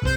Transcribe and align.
Today's 0.00 0.16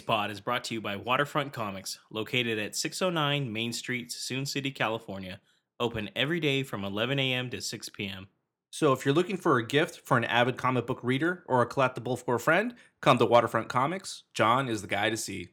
pod 0.00 0.32
is 0.32 0.40
brought 0.40 0.64
to 0.64 0.74
you 0.74 0.80
by 0.80 0.96
Waterfront 0.96 1.52
Comics, 1.52 2.00
located 2.10 2.58
at 2.58 2.74
609 2.74 3.52
Main 3.52 3.72
Street, 3.72 4.10
Suisun 4.10 4.48
City, 4.48 4.72
California. 4.72 5.38
Open 5.78 6.10
every 6.16 6.40
day 6.40 6.64
from 6.64 6.84
11 6.84 7.20
a.m. 7.20 7.48
to 7.50 7.60
6 7.60 7.88
p.m. 7.90 8.26
So 8.74 8.94
if 8.94 9.04
you're 9.04 9.14
looking 9.14 9.36
for 9.36 9.58
a 9.58 9.66
gift 9.66 10.00
for 10.06 10.16
an 10.16 10.24
avid 10.24 10.56
comic 10.56 10.86
book 10.86 11.00
reader 11.02 11.44
or 11.46 11.60
a 11.60 11.68
collectible 11.68 12.18
for 12.18 12.36
a 12.36 12.40
friend, 12.40 12.74
come 13.02 13.18
to 13.18 13.26
Waterfront 13.26 13.68
Comics. 13.68 14.22
John 14.32 14.66
is 14.66 14.80
the 14.80 14.88
guy 14.88 15.10
to 15.10 15.16
see. 15.18 15.48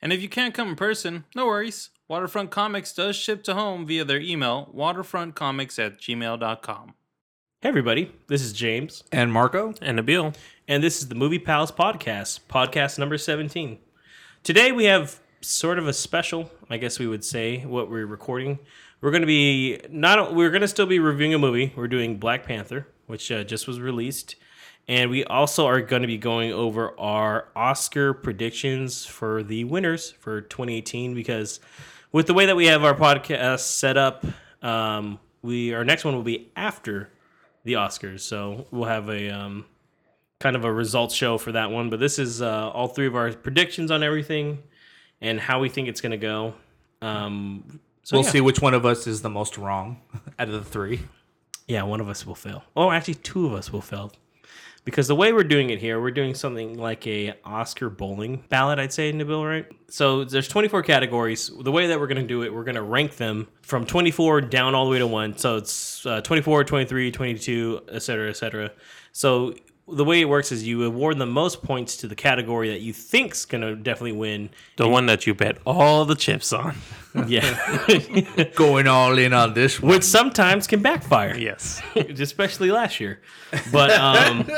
And 0.00 0.12
if 0.12 0.22
you 0.22 0.28
can't 0.28 0.54
come 0.54 0.68
in 0.68 0.76
person, 0.76 1.24
no 1.34 1.46
worries. 1.46 1.90
Waterfront 2.06 2.52
Comics 2.52 2.92
does 2.92 3.16
ship 3.16 3.42
to 3.44 3.54
home 3.54 3.84
via 3.84 4.04
their 4.04 4.20
email, 4.20 4.72
waterfrontcomics 4.76 5.84
at 5.84 5.98
gmail.com. 5.98 6.94
Hey, 7.62 7.68
everybody. 7.68 8.12
This 8.28 8.42
is 8.42 8.52
James, 8.52 9.02
And 9.10 9.32
Marco? 9.32 9.74
And 9.82 9.98
Nabil. 9.98 10.32
and 10.68 10.84
this 10.84 10.98
is 11.02 11.08
the 11.08 11.16
Movie 11.16 11.40
Pals 11.40 11.72
Podcast, 11.72 12.40
podcast 12.48 12.96
number 12.96 13.18
17. 13.18 13.78
Today 14.44 14.70
we 14.70 14.84
have 14.84 15.18
sort 15.40 15.80
of 15.80 15.88
a 15.88 15.92
special, 15.92 16.48
I 16.70 16.76
guess 16.76 17.00
we 17.00 17.08
would 17.08 17.24
say, 17.24 17.64
what 17.64 17.90
we're 17.90 18.06
recording. 18.06 18.60
We're 19.02 19.10
going 19.10 19.22
to 19.22 19.26
be 19.26 19.80
not, 19.90 20.32
we're 20.32 20.50
going 20.50 20.62
to 20.62 20.68
still 20.68 20.86
be 20.86 21.00
reviewing 21.00 21.34
a 21.34 21.38
movie. 21.38 21.72
We're 21.74 21.88
doing 21.88 22.18
Black 22.18 22.46
Panther, 22.46 22.86
which 23.08 23.32
uh, 23.32 23.42
just 23.42 23.66
was 23.66 23.80
released. 23.80 24.36
And 24.86 25.10
we 25.10 25.24
also 25.24 25.66
are 25.66 25.80
going 25.80 26.02
to 26.02 26.08
be 26.08 26.18
going 26.18 26.52
over 26.52 26.98
our 27.00 27.48
Oscar 27.56 28.14
predictions 28.14 29.04
for 29.04 29.42
the 29.42 29.64
winners 29.64 30.12
for 30.12 30.40
2018 30.40 31.14
because 31.14 31.58
with 32.12 32.26
the 32.26 32.34
way 32.34 32.46
that 32.46 32.54
we 32.54 32.66
have 32.66 32.84
our 32.84 32.94
podcast 32.94 33.60
set 33.60 33.96
up, 33.96 34.24
um, 34.62 35.18
we 35.42 35.74
our 35.74 35.84
next 35.84 36.04
one 36.04 36.14
will 36.14 36.22
be 36.22 36.52
after 36.54 37.10
the 37.64 37.72
Oscars. 37.74 38.20
So 38.20 38.66
we'll 38.70 38.88
have 38.88 39.08
a 39.08 39.30
um, 39.30 39.66
kind 40.38 40.54
of 40.54 40.64
a 40.64 40.72
results 40.72 41.14
show 41.14 41.38
for 41.38 41.50
that 41.52 41.72
one. 41.72 41.90
But 41.90 41.98
this 41.98 42.20
is 42.20 42.40
uh, 42.40 42.70
all 42.70 42.86
three 42.86 43.08
of 43.08 43.16
our 43.16 43.32
predictions 43.32 43.90
on 43.90 44.04
everything 44.04 44.62
and 45.20 45.40
how 45.40 45.58
we 45.58 45.68
think 45.68 45.88
it's 45.88 46.00
going 46.00 46.12
to 46.12 46.16
go. 46.18 46.54
Um, 47.00 47.80
so 48.02 48.16
we'll 48.16 48.24
yeah. 48.24 48.30
see 48.30 48.40
which 48.40 48.60
one 48.60 48.74
of 48.74 48.84
us 48.84 49.06
is 49.06 49.22
the 49.22 49.30
most 49.30 49.56
wrong 49.58 50.00
out 50.38 50.48
of 50.48 50.54
the 50.54 50.64
three. 50.64 51.02
Yeah, 51.68 51.84
one 51.84 52.00
of 52.00 52.08
us 52.08 52.26
will 52.26 52.34
fail. 52.34 52.64
Oh, 52.76 52.90
actually, 52.90 53.14
two 53.14 53.46
of 53.46 53.54
us 53.54 53.72
will 53.72 53.80
fail. 53.80 54.12
Because 54.84 55.06
the 55.06 55.14
way 55.14 55.32
we're 55.32 55.44
doing 55.44 55.70
it 55.70 55.78
here, 55.78 56.00
we're 56.00 56.10
doing 56.10 56.34
something 56.34 56.76
like 56.76 57.06
a 57.06 57.34
Oscar 57.44 57.88
bowling 57.88 58.42
ballot, 58.48 58.80
I'd 58.80 58.92
say, 58.92 59.12
Nabil, 59.12 59.48
right? 59.48 59.66
So 59.88 60.24
there's 60.24 60.48
24 60.48 60.82
categories. 60.82 61.52
The 61.56 61.70
way 61.70 61.86
that 61.86 62.00
we're 62.00 62.08
going 62.08 62.20
to 62.20 62.26
do 62.26 62.42
it, 62.42 62.52
we're 62.52 62.64
going 62.64 62.74
to 62.74 62.82
rank 62.82 63.16
them 63.16 63.46
from 63.62 63.86
24 63.86 64.40
down 64.40 64.74
all 64.74 64.84
the 64.84 64.90
way 64.90 64.98
to 64.98 65.06
1. 65.06 65.38
So 65.38 65.56
it's 65.58 66.04
uh, 66.04 66.20
24, 66.22 66.64
23, 66.64 67.12
22, 67.12 67.82
et 67.92 68.02
cetera, 68.02 68.28
et 68.28 68.36
cetera. 68.36 68.72
So 69.12 69.54
the 69.88 70.04
way 70.04 70.20
it 70.20 70.28
works 70.28 70.52
is 70.52 70.66
you 70.66 70.84
award 70.84 71.18
the 71.18 71.26
most 71.26 71.62
points 71.62 71.96
to 71.98 72.06
the 72.06 72.14
category 72.14 72.70
that 72.70 72.80
you 72.80 72.92
think's 72.92 73.44
going 73.44 73.62
to 73.62 73.74
definitely 73.74 74.12
win. 74.12 74.50
The 74.76 74.88
one 74.88 75.06
that 75.06 75.26
you 75.26 75.34
bet 75.34 75.58
all 75.66 76.04
the 76.04 76.14
chips 76.14 76.52
on. 76.52 76.76
Yeah. 77.26 78.48
Going 78.56 78.86
all 78.86 79.18
in 79.18 79.34
on 79.34 79.52
this 79.52 79.82
one. 79.82 79.92
Which 79.92 80.02
sometimes 80.02 80.66
can 80.66 80.80
backfire. 80.80 81.36
Yes. 81.36 81.82
especially 81.94 82.70
last 82.70 83.00
year. 83.00 83.20
But 83.70 83.90
um, 83.90 84.50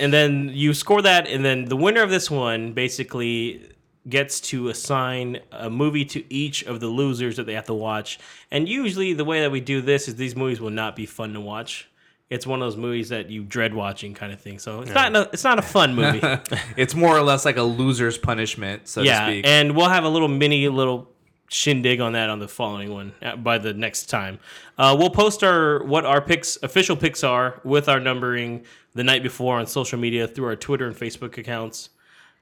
and 0.00 0.12
then 0.12 0.50
you 0.52 0.74
score 0.74 1.00
that, 1.02 1.28
and 1.28 1.44
then 1.44 1.66
the 1.66 1.76
winner 1.76 2.02
of 2.02 2.10
this 2.10 2.28
one 2.28 2.72
basically 2.72 3.70
gets 4.08 4.40
to 4.40 4.68
assign 4.68 5.38
a 5.52 5.70
movie 5.70 6.04
to 6.06 6.32
each 6.32 6.64
of 6.64 6.80
the 6.80 6.88
losers 6.88 7.36
that 7.36 7.46
they 7.46 7.54
have 7.54 7.66
to 7.66 7.74
watch. 7.74 8.18
And 8.50 8.68
usually, 8.68 9.12
the 9.12 9.24
way 9.24 9.40
that 9.42 9.52
we 9.52 9.60
do 9.60 9.80
this 9.80 10.08
is 10.08 10.16
these 10.16 10.34
movies 10.34 10.60
will 10.60 10.70
not 10.70 10.96
be 10.96 11.06
fun 11.06 11.34
to 11.34 11.40
watch. 11.40 11.87
It's 12.30 12.46
one 12.46 12.60
of 12.60 12.66
those 12.66 12.76
movies 12.76 13.08
that 13.08 13.30
you 13.30 13.42
dread 13.42 13.72
watching, 13.72 14.12
kind 14.12 14.32
of 14.32 14.40
thing. 14.40 14.58
So 14.58 14.82
it's 14.82 14.90
not 14.90 15.16
a, 15.16 15.30
it's 15.32 15.44
not 15.44 15.58
a 15.58 15.62
fun 15.62 15.94
movie. 15.94 16.20
It's 16.76 16.94
more 16.94 17.16
or 17.16 17.22
less 17.22 17.44
like 17.44 17.56
a 17.56 17.62
loser's 17.62 18.18
punishment, 18.18 18.86
so 18.86 19.02
to 19.02 19.06
yeah, 19.08 19.26
speak. 19.26 19.46
and 19.46 19.74
we'll 19.74 19.88
have 19.88 20.04
a 20.04 20.08
little 20.08 20.28
mini 20.28 20.68
little 20.68 21.08
shindig 21.50 21.98
on 22.00 22.12
that 22.12 22.28
on 22.28 22.38
the 22.38 22.46
following 22.48 22.92
one 22.92 23.12
uh, 23.22 23.34
by 23.36 23.56
the 23.56 23.72
next 23.72 24.06
time. 24.10 24.38
Uh, 24.76 24.94
we'll 24.98 25.08
post 25.10 25.42
our 25.42 25.82
what 25.84 26.04
our 26.04 26.20
picks 26.20 26.58
official 26.62 26.94
picks 26.96 27.24
are 27.24 27.60
with 27.64 27.88
our 27.88 27.98
numbering 27.98 28.64
the 28.94 29.02
night 29.02 29.22
before 29.22 29.58
on 29.58 29.66
social 29.66 29.98
media 29.98 30.28
through 30.28 30.44
our 30.46 30.56
Twitter 30.56 30.86
and 30.86 30.94
Facebook 30.94 31.38
accounts, 31.38 31.88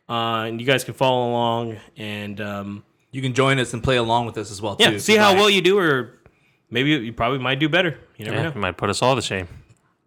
uh, 0.09 0.45
and 0.49 0.61
you 0.61 0.67
guys 0.67 0.83
can 0.83 0.95
follow 0.95 1.31
along 1.31 1.77
and 1.97 2.41
um, 2.41 2.83
you 3.13 3.23
can 3.23 3.35
join 3.35 3.59
us 3.61 3.73
and 3.73 3.83
play 3.85 3.97
along 3.97 4.27
with 4.27 4.37
us 4.37 4.51
as 4.51 4.61
well, 4.61 4.75
too. 4.75 4.83
yeah, 4.85 4.91
if 4.91 5.03
see 5.03 5.17
how 5.17 5.29
like. 5.29 5.37
well 5.39 5.49
you 5.51 5.63
do, 5.63 5.79
or 5.79 6.19
maybe 6.71 6.91
you 6.91 7.13
probably 7.13 7.39
might 7.39 7.61
do 7.61 7.69
better. 7.69 7.97
You 8.17 8.25
never 8.25 8.37
Yeah, 8.37 8.43
know. 8.45 8.49
it 8.49 8.57
might 8.57 8.77
put 8.77 8.91
us 8.91 9.01
all 9.01 9.15
to 9.15 9.23
shame. 9.23 9.47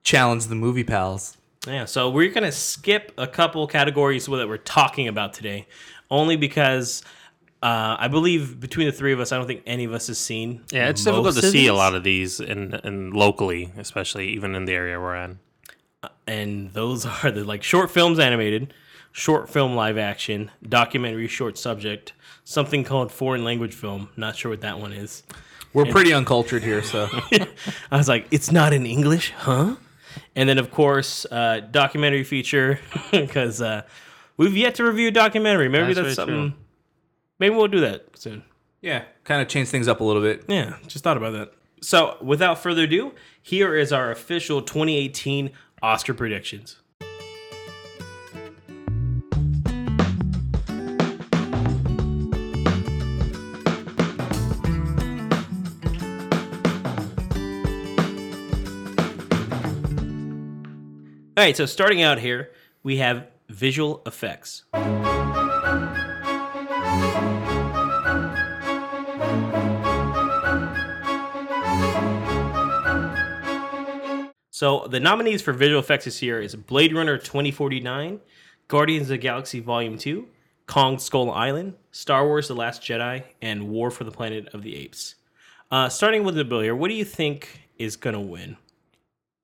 Challenge 0.04 0.46
the 0.48 0.56
movie 0.56 0.84
pals. 0.84 1.38
Yeah, 1.68 1.86
so 1.86 2.10
we're 2.10 2.32
gonna 2.32 2.52
skip 2.52 3.12
a 3.18 3.28
couple 3.28 3.68
categories 3.68 4.26
that 4.26 4.48
we're 4.48 4.58
talking 4.58 5.08
about 5.08 5.34
today, 5.34 5.68
only 6.10 6.36
because 6.38 7.04
uh, 7.62 7.98
I 8.00 8.08
believe 8.08 8.60
between 8.60 8.88
the 8.88 8.94
three 8.94 9.12
of 9.12 9.20
us, 9.20 9.32
I 9.32 9.38
don't 9.38 9.48
think 9.48 9.64
any 9.66 9.84
of 9.84 9.94
us 9.94 10.08
has 10.08 10.18
seen. 10.18 10.64
Yeah, 10.72 10.88
it's 10.88 11.06
most 11.06 11.14
difficult 11.14 11.36
to 11.36 11.48
of 11.48 11.52
see 11.52 11.68
a 11.68 11.74
lot 11.74 11.94
of 11.94 12.04
these 12.04 12.40
in, 12.40 12.80
in 12.86 13.12
locally, 13.12 13.72
especially 13.78 14.30
even 14.30 14.56
in 14.56 14.66
the 14.66 14.74
area 14.74 15.00
we're 15.00 15.16
in. 15.18 15.40
and 16.26 16.72
those 16.74 17.06
are 17.24 17.32
the 17.32 17.44
like 17.44 17.64
short 17.64 17.92
films 17.92 18.18
animated, 18.18 18.74
short 19.12 19.50
film 19.50 19.76
live 19.76 19.98
action, 19.98 20.52
documentary 20.68 21.28
short 21.28 21.58
subject, 21.58 22.14
something 22.46 22.86
called 22.86 23.12
foreign 23.12 23.44
language 23.44 23.74
film. 23.74 24.10
Not 24.16 24.38
sure 24.38 24.52
what 24.52 24.62
that 24.62 24.80
one 24.80 24.94
is. 24.94 25.24
We're 25.74 25.86
pretty 25.86 26.14
uncultured 26.14 26.64
here, 26.64 26.82
so 26.82 27.10
I 27.92 27.98
was 27.98 28.08
like, 28.08 28.26
it's 28.32 28.52
not 28.52 28.74
in 28.74 28.88
English, 28.88 29.32
huh? 29.38 29.76
And 30.36 30.48
then 30.50 30.58
of 30.58 30.72
course, 30.72 31.26
uh, 31.32 31.62
documentary 31.72 32.24
feature 32.24 32.80
because 33.12 33.62
uh, 33.62 33.84
we've 34.38 34.56
yet 34.58 34.76
to 34.76 34.84
review 34.84 35.10
a 35.10 35.12
documentary. 35.12 35.70
Maybe 35.70 35.94
That's 35.94 36.08
that's, 36.08 36.16
something. 36.16 36.52
true. 36.52 36.60
Maybe 37.40 37.56
we'll 37.56 37.68
do 37.68 37.80
that 37.82 38.06
soon. 38.16 38.44
yeah, 38.82 39.04
kind 39.24 39.42
of 39.42 39.48
change 39.48 39.70
things 39.70 39.88
up 39.88 40.00
a 40.02 40.04
little 40.04 40.22
bit. 40.22 40.44
Yeah, 40.48 40.76
just 40.88 41.04
thought 41.04 41.18
about 41.18 41.32
that. 41.34 41.54
So, 41.82 42.18
without 42.22 42.60
further 42.60 42.84
ado, 42.84 43.14
here 43.42 43.74
is 43.76 43.94
our 43.94 44.12
official 44.12 44.62
2018 44.62 45.52
Oscar 45.82 46.14
predictions. 46.14 46.78
All 61.40 61.46
right, 61.46 61.56
so 61.56 61.66
starting 61.66 62.02
out 62.02 62.20
here, 62.20 62.52
we 62.84 62.98
have 62.98 63.28
visual 63.48 64.02
effects. 64.06 64.66
So 74.50 74.86
the 74.90 75.00
nominees 75.00 75.42
for 75.42 75.54
visual 75.54 75.80
effects 75.80 76.04
this 76.04 76.22
year 76.22 76.42
is 76.42 76.58
Blade 76.58 76.94
Runner 76.94 77.18
2049, 77.18 78.20
Guardians 78.68 79.04
of 79.04 79.08
the 79.08 79.18
Galaxy 79.18 79.62
Volume 79.62 79.98
2, 79.98 80.28
Kong 80.66 81.00
Skull 81.00 81.32
Island, 81.32 81.76
Star 81.92 82.28
Wars 82.28 82.50
The 82.50 82.56
Last 82.56 82.82
Jedi, 82.82 83.24
and 83.42 83.70
War 83.70 83.92
for 83.92 84.04
the 84.04 84.12
Planet 84.12 84.50
of 84.54 84.62
the 84.62 84.76
Apes. 84.76 85.16
Uh, 85.72 85.88
starting 85.88 86.26
with 86.26 86.36
Nabil 86.36 86.64
here, 86.64 86.76
what 86.76 86.90
do 86.90 86.96
you 86.96 87.06
think 87.06 87.70
is 87.78 87.96
going 87.96 88.16
to 88.16 88.20
win? 88.20 88.58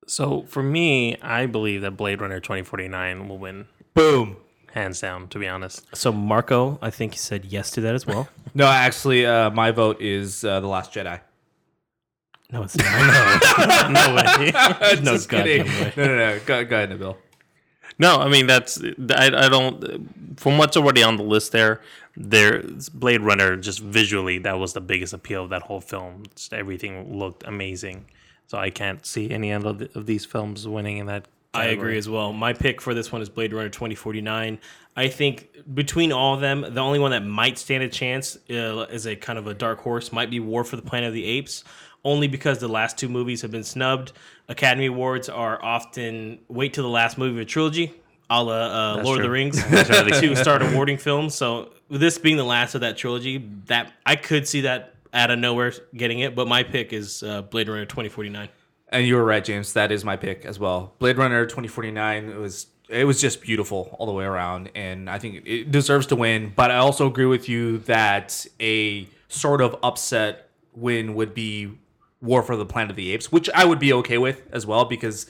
So 0.08 0.44
for 0.48 0.62
me, 0.64 1.18
I 1.22 1.46
believe 1.46 1.82
that 1.82 1.92
Blade 1.92 2.22
Runner 2.22 2.40
2049 2.40 3.28
will 3.28 3.38
win, 3.38 3.66
Boom. 3.94 4.38
hands 4.74 5.02
down, 5.02 5.28
to 5.30 5.40
be 5.40 5.48
honest. 5.48 5.84
So 5.96 6.12
Marco, 6.12 6.78
I 6.82 6.90
think 6.92 7.14
he 7.14 7.18
said 7.20 7.46
yes 7.46 7.72
to 7.72 7.82
that 7.82 7.96
as 7.96 8.06
well. 8.06 8.28
No, 8.58 8.68
actually, 8.68 9.26
uh, 9.26 9.50
my 9.50 9.72
vote 9.72 10.00
is 10.00 10.46
uh, 10.46 10.62
The 10.62 10.68
Last 10.68 10.94
Jedi. 10.94 11.20
No, 12.52 12.64
it's 12.64 12.78
not. 12.78 13.90
no 13.90 14.08
no 14.08 14.16
way. 14.16 14.52
no, 15.04 15.12
Just 15.12 15.30
kidding. 15.30 15.66
way. 15.66 15.92
No, 15.98 16.06
no, 16.06 16.16
no. 16.16 16.40
Go, 16.46 16.64
go 16.64 16.76
ahead, 16.78 16.90
Nabil. 16.92 17.18
No, 18.00 18.18
I 18.20 18.30
mean 18.30 18.48
that's 18.48 18.82
I, 18.82 19.26
I 19.28 19.50
don't 19.50 20.40
from 20.40 20.58
what's 20.58 20.78
already 20.78 21.04
on 21.04 21.18
the 21.18 21.24
list 21.24 21.52
there. 21.52 21.82
There, 22.16 22.64
Blade 22.94 23.20
Runner 23.22 23.58
just 23.58 23.80
visually 23.80 24.38
that 24.40 24.58
was 24.58 24.72
the 24.72 24.80
biggest 24.82 25.12
appeal 25.12 25.44
of 25.44 25.50
that 25.50 25.64
whole 25.64 25.82
film. 25.82 26.24
Just 26.36 26.54
everything 26.54 27.18
looked 27.20 27.44
amazing, 27.46 28.06
so 28.48 28.58
I 28.58 28.70
can't 28.70 29.06
see 29.06 29.30
any 29.32 29.52
of, 29.52 29.64
the, 29.64 29.90
of 29.96 30.06
these 30.06 30.26
films 30.26 30.68
winning 30.68 30.98
in 30.98 31.08
that. 31.08 31.28
I 31.54 31.68
agree 31.68 31.98
as 31.98 32.10
well. 32.10 32.34
My 32.34 32.52
pick 32.52 32.82
for 32.82 32.94
this 32.94 33.12
one 33.14 33.22
is 33.22 33.30
Blade 33.30 33.54
Runner 33.54 33.70
2049. 33.70 34.60
I 34.98 35.08
think 35.08 35.50
between 35.74 36.12
all 36.12 36.34
of 36.34 36.42
them, 36.42 36.62
the 36.62 36.82
only 36.82 37.00
one 37.00 37.12
that 37.12 37.26
might 37.26 37.58
stand 37.58 37.84
a 37.84 37.90
chance 37.90 38.38
uh, 38.50 38.82
as 38.84 39.06
a 39.06 39.16
kind 39.16 39.40
of 39.40 39.48
a 39.48 39.54
dark 39.54 39.80
horse 39.80 40.12
might 40.12 40.30
be 40.30 40.40
War 40.40 40.64
for 40.64 40.76
the 40.76 40.82
Planet 40.82 41.08
of 41.08 41.14
the 41.14 41.26
Apes, 41.26 41.64
only 42.04 42.28
because 42.28 42.60
the 42.60 42.68
last 42.68 42.98
two 42.98 43.10
movies 43.10 43.42
have 43.42 43.52
been 43.52 43.64
snubbed. 43.64 44.12
Academy 44.48 44.88
Awards 44.88 45.30
are 45.30 45.64
often 45.64 46.40
wait 46.48 46.74
till 46.74 46.84
the 46.84 46.90
last 46.90 47.18
movie 47.18 47.36
of 47.36 47.42
a 47.42 47.46
trilogy. 47.46 47.94
a 48.30 48.44
la 48.44 48.54
uh, 48.98 49.04
Lord 49.04 49.20
of 49.20 49.24
the. 49.24 49.30
Rings 49.30 49.62
to 49.70 50.36
start 50.36 50.62
awarding 50.62 50.98
films. 50.98 51.36
So 51.36 51.72
this 51.90 52.18
being 52.18 52.38
the 52.38 52.44
last 52.44 52.76
of 52.76 52.82
that 52.82 52.98
trilogy, 52.98 53.50
that 53.66 53.92
I 54.06 54.16
could 54.16 54.48
see 54.48 54.62
that 54.62 54.95
out 55.16 55.32
of 55.32 55.40
nowhere 55.40 55.74
getting 55.96 56.20
it. 56.20 56.36
But 56.36 56.48
my 56.48 56.62
pick 56.62 56.94
is 56.94 57.24
uh, 57.24 57.42
Blade 57.42 57.68
Runner 57.68 57.86
2049. 57.86 58.50
And 58.90 59.08
you 59.08 59.16
were 59.16 59.26
right, 59.26 59.44
James. 59.44 59.74
That 59.74 59.92
is 59.92 60.06
my 60.06 60.16
pick 60.16 60.46
as 60.46 60.60
well. 60.60 60.94
Blade 61.00 61.18
Runner 61.18 61.46
2049 61.46 62.30
it 62.30 62.38
was 62.38 62.68
it 62.88 63.06
was 63.06 63.20
just 63.20 63.42
beautiful 63.42 63.96
all 63.98 64.06
the 64.06 64.12
way 64.12 64.26
around, 64.26 64.70
and 64.76 65.10
I 65.10 65.18
think 65.18 65.42
it 65.48 65.72
deserves 65.72 66.06
to 66.08 66.16
win. 66.16 66.54
But 66.56 66.70
I 66.70 66.78
also 66.78 67.08
agree 67.08 67.26
with 67.26 67.50
you 67.50 67.80
that 67.80 68.46
a 68.60 69.10
sort 69.28 69.62
of 69.62 69.76
upset 69.82 70.52
win 70.74 71.16
would 71.16 71.34
be 71.34 71.80
War 72.22 72.44
for 72.44 72.56
the 72.56 72.66
Planet 72.66 72.92
of 72.92 72.96
the 72.96 73.12
Apes, 73.12 73.32
which 73.32 73.50
I 73.56 73.66
would 73.66 73.80
be 73.80 73.92
okay 73.94 74.20
with 74.20 74.44
as 74.52 74.68
well 74.68 74.86
because 74.86 75.26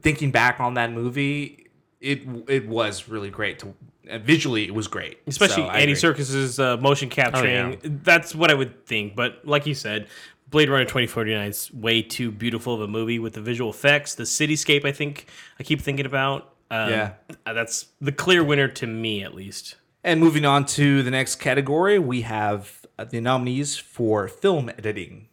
thinking 0.00 0.30
back 0.30 0.58
on 0.58 0.74
that 0.74 0.90
movie, 0.90 1.65
it 2.00 2.22
it 2.48 2.68
was 2.68 3.08
really 3.08 3.30
great 3.30 3.58
to 3.60 3.74
uh, 4.10 4.18
visually 4.18 4.64
it 4.66 4.74
was 4.74 4.88
great, 4.88 5.18
especially 5.26 5.64
So 5.64 5.70
Andy 5.70 5.92
agree. 5.92 5.94
Serkis's 5.94 6.60
uh, 6.60 6.76
motion 6.78 7.08
capturing. 7.08 7.72
yeah. 7.72 7.76
That's 7.82 8.34
what 8.34 8.50
I 8.50 8.54
would 8.54 8.86
think. 8.86 9.16
But 9.16 9.40
like 9.44 9.66
you 9.66 9.74
said, 9.74 10.06
Blade 10.48 10.68
Runner 10.68 10.84
2049 10.84 11.48
is 11.48 11.72
way 11.74 12.02
too 12.02 12.30
beautiful 12.30 12.74
of 12.74 12.80
a 12.80 12.86
movie 12.88 13.18
with 13.18 13.32
the 13.32 13.40
visual 13.40 13.70
effects, 13.70 14.14
the 14.14 14.22
cityscape. 14.24 14.84
I 14.84 14.92
think 14.92 15.26
I 15.58 15.62
keep 15.64 15.80
thinking 15.80 16.06
about. 16.06 16.52
Um, 16.70 16.90
Yeah. 16.90 17.12
uh, 17.44 17.52
that's 17.52 17.86
the 18.00 18.12
clear 18.12 18.42
winner 18.44 18.68
to 18.68 18.86
me, 18.86 19.22
at 19.24 19.34
least. 19.34 19.76
And 20.04 20.20
moving 20.20 20.44
on 20.44 20.66
to 20.66 21.02
the 21.02 21.10
next 21.10 21.36
category, 21.36 21.98
we 21.98 22.20
have 22.22 22.86
uh, 22.98 23.04
the 23.04 23.20
nominees 23.20 23.76
for 23.76 24.28
film 24.28 24.68
editing. 24.70 25.28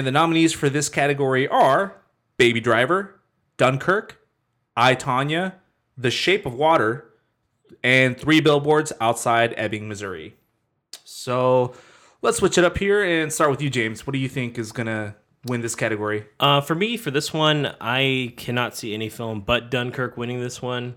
And 0.00 0.06
the 0.06 0.12
nominees 0.12 0.54
for 0.54 0.70
this 0.70 0.88
category 0.88 1.46
are 1.46 1.94
Baby 2.38 2.58
Driver, 2.58 3.20
Dunkirk, 3.58 4.18
I, 4.74 4.94
Tonya, 4.94 5.56
The 5.98 6.10
Shape 6.10 6.46
of 6.46 6.54
Water, 6.54 7.10
and 7.84 8.18
Three 8.18 8.40
Billboards 8.40 8.94
Outside 8.98 9.52
Ebbing, 9.58 9.88
Missouri. 9.88 10.36
So 11.04 11.74
let's 12.22 12.38
switch 12.38 12.56
it 12.56 12.64
up 12.64 12.78
here 12.78 13.04
and 13.04 13.30
start 13.30 13.50
with 13.50 13.60
you, 13.60 13.68
James. 13.68 14.06
What 14.06 14.14
do 14.14 14.18
you 14.18 14.28
think 14.30 14.58
is 14.58 14.72
to 14.72 15.16
win 15.44 15.60
this 15.60 15.74
category? 15.74 16.24
Uh, 16.40 16.62
for 16.62 16.74
me, 16.74 16.96
for 16.96 17.10
this 17.10 17.34
one, 17.34 17.74
I 17.78 18.32
cannot 18.38 18.74
see 18.74 18.94
any 18.94 19.10
film 19.10 19.42
but 19.42 19.70
Dunkirk 19.70 20.16
winning 20.16 20.40
this 20.40 20.62
one. 20.62 20.94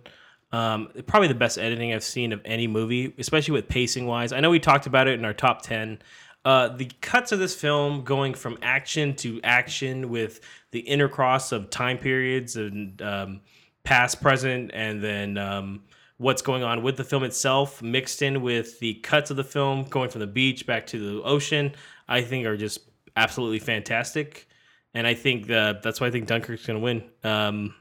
Um, 0.54 0.94
probably 1.08 1.28
the 1.28 1.36
best 1.36 1.58
editing 1.58 1.92
I've 1.92 2.06
seen 2.06 2.32
of 2.32 2.40
any 2.46 2.68
movie, 2.68 3.14
especially 3.18 3.52
with 3.52 3.68
pacing 3.68 4.06
wise. 4.06 4.32
I 4.32 4.40
know 4.40 4.50
we 4.50 4.60
talked 4.60 4.88
about 4.88 5.10
it 5.10 5.20
in 5.20 5.26
our 5.26 5.34
top 5.34 5.62
10. 5.62 6.00
Uh, 6.45 6.68
the 6.68 6.92
cuts 7.01 7.31
of 7.31 7.40
this 7.40 7.56
film 7.56 8.04
going 8.04 8.34
from 8.34 8.57
action 8.62 9.16
to 9.16 9.40
action 9.44 10.10
with 10.10 10.42
the 10.72 10.84
intercross 10.84 11.51
of 11.51 11.69
time 11.69 11.98
periods 11.98 12.57
and 12.57 13.01
um, 13.01 13.42
past, 13.84 14.22
present, 14.22 14.72
and 14.74 15.01
then 15.01 15.38
um, 15.38 15.84
what's 16.18 16.42
going 16.42 16.63
on 16.63 16.84
with 16.84 16.98
the 16.98 17.04
film 17.04 17.24
itself, 17.24 17.81
mixed 17.81 18.22
in 18.22 18.42
with 18.42 18.80
the 18.80 18.95
cuts 18.95 19.31
of 19.31 19.38
the 19.38 19.44
film 19.44 19.84
going 19.86 20.10
from 20.10 20.19
the 20.19 20.28
beach 20.28 20.66
back 20.66 20.86
to 20.88 21.00
the 21.00 21.24
ocean, 21.24 21.74
I 22.07 22.22
think 22.22 22.45
are 22.45 22.57
just 22.57 22.80
absolutely 23.16 23.60
fantastic. 23.60 24.48
And 24.94 25.07
I 25.07 25.13
think 25.13 25.48
that 25.48 25.81
that's 25.81 26.01
why 26.01 26.07
I 26.07 26.12
think 26.12 26.28
Dunkirk's 26.28 26.66
going 26.66 26.80
to 26.80 26.84
win. 26.84 27.04
Um. 27.24 27.75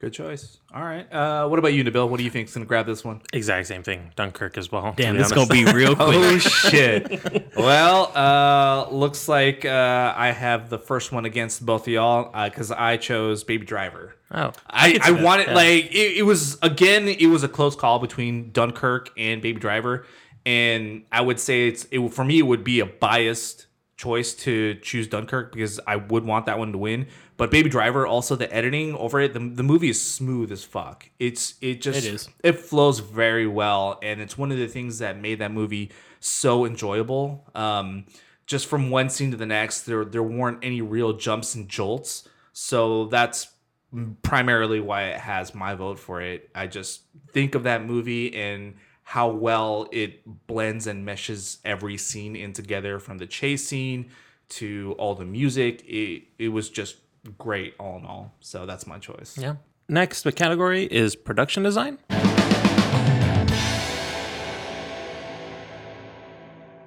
Good 0.00 0.14
choice. 0.14 0.56
All 0.74 0.82
right. 0.82 1.06
Uh, 1.12 1.46
what 1.46 1.58
about 1.58 1.74
you, 1.74 1.84
Nabil? 1.84 2.08
What 2.08 2.16
do 2.16 2.24
you 2.24 2.30
think 2.30 2.48
is 2.48 2.54
going 2.54 2.64
to 2.64 2.68
grab 2.68 2.86
this 2.86 3.04
one? 3.04 3.20
Exact 3.34 3.66
same 3.66 3.82
thing. 3.82 4.12
Dunkirk 4.16 4.56
as 4.56 4.72
well. 4.72 4.94
to 4.94 5.02
Damn, 5.02 5.18
this 5.18 5.26
is 5.26 5.32
going 5.34 5.46
to 5.46 5.52
be 5.52 5.66
real 5.66 5.94
quick. 5.94 6.16
Oh 6.16 6.38
shit! 6.38 7.54
well, 7.54 8.10
uh, 8.16 8.88
looks 8.90 9.28
like 9.28 9.66
uh, 9.66 10.14
I 10.16 10.30
have 10.30 10.70
the 10.70 10.78
first 10.78 11.12
one 11.12 11.26
against 11.26 11.66
both 11.66 11.82
of 11.82 11.88
y'all 11.88 12.32
because 12.48 12.70
I 12.70 12.96
chose 12.96 13.44
Baby 13.44 13.66
Driver. 13.66 14.16
Oh, 14.30 14.52
I, 14.70 14.92
could 14.92 15.04
see 15.04 15.08
I 15.10 15.22
wanted 15.22 15.48
yeah. 15.48 15.54
like 15.54 15.84
it, 15.94 16.16
it 16.16 16.24
was 16.24 16.56
again 16.62 17.06
it 17.06 17.26
was 17.26 17.42
a 17.42 17.48
close 17.48 17.76
call 17.76 17.98
between 17.98 18.52
Dunkirk 18.52 19.10
and 19.18 19.42
Baby 19.42 19.60
Driver, 19.60 20.06
and 20.46 21.04
I 21.12 21.20
would 21.20 21.38
say 21.38 21.68
it's 21.68 21.86
it 21.90 22.00
for 22.08 22.24
me 22.24 22.38
it 22.38 22.46
would 22.46 22.64
be 22.64 22.80
a 22.80 22.86
biased 22.86 23.66
choice 24.00 24.32
to 24.32 24.74
choose 24.76 25.06
Dunkirk 25.06 25.52
because 25.52 25.78
I 25.86 25.96
would 25.96 26.24
want 26.24 26.46
that 26.46 26.58
one 26.58 26.72
to 26.72 26.78
win. 26.78 27.06
But 27.36 27.50
Baby 27.50 27.68
Driver 27.68 28.06
also 28.06 28.34
the 28.34 28.50
editing 28.54 28.94
over 28.96 29.20
it 29.20 29.34
the, 29.34 29.40
the 29.40 29.62
movie 29.62 29.90
is 29.90 30.00
smooth 30.00 30.50
as 30.50 30.64
fuck. 30.64 31.10
It's 31.18 31.54
it 31.60 31.82
just 31.82 32.06
It 32.06 32.14
is. 32.14 32.28
it 32.42 32.58
flows 32.58 33.00
very 33.00 33.46
well 33.46 33.98
and 34.02 34.20
it's 34.20 34.38
one 34.38 34.50
of 34.52 34.58
the 34.58 34.68
things 34.68 35.00
that 35.00 35.18
made 35.18 35.38
that 35.40 35.52
movie 35.52 35.90
so 36.18 36.64
enjoyable. 36.64 37.44
Um, 37.54 38.06
just 38.46 38.66
from 38.66 38.90
one 38.90 39.10
scene 39.10 39.30
to 39.32 39.36
the 39.36 39.46
next, 39.46 39.82
there 39.82 40.04
there 40.04 40.22
weren't 40.22 40.64
any 40.64 40.80
real 40.80 41.12
jumps 41.12 41.54
and 41.54 41.68
jolts. 41.68 42.26
So 42.52 43.06
that's 43.06 43.48
primarily 44.22 44.80
why 44.80 45.08
it 45.08 45.20
has 45.20 45.54
my 45.54 45.74
vote 45.74 45.98
for 45.98 46.22
it. 46.22 46.48
I 46.54 46.66
just 46.68 47.02
think 47.32 47.54
of 47.54 47.64
that 47.64 47.84
movie 47.84 48.34
and 48.34 48.76
how 49.10 49.28
well 49.28 49.88
it 49.90 50.22
blends 50.46 50.86
and 50.86 51.04
meshes 51.04 51.58
every 51.64 51.96
scene 51.96 52.36
in 52.36 52.52
together 52.52 53.00
from 53.00 53.18
the 53.18 53.26
chase 53.26 53.66
scene 53.66 54.08
to 54.48 54.94
all 54.98 55.16
the 55.16 55.24
music. 55.24 55.82
It 55.84 56.28
it 56.38 56.50
was 56.50 56.70
just 56.70 56.94
great 57.36 57.74
all 57.80 57.98
in 57.98 58.04
all. 58.06 58.32
So 58.38 58.66
that's 58.66 58.86
my 58.86 59.00
choice. 59.00 59.36
yeah. 59.36 59.56
Next 59.88 60.22
the 60.22 60.30
category 60.30 60.84
is 60.84 61.16
production 61.16 61.64
design. 61.64 61.98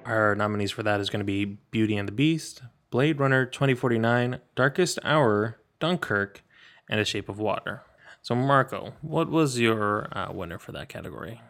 Our 0.06 0.34
nominees 0.34 0.70
for 0.70 0.82
that 0.82 1.00
is 1.00 1.10
going 1.10 1.20
to 1.20 1.24
be 1.26 1.44
Beauty 1.44 1.94
and 1.94 2.08
the 2.08 2.12
Beast, 2.12 2.62
Blade 2.88 3.20
Runner 3.20 3.44
2049, 3.44 4.40
Darkest 4.54 4.98
Hour, 5.04 5.60
Dunkirk, 5.78 6.42
and 6.88 7.00
A 7.00 7.04
Shape 7.04 7.28
of 7.28 7.38
Water. 7.38 7.82
So, 8.22 8.34
Marco, 8.34 8.94
what 9.02 9.28
was 9.28 9.60
your 9.60 10.08
uh, 10.16 10.32
winner 10.32 10.58
for 10.58 10.72
that 10.72 10.88
category? 10.88 11.42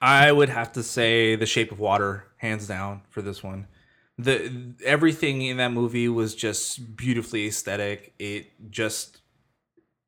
I 0.00 0.30
would 0.30 0.48
have 0.48 0.72
to 0.72 0.82
say 0.82 1.36
The 1.36 1.46
Shape 1.46 1.72
of 1.72 1.78
Water, 1.78 2.24
hands 2.38 2.66
down, 2.66 3.02
for 3.08 3.22
this 3.22 3.42
one. 3.42 3.66
The 4.18 4.74
everything 4.84 5.42
in 5.42 5.58
that 5.58 5.72
movie 5.72 6.08
was 6.08 6.34
just 6.34 6.96
beautifully 6.96 7.46
aesthetic. 7.48 8.14
It 8.18 8.70
just 8.70 9.20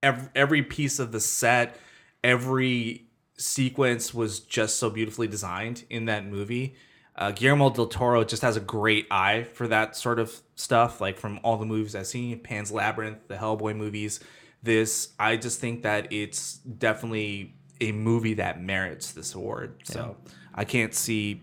every, 0.02 0.29
every 0.35 0.62
piece 0.62 0.99
of 0.99 1.12
the 1.12 1.20
set, 1.20 1.79
every 2.25 3.08
sequence 3.37 4.14
was 4.14 4.40
just 4.40 4.76
so 4.76 4.90
beautifully 4.90 5.26
designed 5.26 5.85
in 5.91 6.06
that 6.06 6.26
movie. 6.26 6.75
Uh, 7.17 7.32
Guillermo 7.32 7.70
del 7.70 7.87
Toro 7.87 8.25
just 8.25 8.43
has 8.43 8.56
a 8.56 8.61
great 8.61 9.06
eye 9.11 9.44
for 9.52 9.67
that 9.69 9.96
sort 9.96 10.19
of 10.19 10.41
stuff. 10.55 11.00
Like 11.00 11.19
from 11.19 11.41
all 11.43 11.56
the 11.56 11.67
movies 11.67 11.94
I've 11.94 12.06
seen, 12.06 12.39
Pan's 12.39 12.70
Labyrinth, 12.70 13.27
the 13.29 13.36
Hellboy 13.36 13.77
movies. 13.77 14.20
This, 14.62 15.10
I 15.19 15.36
just 15.36 15.60
think 15.60 15.82
that 15.82 16.12
it's 16.12 16.55
definitely 16.55 17.57
a 17.81 17.93
movie 17.93 18.35
that 18.35 18.61
merits 18.61 19.13
this 19.13 19.35
award. 19.35 19.81
So 19.85 20.17
I 20.55 20.65
can't 20.65 20.94
see 20.94 21.43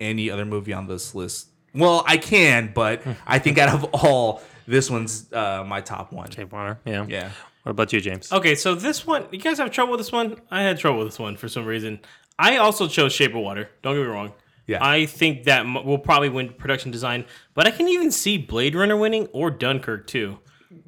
any 0.00 0.30
other 0.30 0.44
movie 0.44 0.72
on 0.72 0.86
this 0.86 1.14
list. 1.14 1.48
Well, 1.74 2.04
I 2.06 2.16
can, 2.18 2.72
but 2.74 3.02
I 3.26 3.38
think 3.38 3.58
out 3.58 3.74
of 3.74 3.84
all, 3.94 4.42
this 4.66 4.90
one's 4.90 5.32
uh, 5.32 5.64
my 5.66 5.80
top 5.80 6.12
one. 6.12 6.30
Shape 6.30 6.48
of 6.48 6.52
Water. 6.52 6.78
Yeah. 6.84 7.06
Yeah. 7.08 7.30
What 7.62 7.70
about 7.70 7.92
you, 7.92 8.00
James? 8.00 8.32
Okay, 8.32 8.54
so 8.56 8.74
this 8.74 9.06
one, 9.06 9.26
you 9.30 9.38
guys 9.38 9.58
have 9.58 9.70
trouble 9.70 9.92
with 9.92 10.00
this 10.00 10.10
one? 10.12 10.36
I 10.50 10.62
had 10.62 10.78
trouble 10.78 10.98
with 10.98 11.08
this 11.08 11.18
one 11.18 11.36
for 11.36 11.48
some 11.48 11.64
reason. 11.64 12.00
I 12.38 12.56
also 12.56 12.88
chose 12.88 13.12
Shape 13.12 13.34
of 13.34 13.40
Water. 13.40 13.70
Don't 13.82 13.94
get 13.94 14.02
me 14.02 14.08
wrong. 14.08 14.32
Yeah. 14.66 14.78
I 14.84 15.06
think 15.06 15.44
that 15.44 15.60
m- 15.60 15.84
will 15.84 15.98
probably 15.98 16.28
win 16.28 16.52
production 16.52 16.90
design, 16.90 17.24
but 17.54 17.66
I 17.66 17.70
can 17.70 17.88
even 17.88 18.10
see 18.10 18.38
Blade 18.38 18.74
Runner 18.74 18.96
winning 18.96 19.26
or 19.32 19.50
Dunkirk 19.50 20.06
too. 20.06 20.38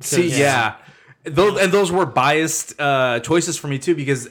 See, 0.01 0.31
yeah. 0.31 0.77
Those 1.25 1.59
and 1.59 1.73
those 1.73 1.91
were 1.91 2.05
biased 2.05 2.79
uh, 2.79 3.19
choices 3.21 3.57
for 3.57 3.69
me 3.69 3.79
too 3.79 3.95
because 3.95 4.29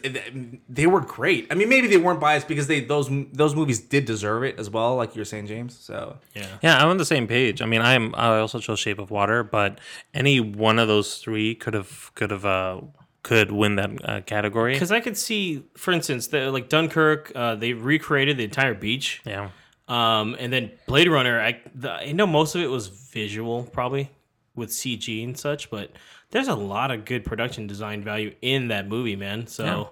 they 0.70 0.86
were 0.86 1.02
great. 1.02 1.48
I 1.50 1.56
mean, 1.56 1.68
maybe 1.68 1.88
they 1.88 1.98
weren't 1.98 2.20
biased 2.20 2.48
because 2.48 2.68
they 2.68 2.82
those 2.82 3.10
those 3.32 3.56
movies 3.56 3.80
did 3.80 4.06
deserve 4.06 4.44
it 4.44 4.60
as 4.60 4.70
well, 4.70 4.96
like 4.96 5.16
you're 5.16 5.26
saying, 5.26 5.48
James. 5.48 5.78
So 5.78 6.18
Yeah. 6.36 6.46
Yeah, 6.62 6.78
I'm 6.78 6.90
on 6.90 6.98
the 6.98 7.06
same 7.06 7.26
page. 7.26 7.64
I 7.64 7.66
mean, 7.66 7.82
I'm 7.82 8.14
I 8.14 8.38
also 8.38 8.60
chose 8.60 8.80
Shape 8.80 9.00
of 9.00 9.10
Water, 9.10 9.44
but 9.44 9.80
any 10.14 10.40
one 10.40 10.78
of 10.78 10.88
those 10.88 11.18
three 11.18 11.56
could 11.56 11.74
have 11.74 12.12
could 12.14 12.30
have 12.30 12.46
uh 12.46 12.82
could 13.24 13.52
win 13.52 13.76
that 13.78 14.10
uh, 14.10 14.22
category. 14.22 14.74
Because 14.74 14.92
I 14.92 15.00
could 15.00 15.18
see, 15.18 15.64
for 15.76 15.92
instance, 15.94 16.28
the, 16.28 16.52
like 16.52 16.70
Dunkirk, 16.70 17.32
uh, 17.34 17.56
they 17.56 17.74
recreated 17.74 18.38
the 18.38 18.44
entire 18.44 18.74
beach. 18.74 19.22
Yeah. 19.26 19.50
Um, 19.88 20.36
and 20.40 20.52
then 20.52 20.72
Blade 20.88 21.10
Runner, 21.10 21.42
I, 21.42 21.62
the, 21.74 21.92
I 21.92 22.12
know 22.12 22.28
most 22.28 22.56
of 22.56 22.62
it 22.62 22.68
was 22.68 22.88
visual, 22.88 23.64
probably 23.64 24.12
with 24.56 24.70
CG 24.70 25.24
and 25.24 25.38
such, 25.38 25.70
but 25.70 25.92
there's 26.32 26.48
a 26.48 26.56
lot 26.56 26.92
of 26.92 27.06
good 27.06 27.26
production 27.26 27.68
design 27.68 28.04
value 28.04 28.34
in 28.42 28.68
that 28.70 28.88
movie, 28.88 29.16
man. 29.16 29.48
So, 29.48 29.90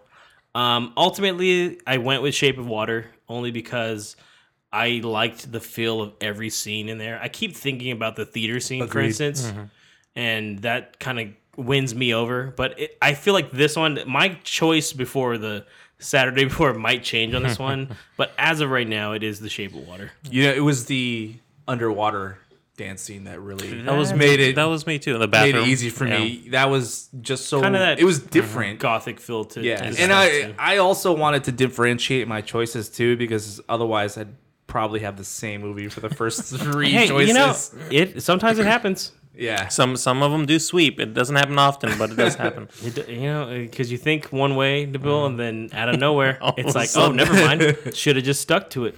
um, 0.54 0.94
ultimately, 0.98 1.80
I 1.88 1.98
went 1.98 2.22
with 2.22 2.36
Shape 2.36 2.58
of 2.58 2.68
Water 2.68 3.08
only 3.30 3.52
because 3.52 4.16
I 4.72 5.02
liked 5.04 5.52
the 5.52 5.60
feel 5.60 6.02
of 6.02 6.14
every 6.22 6.50
scene 6.50 6.90
in 6.90 6.98
there. 6.98 7.20
I 7.22 7.28
keep 7.28 7.56
thinking 7.56 7.92
about 7.92 8.16
the 8.16 8.26
theater 8.26 8.60
scene, 8.60 8.82
for 8.82 8.86
Agreed. 8.86 9.08
instance, 9.08 9.52
and 10.16 10.60
that 10.60 11.00
kind 11.00 11.20
of 11.20 11.28
wins 11.66 11.94
me 11.96 12.14
over. 12.14 12.54
But 12.56 12.80
it, 12.80 12.98
I 13.02 13.14
feel 13.14 13.34
like 13.34 13.52
this 13.52 13.76
one, 13.76 14.00
my 14.08 14.38
choice 14.44 14.94
before 14.94 15.38
the 15.38 15.66
Saturday 16.00 16.44
before 16.46 16.74
might 16.74 17.04
change 17.04 17.34
on 17.34 17.44
this 17.44 17.60
one. 17.70 17.96
But 18.18 18.32
as 18.38 18.62
of 18.62 18.70
right 18.70 18.88
now, 18.88 19.14
it 19.14 19.24
is 19.24 19.40
The 19.40 19.50
Shape 19.50 19.74
of 19.74 19.88
Water. 19.88 20.12
Yeah, 20.30 20.52
it 20.52 20.64
was 20.64 20.86
the 20.86 21.36
underwater 21.68 22.38
dance 22.84 23.02
scene 23.02 23.24
that 23.26 23.40
really 23.40 23.82
That 23.84 23.98
was 23.98 24.14
made 24.14 24.40
it 24.40 24.56
That 24.56 24.66
was 24.66 24.86
me 24.88 24.98
too. 25.00 25.14
In 25.16 25.20
the 25.22 25.28
made 25.28 25.56
it 25.56 25.68
easy 25.68 25.90
for 25.90 26.08
Yeah. 26.08 26.20
me. 26.20 26.48
That 26.52 26.70
was 26.70 27.10
just 27.22 27.48
so 27.48 27.62
Kinda 27.62 27.80
that- 27.80 28.00
it 28.00 28.06
was 28.06 28.20
different. 28.20 28.84
Uh-huh, 28.84 28.94
gothic 28.94 29.20
feel 29.20 29.46
to 29.46 29.62
Yeah, 29.62 29.78
to 29.78 30.02
and 30.02 30.12
I 30.12 30.30
too. 30.30 30.56
I 30.58 30.78
also 30.78 31.14
wanted 31.14 31.44
to 31.46 31.52
differentiate 31.52 32.28
my 32.28 32.42
choices 32.42 32.90
too 32.90 33.16
because 33.18 33.62
otherwise 33.70 34.18
I'd 34.18 34.34
probably 34.68 35.02
have 35.02 35.18
the 35.18 35.24
same 35.26 35.62
movie 35.62 35.90
for 35.90 36.00
the 36.00 36.10
first 36.10 36.44
three 36.64 36.92
Hey, 36.92 37.08
choices. 37.08 37.28
you 37.28 37.34
know, 37.34 37.54
it 37.92 38.24
sometimes 38.24 38.58
it 38.58 38.66
happens. 38.66 39.12
yeah, 39.38 39.68
Some 39.70 39.96
some 39.98 40.24
of 40.24 40.32
them 40.32 40.46
do 40.46 40.58
sweep. 40.60 41.00
It 41.00 41.14
doesn't 41.14 41.36
happen 41.36 41.58
often, 41.60 41.98
but 41.98 42.10
it 42.12 42.18
does 42.18 42.36
happen. 42.36 42.68
It, 42.88 43.08
you 43.10 43.22
know, 43.32 43.44
uh, 43.44 43.58
because 43.68 43.92
you 43.92 43.98
think 43.98 44.20
one 44.32 44.56
way, 44.56 44.86
Nabil, 44.86 45.02
mm-hmm. 45.04 45.26
and 45.28 45.40
then 45.40 45.56
out 45.80 45.90
of 45.90 46.00
nowhere, 46.00 46.38
it's 46.58 46.76
like, 46.76 46.90
oh, 46.96 47.12
never 47.12 47.34
mind. 47.34 47.62
Should 47.94 48.16
have 48.18 48.26
just 48.26 48.42
stuck 48.42 48.70
to 48.72 48.86
it. 48.86 48.96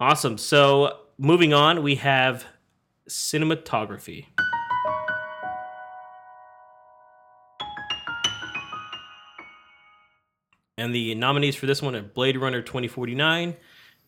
Awesome. 0.00 0.36
So 0.38 0.98
moving 1.18 1.52
on, 1.54 1.82
we 1.82 1.94
have 1.96 2.44
cinematography. 3.12 4.26
And 10.78 10.94
the 10.94 11.14
nominees 11.14 11.54
for 11.54 11.66
this 11.66 11.82
one 11.82 11.94
are 11.94 12.02
Blade 12.02 12.36
Runner 12.36 12.62
2049, 12.62 13.56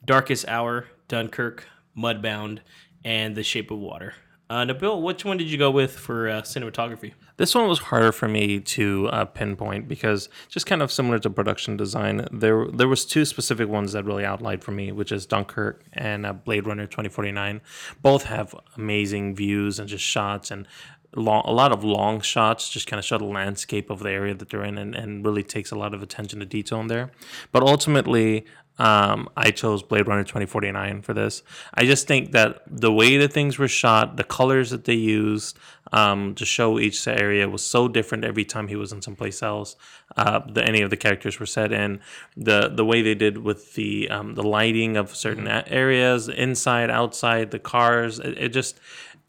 Darkest 0.04 0.48
Hour, 0.48 0.86
Dunkirk, 1.08 1.66
Mudbound, 1.96 2.60
and 3.04 3.36
The 3.36 3.42
Shape 3.42 3.70
of 3.70 3.78
Water. 3.78 4.14
Uh, 4.54 4.64
Nabil, 4.64 5.02
which 5.02 5.24
one 5.24 5.36
did 5.36 5.50
you 5.50 5.58
go 5.58 5.68
with 5.68 5.98
for 5.98 6.28
uh, 6.28 6.40
cinematography? 6.42 7.12
This 7.38 7.56
one 7.56 7.66
was 7.66 7.80
harder 7.80 8.12
for 8.12 8.28
me 8.28 8.60
to 8.60 9.08
uh, 9.08 9.24
pinpoint 9.24 9.88
because 9.88 10.28
just 10.48 10.64
kind 10.64 10.80
of 10.80 10.92
similar 10.92 11.18
to 11.18 11.28
production 11.28 11.76
design, 11.76 12.28
there 12.30 12.68
there 12.72 12.86
was 12.86 13.04
two 13.04 13.24
specific 13.24 13.68
ones 13.68 13.94
that 13.94 14.04
really 14.04 14.24
outlined 14.24 14.62
for 14.62 14.70
me, 14.70 14.92
which 14.92 15.10
is 15.10 15.26
Dunkirk 15.26 15.82
and 15.92 16.24
uh, 16.24 16.32
Blade 16.32 16.68
Runner 16.68 16.86
2049. 16.86 17.62
Both 18.00 18.26
have 18.26 18.54
amazing 18.76 19.34
views 19.34 19.80
and 19.80 19.88
just 19.88 20.04
shots 20.04 20.52
and 20.52 20.68
long, 21.16 21.42
a 21.46 21.52
lot 21.52 21.72
of 21.72 21.82
long 21.82 22.20
shots, 22.20 22.68
just 22.68 22.86
kind 22.86 22.98
of 22.98 23.04
show 23.04 23.18
the 23.18 23.24
landscape 23.24 23.90
of 23.90 24.00
the 24.00 24.10
area 24.10 24.34
that 24.34 24.50
they're 24.50 24.64
in, 24.64 24.78
and, 24.78 24.94
and 24.94 25.24
really 25.24 25.42
takes 25.42 25.72
a 25.72 25.76
lot 25.76 25.94
of 25.94 26.00
attention 26.00 26.38
to 26.38 26.46
detail 26.46 26.80
in 26.80 26.86
there. 26.86 27.10
But 27.50 27.64
ultimately, 27.64 28.46
um, 28.78 29.28
I 29.36 29.52
chose 29.52 29.82
Blade 29.82 30.08
Runner 30.08 30.24
2049 30.24 31.02
for 31.02 31.14
this. 31.14 31.42
I 31.74 31.84
just 31.84 32.08
think 32.08 32.32
that 32.32 32.62
the 32.66 32.92
way 32.92 33.16
that 33.18 33.32
things 33.32 33.56
were 33.56 33.68
shot, 33.68 34.16
the 34.16 34.24
colors 34.24 34.70
that 34.70 34.84
they 34.84 34.94
used 34.94 35.56
um, 35.92 36.34
to 36.34 36.44
show 36.44 36.80
each 36.80 37.06
area 37.06 37.48
was 37.48 37.64
so 37.64 37.86
different 37.86 38.24
every 38.24 38.44
time 38.44 38.66
he 38.66 38.74
was 38.74 38.90
in 38.90 39.00
someplace 39.00 39.42
else. 39.42 39.76
Uh, 40.16 40.40
that 40.52 40.66
any 40.66 40.80
of 40.82 40.90
the 40.90 40.96
characters 40.96 41.38
were 41.38 41.46
set 41.46 41.72
in 41.72 42.00
the 42.36 42.68
the 42.68 42.84
way 42.84 43.02
they 43.02 43.14
did 43.14 43.38
with 43.38 43.74
the 43.74 44.08
um, 44.10 44.34
the 44.34 44.42
lighting 44.42 44.96
of 44.96 45.14
certain 45.14 45.46
a- 45.46 45.64
areas, 45.68 46.28
inside, 46.28 46.90
outside, 46.90 47.50
the 47.52 47.58
cars. 47.58 48.18
It, 48.18 48.38
it 48.38 48.48
just 48.48 48.80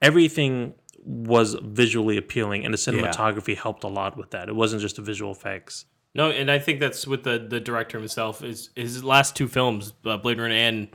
everything 0.02 0.74
was 1.04 1.56
visually 1.62 2.18
appealing, 2.18 2.66
and 2.66 2.74
the 2.74 2.78
cinematography 2.78 3.56
helped 3.56 3.84
a 3.84 3.88
lot 3.88 4.18
with 4.18 4.32
that. 4.32 4.50
It 4.50 4.56
wasn't 4.56 4.82
just 4.82 4.96
the 4.96 5.04
visual 5.04 5.32
effects. 5.32 5.86
No, 6.16 6.30
and 6.32 6.50
I 6.50 6.58
think 6.60 6.80
that's 6.80 7.06
with 7.06 7.24
the 7.24 7.38
the 7.38 7.60
director 7.60 8.00
himself. 8.00 8.42
Is 8.44 8.70
his 8.76 9.04
last 9.04 9.36
two 9.36 9.48
films, 9.48 9.94
uh, 10.06 10.18
Blade 10.18 10.40
Runner 10.40 10.54
and 10.56 10.88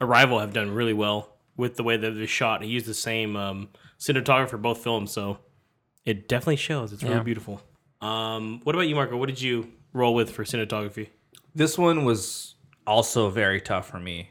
Arrival, 0.00 0.40
have 0.40 0.52
done 0.52 0.70
really 0.72 0.92
well 0.92 1.36
with 1.56 1.76
the 1.76 1.82
way 1.84 1.96
that 1.96 2.10
they're 2.10 2.26
shot. 2.26 2.62
He 2.62 2.68
used 2.68 2.86
the 2.86 2.92
same 2.94 3.36
um, 3.36 3.68
cinematographer 3.98 4.50
for 4.50 4.58
both 4.58 4.82
films, 4.82 5.12
so 5.12 5.38
it 6.04 6.28
definitely 6.28 6.56
shows. 6.56 6.92
It's 6.92 7.02
really 7.02 7.16
Yeah. 7.16 7.22
beautiful. 7.22 7.62
Um, 8.02 8.60
what 8.64 8.74
about 8.74 8.88
you, 8.88 8.94
Marco? 8.94 9.16
What 9.16 9.28
did 9.28 9.40
you 9.40 9.72
roll 9.92 10.14
with 10.14 10.30
for 10.30 10.44
cinematography? 10.44 11.08
this 11.54 11.78
one 11.78 12.04
was 12.04 12.54
also 12.86 13.30
very 13.30 13.62
tough 13.62 13.88
for 13.88 13.98
me 13.98 14.28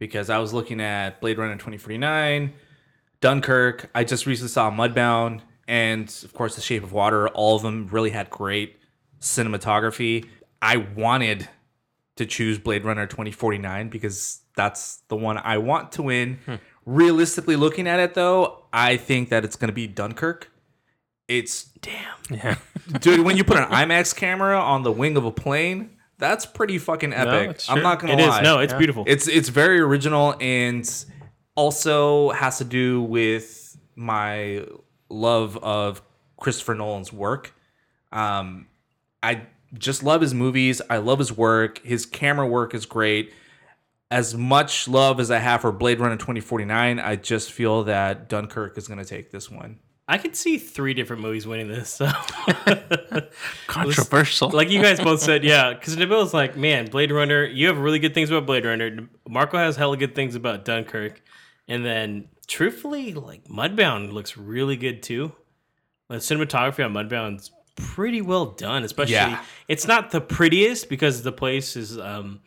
because 0.00 0.28
I 0.28 0.38
was 0.38 0.52
looking 0.52 0.80
at 0.80 1.20
Blade 1.20 1.38
Runner 1.38 1.54
2049, 1.54 2.52
Dunkirk. 3.20 3.90
I 3.94 4.02
just 4.02 4.26
recently 4.26 4.48
saw 4.48 4.68
Mudbound, 4.70 5.42
and 5.68 6.08
of 6.24 6.32
course, 6.34 6.56
The 6.56 6.60
Shape 6.62 6.82
of 6.82 6.92
Water. 6.92 7.28
All 7.28 7.54
of 7.54 7.62
them 7.62 7.86
really 7.92 8.10
had 8.10 8.28
great 8.30 8.77
cinematography. 9.20 10.26
I 10.60 10.76
wanted 10.78 11.48
to 12.16 12.26
choose 12.26 12.58
Blade 12.58 12.84
Runner 12.84 13.06
2049 13.06 13.88
because 13.88 14.40
that's 14.56 15.02
the 15.08 15.16
one 15.16 15.38
I 15.38 15.58
want 15.58 15.92
to 15.92 16.02
win. 16.02 16.38
Realistically, 16.84 17.56
looking 17.56 17.86
at 17.86 18.00
it 18.00 18.14
though, 18.14 18.64
I 18.72 18.96
think 18.96 19.28
that 19.28 19.44
it's 19.44 19.56
going 19.56 19.68
to 19.68 19.74
be 19.74 19.86
Dunkirk. 19.86 20.50
It's 21.28 21.64
Damn. 21.82 22.14
Yeah. 22.30 22.56
dude 23.00 23.20
when 23.20 23.36
you 23.36 23.44
put 23.44 23.58
an 23.58 23.64
IMAX 23.68 24.16
camera 24.16 24.58
on 24.58 24.82
the 24.82 24.90
wing 24.92 25.16
of 25.16 25.24
a 25.24 25.30
plane, 25.30 25.90
that's 26.16 26.46
pretty 26.46 26.78
fucking 26.78 27.12
epic. 27.12 27.50
it's 27.50 27.70
I'm 27.70 27.82
not 27.82 28.00
gonna 28.00 28.14
It 28.14 28.20
is. 28.20 28.28
lie. 28.28 28.40
No, 28.42 28.58
it's 28.58 28.72
beautiful. 28.72 29.04
It's 29.06 29.28
it's 29.28 29.50
very 29.50 29.78
original 29.78 30.34
and 30.40 30.88
also 31.54 32.30
has 32.30 32.58
to 32.58 32.64
do 32.64 33.02
with 33.02 33.76
my 33.94 34.64
love 35.10 35.56
of 35.58 36.02
Christopher 36.38 36.74
Nolan's 36.74 37.12
work. 37.12 37.52
Um, 38.10 38.66
I 39.22 39.46
just 39.74 40.02
love 40.02 40.20
his 40.20 40.34
movies. 40.34 40.80
I 40.88 40.98
love 40.98 41.18
his 41.18 41.36
work. 41.36 41.78
His 41.84 42.06
camera 42.06 42.46
work 42.46 42.74
is 42.74 42.86
great. 42.86 43.32
As 44.10 44.34
much 44.34 44.88
love 44.88 45.20
as 45.20 45.30
I 45.30 45.38
have 45.38 45.60
for 45.60 45.72
Blade 45.72 46.00
Runner 46.00 46.16
2049, 46.16 46.98
I 46.98 47.16
just 47.16 47.52
feel 47.52 47.84
that 47.84 48.28
Dunkirk 48.28 48.78
is 48.78 48.88
going 48.88 48.98
to 48.98 49.04
take 49.04 49.30
this 49.30 49.50
one. 49.50 49.80
I 50.10 50.16
could 50.16 50.34
see 50.34 50.56
three 50.56 50.94
different 50.94 51.20
movies 51.20 51.46
winning 51.46 51.68
this. 51.68 51.90
So. 51.90 52.10
Controversial. 53.66 54.48
like 54.48 54.70
you 54.70 54.80
guys 54.80 54.98
both 54.98 55.20
said, 55.20 55.44
yeah. 55.44 55.74
Because 55.74 55.94
Nabil's 55.98 56.32
like, 56.32 56.56
man, 56.56 56.86
Blade 56.86 57.12
Runner. 57.12 57.44
You 57.44 57.66
have 57.66 57.78
really 57.78 57.98
good 57.98 58.14
things 58.14 58.30
about 58.30 58.46
Blade 58.46 58.64
Runner. 58.64 59.06
Marco 59.28 59.58
has 59.58 59.76
hella 59.76 59.98
good 59.98 60.14
things 60.14 60.34
about 60.34 60.64
Dunkirk, 60.64 61.20
and 61.68 61.84
then 61.84 62.28
truthfully, 62.46 63.12
like 63.12 63.44
Mudbound 63.44 64.12
looks 64.12 64.38
really 64.38 64.78
good 64.78 65.02
too. 65.02 65.32
The 66.08 66.16
cinematography 66.16 66.82
on 66.82 66.94
Mudbound's 66.94 67.50
pretty 67.78 68.20
well 68.20 68.46
done. 68.46 68.84
Especially, 68.84 69.14
Yeah. 69.14 69.42
it's 69.68 69.86
not 69.86 70.10
the 70.10 70.20
prettiest 70.20 70.88
because 70.88 71.22
the 71.22 71.32
place 71.32 71.76
is 71.76 71.98
um, 71.98 72.40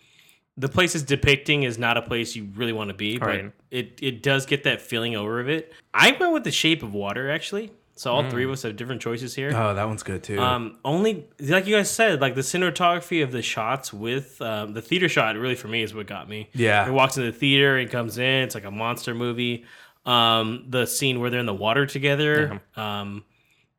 the 0.57 0.69
place 0.69 0.93
is 0.95 1.03
depicting 1.03 1.63
is 1.63 1.77
not 1.79 1.97
a 1.97 2.01
place 2.01 2.35
you 2.35 2.50
really 2.55 2.73
want 2.73 2.89
to 2.89 2.93
be, 2.93 3.17
but 3.17 3.27
Right. 3.27 3.51
it 3.71 3.97
it 4.01 4.21
does 4.21 4.45
get 4.45 4.63
that 4.65 4.81
feeling 4.81 5.15
over 5.15 5.39
of 5.39 5.50
it. 5.50 5.73
I 5.93 6.11
went 6.19 6.33
with 6.33 6.43
the 6.43 6.51
Shape 6.51 6.83
of 6.83 6.93
Water 6.93 7.31
actually. 7.31 7.71
So 7.95 8.11
all 8.11 8.27
three 8.31 8.45
of 8.45 8.50
us 8.50 8.63
have 8.63 8.75
different 8.77 9.00
choices 9.01 9.35
here. 9.35 9.51
Oh, 9.53 9.75
that 9.75 9.88
one's 9.88 10.01
good 10.01 10.23
too. 10.23 10.39
Um, 10.39 10.77
only 10.83 11.27
like 11.39 11.67
you 11.67 11.75
guys 11.75 11.91
said, 11.91 12.19
like 12.19 12.33
the 12.33 12.41
cinematography 12.41 13.21
of 13.21 13.31
the 13.31 13.43
shots 13.43 13.93
with 13.93 14.41
um, 14.41 14.73
the 14.73 14.81
theater 14.81 15.07
shot, 15.07 15.35
really 15.35 15.53
for 15.55 15.67
me 15.67 15.83
is 15.83 15.93
what 15.93 16.07
got 16.07 16.27
me. 16.27 16.50
Yeah. 16.53 16.85
he 16.85 16.89
walks 16.91 17.17
into 17.17 17.31
the 17.31 17.38
theater, 17.38 17.77
he 17.77 17.85
comes 17.85 18.17
in, 18.17 18.43
it's 18.43 18.55
like 18.55 18.63
a 18.65 18.71
monster 18.71 19.13
movie. 19.13 19.65
Um, 20.03 20.65
the 20.67 20.88
scene 20.88 21.19
where 21.19 21.29
they're 21.29 21.41
in 21.41 21.45
the 21.45 21.53
water 21.53 21.85
together, 21.85 22.59
um, 22.75 23.23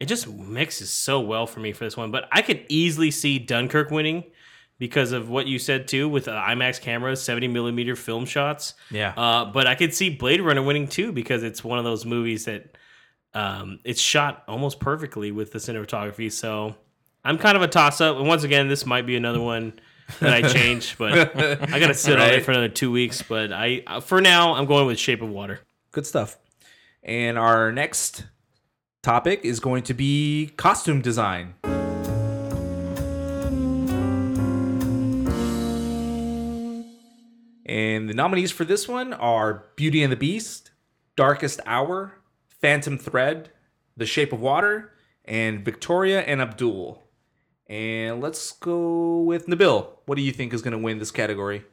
it 0.03 0.07
just 0.09 0.27
mixes 0.27 0.91
so 0.91 1.21
well 1.21 1.47
for 1.47 1.61
me 1.61 1.73
for 1.73 1.85
this 1.85 1.97
one. 1.97 2.11
But 2.11 2.29
I 2.33 2.43
could 2.43 2.67
easily 2.69 3.13
see 3.13 3.39
Dunkirk 3.39 3.93
winning 3.93 4.25
because 4.79 5.13
of 5.13 5.31
what 5.31 5.47
you 5.47 5.61
said 5.61 5.87
too 5.87 6.09
with 6.09 6.25
the 6.25 6.33
IMAX 6.33 6.81
cameras, 6.81 7.23
seventy 7.23 7.47
millimeter 7.47 7.95
film 7.95 8.25
shots. 8.25 8.75
yeah. 8.91 9.15
Uh, 9.17 9.45
but 9.45 9.69
I 9.69 9.77
could 9.77 9.95
see 9.95 10.11
Blade 10.11 10.41
Runner 10.41 10.61
winning 10.61 10.89
too 10.89 11.13
because 11.13 11.45
it's 11.45 11.63
one 11.63 11.79
of 11.79 11.85
those 11.85 12.05
movies 12.05 12.47
that 12.47 12.77
um, 13.33 13.79
it's 13.85 14.01
shot 14.01 14.43
almost 14.49 14.81
perfectly 14.81 15.31
with 15.31 15.53
the 15.53 15.61
cinematography. 15.61 16.33
So 16.33 16.75
I'm 17.25 17.39
kind 17.39 17.57
of 17.57 17.63
a 17.63 17.69
toss 17.69 18.01
up. 18.01 18.17
And 18.17 18.27
once 18.27 18.43
again, 18.43 18.67
this 18.67 18.85
might 18.85 19.07
be 19.07 19.15
another 19.15 19.41
one 19.41 19.79
that 20.19 20.33
I 20.33 20.49
change, 20.53 20.99
but 20.99 21.13
I 21.15 21.79
got 21.79 21.87
to 21.87 21.95
sit 21.95 22.19
on 22.19 22.29
it 22.31 22.45
for 22.45 22.51
another 22.51 22.69
two 22.69 22.91
weeks. 22.91 23.23
But 23.23 23.53
I, 23.53 23.85
uh, 23.87 24.01
for 24.01 24.21
now, 24.21 24.55
I'm 24.55 24.67
going 24.67 24.89
with 24.89 24.99
Shape 24.99 25.23
of 25.23 25.29
Water. 25.29 25.61
Good 25.93 26.07
stuff. 26.07 26.39
And 27.05 27.39
our 27.39 27.71
next 27.71 28.25
topic 29.03 29.41
is 29.43 29.59
going 29.59 29.83
to 29.83 29.95
be 29.95 30.53
costume 30.57 31.01
design. 31.01 31.55
And 37.67 38.09
the 38.09 38.15
nominees 38.15 38.53
for 38.53 38.65
this 38.65 38.87
one 38.87 39.13
are 39.15 39.65
Beauty 39.77 40.03
and 40.05 40.13
the 40.13 40.17
Beast, 40.17 40.71
Darkest 41.17 41.61
Hour, 41.67 42.13
Phantom 42.61 42.97
Thread, 42.97 43.51
The 43.97 44.07
Shape 44.07 44.33
of 44.33 44.41
Water, 44.41 44.93
and 45.25 45.65
Victoria 45.65 46.21
and 46.21 46.41
Abdul. 46.41 47.03
And 47.69 48.21
let's 48.21 48.53
go 48.53 49.23
with 49.23 49.47
Nabil. 49.47 49.89
What 50.07 50.17
do 50.17 50.23
you 50.23 50.33
think 50.33 50.53
is 50.53 50.63
going 50.63 50.73
to 50.73 50.79
win 50.79 50.99
this 50.99 51.11
category? 51.11 51.65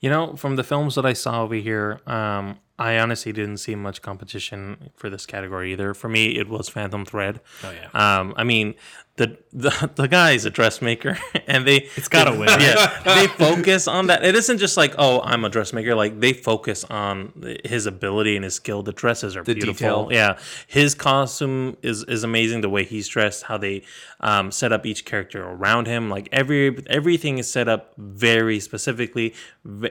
You 0.00 0.08
know, 0.08 0.36
from 0.36 0.56
the 0.56 0.64
films 0.64 0.94
that 0.94 1.04
I 1.04 1.12
saw 1.12 1.42
over 1.42 1.56
here, 1.56 2.00
um, 2.06 2.58
I 2.78 2.98
honestly 2.98 3.32
didn't 3.32 3.56
see 3.58 3.74
much 3.74 4.02
competition 4.02 4.90
for 4.94 5.10
this 5.10 5.26
category 5.26 5.72
either. 5.72 5.94
For 5.94 6.08
me, 6.08 6.38
it 6.38 6.48
was 6.48 6.68
Phantom 6.68 7.04
Thread. 7.04 7.40
Oh, 7.64 7.72
yeah. 7.72 8.18
Um, 8.20 8.34
I 8.36 8.44
mean, 8.44 8.74
the 9.16 9.36
the, 9.52 9.90
the 9.96 10.06
guy 10.06 10.30
is 10.32 10.44
a 10.44 10.50
dressmaker, 10.50 11.18
and 11.48 11.66
they 11.66 11.88
It's 11.96 12.06
gotta 12.08 12.30
win. 12.30 12.48
yeah, 12.60 13.00
they 13.04 13.26
focus 13.26 13.88
on 13.88 14.06
that. 14.06 14.24
It 14.24 14.36
isn't 14.36 14.58
just 14.58 14.76
like, 14.76 14.94
oh, 14.96 15.20
I'm 15.22 15.44
a 15.44 15.48
dressmaker. 15.48 15.96
Like 15.96 16.20
they 16.20 16.32
focus 16.32 16.84
on 16.84 17.32
his 17.64 17.86
ability 17.86 18.36
and 18.36 18.44
his 18.44 18.54
skill. 18.54 18.84
The 18.84 18.92
dresses 18.92 19.34
are 19.36 19.42
beautiful. 19.42 19.72
detail. 19.72 20.08
Yeah, 20.12 20.38
his 20.68 20.94
costume 20.94 21.76
is 21.82 22.04
is 22.04 22.22
amazing. 22.22 22.60
The 22.60 22.68
way 22.68 22.84
he's 22.84 23.08
dressed, 23.08 23.42
how 23.44 23.58
they 23.58 23.82
um, 24.20 24.52
set 24.52 24.70
up 24.72 24.86
each 24.86 25.04
character 25.04 25.42
around 25.44 25.88
him. 25.88 26.10
Like 26.10 26.28
every 26.30 26.80
everything 26.86 27.38
is 27.38 27.50
set 27.50 27.66
up 27.68 27.94
very 27.96 28.60
specifically 28.60 29.34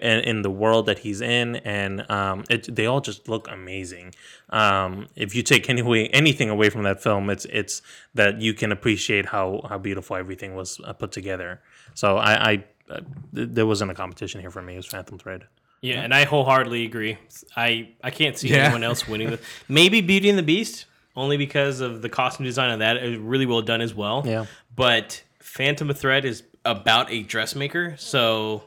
in 0.02 0.42
the 0.42 0.50
world 0.50 0.88
that 0.88 1.00
he's 1.00 1.22
in, 1.22 1.58
and 1.58 2.10
um, 2.10 2.44
it, 2.50 2.74
they 2.76 2.86
all 2.88 3.00
just 3.02 3.28
look 3.30 3.48
amazing. 3.52 4.14
Um, 4.50 5.08
if 5.16 5.36
you 5.36 5.44
take 5.44 5.70
any 5.70 5.82
way, 5.82 6.08
anything 6.08 6.50
away 6.50 6.70
from 6.70 6.84
that 6.84 7.02
film, 7.04 7.30
it's 7.30 7.46
it's 7.46 7.82
that 8.16 8.42
you 8.42 8.54
can 8.54 8.72
appreciate 8.72 9.28
how 9.28 9.62
how 9.70 9.78
beautiful 9.78 10.16
everything 10.16 10.56
was 10.56 10.80
uh, 10.84 10.94
put 10.94 11.12
together. 11.12 11.62
So 11.94 12.18
I, 12.18 12.52
I 12.52 12.64
uh, 12.90 13.00
th- 13.36 13.50
there 13.52 13.66
wasn't 13.68 13.92
a 13.92 13.94
competition 13.94 14.42
here 14.42 14.52
for 14.52 14.62
me. 14.62 14.74
It 14.74 14.78
was 14.78 14.86
Phantom 14.88 15.18
Thread. 15.20 15.44
Yeah, 15.82 16.02
and 16.02 16.12
I 16.12 16.24
wholeheartedly 16.24 16.86
agree. 16.86 17.18
I 17.56 17.90
I 18.04 18.10
can't 18.10 18.36
see 18.38 18.50
Yeah. 18.50 18.64
anyone 18.66 18.84
else 18.84 19.08
winning. 19.08 19.30
The, 19.30 19.40
maybe 19.70 20.02
Beauty 20.02 20.28
and 20.30 20.40
the 20.40 20.44
Beast, 20.44 20.86
only 21.16 21.38
because 21.38 21.82
of 21.82 22.02
the 22.02 22.10
costume 22.10 22.46
design 22.48 22.72
of 22.72 22.80
that 22.80 22.98
is 22.98 23.18
really 23.18 23.46
well 23.46 23.62
done 23.62 23.82
as 23.82 23.94
well. 23.94 24.24
Yeah. 24.26 24.46
But 24.76 25.22
Phantom 25.40 25.94
Thread 25.94 26.26
is 26.26 26.42
about 26.66 27.12
a 27.12 27.22
dressmaker, 27.22 27.96
so 27.98 28.64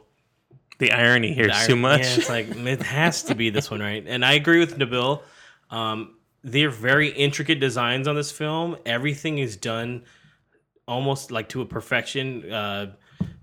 The 0.81 0.91
irony 0.93 1.33
here 1.33 1.47
is 1.49 1.57
I- 1.57 1.67
too 1.67 1.77
much. 1.77 2.01
Yeah, 2.01 2.15
it's 2.17 2.29
like 2.29 2.49
it 2.57 2.83
has 2.83 3.23
to 3.25 3.35
be 3.37 3.51
this 3.51 3.71
one, 3.71 3.81
right? 3.81 4.05
And 4.07 4.25
I 4.25 4.33
agree 4.33 4.59
with 4.59 4.77
Nabil. 4.79 5.23
Um, 5.71 6.17
they're 6.43 6.71
very 6.71 7.09
intricate 7.11 7.61
designs 7.61 8.09
on 8.09 8.17
this 8.17 8.33
film. 8.33 8.77
Everything 8.87 9.39
is 9.39 9.57
done 9.57 10.05
almost 10.89 11.31
like 11.31 11.49
to 11.51 11.61
a 11.61 11.67
perfection, 11.67 12.51
uh, 12.51 12.93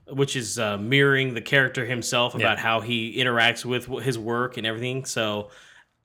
which 0.09 0.35
is 0.35 0.57
uh, 0.59 0.77
mirroring 0.77 1.33
the 1.33 1.41
character 1.41 1.85
himself 1.85 2.33
about 2.35 2.57
Yeah. 2.57 2.63
how 2.63 2.81
he 2.81 3.17
interacts 3.17 3.63
with 3.63 3.85
his 4.03 4.17
work 4.17 4.57
and 4.57 4.65
everything. 4.67 5.05
So, 5.05 5.49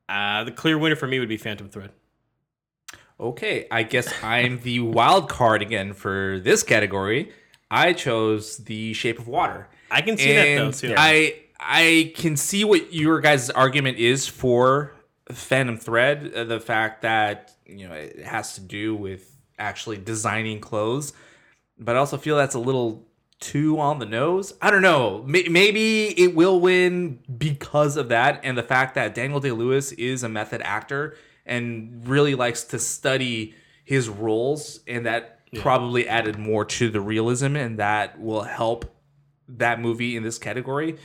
uh, 0.09 0.45
the 0.45 0.53
clear 0.53 0.77
winner 0.79 0.97
for 0.97 1.07
me 1.07 1.19
would 1.19 1.29
be 1.31 1.39
Phantom 1.39 1.69
Thread. 1.69 1.91
Okay, 3.19 3.67
I 3.71 3.85
guess 3.85 4.13
I'm 4.23 4.61
the 4.61 4.81
wild 4.81 5.29
card 5.29 5.63
again 5.63 5.95
for 5.95 6.41
this 6.43 6.63
category. 6.63 7.33
I 7.71 7.93
chose 7.93 8.59
The 8.59 8.93
Shape 8.93 9.19
of 9.19 9.29
Water. 9.29 9.69
I 9.93 10.01
can 10.03 10.17
see 10.17 10.33
that 10.33 10.57
though 10.57 10.71
too. 10.73 10.95
I 10.97 11.37
I 11.61 12.13
can 12.17 12.37
see 12.37 12.65
what 12.65 12.93
your 12.93 13.21
guys' 13.21 13.51
argument 13.51 13.99
is 13.99 14.27
for 14.27 14.93
Phantom 15.31 15.77
Thread. 15.77 16.33
uh, 16.35 16.45
The 16.45 16.59
fact 16.61 17.03
that 17.03 17.53
you 17.67 17.89
know 17.89 17.95
it 17.95 18.21
has 18.25 18.55
to 18.55 18.61
do 18.61 18.95
with 18.97 19.37
actually 19.59 19.99
designing 19.99 20.59
clothes, 20.61 21.13
but 21.79 21.95
I 21.95 21.99
also 22.01 22.17
feel 22.17 22.37
that's 22.37 22.55
a 22.57 22.59
little 22.61 23.07
too 23.39 23.79
on 23.81 23.99
the 23.99 24.07
nose. 24.07 24.55
I 24.63 24.71
don't 24.71 24.83
know. 24.83 25.23
May- 25.27 25.49
Maybe 25.49 26.07
it 26.21 26.35
will 26.35 26.61
win 26.61 27.19
because 27.39 27.97
of 27.97 28.09
that 28.09 28.41
and 28.45 28.57
the 28.57 28.63
fact 28.63 28.95
that 28.95 29.15
Daniel 29.15 29.41
Day 29.41 29.51
Lewis 29.53 29.91
is 29.93 30.23
a 30.23 30.29
method 30.29 30.63
actor 30.65 31.17
and 31.45 32.07
really 32.07 32.35
likes 32.37 32.63
to 32.65 32.79
study 32.79 33.55
his 33.85 34.09
roles, 34.09 34.81
and 34.87 35.07
that 35.07 35.41
probably 35.61 36.09
added 36.09 36.39
more 36.39 36.65
to 36.65 36.89
the 36.89 37.01
realism, 37.01 37.57
and 37.57 37.79
that 37.81 38.21
will 38.21 38.43
help 38.43 38.85
that 39.49 39.81
movie 39.81 40.17
in 40.17 40.23
this 40.23 40.39
category. 40.39 40.97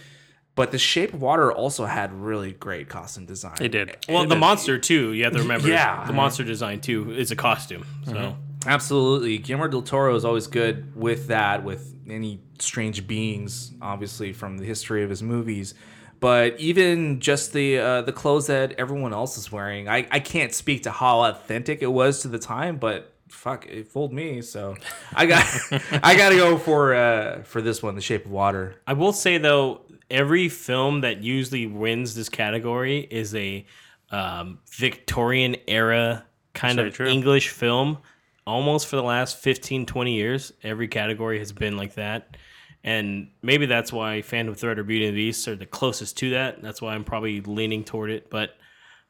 But 0.56 0.72
The 0.72 0.80
Shape 0.80 1.14
of 1.14 1.22
Water 1.22 1.52
also 1.52 1.86
had 1.86 2.12
really 2.12 2.52
great 2.52 2.90
costume 2.90 3.28
design. 3.28 3.58
They 3.60 3.68
did. 3.68 3.96
well, 4.10 4.26
the 4.26 4.36
monster 4.36 4.80
too. 4.80 5.14
You 5.14 5.26
have 5.26 5.34
to 5.34 5.40
remember. 5.40 5.68
Yeah. 5.68 6.04
the 6.08 6.14
monster 6.14 6.44
design 6.44 6.82
too 6.82 7.12
is 7.12 7.30
a 7.30 7.36
costume. 7.36 7.86
So. 8.06 8.36
Absolutely. 8.66 9.38
Guillermo 9.38 9.68
del 9.68 9.82
Toro 9.84 10.16
is 10.16 10.26
always 10.26 10.48
good 10.48 10.96
with 10.96 11.28
that, 11.28 11.64
with 11.64 11.94
any 12.10 12.42
strange 12.60 13.06
beings, 13.08 13.72
obviously, 13.82 14.34
from 14.34 14.58
the 14.58 14.66
history 14.66 15.04
of 15.04 15.10
his 15.12 15.22
movies. 15.22 15.76
But 16.20 16.60
even 16.60 17.20
just 17.20 17.54
the 17.54 17.78
uh, 17.78 18.02
the 18.02 18.12
clothes 18.12 18.48
that 18.48 18.74
everyone 18.80 19.14
else 19.14 19.38
is 19.38 19.52
wearing, 19.52 19.88
I, 19.88 20.08
I 20.10 20.20
can't 20.20 20.54
speak 20.54 20.84
to 20.84 20.92
how 20.92 21.22
authentic 21.22 21.84
it 21.84 21.88
was 21.92 22.24
to 22.24 22.28
the 22.28 22.40
time, 22.40 22.78
but 22.78 23.14
fuck, 23.30 23.66
it 23.68 23.88
fooled 23.88 24.14
me. 24.14 24.42
So 24.42 24.76
I 25.14 25.26
got 25.26 25.46
I 26.04 26.16
got 26.16 26.30
to 26.30 26.36
go 26.36 26.58
for 26.58 26.94
uh, 26.96 27.44
for 27.44 27.62
this 27.62 27.82
one, 27.84 27.96
The 27.96 28.02
Shape 28.02 28.26
of 28.26 28.32
Water. 28.32 28.76
I 28.86 28.94
will 28.94 29.14
say 29.14 29.38
though, 29.38 29.82
every 30.10 30.50
film 30.50 31.02
that 31.02 31.22
usually 31.22 31.68
wins 31.68 32.16
this 32.16 32.30
category 32.30 33.00
is 33.00 33.36
a 33.36 33.66
um, 34.12 34.60
Victorian 34.70 35.58
era 35.68 36.26
kind 36.54 36.76
very 36.76 36.90
of 36.90 36.94
true. 36.96 37.08
English 37.08 37.50
film. 37.50 38.00
Almost 38.46 38.88
for 38.88 38.96
the 38.96 39.04
last 39.04 39.40
15, 39.40 39.86
20 39.86 40.14
years, 40.14 40.54
every 40.64 40.88
category 40.88 41.38
has 41.40 41.52
been 41.52 41.76
like 41.76 41.96
that. 41.96 42.38
And 42.82 43.32
maybe 43.42 43.66
that's 43.66 43.92
why 43.92 44.22
Phantom 44.22 44.56
Thread 44.56 44.80
or 44.80 44.86
Beauty 44.86 45.08
and 45.08 45.18
the 45.18 45.26
Beast 45.26 45.46
are 45.50 45.56
the 45.58 45.66
closest 45.66 46.18
to 46.20 46.30
that. 46.30 46.62
That's 46.62 46.82
why 46.82 46.96
I'm 46.96 47.04
probably 47.04 47.42
leaning 47.42 47.84
toward 47.84 48.10
it. 48.10 48.30
But 48.30 48.52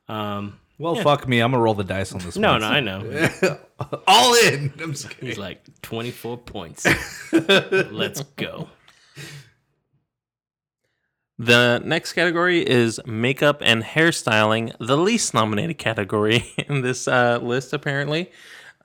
um, 0.08 0.60
Well, 0.80 0.96
fuck 0.96 1.28
me, 1.28 1.40
I'm 1.40 1.52
gonna 1.52 1.64
roll 1.64 1.74
the 1.74 1.84
dice 1.84 2.14
on 2.14 2.20
this 2.20 2.38
no, 2.38 2.52
one. 2.52 2.62
no, 2.62 2.70
no, 2.70 2.76
I 2.76 2.80
know. 2.82 3.58
all 4.08 4.36
in. 4.36 4.72
I'm 4.80 4.92
just 4.92 5.10
kidding. 5.10 5.30
He's 5.30 5.38
like 5.38 5.64
24 5.82 6.38
points. 6.38 6.86
Let's 7.34 8.22
go. 8.36 8.70
The 11.40 11.82
next 11.84 12.14
category 12.14 12.68
is 12.68 13.00
makeup 13.06 13.62
and 13.64 13.84
hairstyling, 13.84 14.76
the 14.80 14.98
least 14.98 15.34
nominated 15.34 15.78
category 15.78 16.46
in 16.70 16.82
this 16.82 17.08
uh, 17.08 17.40
list, 17.42 17.74
apparently. 17.74 18.32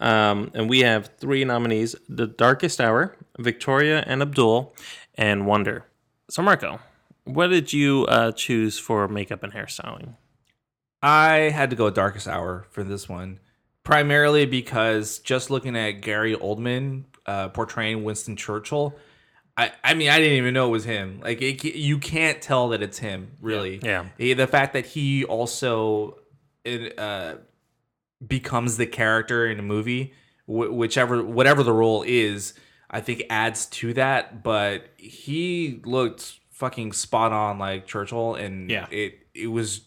Um, 0.01 0.51
and 0.53 0.69
we 0.69 0.81
have 0.81 1.11
three 1.19 1.45
nominees 1.45 1.95
The 2.09 2.27
Darkest 2.27 2.81
Hour, 2.81 3.17
Victoria 3.39 4.03
and 4.07 4.21
Abdul, 4.21 4.75
and 5.15 5.47
Wonder. 5.47 5.87
So, 6.29 6.43
Marco, 6.43 6.81
what 7.25 7.49
did 7.49 7.73
you 7.73 8.07
uh, 8.07 8.33
choose 8.33 8.79
for 8.79 9.09
makeup 9.09 9.43
and 9.43 9.53
hairstyling? 9.53 10.17
I 11.03 11.51
had 11.51 11.71
to 11.71 11.77
go 11.77 11.91
Darkest 11.91 12.29
Hour 12.29 12.67
for 12.71 12.85
this 12.85 13.09
one, 13.09 13.41
primarily 13.85 14.47
because 14.47 15.19
just 15.19 15.51
looking 15.51 15.77
at 15.77 16.01
Gary 16.03 16.35
Oldman 16.37 17.05
uh, 17.27 17.49
portraying 17.49 18.05
Winston 18.05 18.37
Churchill, 18.37 18.95
I, 19.57 19.73
I 19.83 19.95
mean 19.95 20.09
I 20.09 20.19
didn't 20.19 20.39
even 20.39 20.55
know 20.55 20.69
it 20.69 20.71
was 20.73 20.85
him. 20.85 21.21
Like 21.23 21.43
it, 21.43 21.65
you 21.65 21.99
can't 21.99 22.41
tell 22.41 22.69
that 22.71 22.83
it's 22.83 22.99
him, 22.99 23.33
really. 23.41 23.81
Yeah. 23.83 24.07
Eh, 24.21 24.35
The 24.35 24.47
fact 24.47 24.73
that 24.75 24.87
he 24.87 25.25
also 25.25 26.19
it, 26.65 26.99
uh, 26.99 27.37
becomes 28.27 28.77
the 28.77 28.87
character 28.87 29.47
in 29.47 29.59
a 29.59 29.63
movie, 29.63 30.15
wh- 30.47 30.73
whichever 30.73 31.23
whatever 31.23 31.63
the 31.63 31.73
role 31.73 32.05
is, 32.07 32.55
I 32.91 33.01
think 33.01 33.25
adds 33.29 33.67
to 33.67 33.93
that. 33.95 34.43
But 34.45 34.85
he 34.97 35.83
looked 35.85 36.39
fucking 36.51 36.93
spot 36.93 37.33
on 37.33 37.59
like 37.59 37.87
Churchill, 37.87 38.37
and 38.37 38.71
Yeah. 38.71 38.87
it 38.91 39.19
it 39.35 39.49
was 39.49 39.81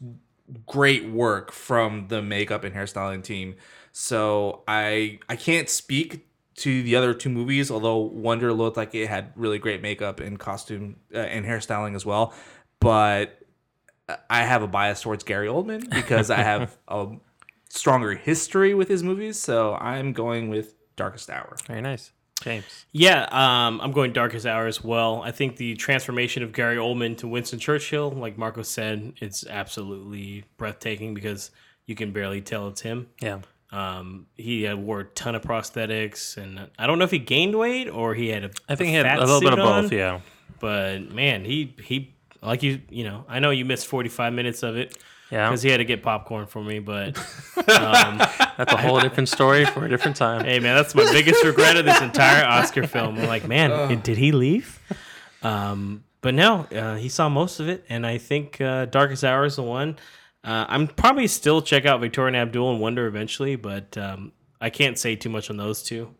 great 0.65 1.09
work 1.09 1.51
from 1.51 2.07
the 2.07 2.21
makeup 2.21 2.63
and 2.63 2.75
hairstyling 2.75 3.23
team. 3.23 3.55
So 3.91 4.63
I 4.67 5.19
I 5.29 5.35
can't 5.35 5.69
speak 5.69 6.27
to 6.57 6.83
the 6.83 6.95
other 6.95 7.13
two 7.13 7.29
movies, 7.29 7.69
although 7.69 7.97
Wonder 7.97 8.53
looked 8.53 8.77
like 8.77 8.95
it 8.95 9.07
had 9.07 9.31
really 9.35 9.59
great 9.59 9.81
makeup 9.81 10.19
and 10.19 10.39
costume 10.39 10.97
uh, 11.13 11.19
and 11.19 11.45
hairstyling 11.45 11.95
as 11.95 12.05
well. 12.05 12.33
But 12.79 13.39
I 14.29 14.43
have 14.43 14.61
a 14.61 14.67
bias 14.67 15.01
towards 15.01 15.23
Gary 15.23 15.47
Oldman 15.47 15.89
because 15.89 16.29
I 16.29 16.41
have 16.41 16.77
a 16.87 17.07
stronger 17.69 18.15
history 18.15 18.73
with 18.73 18.87
his 18.87 19.03
movies. 19.03 19.39
So 19.39 19.75
I'm 19.75 20.13
going 20.13 20.49
with 20.49 20.75
Darkest 20.95 21.29
Hour. 21.29 21.57
Very 21.67 21.81
nice. 21.81 22.11
James. 22.41 22.85
Yeah, 22.91 23.23
um, 23.31 23.79
I'm 23.81 23.91
going 23.91 24.13
Darkest 24.13 24.45
Hour 24.45 24.67
as 24.67 24.83
well. 24.83 25.21
I 25.23 25.31
think 25.31 25.57
the 25.57 25.75
transformation 25.75 26.43
of 26.43 26.53
Gary 26.53 26.77
Oldman 26.77 27.17
to 27.17 27.27
Winston 27.27 27.59
Churchill, 27.59 28.11
like 28.11 28.37
Marco 28.37 28.61
said, 28.61 29.13
it's 29.17 29.45
absolutely 29.47 30.45
breathtaking 30.57 31.13
because 31.13 31.51
you 31.85 31.95
can 31.95 32.11
barely 32.11 32.41
tell 32.41 32.67
it's 32.67 32.81
him. 32.81 33.07
Yeah. 33.21 33.39
Um, 33.71 34.27
he 34.35 34.63
had 34.63 34.77
wore 34.77 35.01
a 35.01 35.05
ton 35.05 35.35
of 35.35 35.41
prosthetics, 35.41 36.37
and 36.37 36.69
I 36.77 36.87
don't 36.87 36.99
know 36.99 37.05
if 37.05 37.11
he 37.11 37.19
gained 37.19 37.57
weight 37.57 37.89
or 37.89 38.13
he 38.13 38.29
had 38.29 38.43
a. 38.43 38.51
I 38.69 38.75
think 38.75 38.87
a 38.87 38.91
he 38.91 38.95
had 38.95 39.17
a 39.17 39.19
little 39.21 39.41
bit 39.41 39.53
of 39.53 39.59
suit 39.59 39.65
on, 39.65 39.83
both. 39.83 39.91
Yeah. 39.91 40.19
But 40.59 41.11
man, 41.11 41.43
he 41.45 41.73
he 41.81 42.13
like 42.41 42.63
you 42.63 42.81
you 42.89 43.03
know 43.03 43.25
I 43.27 43.39
know 43.39 43.49
you 43.49 43.65
missed 43.65 43.87
45 43.87 44.33
minutes 44.33 44.63
of 44.63 44.77
it 44.77 44.97
Yeah. 45.31 45.49
because 45.49 45.63
he 45.63 45.69
had 45.69 45.77
to 45.77 45.85
get 45.85 46.03
popcorn 46.03 46.45
for 46.45 46.63
me, 46.63 46.79
but 46.79 47.15
That's 47.55 48.73
a 48.73 48.77
whole 48.77 48.99
different 48.99 49.29
story 49.29 49.65
for 49.65 49.85
a 49.85 49.89
different 49.89 50.17
time. 50.17 50.45
Hey 50.45 50.59
man, 50.59 50.75
that's 50.75 50.93
my 50.95 51.11
biggest 51.11 51.43
regret 51.43 51.77
of 51.77 51.85
this 51.85 52.01
entire 52.01 52.45
Oscar 52.45 52.87
film. 52.87 53.17
I'm 53.17 53.25
like, 53.27 53.47
man, 53.47 53.99
did 54.01 54.17
he 54.17 54.31
leave? 54.31 54.79
Um, 55.41 56.03
but 56.21 56.33
no, 56.33 56.61
uh, 56.71 56.95
he 56.95 57.09
saw 57.09 57.29
most 57.29 57.59
of 57.59 57.67
it, 57.69 57.85
and 57.89 58.05
I 58.05 58.17
think 58.17 58.59
uh, 58.61 58.85
Darkest 58.85 59.23
Hour 59.23 59.45
is 59.45 59.57
the 59.57 59.63
one. 59.63 59.97
Uh, 60.43 60.65
I'm 60.67 60.87
probably 60.87 61.27
still 61.27 61.61
check 61.61 61.85
out 61.85 61.99
Victoria 62.01 62.27
and 62.27 62.37
Abdul 62.37 62.71
and 62.71 62.79
Wonder 62.79 63.07
eventually, 63.07 63.55
but 63.55 63.97
um, 63.97 64.31
I 64.61 64.69
can't 64.69 64.97
say 64.97 65.15
too 65.15 65.29
much 65.29 65.49
on 65.49 65.57
those 65.57 65.81
two. 65.83 66.13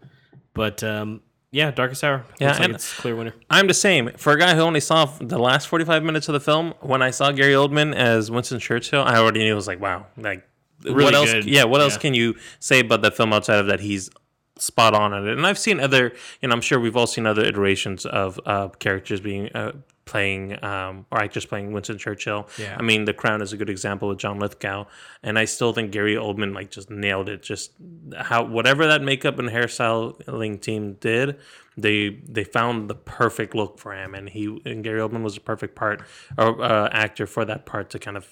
But 0.54 0.84
um, 0.84 1.22
yeah, 1.56 1.72
Darkest 1.72 2.04
Hour. 2.04 2.26
Yeah, 2.40 2.48
looks 2.48 2.60
like 2.60 2.66
and- 2.66 2.76
it's 2.76 2.94
clear 2.94 3.16
winner. 3.16 3.34
I'm 3.50 3.68
the 3.68 3.74
same. 3.74 4.12
For 4.18 4.34
a 4.34 4.38
guy 4.40 4.54
who 4.56 4.62
only 4.62 4.80
saw 4.82 5.06
the 5.06 5.40
last 5.40 5.68
45 5.68 6.04
minutes 6.04 6.28
of 6.30 6.34
the 6.34 6.40
film, 6.40 6.74
when 6.82 7.02
I 7.02 7.12
saw 7.12 7.32
Gary 7.32 7.54
Oldman 7.54 7.96
as 7.96 8.30
Winston 8.30 8.60
Churchill, 8.60 9.02
I 9.04 9.16
already 9.18 9.40
knew 9.44 9.54
it 9.54 9.56
was 9.56 9.68
like, 9.68 9.80
wow, 9.80 10.08
like 10.18 10.48
Really 10.84 11.04
what 11.06 11.14
else? 11.16 11.32
good. 11.32 11.46
Yeah, 11.46 11.64
what 11.64 11.82
else 11.82 11.94
Yeah. 11.96 12.00
can 12.02 12.14
you 12.14 12.36
say 12.60 12.80
about 12.82 13.02
the 13.02 13.12
film 13.12 13.32
outside 13.34 13.60
of 13.60 13.68
that? 13.68 13.80
He's 13.80 14.10
spot 14.58 14.94
on 14.94 15.14
at 15.14 15.24
it. 15.24 15.38
And 15.38 15.46
I've 15.48 15.58
seen 15.58 15.80
other, 15.80 16.14
you 16.42 16.48
know, 16.50 16.54
I'm 16.54 16.62
sure 16.62 16.80
we've 16.80 16.96
all 16.98 17.08
seen 17.08 17.26
other 17.26 17.44
iterations 17.44 18.06
of 18.06 18.40
uh, 18.46 18.68
characters 18.80 19.20
being 19.22 19.50
uh, 19.56 19.72
playing 20.06 20.64
um, 20.64 21.06
or 21.12 21.20
actors 21.20 21.46
playing 21.46 21.72
Winston 21.72 21.98
Churchill. 21.98 22.48
Yeah. 22.58 22.76
I 22.80 22.82
mean, 22.84 23.06
The 23.06 23.14
Crown 23.14 23.42
is 23.42 23.54
a 23.54 23.58
good 23.58 23.70
example 23.70 24.08
with 24.08 24.20
John 24.20 24.40
Lithgow, 24.40 24.86
and 25.24 25.38
I 25.38 25.46
still 25.46 25.74
think 25.74 25.92
Gary 25.92 26.16
Oldman 26.16 26.54
like 26.54 26.72
just 26.72 26.90
nailed 26.90 27.28
it. 27.30 27.42
Just 27.42 27.72
how 28.18 28.44
whatever 28.44 28.88
that 28.88 29.02
makeup 29.02 29.40
and 29.40 29.50
hairstyling 29.50 30.62
team 30.62 30.94
did, 31.00 31.38
they 31.78 32.10
they 32.28 32.44
found 32.44 32.90
the 32.90 32.96
perfect 32.96 33.56
look 33.56 33.80
for 33.80 33.94
him, 33.94 34.14
and 34.16 34.30
he 34.30 34.46
and 34.66 34.84
Gary 34.84 35.00
Oldman 35.02 35.24
was 35.24 35.38
a 35.38 35.42
perfect 35.42 35.76
part 35.76 36.02
or 36.38 36.62
uh, 36.64 36.90
actor 36.92 37.26
for 37.28 37.44
that 37.46 37.66
part 37.66 37.90
to 37.92 38.00
kind 38.00 38.18
of 38.18 38.28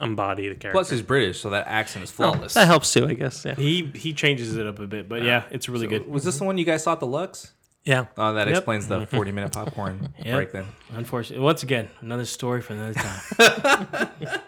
embody 0.00 0.48
the 0.48 0.54
character. 0.54 0.72
Plus, 0.72 0.90
he's 0.90 1.02
British, 1.02 1.40
so 1.40 1.50
that 1.50 1.66
accent 1.66 2.02
is 2.04 2.10
flawless. 2.10 2.54
that 2.54 2.66
helps 2.66 2.92
too, 2.92 3.06
I 3.06 3.14
guess. 3.14 3.44
Yeah, 3.44 3.54
He 3.54 3.90
he 3.94 4.12
changes 4.12 4.56
it 4.56 4.66
up 4.66 4.78
a 4.78 4.86
bit, 4.86 5.08
but 5.08 5.22
yeah, 5.22 5.44
it's 5.50 5.68
really 5.68 5.86
good. 5.86 6.06
Was 6.08 6.24
this 6.24 6.38
the 6.38 6.44
one 6.44 6.58
you 6.58 6.64
guys 6.64 6.82
saw 6.82 6.92
at 6.92 7.00
the 7.00 7.06
Lux? 7.06 7.52
Yeah. 7.84 8.06
Oh, 8.16 8.32
that 8.34 8.48
Yep. 8.48 8.56
explains 8.56 8.88
the 8.88 9.06
40 9.10 9.32
minute 9.32 9.52
popcorn 9.52 10.12
Yep. 10.24 10.34
break 10.34 10.52
then. 10.52 10.66
Unfortunately, 10.94 11.44
once 11.44 11.62
again, 11.62 11.88
another 12.00 12.24
story 12.24 12.60
for 12.62 12.72
another 12.74 12.94
time. 12.94 14.08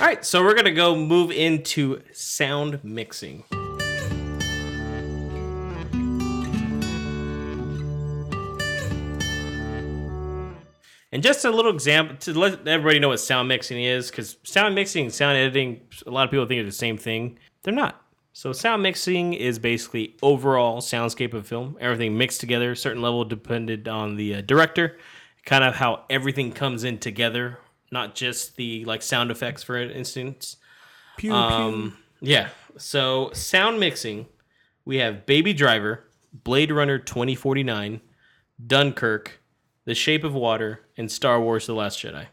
All 0.00 0.06
right, 0.06 0.24
so 0.24 0.42
we're 0.42 0.54
gonna 0.54 0.72
go 0.72 0.96
move 0.96 1.30
into 1.30 2.02
sound 2.12 2.82
mixing. 2.82 3.44
And 11.12 11.22
just 11.22 11.44
a 11.44 11.50
little 11.50 11.72
example 11.72 12.16
to 12.16 12.34
let 12.36 12.66
everybody 12.66 12.98
know 12.98 13.08
what 13.10 13.20
sound 13.20 13.46
mixing 13.46 13.80
is, 13.80 14.10
because 14.10 14.36
sound 14.42 14.74
mixing 14.74 15.04
and 15.04 15.14
sound 15.14 15.36
editing, 15.36 15.82
a 16.06 16.10
lot 16.10 16.24
of 16.24 16.30
people 16.32 16.44
think 16.46 16.58
they're 16.58 16.64
the 16.64 16.72
same 16.72 16.98
thing. 16.98 17.38
They're 17.62 17.72
not. 17.72 18.03
So 18.36 18.52
sound 18.52 18.82
mixing 18.82 19.32
is 19.32 19.60
basically 19.60 20.16
overall 20.20 20.80
soundscape 20.80 21.34
of 21.34 21.46
film, 21.46 21.78
everything 21.80 22.18
mixed 22.18 22.40
together, 22.40 22.72
a 22.72 22.76
certain 22.76 23.00
level 23.00 23.24
depended 23.24 23.86
on 23.86 24.16
the 24.16 24.34
uh, 24.34 24.40
director, 24.40 24.98
kind 25.46 25.62
of 25.62 25.76
how 25.76 26.04
everything 26.10 26.50
comes 26.50 26.82
in 26.82 26.98
together, 26.98 27.60
not 27.92 28.16
just 28.16 28.56
the 28.56 28.84
like 28.86 29.02
sound 29.02 29.30
effects, 29.30 29.62
for 29.62 29.76
instance. 29.76 30.56
Pew, 31.16 31.32
Um, 31.32 31.96
yeah. 32.20 32.48
So 32.76 33.30
sound 33.34 33.78
mixing, 33.78 34.26
we 34.84 34.96
have 34.96 35.26
Baby 35.26 35.52
Driver, 35.52 36.02
Blade 36.32 36.72
Runner 36.72 36.98
2049, 36.98 38.00
Dunkirk, 38.66 39.40
The 39.84 39.94
Shape 39.94 40.24
of 40.24 40.34
Water, 40.34 40.80
and 40.96 41.08
Star 41.08 41.40
Wars: 41.40 41.66
The 41.68 41.74
Last 41.74 42.00
Jedi. 42.00 42.26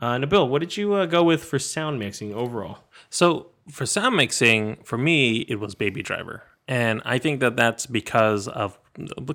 Uh, 0.00 0.16
Nabil, 0.16 0.48
what 0.48 0.58
did 0.58 0.76
you 0.76 0.94
uh, 0.94 1.06
go 1.06 1.22
with 1.22 1.44
for 1.44 1.60
sound 1.60 2.00
mixing 2.00 2.34
overall? 2.34 2.78
So 3.10 3.50
for 3.70 3.86
sound 3.86 4.16
mixing, 4.16 4.76
for 4.84 4.98
me, 4.98 5.38
it 5.48 5.60
was 5.60 5.74
Baby 5.74 6.02
Driver, 6.02 6.42
and 6.66 7.02
I 7.04 7.18
think 7.18 7.40
that 7.40 7.56
that's 7.56 7.86
because 7.86 8.48
of 8.48 8.78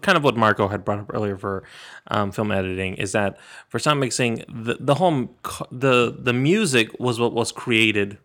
kind 0.01 0.17
of 0.17 0.23
what 0.23 0.35
Marco 0.35 0.67
had 0.67 0.83
brought 0.83 0.99
up 0.99 1.11
earlier 1.13 1.37
for 1.37 1.63
um, 2.07 2.31
film 2.31 2.51
editing. 2.51 2.95
Is 2.95 3.11
that 3.13 3.37
for 3.69 3.79
sound 3.79 3.99
mixing, 3.99 4.43
the 4.47 4.77
the 4.79 4.95
whole 4.95 5.35
the 5.71 6.15
the 6.17 6.33
music 6.33 6.99
was 6.99 7.19
what 7.19 7.33
was 7.33 7.51
created, 7.51 8.17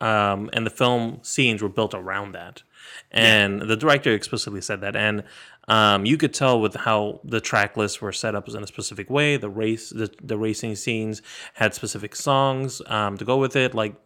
um, 0.00 0.50
and 0.52 0.66
the 0.66 0.70
film 0.70 1.20
scenes 1.22 1.62
were 1.62 1.68
built 1.68 1.94
around 1.94 2.32
that. 2.32 2.62
And 3.10 3.62
the 3.62 3.76
director 3.76 4.12
explicitly 4.12 4.60
said 4.60 4.80
that, 4.82 4.94
and 4.94 5.24
um, 5.68 6.06
you 6.06 6.16
could 6.16 6.32
tell 6.32 6.60
with 6.60 6.76
how 6.76 7.20
the 7.24 7.40
track 7.40 7.76
lists 7.76 8.00
were 8.00 8.12
set 8.12 8.34
up 8.34 8.48
in 8.48 8.62
a 8.62 8.66
specific 8.66 9.10
way. 9.10 9.36
The 9.36 9.50
race, 9.50 9.90
the, 9.90 10.12
the 10.22 10.38
racing 10.38 10.76
scenes 10.76 11.22
had 11.54 11.74
specific 11.74 12.14
songs 12.14 12.80
um, 12.86 13.16
to 13.18 13.24
go 13.24 13.36
with 13.38 13.56
it. 13.56 13.74
Like 13.74 13.96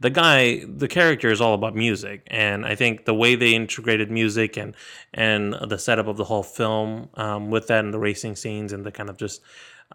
the 0.00 0.10
guy, 0.10 0.64
the 0.64 0.88
character 0.88 1.30
is 1.30 1.40
all 1.40 1.54
about 1.54 1.74
music, 1.74 2.22
and 2.28 2.64
I 2.64 2.74
think 2.74 3.04
the 3.04 3.14
way 3.14 3.34
they 3.34 3.54
integrated 3.54 4.10
music 4.10 4.56
and 4.56 4.74
and 5.12 5.54
the 5.54 5.78
setup 5.78 6.06
of 6.06 6.16
the 6.16 6.24
whole 6.24 6.42
film 6.42 7.08
um, 7.14 7.50
with 7.50 7.66
that 7.68 7.84
and 7.84 7.92
the 7.92 7.98
racing 7.98 8.36
scenes 8.36 8.72
and 8.72 8.84
the 8.84 8.92
kind 8.92 9.10
of 9.10 9.16
just 9.16 9.42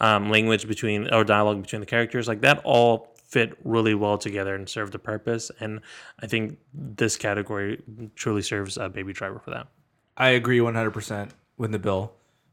um, 0.02 0.30
language 0.30 0.68
between 0.68 1.14
or 1.14 1.24
dialogue 1.24 1.62
between 1.62 1.80
the 1.80 1.86
characters, 1.86 2.28
like 2.28 2.42
that 2.42 2.62
all 2.64 3.14
fit 3.34 3.58
really 3.64 3.96
well 3.96 4.18
together 4.18 4.54
and 4.54 4.70
served 4.70 4.94
a 4.94 5.00
purpose. 5.00 5.50
And 5.60 5.82
I 6.22 6.28
think 6.28 6.60
this 6.74 7.18
category 7.18 7.82
truly 8.16 8.44
serves 8.44 8.78
a 8.78 8.90
Baby 8.90 9.12
Driver 9.14 9.40
for 9.40 9.50
that. 9.52 9.68
I 10.16 10.30
agree 10.30 10.60
100% 10.60 11.32
with 11.58 11.72
Nabil. 11.72 12.12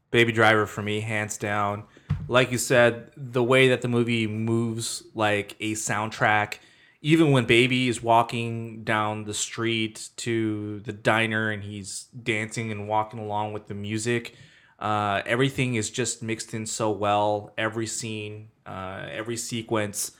Baby 0.09 0.31
Driver 0.31 0.65
for 0.65 0.81
me, 0.81 0.99
hands 1.01 1.37
down. 1.37 1.83
Like 2.27 2.51
you 2.51 2.57
said, 2.57 3.11
the 3.15 3.43
way 3.43 3.69
that 3.69 3.81
the 3.81 3.87
movie 3.87 4.25
moves 4.25 5.03
like 5.13 5.55
a 5.59 5.73
soundtrack, 5.73 6.55
even 7.01 7.31
when 7.31 7.45
Baby 7.45 7.87
is 7.87 8.03
walking 8.03 8.83
down 8.83 9.23
the 9.23 9.33
street 9.33 10.09
to 10.17 10.79
the 10.81 10.93
diner 10.93 11.49
and 11.49 11.63
he's 11.63 12.03
dancing 12.23 12.71
and 12.71 12.87
walking 12.87 13.19
along 13.19 13.53
with 13.53 13.67
the 13.67 13.73
music, 13.73 14.35
uh, 14.77 15.21
everything 15.25 15.75
is 15.75 15.89
just 15.89 16.21
mixed 16.21 16.53
in 16.53 16.65
so 16.65 16.91
well. 16.91 17.53
Every 17.57 17.87
scene, 17.87 18.49
uh, 18.67 19.07
every 19.09 19.37
sequence, 19.37 20.11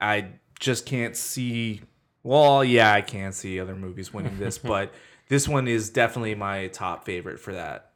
I 0.00 0.30
just 0.58 0.84
can't 0.84 1.16
see. 1.16 1.82
Well, 2.24 2.64
yeah, 2.64 2.92
I 2.92 3.02
can't 3.02 3.34
see 3.34 3.60
other 3.60 3.76
movies 3.76 4.12
winning 4.12 4.36
this, 4.38 4.58
but 4.72 4.92
this 5.28 5.46
one 5.46 5.68
is 5.68 5.90
definitely 5.90 6.34
my 6.34 6.66
top 6.68 7.04
favorite 7.04 7.38
for 7.38 7.52
that. 7.52 7.92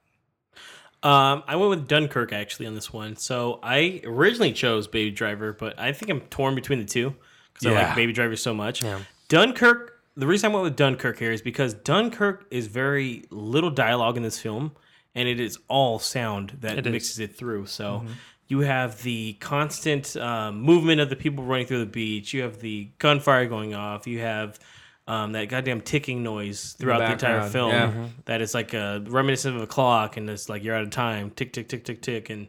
Um, 1.02 1.42
I 1.48 1.56
went 1.56 1.70
with 1.70 1.88
Dunkirk 1.88 2.32
actually 2.32 2.66
on 2.66 2.74
this 2.74 2.92
one. 2.92 3.16
So 3.16 3.58
I 3.62 4.02
originally 4.04 4.52
chose 4.52 4.86
Baby 4.86 5.10
Driver, 5.10 5.52
but 5.52 5.80
I 5.80 5.92
think 5.92 6.10
I'm 6.10 6.20
torn 6.22 6.54
between 6.54 6.78
the 6.78 6.84
two 6.84 7.16
because 7.60 7.76
I 7.76 7.82
like 7.86 7.96
Baby 7.96 8.12
Driver 8.12 8.36
so 8.36 8.54
much. 8.54 8.82
Yeah. 8.82 9.00
Dunkirk. 9.28 9.98
The 10.16 10.26
reason 10.26 10.50
I 10.50 10.54
went 10.54 10.64
with 10.64 10.76
Dunkirk 10.76 11.18
here 11.18 11.32
is 11.32 11.40
because 11.40 11.72
Dunkirk 11.74 12.46
is 12.50 12.66
very 12.66 13.24
little 13.30 13.70
dialogue 13.70 14.16
in 14.16 14.22
this 14.22 14.38
film, 14.38 14.72
and 15.14 15.28
it 15.28 15.40
is 15.40 15.58
all 15.68 15.98
sound 15.98 16.58
that 16.60 16.78
It 16.78 16.86
is. 16.86 16.92
mixes 16.92 17.18
it 17.20 17.36
through. 17.36 17.66
So 17.66 18.04
you 18.48 18.60
have 18.60 19.02
the 19.02 19.34
constant 19.34 20.16
um, 20.16 20.60
movement 20.60 21.00
of 21.00 21.08
the 21.08 21.16
people 21.16 21.44
running 21.44 21.66
through 21.66 21.78
the 21.80 21.86
beach. 21.86 22.34
You 22.34 22.42
have 22.42 22.60
the 22.60 22.90
gunfire 22.98 23.46
going 23.46 23.74
off. 23.74 24.06
You 24.08 24.18
have 24.20 24.58
um, 25.06 25.32
that 25.32 25.48
goddamn 25.48 25.80
ticking 25.80 26.22
noise 26.22 26.74
throughout 26.78 26.98
the, 26.98 27.12
entire 27.12 27.48
film. 27.48 27.70
yeah. 27.70 27.86
Mm-hmm. 27.88 28.04
That 28.26 28.40
is 28.42 28.52
like 28.52 28.74
a 28.74 29.02
reminiscent 29.06 29.56
of 29.56 29.62
a 29.62 29.66
clock, 29.66 30.16
and 30.16 30.28
it's 30.28 30.48
like 30.48 30.64
you're 30.64 30.74
out 30.74 30.82
of 30.82 30.90
time. 30.90 31.30
Tick, 31.30 31.52
tick, 31.52 31.68
tick, 31.68 31.84
tick, 31.84 32.02
tick, 32.02 32.30
and 32.30 32.48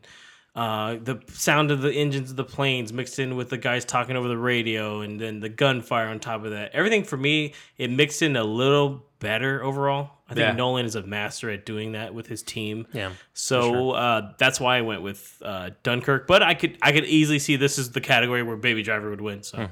uh, 0.56 0.96
the 1.02 1.22
sound 1.30 1.72
of 1.72 1.82
the 1.82 1.94
engines 1.94 2.32
of 2.32 2.36
the 2.38 2.44
planes 2.44 2.92
mixed 2.92 3.20
in 3.20 3.36
with 3.36 3.50
the 3.50 3.58
guys 3.58 3.86
talking 3.86 4.16
over 4.16 4.28
the 4.28 4.38
radio, 4.38 5.02
and 5.02 5.20
then 5.20 5.40
the 5.40 5.50
gunfire 5.50 6.08
on 6.08 6.20
top 6.20 6.44
of 6.44 6.52
that. 6.52 6.72
Everything 6.74 7.04
for 7.04 7.18
me, 7.18 7.54
it 7.78 7.90
mixed 7.90 8.22
in 8.22 8.36
a 8.36 8.44
little 8.44 9.06
better 9.20 9.64
overall. 9.64 10.10
I 10.28 10.34
think 10.34 10.46
Yeah. 10.48 10.54
Nolan 10.54 10.86
is 10.86 10.96
a 10.96 11.04
master 11.04 11.50
at 11.50 11.66
doing 11.66 11.92
that 11.94 12.14
with 12.14 12.28
his 12.28 12.42
team. 12.42 12.88
Yeah. 12.94 13.12
So 13.34 13.92
uh, 13.92 14.34
that's 14.38 14.60
why 14.60 14.78
I 14.78 14.82
went 14.82 15.02
with 15.04 15.42
uh, 15.44 15.72
Dunkirk. 15.84 16.26
But 16.28 16.42
I 16.44 16.54
could 16.54 16.78
I 16.82 16.92
could 16.92 17.06
easily 17.06 17.40
see 17.40 17.56
this 17.56 17.78
is 17.78 17.92
the 17.92 18.02
category 18.02 18.42
where 18.44 18.58
Baby 18.58 18.82
Driver 18.84 19.10
would 19.10 19.22
win. 19.22 19.44
So 19.44 19.68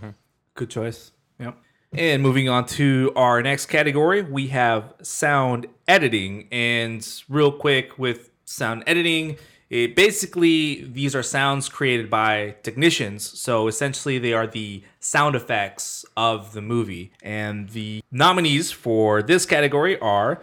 Good 0.54 0.70
choice. 0.70 1.12
Yep. 1.40 1.58
And 1.94 2.22
moving 2.22 2.48
on 2.50 2.66
to 2.68 3.12
our 3.16 3.42
next 3.42 3.66
category, 3.66 4.22
we 4.22 4.48
have 4.48 4.94
sound 5.02 5.66
editing. 5.88 6.48
And 6.52 7.06
real 7.30 7.52
quick 7.52 7.98
with 7.98 8.30
sound 8.46 8.84
editing, 8.86 9.38
it 9.70 9.96
basically 9.96 10.84
these 10.84 11.16
are 11.16 11.24
sounds 11.24 11.70
created 11.70 12.10
by 12.10 12.56
technicians. 12.64 13.40
So 13.40 13.68
essentially 13.68 14.18
they 14.18 14.34
are 14.34 14.48
the 14.48 14.84
sound 15.00 15.36
effects 15.36 16.06
of 16.18 16.54
the 16.54 16.62
movie. 16.62 17.12
And 17.22 17.70
the 17.70 18.04
nominees 18.12 18.72
for 18.72 19.22
this 19.22 19.46
category 19.46 20.00
are 20.00 20.42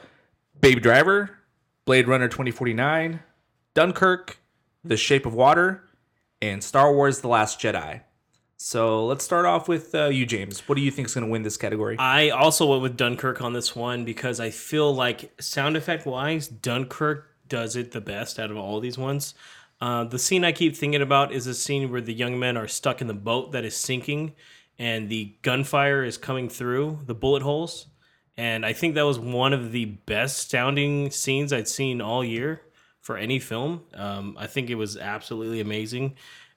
Baby 0.60 0.80
Driver, 0.80 1.30
Blade 1.84 2.08
Runner 2.08 2.28
2049, 2.28 3.20
Dunkirk, 3.74 4.38
The 4.84 4.96
Shape 4.96 5.26
of 5.26 5.34
Water, 5.34 5.84
and 6.40 6.62
Star 6.62 6.94
Wars 6.94 7.20
The 7.20 7.28
Last 7.28 7.60
Jedi. 7.60 8.02
So 8.58 9.04
let's 9.04 9.22
start 9.22 9.44
off 9.44 9.68
with 9.68 9.94
uh, 9.94 10.06
you, 10.06 10.24
James. 10.24 10.66
What 10.66 10.76
do 10.76 10.80
you 10.80 10.90
think 10.90 11.08
is 11.08 11.14
going 11.14 11.26
to 11.26 11.30
win 11.30 11.42
this 11.42 11.58
category? 11.58 11.98
I 11.98 12.30
also 12.30 12.66
went 12.66 12.80
with 12.80 12.96
Dunkirk 12.96 13.42
on 13.42 13.52
this 13.52 13.76
one 13.76 14.04
because 14.04 14.40
I 14.40 14.48
feel 14.50 14.94
like 14.94 15.30
sound 15.42 15.76
effect 15.76 16.06
wise, 16.06 16.48
Dunkirk 16.48 17.35
does 17.48 17.76
it 17.76 17.92
the 17.92 18.00
best 18.00 18.38
out 18.38 18.50
of 18.50 18.56
all 18.56 18.80
these 18.80 18.98
ones. 18.98 19.34
Uh, 19.80 20.04
the 20.04 20.18
scene 20.18 20.44
I 20.44 20.52
keep 20.52 20.74
thinking 20.74 21.02
about 21.02 21.32
is 21.32 21.46
a 21.46 21.54
scene 21.54 21.90
where 21.90 22.00
the 22.00 22.14
young 22.14 22.38
men 22.38 22.56
are 22.56 22.68
stuck 22.68 23.00
in 23.00 23.06
the 23.06 23.14
boat 23.14 23.52
that 23.52 23.64
is 23.64 23.76
sinking 23.76 24.34
and 24.78 25.08
the 25.08 25.34
gunfire 25.42 26.02
is 26.04 26.16
coming 26.16 26.48
through 26.48 27.00
the 27.06 27.14
bullet 27.14 27.42
holes. 27.42 27.86
And 28.38 28.66
I 28.66 28.72
think 28.72 28.94
that 28.94 29.04
was 29.04 29.18
one 29.18 29.52
of 29.52 29.72
the 29.72 29.84
best 29.84 30.50
sounding 30.50 31.10
scenes 31.10 31.52
I'd 31.52 31.68
seen 31.68 32.00
all 32.00 32.24
year 32.24 32.62
for 33.00 33.16
any 33.16 33.38
film. 33.38 33.82
Um, 33.94 34.36
I 34.38 34.46
think 34.46 34.68
it 34.68 34.74
was 34.74 34.96
absolutely 34.96 35.60
amazing. 35.60 36.16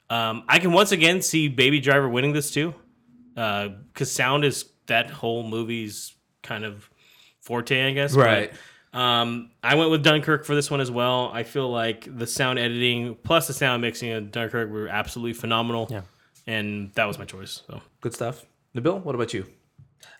Um, 0.09 0.43
I 0.47 0.59
can 0.59 0.71
once 0.71 0.91
again 0.91 1.21
see 1.21 1.47
Baby 1.47 1.79
Driver 1.79 2.09
winning 2.09 2.33
this 2.33 2.51
too 2.51 2.73
because 3.35 4.11
sound 4.11 4.43
is 4.43 4.65
that 4.87 5.09
whole 5.09 5.43
movie's 5.43 6.15
kind 6.41 6.65
of 6.65 6.89
forte, 7.39 7.87
I 7.87 7.91
guess. 7.91 8.13
Right. 8.13 8.51
But, 8.51 8.59
um, 8.93 9.51
I 9.63 9.75
went 9.75 9.91
with 9.91 10.03
Dunkirk 10.03 10.45
for 10.45 10.55
this 10.55 10.71
one 10.71 10.81
as 10.81 10.89
well. 10.89 11.29
I 11.33 11.43
feel 11.43 11.69
like 11.69 12.07
the 12.17 12.25
sound 12.25 12.59
editing 12.59 13.15
plus 13.23 13.47
the 13.47 13.53
sound 13.53 13.81
mixing 13.81 14.11
of 14.11 14.31
Dunkirk 14.31 14.69
were 14.69 14.87
absolutely 14.87 15.33
phenomenal. 15.33 15.87
Yeah. 15.89 16.01
And 16.47 16.91
that 16.95 17.05
was 17.05 17.19
my 17.19 17.25
choice. 17.25 17.61
So 17.67 17.81
Good 18.01 18.13
stuff. 18.13 18.45
Nabil, 18.75 19.03
what 19.03 19.15
about 19.15 19.33
you? 19.33 19.45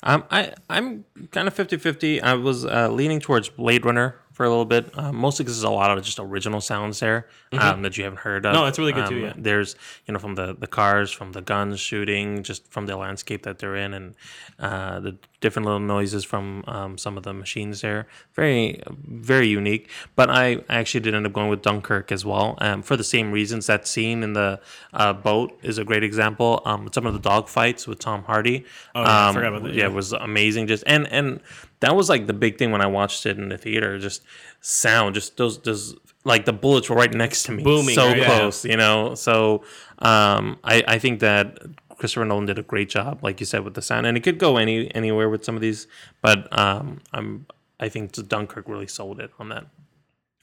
Um, 0.04 0.24
I 0.30 0.54
I'm 0.70 1.06
kind 1.32 1.48
of 1.48 1.56
50-50. 1.56 2.22
I 2.22 2.34
was 2.36 2.66
uh, 2.66 2.90
leaning 2.90 3.20
towards 3.20 3.50
Blade 3.50 3.86
Runner 3.86 4.16
for 4.40 4.46
a 4.46 4.50
little 4.50 4.64
bit, 4.64 4.98
uh, 4.98 5.12
mostly 5.12 5.44
because 5.44 5.58
there's 5.58 5.70
a 5.70 5.70
lot 5.70 5.92
of 5.92 6.02
just 6.02 6.18
original 6.18 6.62
sounds 6.62 7.02
there 7.02 7.28
um, 7.52 7.82
that 7.82 7.98
you 7.98 8.06
haven't 8.06 8.20
heard 8.20 8.46
of. 8.46 8.54
No, 8.54 8.68
it's 8.68 8.80
really 8.80 8.94
good 8.94 9.10
too, 9.10 9.18
Um, 9.18 9.22
yeah. 9.22 9.34
There's 9.36 9.76
you 10.08 10.14
know 10.14 10.20
from 10.20 10.36
the 10.36 10.56
the 10.58 10.66
cars, 10.66 11.12
from 11.12 11.34
the 11.34 11.42
guns 11.42 11.78
shooting, 11.82 12.42
just 12.42 12.66
from 12.72 12.86
the 12.86 12.96
landscape 12.96 13.44
that 13.44 13.60
they're 13.60 13.76
in, 13.76 13.94
and 13.94 14.16
uh, 14.58 15.02
the 15.02 15.18
different 15.42 15.66
little 15.66 15.82
noises 15.82 16.24
from 16.24 16.64
um, 16.68 16.98
some 16.98 17.18
of 17.18 17.24
the 17.24 17.34
machines 17.34 17.82
there. 17.82 18.08
Very 18.34 18.82
very 18.90 19.50
unique. 19.50 19.90
But 20.16 20.30
I 20.30 20.64
actually 20.70 21.02
did 21.02 21.16
end 21.16 21.26
up 21.26 21.34
going 21.34 21.50
with 21.50 21.62
Dunkirk 21.62 22.10
as 22.10 22.24
well, 22.24 22.56
um, 22.60 22.82
for 22.82 22.96
the 22.96 23.04
same 23.04 23.34
reasons. 23.34 23.68
That 23.68 23.88
scene 23.90 24.24
in 24.24 24.32
the 24.32 24.62
uh, 24.94 25.12
boat 25.12 25.60
is 25.64 25.78
a 25.78 25.84
great 25.84 26.06
example. 26.06 26.62
Um, 26.64 26.90
some 26.94 27.06
of 27.06 27.12
the 27.12 27.20
dog 27.20 27.50
fights 27.50 27.88
with 27.88 28.00
Tom 28.00 28.24
Hardy. 28.24 28.64
Oh, 28.96 29.02
yeah, 29.02 29.10
I 29.10 29.28
um, 29.28 29.36
forgot 29.36 29.48
about 29.50 29.64
that, 29.64 29.74
Yeah, 29.74 29.82
yeah. 29.82 29.90
it 29.90 29.94
was 29.94 30.14
amazing. 30.14 30.68
Just 30.68 30.86
and 30.88 31.08
and 31.12 31.42
that 31.82 31.96
was 31.96 32.10
like 32.10 32.28
the 32.28 32.34
big 32.34 32.58
thing 32.58 32.72
when 32.72 32.82
I 32.82 32.88
watched 32.88 33.26
it 33.26 33.38
in 33.38 33.50
the 33.50 33.58
theater. 33.58 33.98
Just 34.00 34.24
sound, 34.62 35.16
just 35.16 35.38
those 35.38 35.60
those 35.60 35.96
like 36.26 36.46
the 36.46 36.54
bullets 36.54 36.90
were 36.90 36.96
right 36.96 37.14
next 37.14 37.44
to 37.44 37.52
me, 37.52 37.64
Booming, 37.64 37.96
so 37.96 38.08
right? 38.08 38.18
Yeah. 38.18 38.26
close. 38.26 38.66
You 38.66 38.78
know, 38.78 39.16
so 39.16 39.64
um, 40.00 40.60
I 40.64 40.84
I 40.88 41.00
think 41.00 41.20
that. 41.22 41.60
Christopher 41.98 42.24
Nolan 42.24 42.46
did 42.46 42.58
a 42.58 42.64
great 42.64 42.88
job, 42.88 43.22
like 43.24 43.42
you 43.42 43.46
said, 43.46 43.66
with 43.66 43.74
the 43.74 43.82
sound, 43.82 44.06
and 44.06 44.16
it 44.16 44.22
could 44.22 44.38
go 44.38 44.56
any 44.56 44.90
anywhere 44.96 45.28
with 45.28 45.44
some 45.44 45.56
of 45.56 45.62
these. 45.62 45.86
But 46.22 46.48
um, 46.58 47.02
I'm, 47.12 47.46
I 47.78 47.90
think 47.90 48.14
Dunkirk 48.14 48.70
really 48.70 48.88
sold 48.88 49.20
it 49.20 49.32
on 49.38 49.50
that. 49.50 49.66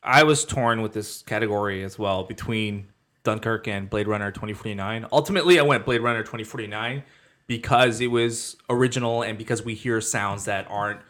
I 0.03 0.23
was 0.23 0.45
torn 0.45 0.83
with 0.83 0.93
this 0.93 1.23
category 1.23 1.83
as 1.83 1.99
well 1.99 2.25
between 2.25 2.89
Dunkirk 3.25 3.67
and 3.69 3.89
Blade 3.89 4.07
Runner 4.07 4.31
2049. 4.31 5.07
Ultimately, 5.11 5.59
I 5.59 5.63
went 5.63 5.87
Blade 5.87 6.03
Runner 6.03 6.21
2049 6.21 7.03
because 7.47 8.01
it 8.01 8.09
was 8.09 8.57
original 8.69 9.23
and 9.23 9.39
because 9.39 9.65
we 9.65 9.75
hear 9.75 10.01
sounds 10.01 10.45
that 10.45 10.67
aren't 10.69 11.01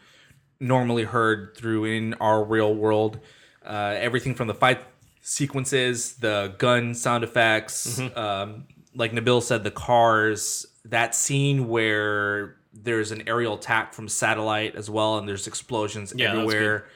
normally 0.60 1.04
heard 1.04 1.56
through 1.56 1.84
in 1.84 2.14
our 2.14 2.42
real 2.42 2.74
world. 2.74 3.18
Uh, 3.64 3.94
everything 3.98 4.34
from 4.34 4.48
the 4.48 4.54
fight 4.54 4.80
sequences, 5.20 6.14
the 6.14 6.54
gun 6.58 6.94
sound 6.94 7.24
effects, 7.24 8.00
um, 8.16 8.64
like 8.94 9.12
Nabil 9.12 9.42
said, 9.42 9.64
the 9.64 9.70
cars, 9.70 10.66
that 10.84 11.14
scene 11.14 11.68
where 11.68 12.56
there's 12.72 13.10
an 13.10 13.24
aerial 13.26 13.54
attack 13.54 13.92
from 13.92 14.08
satellite 14.08 14.76
as 14.76 14.88
well, 14.88 15.18
and 15.18 15.28
there's 15.28 15.46
explosions 15.46 16.12
Yeah, 16.16 16.32
everywhere. 16.32 16.86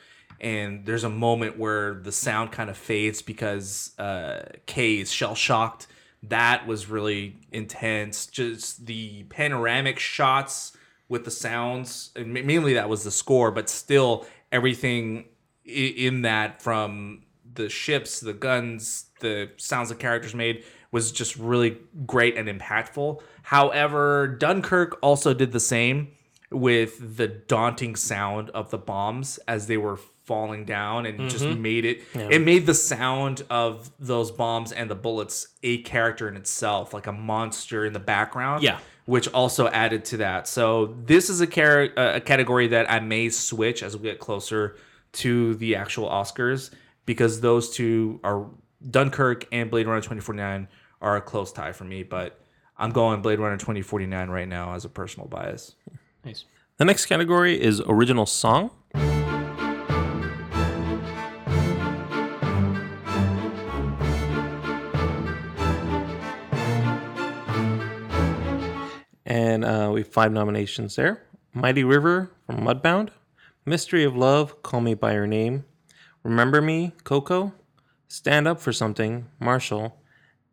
And 0.40 0.86
there's 0.86 1.04
a 1.04 1.10
moment 1.10 1.58
where 1.58 1.94
the 1.94 2.12
sound 2.12 2.50
kind 2.52 2.70
of 2.70 2.76
fades 2.76 3.20
because 3.20 3.92
uh, 3.98 4.42
Kay 4.66 5.00
is 5.00 5.12
shell 5.12 5.34
shocked. 5.34 5.86
That 6.22 6.66
was 6.66 6.88
really 6.88 7.36
intense. 7.52 8.26
Just 8.26 8.86
the 8.86 9.24
panoramic 9.24 9.98
shots 9.98 10.76
with 11.10 11.24
the 11.24 11.30
sounds, 11.30 12.12
and 12.16 12.32
mainly 12.32 12.74
that 12.74 12.88
was 12.88 13.04
the 13.04 13.10
score, 13.10 13.50
but 13.50 13.68
still 13.68 14.24
everything 14.50 15.26
in 15.64 16.22
that 16.22 16.62
from 16.62 17.24
the 17.52 17.68
ships, 17.68 18.20
the 18.20 18.32
guns, 18.32 19.06
the 19.18 19.50
sounds 19.56 19.90
the 19.90 19.96
characters 19.96 20.34
made 20.34 20.64
was 20.92 21.12
just 21.12 21.36
really 21.36 21.78
great 22.06 22.36
and 22.36 22.48
impactful. 22.48 23.20
However, 23.42 24.28
Dunkirk 24.28 24.98
also 25.02 25.34
did 25.34 25.50
the 25.50 25.60
same 25.60 26.12
with 26.52 27.16
the 27.16 27.26
daunting 27.28 27.96
sound 27.96 28.50
of 28.50 28.70
the 28.70 28.78
bombs 28.78 29.38
as 29.48 29.66
they 29.66 29.76
were 29.76 29.98
falling 30.24 30.64
down 30.64 31.06
and 31.06 31.28
just 31.28 31.44
mm-hmm. 31.44 31.60
made 31.60 31.84
it 31.84 32.02
it 32.14 32.40
made 32.40 32.64
the 32.64 32.74
sound 32.74 33.42
of 33.50 33.90
those 33.98 34.30
bombs 34.30 34.70
and 34.70 34.88
the 34.88 34.94
bullets 34.94 35.48
a 35.64 35.78
character 35.82 36.28
in 36.28 36.36
itself 36.36 36.94
like 36.94 37.08
a 37.08 37.12
monster 37.12 37.84
in 37.84 37.92
the 37.92 37.98
background 37.98 38.62
Yeah. 38.62 38.78
Which 39.06 39.28
also 39.28 39.68
added 39.68 40.04
to 40.04 40.16
that 40.18 40.46
so 40.46 40.94
this 41.04 41.30
is 41.30 41.40
a, 41.40 41.46
car- 41.46 41.90
a 41.96 42.20
category 42.20 42.68
that 42.68 42.90
i 42.90 43.00
may 43.00 43.28
switch 43.28 43.82
as 43.82 43.96
we 43.96 44.02
get 44.02 44.18
closer 44.18 44.76
to 45.12 45.54
the 45.56 45.74
actual 45.76 46.08
oscars 46.08 46.70
because 47.06 47.40
those 47.40 47.74
two 47.74 48.20
are 48.22 48.46
dunkirk 48.90 49.46
and 49.52 49.70
blade 49.70 49.86
runner 49.86 50.00
2049 50.00 50.68
are 51.00 51.16
a 51.16 51.20
close 51.20 51.52
tie 51.52 51.72
for 51.72 51.84
me 51.84 52.02
but 52.02 52.40
i'm 52.78 52.90
going 52.90 53.20
blade 53.22 53.38
runner 53.38 53.56
2049 53.56 54.28
right 54.30 54.48
now 54.48 54.74
as 54.74 54.84
a 54.84 54.88
personal 54.88 55.28
bias 55.28 55.74
Nice. 56.24 56.44
The 56.76 56.84
next 56.84 57.06
category 57.06 57.60
is 57.60 57.80
original 57.86 58.26
song. 58.26 58.70
And 69.50 69.64
uh, 69.64 69.90
we 69.92 70.02
have 70.02 70.12
five 70.12 70.30
nominations 70.30 70.94
there 70.94 71.24
Mighty 71.52 71.82
River 71.82 72.30
from 72.46 72.58
Mudbound, 72.58 73.08
Mystery 73.66 74.04
of 74.04 74.16
Love, 74.16 74.62
Call 74.62 74.80
Me 74.80 74.94
By 74.94 75.14
Your 75.14 75.26
Name, 75.26 75.64
Remember 76.22 76.62
Me, 76.62 76.92
Coco, 77.02 77.52
Stand 78.06 78.46
Up 78.46 78.60
for 78.60 78.72
Something, 78.72 79.26
Marshall, 79.40 79.96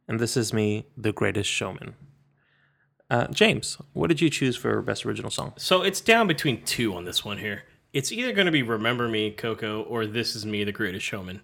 and 0.08 0.20
This 0.20 0.36
Is 0.36 0.52
Me, 0.52 0.88
The 0.98 1.12
Greatest 1.12 1.48
Showman. 1.48 1.94
Uh, 3.08 3.28
James, 3.28 3.78
what 3.94 4.08
did 4.08 4.20
you 4.20 4.32
choose 4.32 4.58
for 4.58 4.82
Best 4.82 5.06
Original 5.06 5.30
Song? 5.30 5.54
So 5.58 5.84
it's 5.84 6.02
down 6.02 6.26
between 6.26 6.64
two 6.64 6.96
on 6.96 7.06
this 7.06 7.24
one 7.24 7.38
here. 7.38 7.66
It's 7.94 8.12
either 8.12 8.34
going 8.34 8.48
to 8.48 8.52
be 8.52 8.64
"Remember 8.64 9.08
Me," 9.08 9.30
Coco, 9.30 9.84
or 9.84 10.08
"This 10.08 10.36
Is 10.36 10.44
Me," 10.44 10.64
The 10.64 10.72
Greatest 10.72 11.06
Showman. 11.06 11.42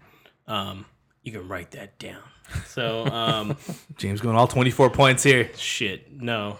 Um, 0.48 0.88
you 1.22 1.32
can 1.32 1.48
write 1.48 1.70
that 1.72 2.00
down. 2.00 2.24
So 2.66 3.06
um, 3.06 3.58
james 3.98 4.22
going 4.22 4.36
all 4.36 4.48
24 4.48 4.90
points 4.90 5.22
here 5.22 5.52
shit, 5.56 6.12
no. 6.12 6.58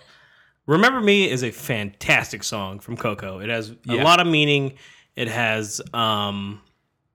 "Remember 0.66 1.02
Me" 1.02 1.30
is 1.30 1.44
a 1.44 1.52
fantastic 1.52 2.44
song 2.44 2.80
from 2.80 2.98
Coco. 2.98 3.40
It 3.40 3.50
has 3.50 3.74
a 3.90 3.96
lot 3.96 4.20
of 4.20 4.28
meaning. 4.28 4.74
It 5.16 5.28
has 5.28 5.82
um, 5.94 6.62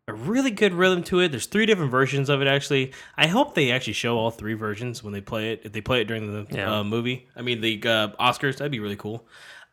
a 0.06 0.12
really 0.12 0.50
good 0.50 0.72
rhythm 0.74 1.02
to 1.04 1.20
it. 1.20 1.30
There's 1.30 1.46
three 1.46 1.66
different 1.66 1.90
versions 1.90 2.28
of 2.28 2.40
it 2.42 2.46
actually. 2.48 2.92
I 3.16 3.26
hope 3.26 3.54
they 3.54 3.70
actually 3.72 3.94
show 3.94 4.16
all 4.18 4.30
three 4.30 4.54
versions 4.54 5.02
when 5.02 5.12
they 5.12 5.20
play 5.20 5.52
it. 5.52 5.62
If 5.64 5.72
they 5.72 5.80
play 5.80 6.00
it 6.00 6.04
during 6.04 6.32
the 6.32 6.54
Yeah. 6.54 6.78
uh, 6.80 6.84
movie, 6.84 7.26
I 7.36 7.42
mean 7.42 7.60
the 7.60 7.80
uh, 7.84 8.08
Oscars, 8.20 8.58
that'd 8.58 8.70
be 8.72 8.80
really 8.80 8.96
cool. 8.96 9.26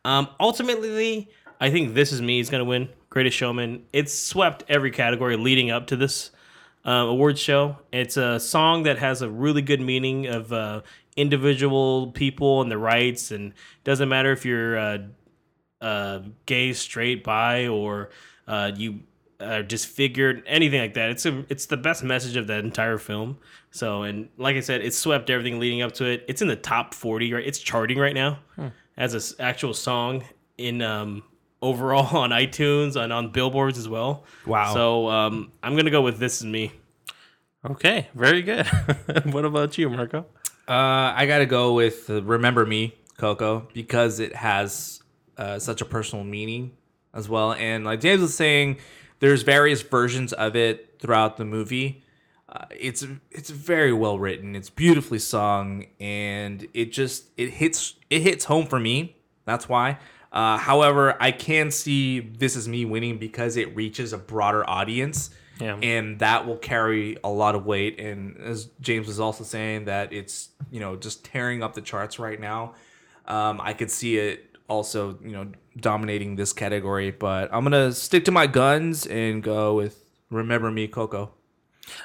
Um, 0.04 0.28
ultimately, 0.40 1.28
I 1.60 1.70
think 1.70 1.94
"This 1.94 2.12
Is 2.12 2.20
Me" 2.22 2.38
is 2.40 2.50
going 2.50 2.60
to 2.60 2.64
win 2.64 2.88
Greatest 3.10 3.36
Showman. 3.36 3.84
It's 3.92 4.12
swept 4.12 4.64
every 4.68 4.90
category 4.90 5.36
leading 5.36 5.70
up 5.70 5.86
to 5.88 5.96
this 5.96 6.30
uh, 6.84 6.90
awards 6.90 7.40
show. 7.40 7.78
It's 7.92 8.16
a 8.16 8.38
song 8.38 8.84
that 8.84 8.98
has 8.98 9.22
a 9.22 9.28
really 9.30 9.62
good 9.62 9.80
meaning 9.80 10.26
of 10.26 10.52
uh, 10.52 10.82
individual 11.16 12.08
people 12.12 12.62
and 12.62 12.70
their 12.70 12.78
rights, 12.78 13.30
and 13.30 13.52
doesn't 13.84 14.08
matter 14.08 14.32
if 14.32 14.44
you're 14.44 14.78
uh, 14.78 14.98
uh, 15.80 16.20
gay, 16.46 16.72
straight, 16.72 17.24
bi, 17.24 17.66
or 17.66 18.10
uh, 18.46 18.72
you 18.74 19.00
are 19.40 19.62
disfigured, 19.62 20.42
anything 20.46 20.80
like 20.80 20.94
that. 20.94 21.10
It's 21.10 21.26
a 21.26 21.44
it's 21.48 21.66
the 21.66 21.76
best 21.76 22.02
message 22.02 22.36
of 22.36 22.46
that 22.46 22.64
entire 22.64 22.98
film. 22.98 23.38
So, 23.70 24.02
and 24.02 24.28
like 24.38 24.56
I 24.56 24.60
said, 24.60 24.82
it 24.82 24.94
swept 24.94 25.28
everything 25.30 25.58
leading 25.58 25.82
up 25.82 25.92
to 25.92 26.04
it. 26.04 26.24
It's 26.28 26.42
in 26.42 26.48
the 26.48 26.56
top 26.56 26.94
forty, 26.94 27.32
right? 27.32 27.46
It's 27.46 27.58
charting 27.58 27.98
right 27.98 28.14
now 28.14 28.38
as 28.96 29.14
an 29.14 29.44
actual 29.44 29.74
song 29.74 30.24
in 30.56 30.80
um, 30.82 31.22
overall 31.60 32.16
on 32.22 32.30
iTunes 32.30 32.96
and 32.96 33.12
on 33.12 33.30
billboards 33.30 33.78
as 33.78 33.88
well. 33.88 34.24
Wow. 34.46 34.72
So 34.72 35.08
um, 35.08 35.52
I'm 35.62 35.76
gonna 35.76 35.90
go 35.90 36.02
with 36.02 36.18
"This 36.18 36.38
Is 36.38 36.46
Me." 36.46 36.72
Okay, 37.64 38.08
very 38.14 38.42
good. 38.42 38.66
what 39.24 39.44
about 39.44 39.76
you, 39.76 39.90
Marco? 39.90 40.26
Uh, 40.68 41.14
I 41.14 41.26
gotta 41.26 41.46
go 41.46 41.74
with 41.74 42.10
uh, 42.10 42.22
"Remember 42.22 42.66
Me," 42.66 42.94
Coco, 43.18 43.68
because 43.72 44.18
it 44.18 44.34
has 44.34 45.00
uh, 45.38 45.58
such 45.60 45.80
a 45.80 45.84
personal 45.84 46.24
meaning 46.24 46.72
as 47.14 47.28
well. 47.28 47.52
And 47.52 47.84
like 47.84 48.00
James 48.00 48.20
was 48.20 48.34
saying, 48.34 48.78
there's 49.20 49.42
various 49.42 49.82
versions 49.82 50.32
of 50.32 50.56
it 50.56 50.96
throughout 50.98 51.36
the 51.36 51.44
movie. 51.44 52.02
Uh, 52.48 52.64
it's 52.70 53.06
it's 53.30 53.50
very 53.50 53.92
well 53.92 54.18
written. 54.18 54.56
It's 54.56 54.70
beautifully 54.70 55.20
sung, 55.20 55.86
and 56.00 56.66
it 56.74 56.92
just 56.92 57.26
it 57.36 57.50
hits 57.50 57.94
it 58.10 58.22
hits 58.22 58.44
home 58.46 58.66
for 58.66 58.80
me. 58.80 59.16
That's 59.44 59.68
why. 59.68 59.98
However, 60.32 61.16
I 61.20 61.30
can 61.30 61.70
see 61.70 62.20
"This 62.20 62.56
Is 62.56 62.66
Me" 62.68 62.84
winning 62.84 63.18
because 63.18 63.56
it 63.56 63.74
reaches 63.76 64.12
a 64.12 64.18
broader 64.18 64.68
audience 64.68 65.30
Yeah. 65.60 65.76
and 65.82 66.18
that 66.18 66.46
will 66.46 66.58
carry 66.58 67.16
a 67.24 67.30
lot 67.30 67.54
of 67.54 67.64
weight. 67.64 67.98
And 67.98 68.36
as 68.38 68.68
James 68.80 69.06
was 69.06 69.20
also 69.20 69.44
saying, 69.44 69.86
that 69.86 70.12
it's 70.12 70.50
you 70.70 70.80
know 70.80 70.96
just 70.96 71.24
tearing 71.24 71.62
up 71.62 71.74
the 71.74 71.80
charts 71.80 72.18
right 72.18 72.40
now. 72.40 72.74
Um, 73.26 73.60
I 73.62 73.72
could 73.72 73.90
see 73.90 74.18
it 74.18 74.56
also 74.68 75.18
you 75.22 75.32
know 75.32 75.48
dominating 75.78 76.36
this 76.36 76.52
category, 76.52 77.10
but 77.10 77.48
I'm 77.52 77.64
gonna 77.64 77.92
stick 77.92 78.24
to 78.26 78.30
my 78.32 78.46
guns 78.46 79.06
and 79.06 79.42
go 79.42 79.74
with 79.74 79.98
"Remember 80.30 80.70
Me," 80.70 80.88
Coco. 80.88 81.32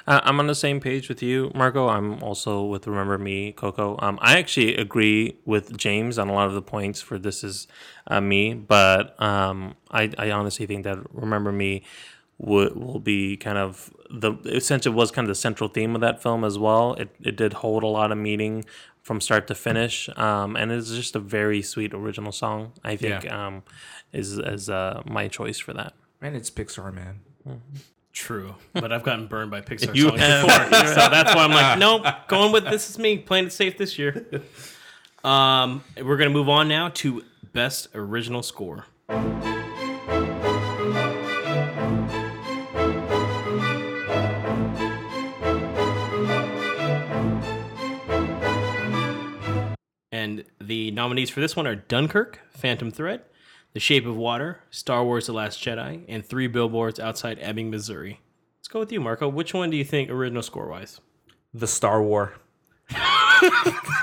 Uh, 0.06 0.20
I'm 0.22 0.38
on 0.38 0.46
the 0.46 0.54
same 0.54 0.80
page 0.80 1.08
with 1.08 1.22
you, 1.22 1.50
Marco. 1.54 1.88
I'm 1.88 2.22
also 2.22 2.62
with 2.64 2.86
Remember 2.86 3.18
Me, 3.18 3.50
Coco. 3.52 3.98
Um, 4.00 4.18
I 4.22 4.38
actually 4.38 4.76
agree 4.76 5.38
with 5.44 5.76
James 5.76 6.18
on 6.18 6.28
a 6.28 6.32
lot 6.32 6.46
of 6.46 6.54
the 6.54 6.62
points 6.62 7.00
for 7.00 7.18
This 7.18 7.42
Is 7.42 7.66
uh, 8.06 8.20
Me, 8.20 8.54
but 8.54 9.20
um, 9.20 9.74
I, 9.90 10.10
I 10.16 10.30
honestly 10.30 10.66
think 10.66 10.84
that 10.84 10.98
Remember 11.12 11.50
Me 11.50 11.82
will, 12.42 12.70
will 12.74 13.00
be 13.00 13.36
kind 13.38 13.56
of 13.56 13.90
the 14.10 14.34
since 14.60 14.84
it 14.84 14.90
was 14.92 15.10
kind 15.10 15.24
of 15.24 15.30
the 15.30 15.34
central 15.40 15.70
theme 15.70 15.94
of 15.94 16.00
that 16.02 16.22
film 16.22 16.44
as 16.44 16.58
well. 16.58 16.92
It, 16.94 17.14
it 17.22 17.36
did 17.36 17.54
hold 17.54 17.82
a 17.82 17.86
lot 17.86 18.12
of 18.12 18.18
meaning 18.18 18.64
from 19.02 19.20
start 19.20 19.46
to 19.48 19.54
finish, 19.54 20.08
um, 20.16 20.54
and 20.56 20.70
it's 20.70 20.90
just 20.90 21.16
a 21.16 21.18
very 21.18 21.62
sweet 21.62 21.94
original 21.94 22.30
song. 22.32 22.72
I 22.84 22.96
think 22.96 23.24
Yeah. 23.24 23.46
um, 23.46 23.62
is 24.12 24.38
is 24.38 24.68
uh, 24.68 25.02
my 25.06 25.28
choice 25.28 25.58
for 25.58 25.72
that. 25.72 25.94
And 26.20 26.36
it's 26.36 26.50
Pixar, 26.50 26.92
man. 26.92 27.20
True, 28.12 28.54
but 28.74 28.92
I've 28.92 29.02
gotten 29.02 29.26
burned 29.26 29.50
by 29.50 29.62
Pixar 29.62 29.94
You 29.94 30.08
songs 30.10 30.20
have. 30.20 30.46
before, 30.46 30.66
so 30.86 31.08
that's 31.08 31.34
why 31.34 31.44
I'm 31.44 31.50
like, 31.50 31.78
nope, 31.78 32.04
going 32.28 32.52
with 32.52 32.64
this 32.64 32.90
is 32.90 32.98
me 32.98 33.16
playing 33.18 33.46
it 33.46 33.52
safe 33.52 33.78
this 33.78 33.98
year. 33.98 34.26
Um, 35.24 35.84
we're 36.02 36.16
gonna 36.16 36.30
move 36.30 36.48
on 36.48 36.66
now 36.66 36.88
to 36.88 37.22
best 37.52 37.86
original 37.94 38.42
score. 38.42 38.86
Nominees 51.02 51.30
for 51.30 51.40
this 51.40 51.56
one 51.56 51.66
are 51.66 51.74
Dunkirk, 51.74 52.38
Phantom 52.50 52.92
Thread, 52.92 53.22
The 53.72 53.80
Shape 53.80 54.06
of 54.06 54.16
Water, 54.16 54.60
Star 54.70 55.04
Wars 55.04 55.26
The 55.26 55.32
Last 55.32 55.58
Jedi, 55.60 56.04
and 56.08 56.24
Three 56.24 56.46
Billboards 56.46 57.00
Outside 57.00 57.38
Ebbing, 57.40 57.70
Missouri. 57.72 58.20
Let's 58.60 58.68
go 58.68 58.78
with 58.78 58.92
you, 58.92 59.00
Marco. 59.00 59.28
Which 59.28 59.52
one 59.52 59.68
do 59.70 59.76
you 59.76 59.82
think 59.82 60.10
original 60.10 60.42
score 60.44 60.68
wise? 60.68 61.00
The 61.52 61.66
Star 61.66 62.00
War. 62.00 62.34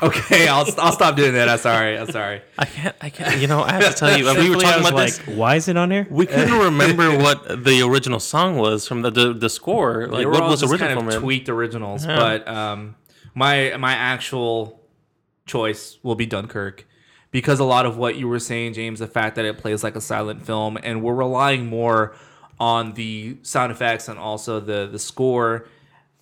okay, 0.04 0.50
I'll 0.50 0.68
I'll 0.78 0.92
stop 0.92 1.16
doing 1.16 1.34
that. 1.36 1.48
I'm 1.48 1.58
sorry. 1.60 1.98
I'm 1.98 2.12
sorry. 2.12 2.42
I 2.58 2.66
can't. 2.66 2.96
I 3.00 3.10
can't. 3.10 3.40
You 3.40 3.48
know, 3.48 3.62
I 3.62 3.72
have 3.74 3.94
to 3.94 3.98
tell 3.98 4.18
you, 4.18 4.26
we 4.38 4.50
were 4.50 4.58
talking 4.58 4.86
about 4.86 4.98
this. 4.98 5.20
why 5.26 5.56
is 5.56 5.70
it 5.70 5.78
on 5.78 5.92
here? 5.92 6.06
We 6.10 6.26
couldn't 6.26 6.60
remember 6.70 7.18
what 7.18 7.64
the 7.64 7.82
original 7.84 8.20
song 8.20 8.58
was 8.58 8.86
from 8.86 9.04
the 9.04 9.12
the, 9.12 9.34
the 9.34 9.50
score. 9.50 10.08
Like 10.08 10.20
They 10.20 10.26
what 10.26 10.44
was 10.44 10.60
just 10.60 10.74
original 10.74 10.96
kind 10.96 11.08
of 11.08 11.14
from 11.14 11.18
it. 11.18 11.24
tweaked 11.24 11.48
originals, 11.48 12.06
but 12.06 12.46
um, 12.48 12.96
my 13.36 13.78
my 13.78 13.94
actual 13.94 14.82
choice 15.46 15.98
will 16.04 16.16
be 16.16 16.26
Dunkirk 16.26 16.86
because 17.32 17.60
a 17.60 17.66
lot 17.66 17.86
of 17.86 17.98
what 17.98 18.16
you 18.16 18.28
were 18.28 18.40
saying, 18.40 18.74
James, 18.74 19.00
the 19.00 19.08
fact 19.08 19.36
that 19.36 19.46
it 19.46 19.58
plays 19.58 19.84
like 19.84 19.96
a 19.96 20.02
silent 20.02 20.46
film, 20.46 20.78
and 20.82 21.02
we're 21.02 21.14
relying 21.16 21.68
more 21.68 22.16
on 22.60 22.94
the 22.94 23.38
sound 23.42 23.72
effects 23.72 24.08
and 24.08 24.20
also 24.20 24.60
the 24.60 24.88
the 24.92 25.00
score. 25.00 25.68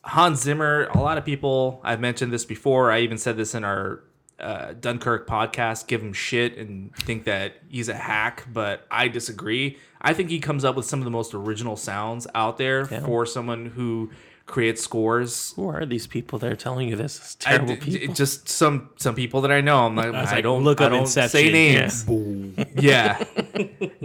Hans 0.04 0.42
Zimmer, 0.42 0.88
a 0.94 1.00
lot 1.00 1.18
of 1.18 1.26
people, 1.26 1.82
I've 1.84 2.00
mentioned 2.00 2.32
this 2.32 2.46
before. 2.46 2.92
I 2.92 3.02
even 3.02 3.18
said 3.18 3.36
this 3.36 3.54
in 3.54 3.66
our 3.66 4.04
uh, 4.40 4.74
Dunkirk 4.80 5.28
podcast, 5.28 5.88
give 5.88 6.02
him 6.02 6.14
shit 6.14 6.58
and 6.58 6.96
think 6.96 7.26
that 7.26 7.56
he's 7.68 7.90
a 7.90 7.96
hack, 7.96 8.48
but 8.54 8.86
I 8.90 9.08
disagree. 9.08 9.78
I 10.02 10.14
think 10.14 10.30
he 10.30 10.40
comes 10.40 10.64
up 10.64 10.76
with 10.76 10.86
some 10.86 11.00
of 11.00 11.06
the 11.06 11.12
most 11.12 11.34
original 11.34 11.76
sounds 11.76 12.28
out 12.36 12.58
there 12.58 12.86
for 12.86 13.26
someone 13.26 13.66
who 13.66 14.12
creates 14.48 14.82
scores. 14.82 15.54
Who 15.58 15.68
are 15.70 15.86
these 15.86 16.08
people 16.08 16.40
that 16.40 16.52
are 16.52 16.56
telling 16.56 16.88
you 16.90 16.96
this? 16.96 17.18
It's 17.18 17.36
terrible 17.36 17.76
d- 17.76 18.00
people. 18.00 18.16
just 18.16 18.50
some 18.50 18.90
some 18.98 19.14
people 19.14 19.42
that 19.42 19.52
I 19.52 19.62
know. 19.62 19.86
I'm 19.86 19.96
like, 19.96 20.08
I, 20.08 20.24
like, 20.24 20.44
don't 20.44 20.64
look 20.64 20.82
I 20.82 20.86
up 20.86 20.92
don't 20.92 21.02
Inception. 21.02 21.30
say 21.30 21.52
names. 21.52 22.06
Yeah. 22.08 22.66
Yeah. 22.78 23.24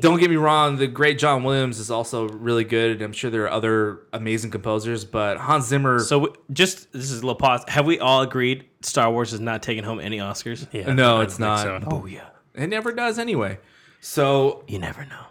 Don't 0.01 0.19
get 0.19 0.29
me 0.31 0.37
wrong. 0.37 0.77
The 0.77 0.87
great 0.89 1.19
John 1.19 1.45
Williams 1.45 1.79
is 1.79 1.91
also 1.91 2.29
really 2.29 2.65
good. 2.65 2.93
and 2.93 3.03
I'm 3.03 3.13
sure 3.13 3.31
there 3.31 3.45
are 3.45 3.51
other 3.51 4.01
amazing 4.13 4.51
composers, 4.51 5.05
but 5.05 5.37
Hans 5.39 5.67
Zimmer. 5.69 6.01
So 6.01 6.19
we- 6.19 6.29
just 6.53 6.93
this 6.93 7.11
is 7.11 7.19
a 7.19 7.23
little 7.27 7.35
pause. 7.37 7.63
Have 7.69 7.87
we 7.87 7.99
all 8.01 8.23
agreed 8.23 8.65
Star 8.83 9.11
Wars 9.13 9.33
is 9.33 9.41
not 9.41 9.63
taking 9.63 9.85
home 9.85 10.01
any 10.01 10.19
Oscars? 10.19 10.67
yeah, 10.73 10.93
no, 10.93 11.21
it's 11.21 11.39
don't 11.39 11.59
so. 11.59 11.81
Oh 11.91 12.07
yeah. 12.07 12.29
It 12.55 12.67
never 12.67 12.93
does 12.93 13.19
anyway. 13.19 13.59
So, 14.01 14.65
You 14.67 14.79
never 14.81 15.05
know. 15.05 15.25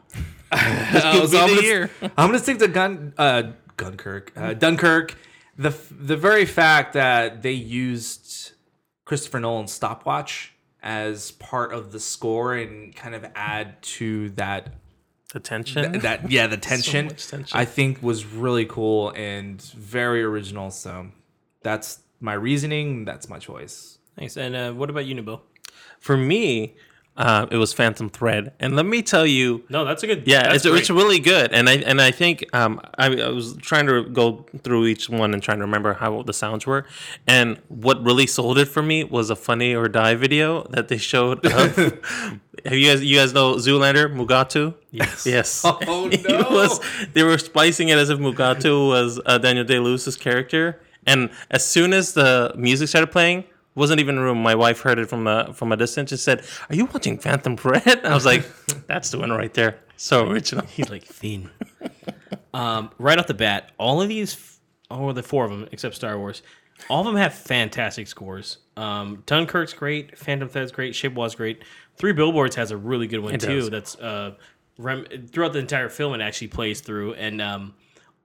uh, 0.51 1.27
so 1.27 1.39
I'm, 1.39 1.49
gonna, 1.49 1.61
year. 1.61 1.89
I'm 2.01 2.27
gonna 2.29 2.39
stick 2.39 2.57
to 2.59 2.67
Gun 2.67 3.13
uh, 3.17 3.43
Gunkirk. 3.81 4.29
Uh, 4.35 4.53
Dunkirk. 4.53 5.15
The 5.57 5.75
the 5.91 6.17
very 6.17 6.45
fact 6.45 6.93
that 6.93 7.41
they 7.41 7.51
used 7.51 8.51
Christopher 9.05 9.39
Nolan's 9.39 9.71
stopwatch 9.73 10.53
as 10.81 11.31
part 11.31 11.73
of 11.73 11.91
the 11.91 11.99
score 11.99 12.55
and 12.55 12.95
kind 12.95 13.13
of 13.13 13.25
add 13.35 13.81
to 13.83 14.29
that 14.31 14.73
The 15.33 15.39
tension. 15.39 15.99
that 15.99 16.31
yeah 16.31 16.47
the 16.47 16.57
tension, 16.71 17.07
much 17.07 17.27
tension. 17.27 17.57
I 17.57 17.65
think 17.65 18.01
was 18.01 18.25
really 18.25 18.65
cool 18.65 19.11
and 19.15 19.61
very 19.61 20.23
original. 20.23 20.71
So 20.71 21.07
that's 21.61 21.99
my 22.19 22.33
reasoning. 22.33 23.05
That's 23.05 23.29
my 23.29 23.37
choice. 23.39 23.97
Nice. 24.17 24.37
And 24.37 24.55
uh, 24.55 24.71
what 24.73 24.89
about 24.89 25.05
you, 25.05 25.15
Nabil? 25.15 25.41
For 25.99 26.17
me, 26.17 26.75
uh, 27.17 27.45
it 27.51 27.57
was 27.57 27.73
Phantom 27.73 28.09
Thread, 28.09 28.53
and 28.59 28.75
let 28.75 28.85
me 28.85 29.01
tell 29.01 29.25
you, 29.25 29.63
No, 29.69 29.83
that's 29.83 30.01
a 30.01 30.07
good. 30.07 30.23
Yeah, 30.25 30.53
it's, 30.53 30.65
great. 30.65 30.79
it's 30.79 30.89
really 30.89 31.19
good, 31.19 31.51
and 31.51 31.67
I 31.67 31.73
and 31.75 32.01
I 32.01 32.09
think 32.11 32.45
um, 32.55 32.79
I, 32.97 33.07
I 33.21 33.27
was 33.29 33.55
trying 33.57 33.85
to 33.87 34.03
go 34.05 34.45
through 34.63 34.87
each 34.87 35.09
one 35.09 35.33
and 35.33 35.43
trying 35.43 35.57
to 35.57 35.65
remember 35.65 35.93
how 35.93 36.21
the 36.23 36.33
sounds 36.33 36.65
were, 36.65 36.85
and 37.27 37.59
what 37.67 38.01
really 38.03 38.27
sold 38.27 38.57
it 38.57 38.65
for 38.69 38.81
me 38.81 39.03
was 39.03 39.29
a 39.29 39.35
Funny 39.35 39.75
or 39.75 39.87
Die 39.89 40.15
video 40.15 40.63
that 40.69 40.87
they 40.87 40.97
showed. 40.97 41.45
Of, 41.45 41.75
have 42.65 42.73
you 42.73 42.87
guys 42.89 43.03
you 43.03 43.17
guys 43.17 43.33
know 43.33 43.55
Zoolander 43.55 44.07
Mugatu? 44.13 44.73
Yes. 44.91 45.25
Yes. 45.25 45.65
Oh, 45.65 46.09
no. 46.29 46.49
was, 46.49 46.79
they 47.13 47.23
were 47.23 47.37
splicing 47.37 47.89
it 47.89 47.97
as 47.97 48.09
if 48.09 48.19
Mugatu 48.19 48.87
was 48.87 49.19
uh, 49.25 49.37
Daniel 49.37 49.65
Day 49.65 49.79
Lewis's 49.79 50.15
character, 50.15 50.79
and 51.05 51.29
as 51.49 51.65
soon 51.67 51.91
as 51.91 52.13
the 52.13 52.53
music 52.55 52.87
started 52.87 53.11
playing. 53.11 53.43
Wasn't 53.73 53.99
even 53.99 54.15
in 54.15 54.21
the 54.21 54.25
room. 54.25 54.43
My 54.43 54.53
wife 54.55 54.81
heard 54.81 54.99
it 54.99 55.07
from 55.09 55.27
a 55.27 55.53
from 55.53 55.71
a 55.71 55.77
distance. 55.77 56.09
Just 56.09 56.25
said, 56.25 56.43
"Are 56.69 56.75
you 56.75 56.85
watching 56.85 57.17
Phantom 57.17 57.55
Thread?" 57.55 58.01
I 58.05 58.13
was 58.13 58.25
like, 58.25 58.45
"That's 58.87 59.11
the 59.11 59.19
one 59.19 59.31
right 59.31 59.53
there. 59.53 59.79
So 59.95 60.27
original." 60.27 60.65
He's 60.65 60.89
like 60.89 61.03
thin. 61.05 61.49
um, 62.53 62.91
right 62.99 63.17
off 63.17 63.27
the 63.27 63.33
bat, 63.33 63.71
all 63.77 64.01
of 64.01 64.09
these, 64.09 64.59
oh, 64.89 65.11
the 65.13 65.23
four 65.23 65.45
of 65.45 65.51
them 65.51 65.67
except 65.71 65.95
Star 65.95 66.17
Wars, 66.17 66.41
all 66.89 66.99
of 67.01 67.05
them 67.05 67.15
have 67.15 67.33
fantastic 67.33 68.07
scores. 68.07 68.57
Um, 68.77 69.23
Dunkirk's 69.25 69.73
great, 69.73 70.17
Phantom 70.17 70.49
Thread's 70.49 70.71
great, 70.71 70.95
Shape 70.95 71.13
was 71.13 71.35
great. 71.35 71.63
Three 71.97 72.13
Billboards 72.13 72.55
has 72.55 72.71
a 72.71 72.77
really 72.77 73.07
good 73.07 73.19
one 73.19 73.35
It 73.35 73.41
too. 73.41 73.55
does. 73.59 73.69
That's 73.69 73.95
uh, 73.97 74.35
rem- 74.77 75.05
throughout 75.31 75.53
the 75.53 75.59
entire 75.59 75.89
film. 75.89 76.13
It 76.13 76.21
actually 76.21 76.47
plays 76.47 76.81
through. 76.81 77.13
And 77.13 77.41
um, 77.41 77.73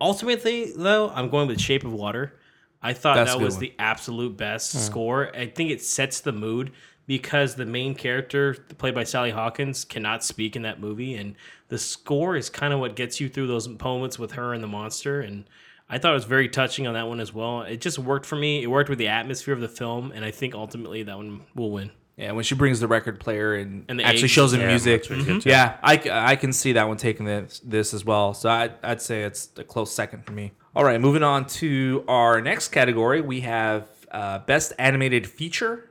ultimately, 0.01 0.73
though, 0.75 1.11
I'm 1.11 1.29
going 1.29 1.47
with 1.49 1.61
Shape 1.61 1.85
of 1.85 1.93
Water. 1.93 2.39
I 2.83 2.93
thought 2.93 3.17
That's 3.17 3.33
that 3.35 3.41
was 3.41 3.55
one. 3.55 3.61
the 3.61 3.73
absolute 3.79 4.37
best 4.37 4.77
mm. 4.77 4.81
score. 4.81 5.35
I 5.37 5.47
think 5.47 5.71
it 5.71 5.83
sets 5.83 6.21
the 6.21 6.33
mood 6.33 6.73
because 7.07 7.55
the 7.55 7.67
main 7.67 7.95
character, 7.95 8.55
played 8.79 8.95
by 8.95 9.05
Sally 9.05 9.31
Hawkins, 9.31 9.85
cannot 9.85 10.25
speak 10.25 10.57
in 10.57 10.63
that 10.63 10.81
movie, 10.81 11.15
and 11.15 11.35
the 11.69 11.79
score 11.79 12.37
is 12.37 12.51
kind 12.51 12.73
of 12.73 12.81
what 12.81 12.97
gets 12.97 13.21
you 13.21 13.29
through 13.29 13.47
those 13.47 13.69
moments 13.69 14.19
with 14.19 14.33
her 14.33 14.53
and 14.53 14.63
the 14.63 14.69
monster. 14.69 15.21
And 15.21 15.45
I 15.89 15.99
thought 15.99 16.11
it 16.11 16.15
was 16.15 16.25
very 16.25 16.49
touching 16.49 16.87
on 16.87 16.95
that 16.95 17.07
one 17.09 17.21
as 17.21 17.33
well. 17.33 17.63
It 17.63 17.81
just 17.81 17.99
worked 17.99 18.27
for 18.27 18.37
me. 18.37 18.63
It 18.63 18.67
worked 18.67 18.91
with 18.91 18.99
the 18.99 19.09
atmosphere 19.09 19.55
of 19.55 19.61
the 19.61 19.69
film, 19.69 20.13
and 20.13 20.25
I 20.25 20.31
think 20.33 20.55
ultimately 20.55 21.03
that 21.05 21.17
one 21.17 21.43
will 21.55 21.71
win. 21.71 21.93
Yeah, 22.17 22.33
when 22.33 22.45
she 22.45 22.55
brings 22.55 22.81
the 22.81 22.89
record 22.89 23.21
player 23.21 23.55
and, 23.55 23.85
And 23.89 24.01
the 24.01 24.05
actually 24.05 24.25
eggs. 24.25 24.33
shows 24.33 24.53
him 24.55 24.63
Yeah, 24.63 24.69
music. 24.69 25.03
that's 25.03 25.11
really 25.11 25.25
good, 25.25 25.31
mm-hmm. 25.33 25.39
too. 25.41 25.51
Yeah, 25.51 25.77
I, 25.83 25.99
c- 25.99 26.11
I 26.11 26.35
can 26.37 26.53
see 26.53 26.73
that 26.73 26.89
one 26.89 26.97
taking 26.97 27.27
this 27.27 27.61
this 27.63 27.93
as 27.93 28.07
well. 28.07 28.33
So 28.33 28.49
I, 28.49 28.71
I'd 28.83 29.03
say 29.03 29.25
it's 29.25 29.51
a 29.57 29.65
close 29.65 29.93
second 29.93 30.25
for 30.25 30.33
me. 30.33 30.53
All 30.77 30.85
right, 30.85 31.01
moving 31.01 31.23
on 31.23 31.47
to 31.47 32.05
our 32.07 32.43
next 32.43 32.69
category, 32.69 33.23
we 33.23 33.41
have 33.41 33.89
uh, 34.11 34.41
best 34.41 34.75
animated 34.79 35.27
feature. 35.27 35.89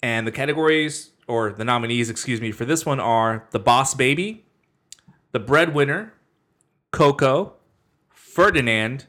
And 0.00 0.24
the 0.24 0.30
categories, 0.30 1.10
or 1.26 1.50
the 1.52 1.64
nominees, 1.64 2.08
excuse 2.08 2.40
me, 2.40 2.52
for 2.52 2.64
this 2.64 2.86
one 2.86 3.00
are 3.00 3.48
The 3.50 3.58
Boss 3.58 3.94
Baby, 3.94 4.44
The 5.32 5.40
Breadwinner, 5.40 6.14
Coco, 6.92 7.54
Ferdinand, 8.10 9.06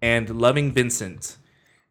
and 0.00 0.40
Loving 0.40 0.72
Vincent. 0.72 1.36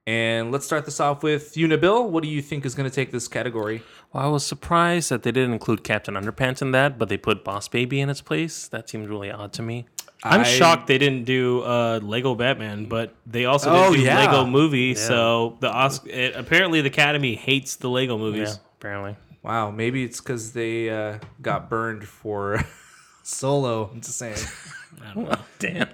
And 0.08 0.52
let's 0.52 0.66
start 0.68 0.86
this 0.86 1.00
off 1.00 1.24
with 1.24 1.58
you, 1.58 1.68
Nabil. 1.68 2.08
What 2.10 2.22
do 2.22 2.30
you 2.30 2.42
think 2.42 2.64
is 2.64 2.76
going 2.76 2.88
to 2.88 2.94
take 2.96 3.12
this 3.12 3.28
category? 3.28 3.82
Well, 4.14 4.24
I 4.24 4.28
was 4.28 4.46
surprised 4.46 5.10
that 5.10 5.24
they 5.24 5.32
didn't 5.32 5.54
include 5.54 5.84
Captain 5.84 6.14
Underpants 6.14 6.62
in 6.62 6.72
that, 6.72 7.00
but 7.00 7.10
they 7.10 7.18
put 7.18 7.44
Boss 7.44 7.68
Baby 7.68 8.00
in 8.02 8.10
its 8.12 8.22
place. 8.22 8.68
That 8.68 8.88
seemed 8.88 9.10
really 9.10 9.32
odd 9.32 9.52
to 9.54 9.64
me. 9.64 9.86
I'm 10.24 10.42
I- 10.42 10.44
shocked 10.44 10.86
they 10.88 11.00
didn't 11.00 11.24
do 11.26 11.62
uh, 11.62 12.00
Lego 12.04 12.36
Batman, 12.36 12.86
but 12.86 13.16
they 13.26 13.46
also 13.46 13.72
Oh, 13.72 13.84
didn't 13.92 14.02
do 14.02 14.06
yeah. 14.06 14.20
Lego 14.20 14.46
Movie. 14.46 14.94
So 14.94 15.58
the 15.60 15.72
Oscar, 15.72 16.10
it, 16.10 16.36
apparently 16.36 16.82
the 16.82 16.88
Academy 16.90 17.34
hates 17.36 17.76
the 17.76 17.90
Lego 17.90 18.18
movies. 18.18 18.50
Yeah, 18.50 18.62
apparently. 18.80 19.16
Wow, 19.42 19.72
maybe 19.72 20.04
it's 20.04 20.22
because 20.22 20.54
they 20.54 20.90
uh, 20.90 21.18
got 21.42 21.68
burned 21.70 22.08
for 22.08 22.64
Solo. 23.24 23.90
I'm 23.92 24.02
just 24.02 24.18
saying. 24.20 24.38
I 25.04 25.14
don't 25.14 25.30
know. 25.30 25.38
Damn. 25.60 25.90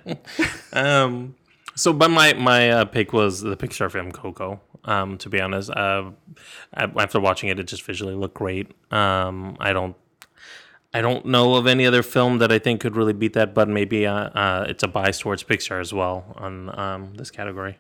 um, 0.74 1.36
so, 1.82 1.94
but 1.94 2.12
my 2.12 2.34
my 2.34 2.70
uh, 2.70 2.86
pick 2.86 3.12
was 3.12 3.42
the 3.42 3.58
Pixar 3.58 3.92
film 3.92 4.12
Coco. 4.12 4.62
Um, 4.84 5.18
to 5.20 5.30
be 5.30 5.40
honest, 5.40 5.70
uh, 5.70 6.12
after 6.74 7.20
watching 7.20 7.50
it, 7.50 7.60
it 7.60 7.68
just 7.68 7.84
visually 7.84 8.16
looked 8.16 8.36
great. 8.36 8.72
Um, 8.92 9.58
I 9.60 9.74
don't. 9.74 9.96
I 10.94 11.02
don't 11.02 11.26
know 11.26 11.56
of 11.56 11.68
any 11.68 11.86
other 11.86 12.04
film 12.04 12.40
that 12.40 12.52
I 12.52 12.60
think 12.60 12.82
could 12.82 12.98
really 12.98 13.14
beat 13.14 13.34
that, 13.34 13.54
but 13.54 13.70
maybe 13.70 14.06
uh, 14.06 14.14
uh, 14.14 14.66
it's 14.68 14.84
a 14.84 14.88
bias 14.88 15.20
towards 15.20 15.42
Pixar 15.44 15.80
as 15.80 15.94
well 15.94 16.34
on 16.36 16.78
um, 16.78 17.14
this 17.16 17.32
category. 17.32 17.80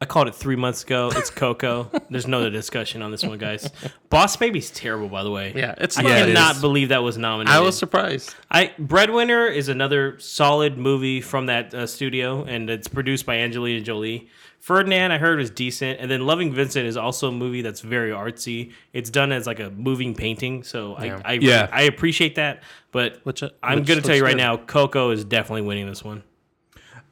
I 0.00 0.06
called 0.06 0.28
it 0.28 0.34
three 0.34 0.56
months 0.56 0.82
ago. 0.82 1.10
It's 1.14 1.30
Coco. 1.30 1.88
There's 2.10 2.26
no 2.26 2.38
other 2.40 2.50
discussion 2.50 3.00
on 3.00 3.10
this 3.10 3.22
one, 3.24 3.38
guys. 3.38 3.70
Boss 4.10 4.36
Baby's 4.36 4.70
terrible, 4.70 5.08
by 5.08 5.22
the 5.22 5.30
way. 5.30 5.52
Yeah, 5.54 5.74
it's 5.78 5.96
I 5.96 6.02
not- 6.02 6.08
Yeah, 6.10 6.26
cannot 6.26 6.56
is. 6.56 6.60
believe 6.60 6.88
that 6.88 7.02
was 7.02 7.16
nominated. 7.16 7.54
I 7.56 7.60
was 7.60 7.78
surprised. 7.78 8.34
I 8.50 8.72
Breadwinner 8.78 9.46
is 9.46 9.68
another 9.68 10.18
solid 10.18 10.76
movie 10.76 11.20
from 11.20 11.46
that 11.46 11.72
uh, 11.72 11.86
studio, 11.86 12.42
and 12.44 12.68
it's 12.68 12.88
produced 12.88 13.24
by 13.24 13.36
Angelina 13.38 13.80
Jolie. 13.80 14.28
Ferdinand, 14.58 15.12
I 15.12 15.18
heard 15.18 15.38
was 15.38 15.50
decent, 15.50 16.00
and 16.00 16.10
then 16.10 16.26
Loving 16.26 16.52
Vincent 16.52 16.86
is 16.86 16.96
also 16.96 17.28
a 17.28 17.32
movie 17.32 17.62
that's 17.62 17.80
very 17.82 18.10
artsy. 18.10 18.72
It's 18.94 19.10
done 19.10 19.30
as 19.30 19.46
like 19.46 19.60
a 19.60 19.70
moving 19.70 20.14
painting, 20.14 20.64
so 20.64 20.96
Yeah. 21.02 21.20
I 21.24 21.32
I, 21.32 21.32
Yeah. 21.34 21.68
I 21.70 21.82
appreciate 21.82 22.34
that. 22.34 22.62
But 22.90 23.20
Which, 23.24 23.42
uh, 23.42 23.50
I'm 23.62 23.78
which 23.80 23.88
going 23.88 24.00
to 24.00 24.06
tell 24.06 24.16
you 24.16 24.24
right 24.24 24.30
good. 24.32 24.38
now, 24.38 24.56
Coco 24.56 25.10
is 25.10 25.24
definitely 25.24 25.62
winning 25.62 25.86
this 25.86 26.02
one. 26.02 26.24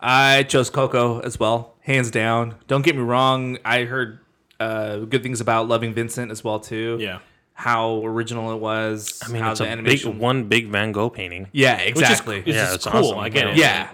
I 0.01 0.43
chose 0.45 0.69
Coco 0.71 1.21
as 1.21 1.39
well, 1.39 1.72
hands 1.83 2.11
down. 2.11 2.55
Don't 2.67 2.83
get 2.85 2.97
me 2.97 3.03
wrong. 3.03 3.59
I 3.65 3.85
heard 3.85 4.19
uh, 4.59 4.99
good 4.99 5.23
things 5.23 5.41
about 5.41 5.69
Loving 5.69 5.93
Vincent 5.95 6.31
as 6.31 6.43
well 6.43 6.59
too. 6.61 6.97
Yeah, 7.01 7.19
how 7.55 8.05
original 8.05 8.53
it 8.53 8.59
was. 8.61 9.21
I 9.25 9.29
mean, 9.29 9.43
how 9.43 9.51
it's 9.51 9.61
the 9.61 9.67
a 9.67 9.69
animation. 9.69 10.13
big 10.13 10.21
one 10.21 10.45
big 10.49 10.69
Van 10.69 10.93
Gogh 10.93 11.11
painting. 11.11 11.49
yeah, 11.53 11.79
which 11.79 11.91
exactly. 11.99 12.39
is, 12.41 12.47
Yeah, 12.47 12.55
just 12.65 12.75
it's 12.77 12.87
cool. 12.87 13.01
awesome. 13.07 13.19
I 13.19 13.29
get 13.29 13.49
it. 13.49 13.57
yeah. 13.57 13.91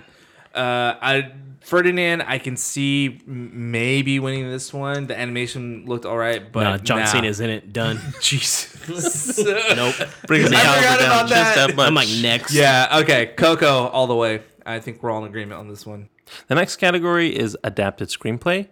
Uh, 0.54 0.94
I 1.00 1.32
Ferdinand, 1.60 2.22
I 2.22 2.38
can 2.38 2.56
see 2.56 3.20
m- 3.26 3.70
maybe 3.70 4.18
winning 4.20 4.48
this 4.48 4.72
one. 4.72 5.06
The 5.06 5.18
animation 5.18 5.84
looked 5.86 6.06
all 6.06 6.16
right, 6.16 6.50
but 6.50 6.64
No, 6.64 6.76
John 6.78 7.00
nah. 7.00 7.04
Cena's 7.04 7.40
in 7.40 7.50
it. 7.50 7.72
Done. 7.74 8.00
Jesus. 8.22 9.38
nope. 9.38 9.94
Brings 10.26 10.48
the 10.48 10.56
I 10.56 10.60
caliber 10.62 10.80
forgot 10.82 10.98
down 10.98 11.06
about 11.12 11.28
just 11.28 11.54
that. 11.54 11.66
that 11.68 11.76
much. 11.76 11.86
I'm 11.88 11.94
like 11.94 12.08
next. 12.22 12.54
yeah. 12.54 12.98
Okay. 13.02 13.26
Coco 13.36 13.86
all 13.88 14.06
the 14.06 14.14
way. 14.14 14.42
I 14.64 14.80
think 14.80 15.02
we're 15.02 15.10
all 15.10 15.22
in 15.24 15.28
agreement 15.28 15.60
on 15.60 15.68
this 15.68 15.84
one. 15.84 16.08
The 16.48 16.54
next 16.54 16.76
category 16.76 17.36
is 17.36 17.56
adapted 17.64 18.08
screenplay. 18.08 18.68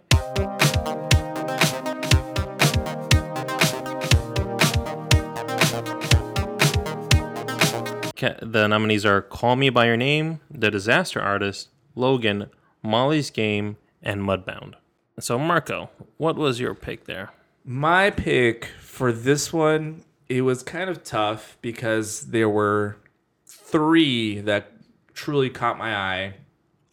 The 8.41 8.67
nominees 8.67 9.05
are 9.05 9.21
Call 9.21 9.55
Me 9.55 9.69
By 9.69 9.85
Your 9.85 9.97
Name, 9.97 10.39
The 10.49 10.71
Disaster 10.71 11.21
Artist, 11.21 11.69
Logan, 11.95 12.49
Molly's 12.81 13.29
Game, 13.29 13.77
and 14.01 14.21
Mudbound. 14.21 14.75
So, 15.19 15.37
Marco, 15.37 15.89
what 16.17 16.37
was 16.37 16.59
your 16.59 16.73
pick 16.73 17.05
there? 17.05 17.31
My 17.65 18.09
pick 18.09 18.69
for 18.79 19.11
this 19.11 19.51
one, 19.51 20.03
it 20.29 20.43
was 20.43 20.63
kind 20.63 20.89
of 20.89 21.03
tough 21.03 21.57
because 21.61 22.27
there 22.27 22.49
were 22.49 22.97
three 23.45 24.39
that 24.41 24.71
truly 25.13 25.49
caught 25.49 25.77
my 25.77 25.95
eye. 25.95 26.35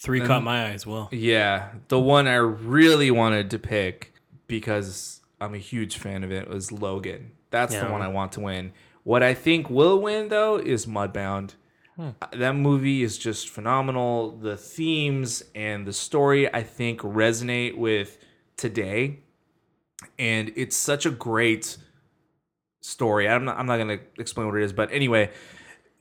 Three 0.05 0.21
caught 0.21 0.45
my 0.45 0.67
eye 0.67 0.73
as 0.73 0.87
well. 0.87 1.09
Yeah, 1.11 1.71
the 1.89 1.99
one 1.99 2.27
I 2.29 2.35
really 2.37 3.11
wanted 3.11 3.51
to 3.53 3.59
pick 3.59 4.13
because 4.47 5.23
I'm 5.41 5.55
a 5.55 5.59
huge 5.59 5.97
fan 5.97 6.23
of 6.23 6.31
it 6.31 6.47
was 6.49 6.71
Logan. 6.71 7.33
That's 7.51 7.75
the 7.75 7.87
one 7.87 8.03
I 8.03 8.09
want 8.09 8.33
to 8.33 8.41
win. 8.41 8.73
What 9.03 9.23
I 9.23 9.33
think 9.33 9.71
will 9.71 10.01
win 10.03 10.29
though 10.29 10.57
is 10.57 10.85
Mudbound. 10.87 11.55
Uh, 11.99 12.13
That 12.33 12.55
movie 12.55 13.03
is 13.03 13.17
just 13.17 13.49
phenomenal. 13.49 14.33
The 14.33 14.57
themes 14.59 15.43
and 15.55 15.87
the 15.87 15.93
story 15.93 16.53
I 16.53 16.63
think 16.63 17.01
resonate 17.01 17.77
with 17.79 18.19
today, 18.59 19.21
and 20.19 20.53
it's 20.55 20.77
such 20.77 21.07
a 21.07 21.11
great 21.11 21.79
story. 22.83 23.27
I'm 23.29 23.45
not, 23.47 23.59
I'm 23.59 23.67
not 23.67 23.79
gonna 23.79 24.01
explain 24.19 24.49
what 24.49 24.57
it 24.57 24.65
is, 24.65 24.73
but 24.73 24.93
anyway, 24.93 25.31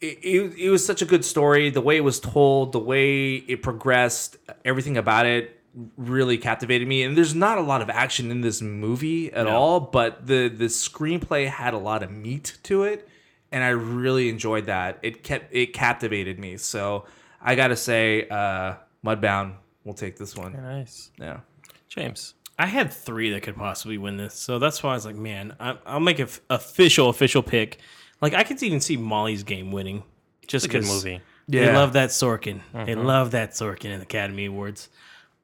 it, 0.04 0.20
it, 0.22 0.54
it 0.58 0.70
was 0.70 0.86
such 0.86 1.02
a 1.02 1.06
good 1.06 1.24
story. 1.24 1.70
The 1.70 1.82
way 1.82 1.98
it 1.98 2.04
was 2.04 2.20
told, 2.20 2.74
the 2.74 2.80
way 2.80 3.36
it 3.36 3.64
progressed, 3.64 4.38
everything 4.66 4.98
about 4.98 5.26
it 5.26 5.60
really 5.98 6.38
captivated 6.38 6.88
me. 6.88 7.04
And 7.04 7.18
there's 7.18 7.34
not 7.34 7.58
a 7.58 7.62
lot 7.62 7.82
of 7.82 7.90
action 7.90 8.30
in 8.30 8.42
this 8.42 8.62
movie 8.62 9.32
at 9.32 9.48
all, 9.48 9.80
but 9.80 10.28
the 10.28 10.48
the 10.50 10.66
screenplay 10.66 11.48
had 11.48 11.74
a 11.74 11.78
lot 11.78 12.04
of 12.04 12.12
meat 12.12 12.58
to 12.64 12.84
it, 12.84 13.08
and 13.52 13.64
I 13.64 13.70
really 13.70 14.30
enjoyed 14.30 14.66
that. 14.66 15.00
It 15.02 15.24
kept 15.24 15.54
it 15.54 15.74
captivated 15.74 16.38
me. 16.38 16.58
So 16.58 17.06
I 17.42 17.56
gotta 17.56 17.76
say, 17.76 18.28
uh, 18.30 18.76
Mudbound 19.04 19.56
will 19.84 19.94
take 19.96 20.18
this 20.18 20.36
one. 20.36 20.54
Nice. 20.54 21.12
Yeah. 21.20 21.40
James. 21.88 22.36
I 22.60 22.68
had 22.68 22.94
three 22.94 23.32
that 23.32 23.42
could 23.42 23.56
possibly 23.56 23.98
win 23.98 24.18
this, 24.18 24.36
so 24.36 24.60
that's 24.60 24.84
why 24.84 24.92
I 24.92 24.94
was 24.94 25.08
like, 25.08 25.16
man, 25.16 25.56
I, 25.60 25.76
I'll 25.88 26.00
make 26.00 26.20
an 26.20 26.28
official 26.52 27.10
official 27.10 27.42
pick. 27.42 27.80
Like 28.24 28.34
I 28.34 28.44
could 28.44 28.62
even 28.64 28.80
see 28.80 28.98
Molly's 28.98 29.44
Game 29.44 29.72
winning, 29.72 30.02
just 30.48 30.66
It's 30.66 30.74
a 30.74 30.78
good 30.80 30.84
'cause 30.86 31.04
movie. 31.04 31.22
They 31.48 31.72
love 31.74 31.94
that 31.94 32.10
Sorkin. 32.10 32.62
They 32.74 32.96
love 32.96 33.32
that 33.32 33.52
Sorkin 33.52 33.92
in 33.92 34.02
Academy 34.02 34.46
Awards. 34.46 34.90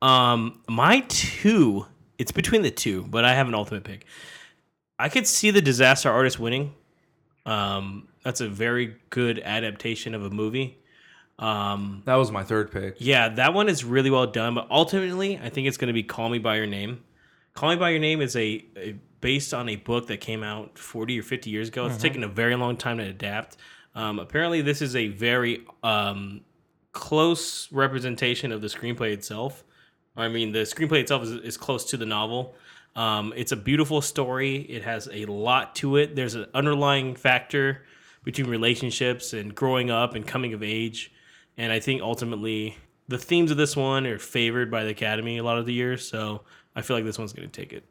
Um, 0.02 0.62
my 0.70 1.02
two, 1.10 1.86
it's 2.18 2.32
between 2.32 2.62
the 2.62 2.72
two, 2.72 3.04
but 3.10 3.26
I 3.26 3.34
have 3.36 3.48
an 3.50 3.54
ultimate 3.54 3.84
pick. 3.84 4.06
I 4.98 5.10
could 5.10 5.28
see 5.28 5.52
the 5.52 5.62
Disaster 5.62 6.10
Artist 6.10 6.40
winning. 6.40 6.74
Um, 7.46 8.08
that's 8.24 8.40
a 8.42 8.48
very 8.48 8.96
good 9.10 9.40
adaptation 9.40 10.16
of 10.16 10.24
a 10.24 10.30
movie. 10.30 10.78
Um, 11.38 12.02
That 12.06 12.16
was 12.16 12.32
my 12.32 12.44
third 12.44 12.72
pick. 12.72 12.96
yeah, 13.00 13.30
that 13.30 13.54
one 13.54 13.68
is 13.70 13.84
really 13.84 14.10
well 14.10 14.28
done, 14.28 14.56
but 14.56 14.68
ultimately, 14.72 15.38
I 15.38 15.50
think 15.50 15.68
it's 15.68 15.78
going 15.78 15.88
to 15.88 15.94
be 15.94 16.04
"Call 16.04 16.30
Me 16.30 16.38
by 16.38 16.56
Your 16.58 16.66
Name." 16.68 17.04
"Call 17.56 17.70
Me 17.72 17.76
by 17.76 17.90
Your 17.90 18.00
Name" 18.00 18.22
is 18.22 18.36
a, 18.36 18.64
a 18.78 18.96
based 19.22 19.53
on 19.53 19.70
a 19.70 19.76
book 19.76 20.07
that 20.07 20.22
came 20.22 20.43
out 20.43 20.78
forty 20.78 21.20
or 21.20 21.24
fifty 21.24 21.49
years 21.49 21.67
ago. 21.67 21.88
It's 21.88 21.97
taken 21.97 22.24
a 22.24 22.28
very 22.28 22.55
long 22.55 22.78
time 22.78 22.97
to 22.97 23.03
adapt. 23.03 23.57
Um, 23.95 24.20
apparently, 24.20 24.61
this 24.61 24.82
is 24.82 24.95
a 24.95 25.07
very 25.07 25.65
um, 25.84 26.41
close 26.91 27.72
representation 27.72 28.51
of 28.51 28.61
the 28.61 28.67
screenplay 28.67 29.11
itself. 29.13 29.63
I 30.15 30.28
mean, 30.28 30.51
the 30.51 30.59
screenplay 30.59 30.99
itself 30.99 31.24
is, 31.24 31.32
is 31.32 31.57
close 31.57 31.86
to 31.86 31.97
the 31.97 32.05
novel. 32.05 32.55
Um, 32.95 33.34
it's 33.36 33.51
a 33.51 33.55
beautiful 33.55 34.01
story. 34.01 34.57
It 34.57 34.84
has 34.84 35.07
a 35.11 35.26
lot 35.26 35.76
to 35.76 35.97
it. 35.97 36.15
There's 36.15 36.36
an 36.36 36.47
underlying 36.53 37.15
factor 37.15 37.86
between 38.24 38.49
relationships 38.49 39.34
and 39.34 39.55
growing 39.55 39.89
up 39.89 40.15
and 40.15 40.28
coming 40.28 40.53
of 40.53 40.61
age. 40.63 41.11
And 41.57 41.72
I 41.72 41.80
think 41.80 42.01
ultimately 42.01 42.78
the 43.07 43.17
themes 43.17 43.51
of 43.51 43.57
this 43.57 43.76
one 43.76 44.05
are 44.07 44.20
favored 44.20 44.70
by 44.70 44.84
the 44.84 44.89
Academy 44.89 45.38
a 45.38 45.43
lot 45.43 45.57
of 45.57 45.65
the 45.65 45.74
years. 45.74 46.07
So 46.07 46.41
I 46.76 46.82
feel 46.82 46.97
like 46.97 47.05
this 47.05 47.17
one's 47.17 47.32
going 47.34 47.49
to 47.49 47.61
take 47.61 47.74
it. 47.74 47.86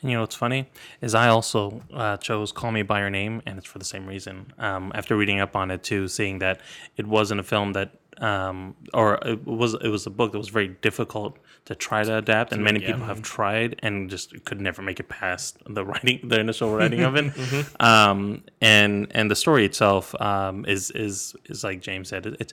And 0.00 0.10
you 0.10 0.16
know 0.16 0.22
what's 0.22 0.34
funny 0.34 0.68
is 1.00 1.14
I 1.14 1.28
also 1.28 1.82
uh, 1.92 2.16
chose 2.18 2.52
"Call 2.52 2.72
Me 2.72 2.82
by 2.82 3.00
Your 3.00 3.10
Name," 3.10 3.42
and 3.46 3.58
it's 3.58 3.66
for 3.66 3.78
the 3.78 3.84
same 3.84 4.06
reason. 4.06 4.52
Um, 4.58 4.92
after 4.94 5.16
reading 5.16 5.40
up 5.40 5.56
on 5.56 5.70
it 5.70 5.82
too, 5.82 6.08
seeing 6.08 6.38
that 6.40 6.60
it 6.96 7.06
wasn't 7.06 7.40
a 7.40 7.44
film 7.44 7.72
that, 7.72 7.92
um, 8.18 8.74
or 8.94 9.18
it 9.24 9.46
was 9.46 9.74
it 9.74 9.88
was 9.88 10.06
a 10.06 10.10
book 10.10 10.32
that 10.32 10.38
was 10.38 10.48
very 10.48 10.68
difficult 10.68 11.38
to 11.66 11.74
try 11.74 12.02
to 12.02 12.16
adapt, 12.16 12.52
and 12.52 12.64
many 12.64 12.80
yeah. 12.80 12.92
people 12.92 13.06
have 13.06 13.22
tried 13.22 13.78
and 13.82 14.08
just 14.08 14.44
could 14.44 14.60
never 14.60 14.80
make 14.82 15.00
it 15.00 15.08
past 15.08 15.58
the 15.68 15.84
writing, 15.84 16.20
the 16.24 16.40
initial 16.40 16.70
writing 16.76 17.02
of 17.02 17.16
it. 17.16 17.32
Um, 17.80 18.42
and 18.60 19.06
and 19.10 19.30
the 19.30 19.36
story 19.36 19.64
itself 19.64 20.14
um, 20.20 20.64
is 20.66 20.90
is 20.92 21.36
is 21.46 21.64
like 21.64 21.80
James 21.80 22.08
said, 22.08 22.26
it, 22.26 22.36
it's. 22.40 22.52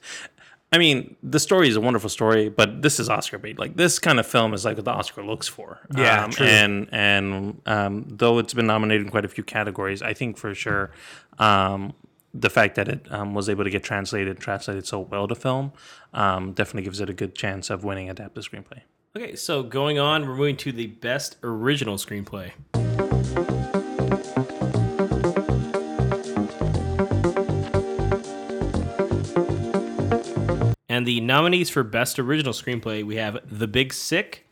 I 0.72 0.78
mean, 0.78 1.16
the 1.24 1.40
story 1.40 1.70
is 1.70 1.76
a 1.78 1.82
wonderful 1.82 2.10
story, 2.10 2.50
but 2.50 2.82
this 2.82 3.00
is 3.00 3.08
Oscar 3.10 3.38
bait. 3.38 3.58
Like 3.58 3.78
this 3.78 3.98
kind 4.00 4.20
of 4.20 4.26
film 4.26 4.54
is 4.54 4.66
like 4.66 4.76
what 4.76 4.86
the 4.86 4.92
Oscar 4.92 5.24
looks 5.24 5.48
for. 5.48 5.80
Yeah, 5.96 6.26
Um, 6.26 6.32
true. 6.32 6.46
and 6.48 6.90
and 6.92 7.62
um, 7.66 8.06
though 8.10 8.40
it's 8.40 8.54
been 8.54 8.68
nominated 8.68 9.06
in 9.06 9.12
quite 9.12 9.24
a 9.26 9.30
few 9.30 9.44
categories, 9.44 10.02
I 10.02 10.14
think 10.14 10.38
for 10.38 10.54
sure 10.54 10.92
um, 11.40 11.94
the 12.34 12.50
fact 12.50 12.76
that 12.76 12.90
it 12.90 13.08
um, 13.10 13.34
was 13.34 13.48
able 13.48 13.64
to 13.64 13.70
get 13.70 13.84
translated 13.84 14.40
translated 14.40 14.86
so 14.86 15.00
well 15.00 15.28
to 15.28 15.36
film 15.36 15.72
um, 16.14 16.52
definitely 16.52 16.84
gives 16.84 17.00
it 17.00 17.10
a 17.10 17.14
good 17.14 17.36
chance 17.36 17.70
of 17.70 17.84
winning 17.86 18.10
adapted 18.10 18.44
screenplay. 18.44 18.82
Okay, 19.16 19.36
so 19.38 19.64
going 19.64 19.98
on, 19.98 20.28
we're 20.28 20.36
moving 20.36 20.58
to 20.58 20.74
the 20.74 20.88
best 20.88 21.38
original 21.42 21.96
screenplay. 21.96 22.52
And 30.96 31.06
the 31.06 31.20
nominees 31.20 31.70
for 31.70 31.84
best 31.84 32.20
original 32.20 32.54
screenplay 32.54 33.04
we 33.04 33.18
have 33.18 33.38
The 33.52 33.68
Big 33.68 33.92
Sick, 33.92 34.48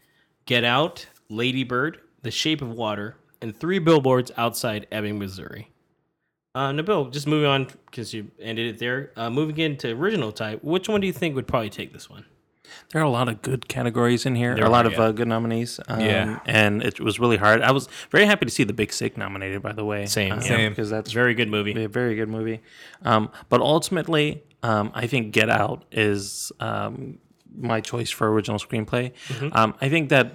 Get 0.45 0.65
Out, 0.65 1.05
Lady 1.29 1.63
Bird, 1.63 2.01
The 2.21 2.31
Shape 2.31 2.61
of 2.61 2.69
Water, 2.69 3.15
and 3.41 3.55
Three 3.57 3.79
Billboards 3.79 4.29
Outside 4.35 4.85
Ebbing, 4.91 5.17
Missouri. 5.17 5.69
Uh, 6.53 6.71
Nabil, 6.71 7.09
just 7.13 7.27
moving 7.27 7.47
on 7.47 7.67
because 7.85 8.13
you 8.13 8.29
ended 8.41 8.75
it 8.75 8.77
there. 8.77 9.11
Uh, 9.15 9.29
moving 9.29 9.57
into 9.57 9.91
original 9.91 10.33
type, 10.33 10.61
which 10.65 10.89
one 10.89 10.99
do 10.99 11.07
you 11.07 11.13
think 11.13 11.33
would 11.33 11.47
probably 11.47 11.69
take 11.69 11.93
this 11.93 12.09
one? 12.09 12.25
There 12.91 13.01
are 13.01 13.05
a 13.05 13.09
lot 13.09 13.29
of 13.29 13.41
good 13.41 13.69
categories 13.69 14.25
in 14.25 14.35
here. 14.35 14.53
There 14.53 14.65
are 14.65 14.67
a 14.67 14.69
lot 14.69 14.85
of 14.85 14.91
yeah. 14.93 15.01
uh, 15.01 15.11
good 15.13 15.29
nominees. 15.29 15.79
Um, 15.87 16.01
Yeah. 16.01 16.39
and 16.45 16.83
it 16.83 16.99
was 16.99 17.21
really 17.21 17.37
hard. 17.37 17.61
I 17.61 17.71
was 17.71 17.87
very 18.11 18.25
happy 18.25 18.43
to 18.45 18.51
see 18.51 18.65
The 18.65 18.73
Big 18.73 18.91
Sick 18.91 19.15
nominated. 19.15 19.61
By 19.61 19.71
the 19.71 19.85
way, 19.85 20.07
Same, 20.07 20.33
Um, 20.33 20.41
same. 20.41 20.71
because 20.71 20.89
that's 20.89 21.13
Very 21.13 21.35
good 21.35 21.47
movie. 21.47 21.81
a 21.85 21.87
very 21.87 22.15
good 22.17 22.27
movie. 22.27 22.59
Um, 23.03 23.31
but 23.47 23.61
ultimately, 23.61 24.43
um, 24.63 24.91
I 24.95 25.05
think 25.07 25.31
Get 25.33 25.49
Out 25.49 25.85
is 25.91 26.51
um, 26.59 27.19
my 27.55 27.81
choice 27.81 28.09
for 28.09 28.31
original 28.31 28.59
screenplay. 28.59 29.11
Um, 29.53 29.75
I 29.79 29.89
think 29.89 30.09
that 30.09 30.31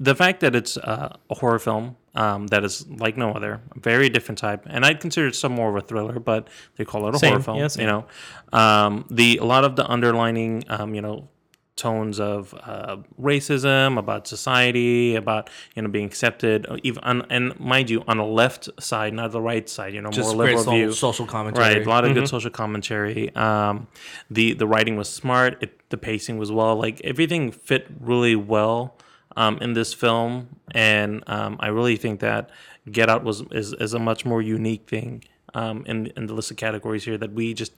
the 0.00 0.14
fact 0.14 0.40
that 0.40 0.54
it's 0.56 0.76
uh, 0.76 1.14
a 1.30 1.34
horror 1.34 1.58
film 1.58 1.96
um, 2.14 2.46
that 2.48 2.64
is 2.64 2.86
like 2.88 3.16
no 3.16 3.32
other, 3.32 3.60
very 3.76 4.08
different 4.08 4.38
type, 4.38 4.62
and 4.66 4.84
I'd 4.84 5.00
consider 5.00 5.28
it 5.28 5.34
some 5.34 5.52
more 5.52 5.68
of 5.70 5.76
a 5.76 5.86
thriller, 5.86 6.18
but 6.18 6.48
they 6.76 6.84
call 6.84 7.08
it 7.08 7.14
a 7.14 7.18
Same, 7.18 7.32
horror 7.32 7.42
film. 7.42 7.58
yeah. 7.58 7.68
You 7.78 7.86
know, 7.86 8.06
um, 8.52 9.04
the 9.10 9.38
a 9.38 9.44
lot 9.44 9.64
of 9.64 9.76
the 9.76 9.86
underlining, 9.86 10.64
um, 10.68 10.94
you 10.94 11.02
know. 11.02 11.28
Tones 11.76 12.20
of 12.20 12.54
uh, 12.62 12.96
racism, 13.20 13.98
about 13.98 14.26
society, 14.26 15.14
about 15.14 15.48
you 15.74 15.82
know 15.82 15.88
being 15.88 16.04
accepted, 16.06 16.66
uh, 16.68 16.76
even 16.82 17.02
on, 17.04 17.26
and 17.30 17.58
mind 17.58 17.90
you, 17.90 18.04
on 18.06 18.18
the 18.18 18.24
left 18.24 18.68
side, 18.80 19.14
not 19.14 19.32
the 19.32 19.40
right 19.40 19.68
side. 19.68 19.94
You 19.94 20.02
know, 20.02 20.10
Just 20.10 20.34
more 20.34 20.44
liberal 20.44 20.64
so- 20.64 20.70
view. 20.70 20.92
social 20.92 21.26
commentary. 21.26 21.64
Right, 21.76 21.86
a 21.86 21.88
lot 21.88 22.04
of 22.04 22.14
good 22.14 22.28
social 22.28 22.50
commentary. 22.50 23.34
Um, 23.34 23.86
the 24.30 24.52
the 24.54 24.66
writing 24.66 24.96
was 24.96 25.08
smart. 25.08 25.62
It, 25.62 25.88
the 25.90 25.96
pacing 25.98 26.38
was 26.38 26.50
well. 26.52 26.76
Like 26.76 27.00
everything 27.02 27.50
fit 27.52 27.86
really 28.00 28.36
well 28.36 28.96
um, 29.36 29.58
in 29.58 29.72
this 29.72 29.94
film, 29.94 30.48
and 30.74 31.22
um, 31.26 31.56
I 31.60 31.68
really 31.68 31.96
think 31.96 32.20
that 32.20 32.50
Get 32.90 33.08
Out 33.08 33.24
was 33.24 33.42
is, 33.50 33.72
is 33.74 33.94
a 33.94 33.98
much 33.98 34.24
more 34.24 34.42
unique 34.42 34.88
thing 34.88 35.24
um, 35.54 35.84
in 35.86 36.08
in 36.16 36.26
the 36.26 36.34
list 36.34 36.50
of 36.50 36.56
categories 36.56 37.04
here 37.04 37.16
that 37.18 37.32
we 37.32 37.54
just 37.54 37.72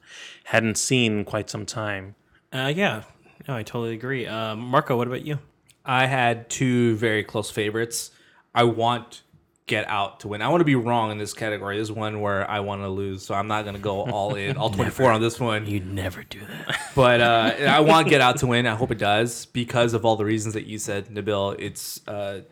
hadn't 0.45 0.79
seen 0.79 1.19
in 1.19 1.25
quite 1.25 1.49
some 1.49 1.65
time. 1.67 2.15
Uh, 2.53 2.73
yeah, 2.75 3.03
no, 3.49 3.57
I 3.57 3.63
totally 3.63 3.95
agree. 3.95 4.27
Um, 4.27 4.61
Marco, 4.61 4.97
what 4.97 5.07
about 5.07 5.25
you? 5.25 5.39
I 5.85 6.07
had 6.07 6.49
two 6.49 6.97
very 6.97 7.23
close 7.25 7.51
favorites. 7.51 8.11
I 8.55 8.65
want 8.65 9.23
Get 9.67 9.89
Out 9.89 10.21
to 10.21 10.29
win. 10.29 10.43
I 10.43 10.49
want 10.49 10.61
to 10.61 10.67
be 10.67 10.75
wrong 10.75 11.11
in 11.11 11.17
this 11.17 11.33
category. 11.33 11.79
This 11.79 11.89
is 11.89 11.93
one 11.93 12.21
where 12.21 12.49
I 12.51 12.61
want 12.61 12.83
to 12.83 12.89
lose, 12.89 13.25
so 13.25 13.35
I'm 13.35 13.47
not 13.47 13.63
going 13.63 13.75
to 13.75 13.81
go 13.81 14.03
all 14.03 14.35
in, 14.35 14.59
all 14.59 14.69
24 14.81 15.11
on 15.11 15.23
this 15.23 15.41
one. 15.41 15.65
You'd 15.67 15.87
never 15.91 16.23
do 16.23 16.41
that. 16.41 16.81
But 16.95 17.21
uh, 17.23 17.55
I 17.67 17.81
want 17.81 18.09
Get 18.09 18.21
Out 18.21 18.37
to 18.39 18.47
win. 18.47 18.67
I 18.67 18.75
hope 18.75 18.91
it 18.91 18.99
does 18.99 19.47
because 19.47 19.95
of 19.95 20.05
all 20.05 20.17
the 20.17 20.25
reasons 20.25 20.53
that 20.55 20.67
you 20.67 20.79
said, 20.79 21.07
Nabil. 21.07 21.57
It's 21.59 22.07
uh, 22.07 22.43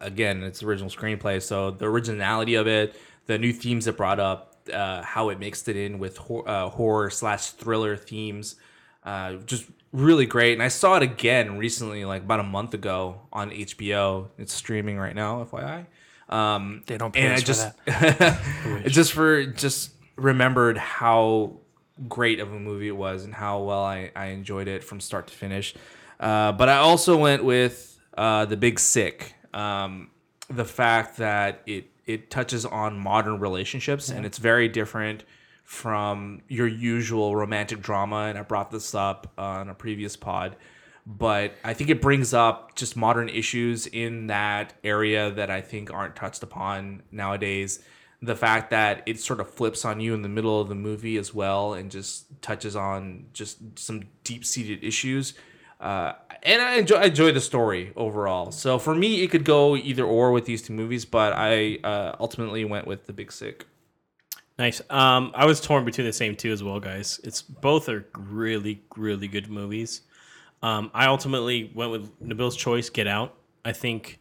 again, 0.00 0.42
it's 0.42 0.62
original 0.62 0.90
screenplay, 0.90 1.42
so 1.42 1.70
the 1.70 1.84
originality 1.84 2.54
of 2.54 2.66
it, 2.66 2.96
the 3.26 3.38
new 3.38 3.52
themes 3.52 3.86
it 3.86 3.96
brought 3.98 4.18
up, 4.18 4.56
uh, 4.72 5.02
how 5.02 5.28
it 5.28 5.38
mixed 5.38 5.68
it 5.68 5.76
in 5.76 5.98
with 5.98 6.16
hor- 6.16 6.48
uh, 6.48 6.68
horror 6.70 7.10
slash 7.10 7.50
thriller 7.50 7.96
themes, 7.96 8.56
uh, 9.04 9.34
just 9.46 9.66
really 9.92 10.26
great. 10.26 10.54
And 10.54 10.62
I 10.62 10.68
saw 10.68 10.96
it 10.96 11.02
again 11.02 11.58
recently, 11.58 12.04
like 12.04 12.22
about 12.22 12.40
a 12.40 12.44
month 12.44 12.74
ago 12.74 13.20
on 13.32 13.50
HBO. 13.50 14.28
It's 14.38 14.52
streaming 14.52 14.98
right 14.98 15.14
now, 15.14 15.44
FYI. 15.44 15.86
Um, 16.28 16.82
They 16.86 16.96
don't 16.96 17.12
pay 17.12 17.22
and 17.22 17.32
us 17.34 17.38
I 17.38 17.40
for 17.40 17.46
just, 17.46 17.84
that. 17.86 18.86
just 18.86 19.12
for 19.12 19.44
just 19.46 19.92
remembered 20.16 20.78
how 20.78 21.58
great 22.08 22.40
of 22.40 22.52
a 22.52 22.58
movie 22.58 22.88
it 22.88 22.96
was 22.96 23.24
and 23.24 23.34
how 23.34 23.62
well 23.62 23.82
I, 23.82 24.10
I 24.16 24.26
enjoyed 24.26 24.68
it 24.68 24.82
from 24.82 25.00
start 25.00 25.26
to 25.28 25.34
finish. 25.34 25.74
Uh, 26.18 26.52
but 26.52 26.68
I 26.68 26.78
also 26.78 27.16
went 27.16 27.44
with 27.44 27.98
uh, 28.16 28.44
the 28.46 28.56
Big 28.56 28.78
Sick. 28.78 29.34
Um, 29.52 30.10
the 30.48 30.64
fact 30.64 31.18
that 31.18 31.62
it 31.66 31.86
it 32.06 32.30
touches 32.30 32.66
on 32.66 32.98
modern 32.98 33.38
relationships 33.38 34.08
and 34.10 34.26
it's 34.26 34.38
very 34.38 34.68
different 34.68 35.24
from 35.72 36.42
your 36.48 36.66
usual 36.66 37.34
romantic 37.34 37.80
drama. 37.80 38.26
And 38.28 38.38
I 38.38 38.42
brought 38.42 38.70
this 38.70 38.94
up 38.94 39.32
on 39.38 39.68
a 39.68 39.74
previous 39.74 40.16
pod 40.16 40.56
but 41.06 41.54
I 41.64 41.74
think 41.74 41.90
it 41.90 42.00
brings 42.00 42.32
up 42.32 42.74
just 42.76 42.96
modern 42.96 43.28
issues 43.28 43.86
in 43.86 44.28
that 44.28 44.74
area 44.84 45.30
that 45.32 45.50
I 45.50 45.60
think 45.60 45.92
aren't 45.92 46.14
touched 46.14 46.42
upon 46.42 47.02
nowadays. 47.10 47.82
The 48.20 48.36
fact 48.36 48.70
that 48.70 49.02
it 49.06 49.18
sort 49.18 49.40
of 49.40 49.50
flips 49.50 49.84
on 49.84 49.98
you 49.98 50.14
in 50.14 50.22
the 50.22 50.28
middle 50.28 50.60
of 50.60 50.68
the 50.68 50.76
movie 50.76 51.16
as 51.16 51.34
well 51.34 51.74
and 51.74 51.90
just 51.90 52.26
touches 52.40 52.76
on 52.76 53.26
just 53.32 53.58
some 53.76 54.04
deep 54.22 54.44
seated 54.44 54.84
issues. 54.84 55.34
Uh, 55.80 56.12
and 56.44 56.62
I 56.62 56.76
enjoy, 56.76 56.96
I 56.96 57.04
enjoy 57.06 57.32
the 57.32 57.40
story 57.40 57.92
overall. 57.96 58.52
So 58.52 58.78
for 58.78 58.94
me, 58.94 59.24
it 59.24 59.32
could 59.32 59.44
go 59.44 59.74
either 59.74 60.04
or 60.04 60.30
with 60.30 60.44
these 60.44 60.62
two 60.62 60.72
movies, 60.72 61.04
but 61.04 61.32
I 61.32 61.80
uh, 61.82 62.14
ultimately 62.20 62.64
went 62.64 62.86
with 62.86 63.06
The 63.06 63.12
Big 63.12 63.32
Sick. 63.32 63.66
Nice. 64.62 64.80
Um, 64.90 65.32
I 65.34 65.44
was 65.44 65.60
torn 65.60 65.84
between 65.84 66.06
the 66.06 66.12
same 66.12 66.36
two 66.36 66.52
as 66.52 66.62
well, 66.62 66.78
guys. 66.78 67.20
It's 67.24 67.42
both 67.42 67.88
are 67.88 68.06
really, 68.16 68.80
really 68.96 69.26
good 69.26 69.50
movies. 69.50 70.02
Um, 70.62 70.88
I 70.94 71.06
ultimately 71.06 71.72
went 71.74 71.90
with 71.90 72.08
Nabil's 72.20 72.54
choice, 72.54 72.88
Get 72.88 73.08
Out. 73.08 73.34
I 73.64 73.72
think 73.72 74.20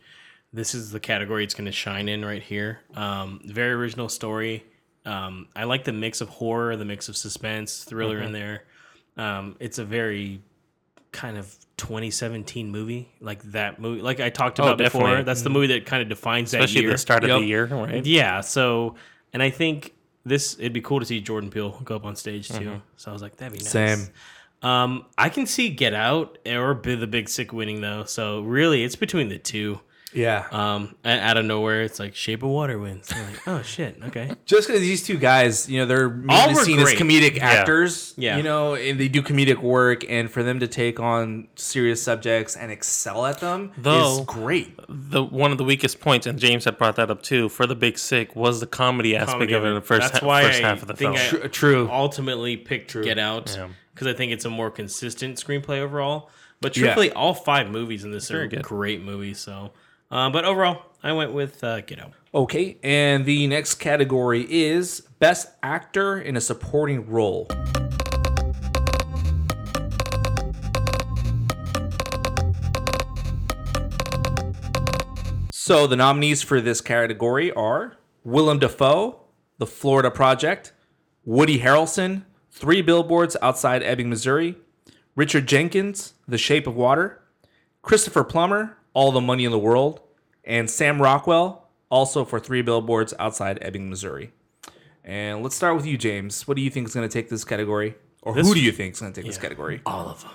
this 0.51 0.73
is 0.73 0.89
the 0.89 0.99
category 0.99 1.43
it's 1.43 1.53
going 1.53 1.67
to 1.67 1.71
shine 1.71 2.09
in 2.09 2.25
right 2.25 2.41
here. 2.41 2.79
Um, 2.95 3.41
very 3.45 3.73
original 3.73 4.09
story. 4.09 4.65
Um, 5.05 5.47
I 5.55 5.65
like 5.65 5.83
the 5.83 5.93
mix 5.93 6.21
of 6.21 6.29
horror, 6.29 6.75
the 6.75 6.85
mix 6.85 7.07
of 7.07 7.15
suspense, 7.15 7.83
thriller 7.83 8.19
in 8.19 8.31
there. 8.31 8.63
Um, 9.17 9.57
it's 9.59 9.77
a 9.77 9.85
very 9.85 10.41
kind 11.11 11.37
of 11.37 11.55
2017 11.77 12.71
movie, 12.71 13.11
like 13.19 13.43
that 13.51 13.79
movie, 13.79 14.01
like 14.01 14.19
I 14.19 14.31
talked 14.31 14.57
about 14.57 14.79
before. 14.79 15.01
definitely. 15.01 15.23
That's 15.23 15.43
the 15.43 15.51
movie 15.51 15.67
that 15.67 15.85
kind 15.85 16.01
of 16.01 16.09
defines 16.09 16.49
that 16.49 16.61
Especially 16.63 16.81
year. 16.81 16.91
the 16.93 16.97
start 16.97 17.23
of 17.23 17.29
Yep. 17.29 17.39
the 17.41 17.45
year, 17.45 17.65
right? 17.67 18.03
Yeah. 18.03 18.41
So, 18.41 18.95
and 19.33 19.43
I 19.43 19.51
think 19.51 19.93
this 20.25 20.55
it'd 20.59 20.73
be 20.73 20.81
cool 20.81 20.99
to 20.99 21.05
see 21.05 21.19
Jordan 21.21 21.49
Peele 21.49 21.79
go 21.83 21.95
up 21.95 22.05
on 22.05 22.15
stage 22.15 22.49
too. 22.49 22.81
So 22.97 23.11
I 23.11 23.13
was 23.13 23.21
like, 23.21 23.37
that'd 23.37 23.53
be 23.53 23.59
nice. 23.59 23.69
Same. 23.69 24.07
Um, 24.61 25.05
I 25.17 25.29
can 25.29 25.47
see 25.47 25.69
Get 25.69 25.93
Out 25.93 26.37
or 26.45 26.73
Bi- 26.75 26.95
the 26.95 27.07
Big 27.07 27.29
Sick 27.29 27.51
winning 27.51 27.81
though. 27.81 28.03
So 28.03 28.41
really, 28.41 28.83
it's 28.83 28.95
between 28.95 29.29
the 29.29 29.39
two. 29.39 29.79
Yeah. 30.13 30.45
Um, 30.51 30.95
a- 31.05 31.19
out 31.19 31.37
of 31.37 31.45
nowhere, 31.45 31.83
it's 31.83 31.99
like 31.99 32.15
Shape 32.15 32.43
of 32.43 32.49
Water 32.49 32.77
wins. 32.77 33.09
I'm 33.15 33.23
like, 33.31 33.47
oh 33.47 33.61
shit, 33.61 33.97
okay. 34.07 34.31
just 34.45 34.67
because 34.67 34.81
these 34.81 35.03
two 35.05 35.17
guys, 35.17 35.69
you 35.69 35.79
know, 35.79 35.85
they're 35.85 36.05
All 36.07 36.11
mainly 36.47 36.53
were 36.55 36.63
seen 36.63 36.79
as 36.79 36.83
great. 36.93 36.97
comedic 36.99 37.39
actors, 37.39 38.13
Yeah. 38.17 38.35
you 38.37 38.43
know, 38.43 38.75
and 38.75 38.99
they 38.99 39.07
do 39.07 39.21
comedic 39.21 39.59
work, 39.61 40.03
and 40.09 40.29
for 40.29 40.43
them 40.43 40.59
to 40.59 40.67
take 40.67 40.99
on 40.99 41.47
serious 41.55 42.01
subjects 42.03 42.55
and 42.57 42.71
excel 42.71 43.25
at 43.25 43.39
them 43.39 43.71
Though- 43.77 44.19
is 44.19 44.25
great. 44.25 44.77
The 44.89 45.23
one 45.23 45.51
of 45.53 45.57
the 45.57 45.63
weakest 45.63 45.99
points, 46.01 46.27
and 46.27 46.37
James 46.37 46.65
had 46.65 46.77
brought 46.77 46.97
that 46.97 47.09
up 47.09 47.21
too, 47.21 47.47
for 47.47 47.65
the 47.65 47.75
Big 47.75 47.97
Sick 47.97 48.35
was 48.35 48.59
the 48.59 48.67
comedy 48.67 49.15
aspect 49.15 49.31
Comedy 49.33 49.53
of 49.53 49.63
it 49.63 49.67
in 49.69 49.75
the 49.75 49.81
first, 49.81 50.01
That's 50.11 50.19
ha- 50.19 50.27
why 50.27 50.43
first 50.43 50.61
I 50.63 50.67
half 50.67 50.81
of 50.81 50.87
the 50.89 50.93
think 50.95 51.17
film. 51.17 51.41
I- 51.43 51.47
True. 51.47 51.49
true. 51.49 51.89
Ultimately, 51.89 52.57
picked 52.57 53.01
Get 53.01 53.17
Out 53.17 53.55
Yeah. 53.57 53.69
because 53.93 54.07
I 54.07 54.13
think 54.13 54.33
it's 54.33 54.43
a 54.45 54.49
more 54.49 54.69
consistent 54.69 55.37
screenplay 55.37 55.79
overall. 55.79 56.29
But 56.59 56.75
Yeah. 56.75 56.81
truthfully, 56.83 57.11
all 57.13 57.33
five 57.33 57.69
movies 57.71 58.03
in 58.03 58.11
this 58.11 58.29
are 58.29 58.35
Very 58.35 58.47
good. 58.49 58.61
great 58.63 59.01
movies. 59.01 59.39
So, 59.39 59.71
uh, 60.11 60.29
but 60.29 60.45
overall, 60.45 60.83
I 61.01 61.13
went 61.13 61.33
with 61.33 61.63
uh, 61.63 61.81
Out. 61.99 62.13
Okay, 62.33 62.77
and 62.83 63.25
the 63.25 63.47
next 63.47 63.75
category 63.75 64.45
is 64.49 65.01
Best 65.19 65.49
Actor 65.63 66.21
in 66.21 66.37
a 66.37 66.41
Supporting 66.41 67.09
Role. 67.09 67.47
So 75.51 75.87
the 75.87 75.95
nominees 75.95 76.41
for 76.41 76.59
this 76.59 76.81
category 76.81 77.51
are 77.53 77.97
Willem 78.23 78.59
Dafoe, 78.59 79.21
The 79.57 79.65
Florida 79.65 80.11
Project, 80.11 80.73
Woody 81.23 81.59
Harrelson, 81.59 82.25
Three 82.51 82.81
Billboards 82.81 83.37
Outside 83.41 83.81
Ebbing, 83.81 84.09
Missouri, 84.09 84.57
Richard 85.15 85.47
Jenkins, 85.47 86.15
The 86.27 86.37
Shape 86.37 86.67
of 86.67 86.75
Water, 86.75 87.21
Christopher 87.81 88.23
Plummer, 88.23 88.77
All 88.93 89.11
the 89.11 89.21
Money 89.21 89.45
in 89.45 89.51
the 89.51 89.59
World, 89.59 90.01
and 90.43 90.69
Sam 90.69 91.01
Rockwell, 91.01 91.67
also 91.89 92.25
for 92.25 92.39
Three 92.39 92.61
Billboards 92.61 93.13
Outside 93.19 93.59
Ebbing, 93.61 93.89
Missouri. 93.89 94.31
And 95.03 95.41
let's 95.43 95.55
start 95.55 95.75
with 95.75 95.85
you, 95.85 95.97
James. 95.97 96.47
What 96.47 96.57
do 96.57 96.61
you 96.63 96.69
think 96.69 96.87
is 96.87 96.93
going 96.93 97.07
to 97.07 97.11
take 97.11 97.29
this 97.29 97.43
category? 97.43 97.95
Or 98.23 98.33
who 98.35 98.53
do 98.53 98.59
you 98.59 98.71
think 98.71 98.93
is 98.93 98.99
going 98.99 99.13
to 99.13 99.19
take 99.21 99.27
this 99.27 99.39
category? 99.39 99.81
All 99.85 100.07
of 100.09 100.21
them. 100.21 100.31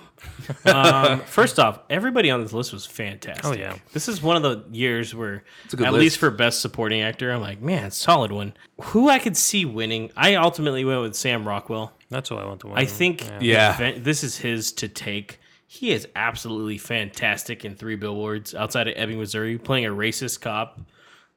um, 0.75 1.19
first 1.21 1.57
off, 1.57 1.79
everybody 1.89 2.29
on 2.29 2.41
this 2.41 2.51
list 2.51 2.73
was 2.73 2.85
fantastic. 2.85 3.45
Oh, 3.45 3.53
yeah. 3.53 3.77
This 3.93 4.09
is 4.09 4.21
one 4.21 4.35
of 4.35 4.43
the 4.43 4.65
years 4.75 5.15
where, 5.15 5.43
a 5.71 5.75
good 5.75 5.87
at 5.87 5.93
list. 5.93 6.01
least 6.01 6.17
for 6.17 6.29
best 6.29 6.59
supporting 6.59 7.01
actor, 7.01 7.31
I'm 7.31 7.39
like, 7.39 7.61
man, 7.61 7.91
solid 7.91 8.31
one. 8.33 8.53
Who 8.81 9.07
I 9.09 9.19
could 9.19 9.37
see 9.37 9.63
winning, 9.63 10.11
I 10.17 10.35
ultimately 10.35 10.83
went 10.83 11.01
with 11.01 11.15
Sam 11.15 11.47
Rockwell. 11.47 11.93
That's 12.09 12.29
what 12.29 12.41
I 12.43 12.45
want 12.45 12.59
to 12.61 12.67
win. 12.67 12.77
I 12.77 12.85
think 12.85 13.25
Yeah. 13.39 13.73
event- 13.75 14.03
this 14.03 14.23
is 14.23 14.37
his 14.37 14.71
to 14.73 14.89
take. 14.89 15.39
He 15.69 15.91
is 15.91 16.07
absolutely 16.15 16.77
fantastic 16.77 17.65
in 17.65 17.75
Three 17.75 17.95
Billboards 17.97 18.55
outside 18.55 18.87
of 18.87 18.93
Ebbing, 18.95 19.19
Missouri, 19.19 19.57
playing 19.57 19.85
a 19.85 19.89
racist 19.89 20.39
cop 20.41 20.79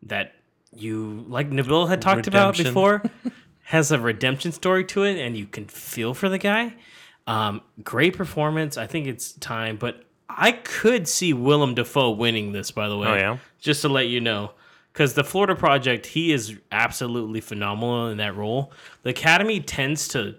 that 0.05 0.35
you, 0.75 1.25
like 1.29 1.51
Nabil 1.51 1.89
had 1.89 2.01
talked 2.01 2.29
about 2.29 2.57
before, 2.57 3.03
has 3.65 3.91
a 3.91 3.99
redemption 3.99 4.53
story 4.53 4.85
to 4.85 5.03
it, 5.03 5.19
and 5.19 5.37
you 5.37 5.47
can 5.47 5.67
feel 5.67 6.15
for 6.15 6.29
the 6.29 6.39
guy. 6.39 6.75
Um, 7.27 7.61
great 7.83 8.17
performance. 8.17 8.77
I 8.79 8.87
think 8.87 9.09
it's 9.09 9.33
time, 9.33 9.77
but 9.77 10.05
I 10.29 10.53
could 10.53 11.09
see 11.09 11.33
Willem 11.33 11.75
Dafoe 11.75 12.11
winning 12.11 12.53
this. 12.53 12.71
By 12.71 12.89
the 12.89 12.97
way, 12.97 13.09
Oh, 13.09 13.15
yeah? 13.17 13.39
just 13.59 13.83
to 13.83 13.89
let 13.89 14.07
you 14.07 14.21
know. 14.21 14.53
Because 14.93 15.15
the 15.15 15.23
Florida 15.25 15.55
Project, 15.55 16.07
he 16.07 16.33
is 16.33 16.57
absolutely 16.73 17.41
phenomenal 17.41 18.09
in 18.09 18.19
that 18.19 18.35
role. 18.37 18.73
The 19.03 19.11
Academy 19.11 19.61
tends 19.61 20.09
to 20.09 20.35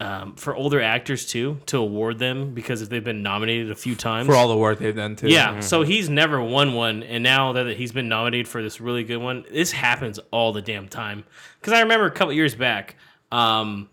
um, 0.00 0.34
for 0.36 0.54
older 0.56 0.80
actors 0.80 1.26
too 1.26 1.58
to 1.66 1.76
award 1.76 2.18
them 2.18 2.54
because 2.54 2.80
if 2.82 2.88
they've 2.88 3.04
been 3.04 3.22
nominated 3.22 3.70
a 3.70 3.74
few 3.74 3.94
times 3.94 4.26
For 4.26 4.34
all 4.34 4.48
the 4.48 4.56
work 4.56 4.78
they've 4.78 4.96
done, 4.96 5.14
too. 5.14 5.28
yeah 5.28 5.60
so 5.60 5.82
he's 5.82 6.08
never 6.08 6.40
won 6.42 6.72
one 6.72 7.02
and 7.02 7.22
now 7.22 7.52
that 7.52 7.76
he's 7.76 7.92
been 7.92 8.08
nominated 8.08 8.48
for 8.48 8.62
this 8.62 8.80
really 8.80 9.04
good 9.04 9.18
one 9.18 9.44
this 9.50 9.70
happens 9.72 10.18
all 10.30 10.52
the 10.54 10.62
damn 10.62 10.88
time 10.88 11.24
because 11.60 11.74
i 11.74 11.80
remember 11.80 12.06
a 12.06 12.10
couple 12.10 12.32
years 12.32 12.54
back 12.54 12.96
um 13.30 13.88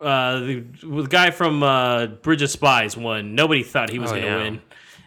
uh 0.00 0.40
the, 0.40 0.64
the 0.82 1.06
guy 1.08 1.30
from 1.30 1.62
uh 1.62 2.06
bridge 2.06 2.42
of 2.42 2.50
spies 2.50 2.96
won 2.96 3.34
nobody 3.34 3.62
thought 3.62 3.90
he 3.90 3.98
was 3.98 4.10
Oh, 4.10 4.14
gonna 4.14 4.26
yeah. 4.26 4.36
win 4.38 4.62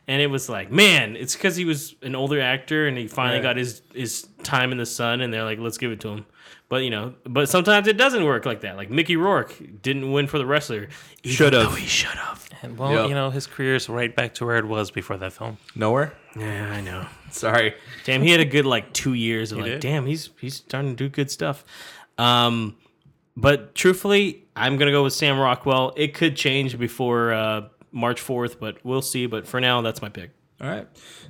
and 0.07 0.21
it 0.21 0.27
was 0.27 0.47
like 0.49 0.71
man 0.71 1.15
it's 1.15 1.35
because 1.35 1.55
he 1.55 1.65
was 1.65 1.95
an 2.03 2.15
older 2.15 2.39
actor 2.39 2.87
and 2.87 2.97
he 2.97 3.07
finally 3.07 3.37
Right. 3.37 3.43
got 3.43 3.57
his 3.57 3.81
his 3.93 4.27
time 4.43 4.71
in 4.71 4.77
the 4.77 4.85
sun, 4.85 5.19
and 5.21 5.33
they're 5.33 5.43
like, 5.43 5.59
let's 5.59 5.77
give 5.77 5.91
it 5.91 5.99
to 6.01 6.09
him. 6.09 6.25
But 6.69 6.83
you 6.83 6.89
know, 6.89 7.13
but 7.23 7.47
sometimes 7.47 7.87
it 7.87 7.95
doesn't 7.97 8.25
work 8.25 8.45
like 8.45 8.61
that. 8.61 8.75
Like 8.75 8.89
Mickey 8.89 9.15
Rourke 9.15 9.53
didn't 9.81 10.11
win 10.11 10.27
for 10.27 10.37
the 10.37 10.45
wrestler. 10.45 10.89
even 11.23 11.35
Should've. 11.35 11.69
though 11.69 11.75
He 11.75 11.87
should 11.87 12.09
have. 12.09 12.45
And 12.61 12.77
well, 12.77 12.91
Yep. 12.91 13.09
you 13.09 13.15
know, 13.15 13.29
his 13.29 13.47
career's 13.47 13.87
right 13.87 14.13
back 14.13 14.33
to 14.35 14.45
where 14.45 14.57
it 14.57 14.65
was 14.65 14.91
before 14.91 15.15
that 15.17 15.31
film. 15.31 15.57
Nowhere. 15.75 16.13
Yeah, 16.35 16.69
I 16.71 16.81
know. 16.81 17.05
Sorry. 17.31 17.75
Damn, 18.03 18.21
he 18.21 18.31
had 18.31 18.39
a 18.41 18.45
good 18.45 18.65
like 18.65 18.91
two 18.93 19.13
years 19.13 19.51
of 19.53 19.59
like, 19.59 19.67
did. 19.73 19.79
damn, 19.81 20.05
he's 20.05 20.29
he's 20.41 20.55
starting 20.55 20.91
to 20.91 20.95
do 20.95 21.07
good 21.09 21.31
stuff. 21.31 21.63
Um, 22.17 22.75
but 23.37 23.73
truthfully, 23.75 24.43
I'm 24.55 24.75
gonna 24.77 24.91
go 24.91 25.03
with 25.03 25.13
Sam 25.13 25.39
Rockwell. 25.39 25.93
It 25.95 26.13
could 26.15 26.35
change 26.35 26.77
before 26.77 27.31
uh, 27.31 27.61
March 27.91 28.19
fourth, 28.19 28.59
but 28.59 28.83
we'll 28.83 29.01
see. 29.03 29.25
But 29.27 29.47
for 29.47 29.61
now, 29.61 29.81
that's 29.81 30.01
my 30.01 30.09
pick. 30.09 30.31
All 30.59 30.67
right. 30.67 30.87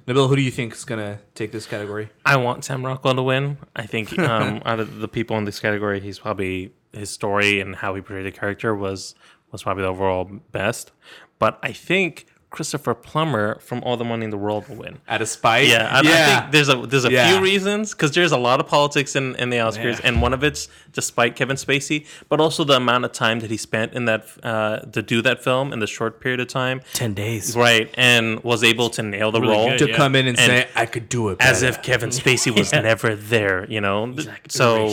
Nabil, 0.07 0.30
who 0.30 0.36
do 0.38 0.41
you 0.41 0.51
think 0.51 0.73
is 0.73 0.86
gonna 0.86 1.19
take 1.36 1.51
this 1.51 1.65
category? 1.65 2.09
I 2.25 2.38
want 2.38 2.63
Sam 2.63 2.86
Rockwell 2.86 3.15
to 3.15 3.23
win. 3.23 3.57
I 3.75 3.86
think 3.86 4.17
um, 4.19 4.61
out 4.65 4.80
of 4.80 4.99
the 4.99 5.07
people 5.07 5.38
in 5.38 5.45
this 5.45 5.59
category, 5.59 5.99
he's 5.99 6.19
probably 6.19 6.73
his 6.93 7.09
story 7.09 7.59
and 7.59 7.75
how 7.75 7.93
he 7.95 8.01
portrayed 8.01 8.25
the 8.25 8.32
character 8.32 8.73
was 8.73 9.15
was 9.51 9.63
probably 9.63 9.84
the 9.84 9.89
overall 9.89 10.25
best. 10.51 10.91
But 11.39 11.59
I 11.61 11.71
think 11.73 12.25
Christopher 12.49 12.93
Plummer 12.93 13.59
from 13.59 13.83
All 13.83 13.97
the 13.97 14.05
Money 14.05 14.23
in 14.23 14.29
the 14.29 14.37
World 14.37 14.69
will 14.69 14.77
win. 14.77 14.99
Out 15.07 15.21
of 15.21 15.27
spite. 15.27 15.67
Yeah, 15.67 15.89
I, 15.91 15.99
I 15.99 16.01
think 16.39 16.51
there's 16.53 16.69
a 16.69 16.75
there's 16.87 17.03
a 17.05 17.11
Yeah. 17.11 17.29
few 17.33 17.41
reasons 17.43 17.91
because 17.93 18.11
there's 18.13 18.31
a 18.31 18.37
lot 18.37 18.61
of 18.61 18.67
politics 18.67 19.15
in, 19.17 19.35
in 19.35 19.49
the 19.49 19.57
Oscars, 19.57 19.99
Yeah. 19.99 20.05
and 20.07 20.21
one 20.21 20.33
of 20.33 20.43
it's 20.43 20.69
despite 20.93 21.35
Kevin 21.35 21.57
Spacey, 21.57 22.05
but 22.29 22.39
also 22.39 22.63
the 22.63 22.75
amount 22.77 23.03
of 23.05 23.11
time 23.11 23.41
that 23.41 23.51
he 23.51 23.57
spent 23.57 23.93
in 23.93 24.05
that 24.05 24.25
uh, 24.43 24.77
to 24.79 25.01
do 25.01 25.21
that 25.23 25.43
film 25.43 25.73
in 25.73 25.79
the 25.79 25.87
short 25.87 26.21
period 26.21 26.39
of 26.39 26.47
time, 26.47 26.81
Ten 26.93 27.13
days. 27.13 27.55
right, 27.55 27.93
and 27.95 28.41
was 28.43 28.63
able 28.63 28.89
to 28.91 29.03
nail 29.03 29.29
the 29.31 29.41
Really 29.41 29.53
role 29.53 29.69
good, 29.69 29.79
to 29.79 29.89
yeah. 29.89 29.95
come 29.97 30.15
in 30.15 30.27
and, 30.27 30.39
And 30.39 30.47
say 30.49 30.67
I 30.75 30.85
could 30.85 31.09
do 31.09 31.29
it 31.29 31.37
as 31.41 31.61
better." 31.61 31.67
if 31.79 31.83
Kevin 31.83 32.09
Spacey 32.11 32.57
was 32.57 32.71
never 32.89 33.13
there, 33.15 33.65
you 33.69 33.81
know. 33.81 34.05
Like, 34.05 34.45
so. 34.49 34.89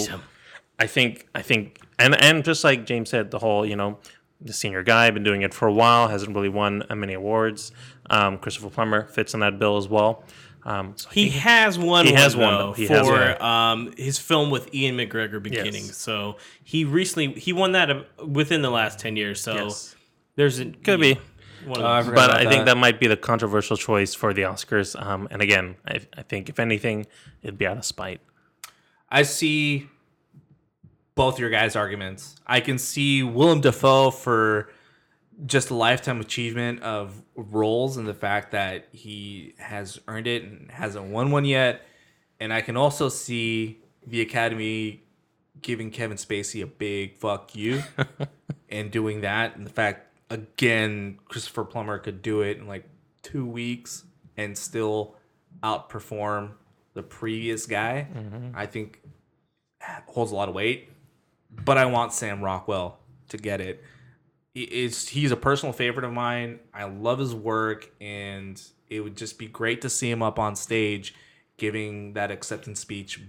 I 0.76 0.88
think 0.88 1.28
I 1.36 1.40
think 1.42 1.78
and 2.00 2.20
and 2.20 2.44
just 2.44 2.64
like 2.64 2.84
James 2.84 3.08
said, 3.10 3.30
the 3.30 3.38
whole 3.38 3.64
you 3.64 3.76
know 3.76 3.98
the 4.44 4.52
senior 4.52 4.82
guy 4.82 5.10
been 5.10 5.24
doing 5.24 5.42
it 5.42 5.52
for 5.54 5.66
a 5.66 5.72
while, 5.72 6.08
hasn't 6.08 6.34
really 6.36 6.48
won 6.50 6.82
uh, 6.88 6.94
many 6.94 7.14
awards. 7.14 7.72
Um, 8.10 8.38
Christopher 8.38 8.70
Plummer 8.70 9.06
fits 9.06 9.34
in 9.34 9.40
that 9.40 9.58
bill 9.58 9.76
as 9.78 9.88
well. 9.88 10.24
Um, 10.66 10.94
so 10.96 11.08
I 11.10 11.14
He 11.14 11.28
has 11.30 11.78
won. 11.78 12.06
He 12.06 12.12
one, 12.12 12.20
has 12.22 12.36
one, 12.36 12.52
though, 12.52 12.58
though. 12.58 12.72
He 12.72 12.86
for 12.86 12.94
has 12.94 13.06
one. 13.06 13.42
um 13.42 13.94
his 13.96 14.18
film 14.18 14.50
with 14.50 14.74
Ewan 14.74 14.96
McGregor 14.98 15.42
beginning. 15.42 15.84
Yes. 15.86 15.96
So 15.96 16.36
he 16.62 16.84
recently 16.84 17.32
he 17.38 17.52
won 17.52 17.72
that 17.72 17.90
uh, 17.90 18.02
within 18.26 18.62
the 18.62 18.70
last 18.70 18.98
ten 18.98 19.16
years. 19.16 19.40
So 19.42 19.54
Yes. 19.54 19.94
there's 20.36 20.60
a, 20.60 20.66
could 20.66 21.00
be. 21.00 21.18
one 21.66 21.80
of 21.80 21.84
Oh, 21.84 21.88
I 21.88 22.02
but 22.02 22.12
about 22.12 22.30
I 22.30 22.48
think 22.48 22.64
that 22.66 22.76
might 22.78 22.98
be 23.00 23.06
the 23.08 23.16
controversial 23.16 23.76
choice 23.76 24.14
for 24.14 24.32
the 24.34 24.42
Oscars. 24.42 24.98
Um, 25.00 25.28
and 25.30 25.40
again, 25.42 25.76
I, 25.86 26.00
I 26.16 26.22
think 26.22 26.48
if 26.48 26.58
anything, 26.58 27.06
it'd 27.42 27.58
be 27.58 27.66
out 27.66 27.76
of 27.78 27.84
spite. 27.84 28.20
I 29.10 29.22
see 29.22 29.88
both 31.14 31.38
your 31.38 31.50
guys' 31.50 31.76
arguments. 31.76 32.36
I 32.46 32.60
can 32.60 32.78
see 32.78 33.22
Willem 33.22 33.60
Dafoe 33.60 34.10
for 34.10 34.70
just 35.46 35.70
a 35.70 35.74
lifetime 35.74 36.20
achievement 36.20 36.82
of 36.82 37.22
roles 37.34 37.96
and 37.96 38.06
the 38.06 38.14
fact 38.14 38.52
that 38.52 38.88
he 38.92 39.54
has 39.58 39.98
earned 40.06 40.26
it 40.26 40.44
and 40.44 40.70
hasn't 40.70 41.06
won 41.06 41.30
one 41.30 41.44
yet. 41.44 41.82
And 42.40 42.52
I 42.52 42.60
can 42.60 42.76
also 42.76 43.08
see 43.08 43.80
the 44.06 44.20
Academy 44.20 45.02
giving 45.60 45.90
Kevin 45.90 46.16
Spacey 46.16 46.62
a 46.62 46.66
big 46.66 47.16
fuck 47.16 47.54
you 47.54 47.82
and 48.68 48.90
doing 48.90 49.22
that. 49.22 49.56
And 49.56 49.66
the 49.66 49.70
fact, 49.70 50.08
again, 50.30 51.18
Christopher 51.26 51.64
Plummer 51.64 51.98
could 51.98 52.22
do 52.22 52.42
it 52.42 52.58
in 52.58 52.66
like 52.66 52.88
two 53.22 53.46
weeks 53.46 54.04
and 54.36 54.56
still 54.56 55.16
outperform 55.62 56.52
the 56.92 57.02
previous 57.02 57.66
guy, 57.66 58.06
mm-hmm. 58.14 58.50
I 58.54 58.66
think 58.66 59.00
holds 60.06 60.32
a 60.32 60.34
lot 60.34 60.48
of 60.48 60.54
weight. 60.54 60.90
But 61.64 61.78
I 61.78 61.86
want 61.86 62.12
Sam 62.12 62.42
Rockwell 62.42 62.98
to 63.28 63.36
get 63.36 63.60
it. 63.60 63.82
It's, 64.54 65.08
he's 65.08 65.32
a 65.32 65.36
personal 65.36 65.72
favorite 65.72 66.04
of 66.04 66.12
mine. 66.12 66.60
I 66.72 66.84
love 66.84 67.18
his 67.18 67.34
work, 67.34 67.90
and 68.00 68.60
it 68.88 69.00
would 69.00 69.16
just 69.16 69.38
be 69.38 69.46
great 69.48 69.82
to 69.82 69.90
see 69.90 70.10
him 70.10 70.22
up 70.22 70.38
on 70.38 70.54
stage 70.56 71.14
giving 71.56 72.12
that 72.14 72.30
acceptance 72.30 72.80
speech. 72.80 73.20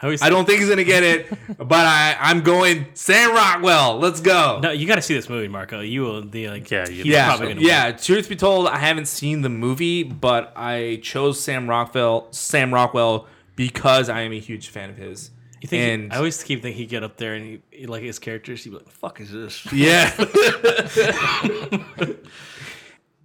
I 0.00 0.06
always 0.06 0.22
I 0.22 0.28
don't 0.28 0.44
think 0.44 0.60
he's 0.60 0.68
gonna 0.68 0.84
get 0.84 1.02
it, 1.02 1.28
but 1.58 1.72
I, 1.86 2.16
I'm 2.20 2.42
going 2.42 2.86
Sam 2.94 3.32
Rockwell. 3.32 3.98
Let's 3.98 4.20
go. 4.20 4.60
No, 4.62 4.70
you 4.70 4.86
got 4.86 4.94
to 4.96 5.02
see 5.02 5.14
this 5.14 5.28
movie, 5.28 5.48
Marco. 5.48 5.80
You 5.80 6.02
will 6.02 6.22
be 6.22 6.48
like, 6.48 6.70
Yeah, 6.70 6.88
you- 6.88 6.94
he's 7.02 7.06
yeah, 7.06 7.26
probably 7.28 7.48
gonna 7.48 7.60
win. 7.60 7.68
yeah. 7.68 7.90
Truth 7.92 8.28
be 8.28 8.36
told, 8.36 8.68
I 8.68 8.78
haven't 8.78 9.06
seen 9.06 9.42
the 9.42 9.48
movie, 9.48 10.04
but 10.04 10.52
I 10.56 11.00
chose 11.02 11.40
Sam 11.40 11.68
Rockwell, 11.68 12.28
Sam 12.32 12.72
Rockwell, 12.72 13.26
because 13.56 14.08
I 14.08 14.20
am 14.22 14.32
a 14.32 14.38
huge 14.40 14.68
fan 14.68 14.88
of 14.90 14.96
his. 14.96 15.30
You 15.60 15.68
think? 15.68 16.04
he- 16.04 16.10
I 16.10 16.18
always 16.18 16.42
keep 16.42 16.62
thinking 16.62 16.78
he'd 16.78 16.88
get 16.88 17.02
up 17.02 17.16
there 17.16 17.34
and 17.34 17.44
he, 17.44 17.60
he 17.70 17.86
like 17.86 18.02
his 18.02 18.18
characters. 18.18 18.62
He'd 18.64 18.70
be 18.70 18.76
like, 18.76 18.88
"Fuck 18.88 19.20
is 19.20 19.32
this?" 19.32 19.66
yeah, 19.72 20.10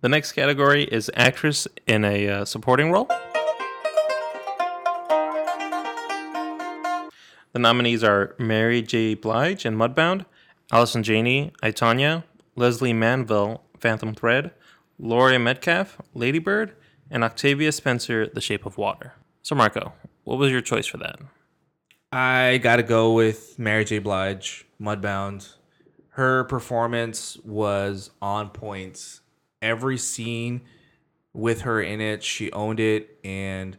The 0.01 0.09
next 0.09 0.34
category 0.34 0.84
is 0.84 1.09
actress 1.15 1.67
in 1.88 2.03
a 2.03 2.27
uh, 2.29 2.45
supporting 2.45 2.91
role. 2.91 3.07
The 7.53 7.59
nominees 7.59 8.03
are 8.03 8.36
Mary 8.39 8.81
J. 8.81 9.13
Blige 9.13 9.65
in 9.65 9.75
Mudbound, 9.77 10.25
Allison 10.71 11.03
Janney, 11.03 11.53
I, 11.61 11.71
Tonya, 11.71 12.23
Lesley 12.55 12.93
Manville, 12.93 13.61
Phantom 13.79 14.15
Thread, 14.15 14.51
Laurie 14.97 15.38
Metcalf, 15.38 16.01
Lady 16.15 16.39
Bird, 16.39 16.73
and 17.11 17.23
Octavia 17.23 17.71
Spencer, 17.71 18.25
The 18.27 18.41
Shape 18.41 18.65
of 18.65 18.77
Water. 18.77 19.13
So, 19.43 19.53
Marco, 19.55 19.93
what 20.23 20.39
was 20.39 20.51
your 20.51 20.61
choice 20.61 20.88
for 20.88 20.97
that? 20.97 21.19
I 22.16 22.59
gotta 22.59 22.84
go 22.84 23.14
with 23.14 23.57
Mary 23.57 23.86
J. 23.86 23.97
Blige, 23.97 24.68
Mudbound. 24.80 25.51
Her 26.09 26.43
performance 26.43 27.38
was 27.43 28.11
on 28.22 28.51
point. 28.51 29.20
Every 29.64 29.97
scene 29.97 30.61
with 31.34 31.61
her 31.61 31.82
in 31.82 32.01
it, 32.01 32.24
she 32.24 32.51
owned 32.51 32.80
it, 32.80 33.18
and 33.24 33.76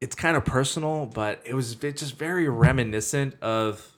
it's 0.00 0.16
kind 0.16 0.36
of 0.36 0.44
personal, 0.44 1.06
but 1.06 1.40
it 1.44 1.54
was 1.54 1.76
just 1.76 2.16
very 2.16 2.48
reminiscent 2.48 3.40
of 3.40 3.96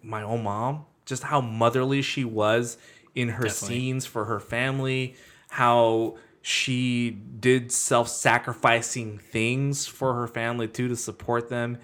my 0.00 0.22
own 0.22 0.44
mom. 0.44 0.84
Just 1.04 1.24
how 1.24 1.40
motherly 1.40 2.02
she 2.02 2.24
was 2.24 2.78
in 3.16 3.30
her 3.30 3.46
Definitely. 3.46 3.78
scenes 3.80 4.06
for 4.06 4.26
her 4.26 4.38
family, 4.38 5.16
how 5.48 6.18
she 6.40 7.10
did 7.10 7.72
self-sacrificing 7.72 9.18
things 9.18 9.88
for 9.88 10.14
her 10.14 10.28
family 10.28 10.68
too 10.68 10.86
to 10.86 10.94
support 10.94 11.48
them. 11.48 11.78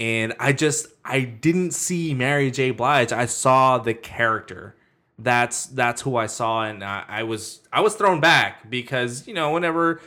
And 0.00 0.34
I 0.40 0.52
just 0.52 0.88
I 1.04 1.20
didn't 1.20 1.72
see 1.72 2.14
Mary 2.14 2.50
J. 2.50 2.70
Blige. 2.70 3.12
I 3.12 3.26
saw 3.26 3.78
the 3.78 3.94
character. 3.94 4.76
That's 5.18 5.66
that's 5.66 6.02
who 6.02 6.16
I 6.16 6.26
saw, 6.26 6.64
and 6.64 6.82
I, 6.82 7.04
I 7.06 7.22
was 7.22 7.60
I 7.72 7.80
was 7.80 7.94
thrown 7.94 8.20
back 8.20 8.68
because 8.68 9.28
you 9.28 9.34
know 9.34 9.52
whenever 9.52 10.00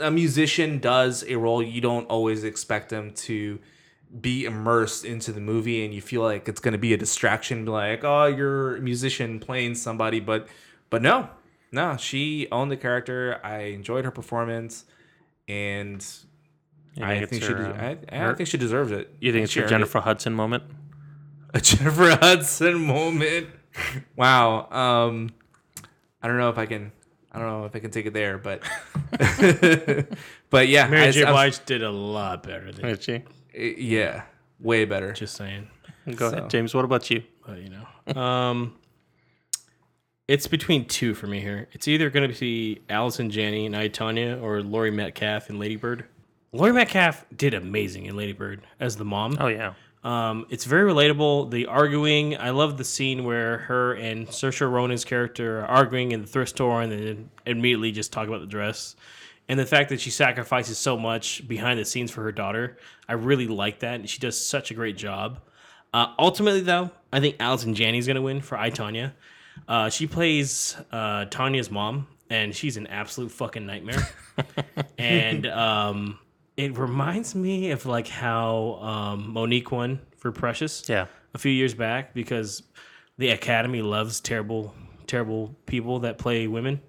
a 0.00 0.10
musician 0.10 0.78
does 0.78 1.22
a 1.28 1.36
role, 1.36 1.62
you 1.62 1.82
don't 1.82 2.06
always 2.06 2.44
expect 2.44 2.88
them 2.88 3.12
to 3.12 3.58
be 4.20 4.46
immersed 4.46 5.04
into 5.04 5.32
the 5.32 5.40
movie, 5.40 5.84
and 5.84 5.92
you 5.92 6.00
feel 6.00 6.22
like 6.22 6.48
it's 6.48 6.60
going 6.60 6.72
to 6.72 6.78
be 6.78 6.94
a 6.94 6.96
distraction, 6.96 7.66
like 7.66 8.04
oh 8.04 8.24
you're 8.24 8.76
a 8.76 8.80
musician 8.80 9.38
playing 9.38 9.74
somebody, 9.74 10.18
but 10.18 10.48
but 10.88 11.02
no, 11.02 11.28
no, 11.70 11.98
she 11.98 12.48
owned 12.50 12.70
the 12.70 12.76
character. 12.78 13.40
I 13.44 13.64
enjoyed 13.64 14.06
her 14.06 14.10
performance, 14.10 14.86
and 15.46 16.02
You 16.94 17.04
I 17.04 17.14
it's 17.14 17.30
think 17.30 17.42
she 17.42 17.52
de- 17.52 17.68
uh, 17.70 17.72
I, 17.74 17.98
I 18.12 18.18
her- 18.18 18.34
think 18.34 18.48
she 18.48 18.56
deserves 18.58 18.90
it. 18.92 19.14
you 19.20 19.32
think 19.32 19.44
it's 19.44 19.52
She 19.52 19.58
your 19.58 19.64
earned 19.64 19.70
Jennifer 19.70 20.00
Hudson 20.00 20.32
moment? 20.34 20.62
a 21.52 21.60
Jennifer 21.60 22.10
Hudson 22.20 22.80
moment? 22.86 23.48
wow. 24.16 24.68
Um, 24.70 25.30
I 26.22 26.28
don't 26.28 26.38
know 26.38 26.48
if 26.50 26.58
I 26.58 26.66
can. 26.66 26.92
I 27.32 27.38
don't 27.40 27.48
know 27.48 27.64
if 27.64 27.74
I 27.74 27.80
can 27.80 27.90
take 27.90 28.06
it 28.06 28.12
there, 28.14 28.38
but 28.38 28.62
but 30.50 30.68
yeah, 30.68 30.86
Mary 30.86 31.08
I- 31.08 31.10
J. 31.10 31.24
I'm- 31.24 31.32
Blige 31.32 31.64
did 31.64 31.82
a 31.82 31.90
lot 31.90 32.42
better 32.42 32.70
than 32.72 32.84
Did 32.86 33.02
she? 33.02 33.22
yeah, 33.54 34.22
way 34.60 34.84
better. 34.84 35.12
just 35.12 35.34
saying. 35.36 35.68
Go 36.14 36.30
So- 36.30 36.36
ahead, 36.38 36.50
James. 36.50 36.74
What 36.74 36.84
about 36.84 37.10
you? 37.10 37.22
But 37.46 37.58
you 37.58 37.70
know, 37.70 38.20
um, 38.22 38.76
it's 40.28 40.46
between 40.46 40.86
two 40.86 41.14
for 41.14 41.26
me 41.26 41.40
here. 41.40 41.68
It's 41.72 41.88
either 41.88 42.08
going 42.10 42.30
to 42.30 42.38
be 42.40 42.80
Allison 42.88 43.30
Janney 43.30 43.66
and 43.66 43.76
I 43.76 43.88
Tonya 43.88 44.40
or 44.40 44.62
Laurie 44.62 44.90
Metcalf 44.90 45.50
and 45.50 45.58
Lady 45.58 45.76
Bird. 45.76 46.04
Laurie 46.54 46.72
Metcalf 46.72 47.24
did 47.36 47.52
amazing 47.52 48.06
in 48.06 48.16
Lady 48.16 48.32
Bird 48.32 48.64
as 48.78 48.96
the 48.96 49.04
mom. 49.04 49.36
Oh 49.40 49.48
yeah. 49.48 49.74
Um, 50.04 50.46
it's 50.50 50.66
very 50.66 50.88
relatable. 50.88 51.50
The 51.50 51.66
arguing, 51.66 52.38
I 52.38 52.50
love 52.50 52.76
the 52.76 52.84
scene 52.84 53.24
where 53.24 53.58
her 53.58 53.94
and 53.94 54.28
Saoirse 54.28 54.70
Ronan's 54.70 55.04
character 55.04 55.62
are 55.62 55.66
arguing 55.66 56.12
in 56.12 56.20
the 56.20 56.28
thrift 56.28 56.50
store 56.50 56.80
and 56.80 56.92
then 56.92 57.30
immediately 57.44 57.90
just 57.90 58.12
talk 58.12 58.28
about 58.28 58.40
the 58.40 58.46
dress. 58.46 58.94
And 59.48 59.58
the 59.58 59.66
fact 59.66 59.88
that 59.88 60.00
she 60.00 60.10
sacrifices 60.10 60.78
so 60.78 60.96
much 60.96 61.46
behind 61.48 61.80
the 61.80 61.84
scenes 61.84 62.12
for 62.12 62.22
her 62.22 62.32
daughter, 62.32 62.78
I 63.08 63.14
really 63.14 63.48
like 63.48 63.80
that. 63.80 63.96
And 63.96 64.08
she 64.08 64.20
does 64.20 64.40
such 64.40 64.70
a 64.70 64.74
great 64.74 64.96
job. 64.96 65.40
Uh, 65.92 66.14
ultimately, 66.20 66.60
though, 66.60 66.92
I 67.12 67.18
think 67.18 67.36
Allison 67.40 67.74
Janney's 67.74 68.06
going 68.06 68.16
to 68.16 68.22
win 68.22 68.40
for 68.40 68.56
I, 68.56 68.70
Tonya. 68.70 69.12
Uh, 69.66 69.90
she 69.90 70.06
plays 70.06 70.76
uh, 70.92 71.24
Tonya's 71.26 71.70
mom, 71.70 72.06
and 72.30 72.54
she's 72.54 72.76
an 72.76 72.86
absolute 72.86 73.32
fucking 73.32 73.66
nightmare. 73.66 74.06
and 74.98 75.46
um, 75.46 76.18
it 76.56 76.76
reminds 76.78 77.34
me 77.34 77.70
of 77.70 77.86
like 77.86 78.08
how 78.08 78.78
um, 78.80 79.32
Mo'Nique 79.34 79.70
won 79.70 80.00
for 80.18 80.30
Precious 80.32 80.82
Yeah. 80.88 81.06
a 81.34 81.38
few 81.38 81.52
years 81.52 81.74
back 81.74 82.14
because 82.14 82.62
the 83.18 83.30
Academy 83.30 83.82
loves 83.82 84.20
terrible, 84.20 84.74
terrible 85.06 85.54
people 85.66 86.00
that 86.00 86.18
play 86.18 86.46
women 86.46 86.80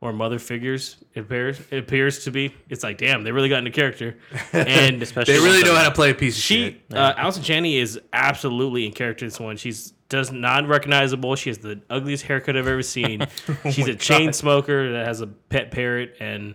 or 0.00 0.12
mother 0.12 0.38
figures. 0.38 0.96
It 1.14 1.20
appears 1.20 1.60
it 1.70 1.78
appears 1.78 2.24
to 2.24 2.30
be. 2.30 2.54
It's 2.68 2.82
like, 2.82 2.98
damn, 2.98 3.22
they 3.22 3.32
really 3.32 3.48
got 3.48 3.58
into 3.58 3.70
character, 3.70 4.16
and 4.52 5.02
Especially 5.02 5.34
They 5.34 5.40
really 5.40 5.62
know 5.62 5.74
how 5.74 5.84
to 5.88 5.94
play 5.94 6.10
a 6.10 6.14
piece 6.14 6.36
of 6.36 6.42
she, 6.42 6.64
shit. 6.88 6.96
uh, 6.96 7.14
Allison 7.16 7.42
Janney, 7.42 7.78
is 7.78 8.00
absolutely 8.12 8.86
in 8.86 8.92
character. 8.92 9.24
in 9.26 9.30
This 9.30 9.38
one, 9.40 9.56
she's 9.56 9.92
does 10.08 10.32
not 10.32 10.66
recognizable. 10.66 11.36
She 11.36 11.50
has 11.50 11.58
the 11.58 11.80
ugliest 11.88 12.24
haircut 12.24 12.56
I've 12.56 12.66
ever 12.66 12.82
seen. 12.82 13.26
she's 13.70 13.86
a 13.86 13.94
chain 13.94 14.32
smoker 14.32 14.90
that 14.92 15.06
has 15.06 15.20
a 15.20 15.26
pet 15.28 15.70
parrot, 15.70 16.16
and 16.18 16.54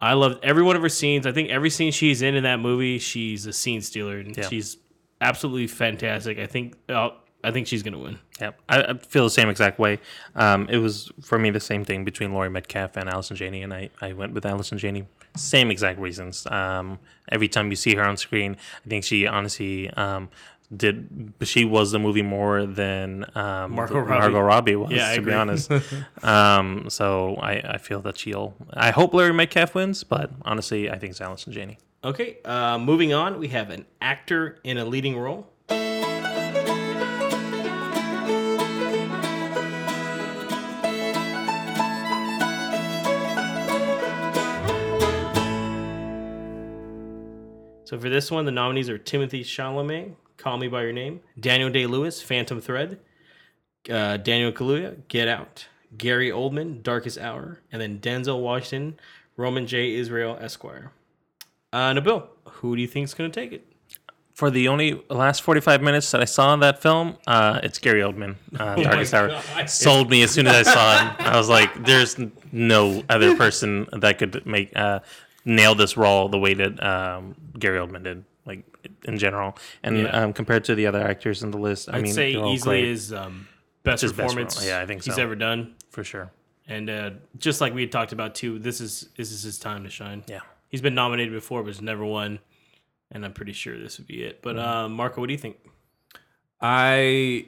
I 0.00 0.14
loved 0.14 0.42
every 0.44 0.62
one 0.62 0.76
of 0.76 0.82
her 0.82 0.88
scenes. 0.88 1.26
I 1.26 1.32
think 1.32 1.50
every 1.50 1.70
scene 1.70 1.92
she's 1.92 2.22
in 2.22 2.34
in 2.34 2.44
that 2.44 2.58
movie, 2.60 2.98
she's 2.98 3.46
a 3.46 3.52
scene 3.52 3.80
stealer, 3.82 4.18
and 4.18 4.36
Yeah. 4.36 4.48
she's 4.48 4.76
absolutely 5.20 5.66
fantastic. 5.66 6.38
I 6.38 6.46
think, 6.46 6.74
uh, 6.88 7.10
I 7.44 7.50
think 7.50 7.66
she's 7.66 7.82
gonna 7.82 7.98
win. 7.98 8.18
Yeah, 8.40 8.50
I, 8.68 8.82
I 8.82 8.94
feel 8.98 9.24
the 9.24 9.30
same 9.30 9.48
exact 9.48 9.78
way. 9.78 9.98
Um, 10.34 10.66
it 10.70 10.78
was 10.78 11.10
for 11.22 11.38
me 11.38 11.50
the 11.50 11.60
same 11.60 11.84
thing 11.84 12.04
between 12.04 12.32
Laurie 12.32 12.50
Metcalf 12.50 12.96
and 12.96 13.08
Allison 13.08 13.36
Janney, 13.36 13.62
and 13.62 13.72
I, 13.74 13.90
I 14.00 14.12
went 14.14 14.32
with 14.32 14.44
Allison 14.46 14.78
Janney. 14.78 15.06
Same 15.36 15.70
exact 15.70 15.98
reasons. 16.00 16.46
Um, 16.46 16.98
every 17.30 17.48
time 17.48 17.70
you 17.70 17.76
see 17.76 17.94
her 17.94 18.02
on 18.02 18.16
screen, 18.16 18.56
I 18.84 18.88
think 18.88 19.04
she 19.04 19.26
honestly 19.26 19.88
um, 19.90 20.28
did. 20.74 21.32
She 21.42 21.64
was 21.64 21.90
the 21.92 21.98
movie 21.98 22.22
more 22.22 22.64
than 22.66 23.24
um, 23.34 23.72
Margot 23.72 23.98
Robbie. 23.98 24.10
Margot 24.20 24.40
Robbie 24.40 24.76
was, 24.76 24.90
Yeah, 24.92 25.12
to 25.14 25.20
agree. 25.20 25.32
be 25.32 25.36
honest. 25.36 25.70
um, 26.22 26.88
so 26.88 27.36
I, 27.36 27.52
I 27.74 27.78
feel 27.78 28.00
that 28.02 28.18
she'll. 28.18 28.54
I 28.72 28.90
hope 28.90 29.14
Laurie 29.14 29.32
Metcalf 29.32 29.74
wins, 29.74 30.04
but 30.04 30.30
honestly, 30.42 30.90
I 30.90 30.98
think 30.98 31.10
it's 31.12 31.20
Allison 31.20 31.52
Janney. 31.52 31.78
Okay, 32.02 32.38
uh, 32.44 32.78
moving 32.78 33.12
on, 33.12 33.38
we 33.38 33.48
have 33.48 33.68
an 33.70 33.84
actor 34.00 34.58
in 34.64 34.78
a 34.78 34.84
leading 34.84 35.18
role. 35.18 35.48
So 47.84 47.98
for 47.98 48.08
this 48.08 48.30
one, 48.30 48.44
the 48.44 48.52
nominees 48.52 48.88
are 48.88 48.98
Timothée 48.98 49.40
Chalamet, 49.40 50.12
Call 50.40 50.58
Me 50.58 50.68
by 50.68 50.82
Your 50.82 50.92
Name, 50.92 51.20
Daniel 51.38 51.70
Day 51.70 51.86
Lewis, 51.86 52.22
Phantom 52.22 52.60
Thread, 52.60 52.98
uh, 53.90 54.16
Daniel 54.16 54.52
Kaluuya, 54.52 54.96
Get 55.08 55.28
Out, 55.28 55.66
Gary 55.96 56.30
Oldman, 56.30 56.82
Darkest 56.82 57.18
Hour, 57.18 57.60
and 57.70 57.80
then 57.80 57.98
Denzel 57.98 58.40
Washington, 58.40 58.98
Roman 59.36 59.66
J. 59.66 59.94
Israel 59.94 60.38
Esquire. 60.40 60.92
Uh, 61.72 61.92
Nabil, 61.92 62.26
who 62.44 62.74
do 62.74 62.82
you 62.82 62.88
think 62.88 63.04
is 63.04 63.14
going 63.14 63.30
to 63.30 63.40
take 63.40 63.52
it? 63.52 63.66
For 64.34 64.50
the 64.50 64.68
only 64.68 65.02
last 65.10 65.42
45 65.42 65.82
minutes 65.82 66.10
that 66.12 66.22
I 66.22 66.24
saw 66.24 66.54
in 66.54 66.60
that 66.60 66.80
film, 66.80 67.18
uh, 67.26 67.60
it's 67.62 67.78
Gary 67.78 68.00
Oldman, 68.00 68.36
uh, 68.58 68.76
Darkest 68.82 69.12
Hour. 69.12 69.28
God. 69.28 69.68
Sold 69.68 70.08
me 70.08 70.22
as 70.22 70.30
soon 70.30 70.46
as 70.46 70.66
I 70.66 70.72
saw 70.72 70.98
him. 70.98 71.16
I 71.18 71.36
was 71.36 71.50
like, 71.50 71.84
there's 71.84 72.16
no 72.50 73.02
other 73.10 73.36
person 73.36 73.86
that 73.92 74.18
could 74.18 74.46
make 74.46 74.74
uh, 74.74 75.00
nail 75.44 75.74
this 75.74 75.96
role 75.96 76.28
the 76.30 76.38
way 76.38 76.54
that 76.54 76.82
um, 76.82 77.34
Gary 77.58 77.78
Oldman 77.78 78.02
did, 78.04 78.24
in 79.04 79.18
general. 79.18 79.56
And 79.82 79.98
Yeah. 79.98 80.08
um, 80.10 80.32
compared 80.32 80.64
to 80.64 80.74
the 80.74 80.86
other 80.86 81.00
actors 81.02 81.42
in 81.42 81.50
the 81.50 81.58
list, 81.58 81.88
I 81.88 81.96
I'd 81.96 82.02
mean, 82.02 82.12
say 82.12 82.34
they're 82.34 82.46
easily 82.46 82.80
great, 82.82 82.88
his 82.88 83.12
um, 83.12 83.48
best 83.82 84.02
his 84.02 84.12
performance. 84.12 84.58
role. 84.58 84.66
Yeah, 84.68 84.80
I 84.80 84.86
think 84.86 85.04
he's 85.04 85.14
so. 85.16 85.22
ever 85.22 85.34
done. 85.36 85.74
for 85.90 86.04
sure. 86.04 86.30
And 86.68 86.88
uh, 86.88 87.10
just 87.38 87.60
like 87.60 87.74
we 87.74 87.80
had 87.82 87.90
talked 87.92 88.12
about 88.12 88.34
too, 88.36 88.58
this 88.58 88.80
is 88.80 89.08
this 89.16 89.32
is 89.32 89.42
his 89.42 89.58
time 89.58 89.82
to 89.84 89.90
shine. 89.90 90.22
Yeah. 90.28 90.40
He's 90.68 90.80
been 90.82 90.94
nominated 90.94 91.32
before, 91.32 91.62
but 91.62 91.68
has 91.68 91.82
never 91.82 92.04
won. 92.04 92.38
And 93.10 93.24
I'm 93.24 93.32
pretty 93.32 93.52
sure 93.52 93.76
this 93.76 93.98
would 93.98 94.06
be 94.06 94.22
it. 94.22 94.40
But 94.40 94.56
uh, 94.56 94.88
Marco, 94.88 95.20
what 95.20 95.26
do 95.26 95.32
you 95.32 95.38
think? 95.38 95.56
I 96.60 97.46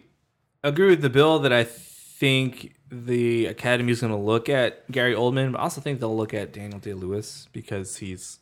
agree 0.64 0.88
with 0.88 1.02
Nabil 1.04 1.42
that 1.42 1.52
I 1.52 1.64
think 1.64 2.74
the 2.90 3.46
Academy 3.46 3.92
is 3.92 4.00
going 4.00 4.12
to 4.12 4.18
look 4.18 4.48
at 4.48 4.90
Gary 4.90 5.14
Oldman, 5.14 5.52
but 5.52 5.58
I 5.60 5.62
also 5.62 5.80
think 5.80 6.00
they'll 6.00 6.16
look 6.16 6.34
at 6.34 6.52
Daniel 6.52 6.78
Day 6.78 6.94
Lewis 6.94 7.48
because 7.52 7.96
he's 7.98 8.38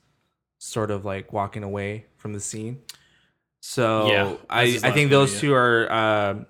sort 0.61 0.91
of 0.91 1.05
like 1.07 1.33
walking 1.33 1.65
away 1.65 2.05
from 2.19 2.35
the 2.35 2.41
scene. 2.41 2.81
So 3.61 4.07
Yeah, 4.11 4.37
I, 4.49 4.79
I 4.85 4.91
think 4.93 5.11
those 5.11 5.35
yeah. 5.35 5.41
two 5.41 5.55
are 5.55 5.93
um, 5.93 6.47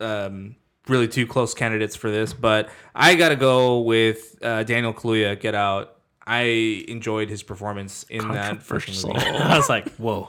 um, 0.00 0.56
really 0.88 1.08
two 1.08 1.26
close 1.26 1.54
candidates 1.54 1.96
for 1.96 2.10
this. 2.10 2.34
But 2.34 2.68
I 2.94 3.14
got 3.14 3.30
to 3.30 3.36
go 3.36 3.80
with 3.80 4.36
uh, 4.42 4.64
Daniel 4.64 4.92
Kaluuya. 4.92 5.38
Get 5.40 5.54
Out. 5.54 5.96
I 6.24 6.84
enjoyed 6.86 7.28
his 7.28 7.42
performance 7.42 8.04
in 8.04 8.28
that 8.28 8.62
first 8.62 8.86
Controversial. 8.86 9.32
movie. 9.32 9.38
I 9.44 9.56
was 9.56 9.68
like, 9.68 9.88
whoa. 9.96 10.28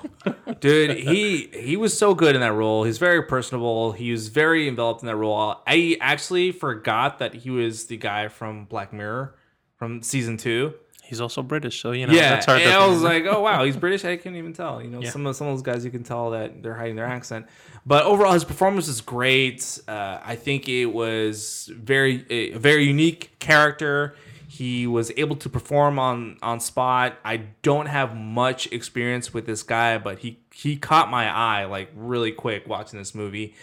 Dude, 0.60 0.98
he 0.98 1.50
he 1.54 1.78
was 1.78 1.96
so 1.96 2.16
good 2.16 2.34
in 2.34 2.42
that 2.42 2.54
role. 2.54 2.84
He's 2.84 2.98
very 2.98 3.22
personable. 3.24 3.92
He 3.92 4.12
was 4.12 4.28
very 4.30 4.68
enveloped 4.68 5.04
in 5.04 5.08
that 5.08 5.16
role. 5.16 5.62
I 5.68 5.98
actually 6.02 6.52
forgot 6.52 7.20
that 7.20 7.36
he 7.36 7.52
was 7.52 7.86
the 7.86 7.98
guy 7.98 8.28
from 8.28 8.66
Black 8.66 8.92
Mirror 8.92 9.36
from 9.78 10.02
season 10.02 10.38
two. 10.38 10.74
He's 11.06 11.20
also 11.22 11.44
British, 11.44 11.82
so 11.82 11.92
you 11.92 12.08
know 12.08 12.14
yeah, 12.14 12.30
that's 12.30 12.46
hard. 12.46 12.62
and 12.62 12.72
to 12.72 12.76
I 12.78 12.88
was 12.88 13.02
like, 13.02 13.26
oh 13.26 13.42
wow, 13.42 13.64
he's 13.66 13.76
British. 13.86 14.06
I 14.06 14.16
couldn't 14.18 14.38
even 14.38 14.54
tell. 14.54 14.82
You 14.82 14.90
know, 14.90 15.02
Yeah. 15.02 15.10
some 15.10 15.26
of 15.28 15.36
some 15.36 15.48
of 15.48 15.54
those 15.54 15.62
guys 15.62 15.84
you 15.86 15.92
can 15.92 16.04
tell 16.04 16.32
that 16.32 16.64
they're 16.64 16.74
hiding 16.76 16.96
their 16.96 17.06
accent. 17.06 17.46
But 17.86 18.06
overall, 18.06 18.32
his 18.34 18.46
performance 18.46 18.88
is 18.88 19.02
great. 19.02 19.80
Uh, 19.88 20.20
I 20.24 20.36
think 20.36 20.70
it 20.70 20.86
was 20.88 21.70
very 21.76 22.26
a 22.32 22.58
very 22.58 22.86
unique 22.86 23.38
character. 23.40 24.16
He 24.48 24.88
was 24.88 25.12
able 25.18 25.36
to 25.38 25.50
perform 25.50 26.00
on 26.00 26.38
on 26.42 26.60
spot. 26.60 27.18
I 27.26 27.38
don't 27.64 27.88
have 27.88 28.16
much 28.16 28.68
experience 28.72 29.34
with 29.34 29.46
this 29.46 29.62
guy, 29.62 29.98
but 29.98 30.20
he 30.20 30.40
he 30.54 30.78
caught 30.78 31.10
my 31.12 31.30
eye 31.30 31.66
like 31.66 31.90
really 31.96 32.32
quick 32.32 32.68
watching 32.68 32.98
this 32.98 33.14
movie, 33.14 33.56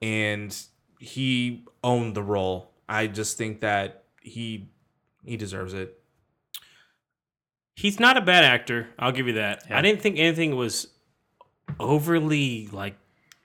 and 0.00 0.56
he 0.98 1.64
owned 1.84 2.14
the 2.14 2.22
role. 2.22 2.70
I 2.88 3.06
just 3.06 3.36
think 3.36 3.60
that 3.60 4.04
he 4.22 4.70
he 5.24 5.36
deserves 5.36 5.74
it. 5.74 6.00
He's 7.76 8.00
not 8.00 8.16
a 8.16 8.20
bad 8.22 8.42
actor. 8.42 8.88
I'll 8.98 9.12
give 9.12 9.26
you 9.28 9.34
that. 9.34 9.62
Yeah. 9.68 9.78
I 9.78 9.82
didn't 9.82 10.00
think 10.02 10.18
anything 10.18 10.56
was 10.56 10.88
overly 11.78 12.68
like 12.72 12.96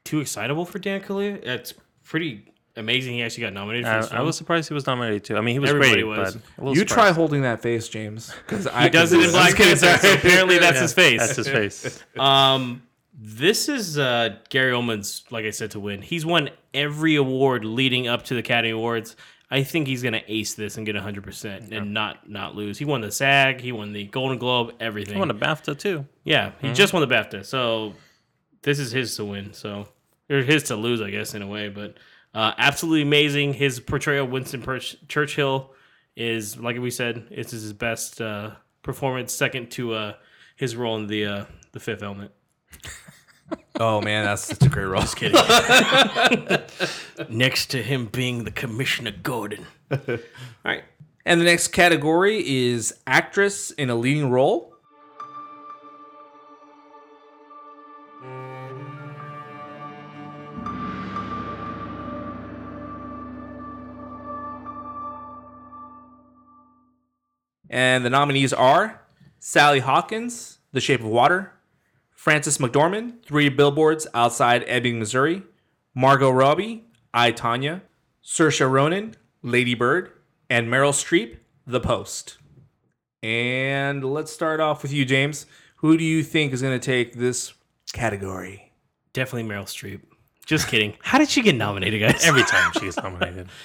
too 0.03 0.19
excitable 0.21 0.65
for 0.65 0.79
Dan 0.79 1.01
Kaluuya. 1.01 1.43
That's 1.43 1.73
pretty 2.03 2.45
amazing. 2.77 3.13
He 3.15 3.23
actually 3.23 3.43
got 3.43 3.53
nominated 3.53 3.85
for 3.85 3.91
I, 3.91 3.97
this 4.01 4.07
I 4.11 4.15
film. 4.15 4.25
was 4.25 4.37
surprised 4.37 4.67
he 4.69 4.73
was 4.73 4.87
nominated 4.87 5.23
too. 5.25 5.37
I 5.37 5.41
mean, 5.41 5.53
he 5.53 5.59
was 5.59 5.69
Everybody 5.69 6.01
great, 6.01 6.03
was. 6.05 6.35
but 6.35 6.43
a 6.57 6.61
little 6.61 6.77
You 6.77 6.85
try 6.85 6.95
surprised. 6.95 7.15
holding 7.17 7.41
that 7.41 7.61
face, 7.61 7.89
James, 7.89 8.33
because 8.47 8.67
I 8.67 8.83
He 8.83 8.89
does 8.89 9.11
it 9.13 9.21
in 9.21 9.31
Black 9.31 9.55
Panther, 9.55 9.97
so 9.97 10.13
apparently 10.13 10.57
that's 10.59 10.79
his 10.79 10.93
face. 10.93 11.19
That's 11.19 11.35
his 11.35 11.47
face. 11.47 12.03
Um, 12.17 12.83
this 13.23 13.69
is 13.69 13.99
uh, 13.99 14.37
Gary 14.49 14.71
Oldman's, 14.71 15.23
like 15.29 15.45
I 15.45 15.51
said, 15.51 15.71
to 15.71 15.79
win. 15.79 16.01
He's 16.01 16.25
won 16.25 16.49
every 16.73 17.15
award 17.15 17.65
leading 17.65 18.07
up 18.07 18.23
to 18.25 18.33
the 18.33 18.39
Academy 18.39 18.71
Awards. 18.71 19.15
I 19.51 19.63
think 19.63 19.85
he's 19.85 20.01
gonna 20.01 20.23
ace 20.27 20.53
this 20.53 20.77
and 20.77 20.85
get 20.85 20.95
hundred 20.95 21.25
percent 21.25 21.73
and 21.73 21.93
not 21.93 22.29
not 22.29 22.55
lose. 22.55 22.77
He 22.77 22.85
won 22.85 23.01
the 23.01 23.11
SAG, 23.11 23.59
he 23.59 23.73
won 23.73 23.91
the 23.91 24.05
Golden 24.05 24.37
Globe, 24.37 24.73
everything. 24.79 25.15
He 25.15 25.19
won 25.19 25.29
a 25.29 25.35
BAFTA 25.35 25.77
too. 25.77 26.05
yeah, 26.23 26.53
he 26.61 26.71
just 26.71 26.93
won 26.93 27.07
the 27.07 27.13
BAFTA, 27.13 27.45
so 27.45 27.93
this 28.63 28.79
is 28.79 28.91
his 28.91 29.15
to 29.17 29.25
win. 29.25 29.53
So 29.53 29.87
or 30.29 30.41
his 30.41 30.63
to 30.63 30.75
lose, 30.75 31.01
I 31.01 31.09
guess, 31.09 31.33
in 31.33 31.41
a 31.41 31.47
way. 31.47 31.67
But 31.67 31.97
uh, 32.33 32.53
absolutely 32.57 33.01
amazing. 33.01 33.53
His 33.53 33.79
portrayal 33.79 34.25
of 34.25 34.31
Winston 34.31 34.63
Churchill 35.09 35.73
is, 36.15 36.57
like 36.57 36.77
we 36.77 36.89
said, 36.89 37.27
it's 37.29 37.51
his 37.51 37.73
best 37.73 38.21
uh, 38.21 38.51
performance, 38.83 39.33
second 39.33 39.71
to 39.71 39.93
uh, 39.93 40.13
his 40.55 40.75
role 40.75 40.95
in 40.95 41.07
the 41.07 41.25
uh, 41.25 41.45
the 41.73 41.79
Fifth 41.79 42.03
Element. 42.03 42.31
Oh 43.79 43.99
man, 43.99 44.25
that's 44.25 44.43
such 44.43 44.61
a 44.63 44.69
great 44.69 44.85
role. 44.85 45.01
Just 45.01 45.15
kidding. 45.15 45.39
next 47.29 47.71
to 47.71 47.81
him 47.81 48.05
being 48.07 48.43
the 48.43 48.51
Commissioner 48.51 49.11
Gordon. 49.11 49.65
All 49.89 50.17
right. 50.63 50.83
And 51.25 51.39
the 51.39 51.45
next 51.45 51.69
category 51.69 52.43
is 52.47 52.93
actress 53.07 53.71
in 53.71 53.89
a 53.89 53.95
leading 53.95 54.29
role. 54.29 54.71
And 67.69 68.03
the 68.03 68.09
nominees 68.09 68.51
are 68.51 69.01
Sally 69.39 69.79
Hawkins, 69.79 70.59
The 70.73 70.81
Shape 70.81 70.99
of 70.99 71.05
Water, 71.05 71.53
Frances 72.21 72.59
McDormand, 72.59 73.25
Three 73.25 73.49
Billboards 73.49 74.05
Outside 74.13 74.63
Ebbing, 74.67 74.99
Missouri, 74.99 75.41
Margot 75.95 76.29
Robbie, 76.29 76.85
I, 77.15 77.31
Tonya, 77.31 77.81
Saoirse 78.23 78.69
Ronan, 78.69 79.15
Lady 79.41 79.73
Bird, 79.73 80.11
and 80.47 80.67
Meryl 80.67 80.93
Streep, 80.93 81.37
The 81.65 81.79
Post. 81.79 82.37
And 83.23 84.05
let's 84.05 84.31
start 84.31 84.59
off 84.59 84.83
with 84.83 84.93
you, 84.93 85.03
James. 85.03 85.47
Who 85.77 85.97
do 85.97 86.03
you 86.03 86.21
think 86.21 86.53
is 86.53 86.61
going 86.61 86.79
to 86.79 86.85
take 86.85 87.15
this 87.15 87.55
category? 87.91 88.71
Definitely 89.13 89.51
Meryl 89.51 89.63
Streep. 89.63 90.01
Just 90.45 90.67
kidding. 90.67 90.93
How 91.01 91.17
did 91.17 91.27
she 91.27 91.41
get 91.41 91.55
nominated, 91.55 92.01
guys? 92.01 92.23
Every 92.23 92.43
time 92.43 92.71
she 92.73 92.81
gets 92.81 92.97
nominated. 92.97 93.49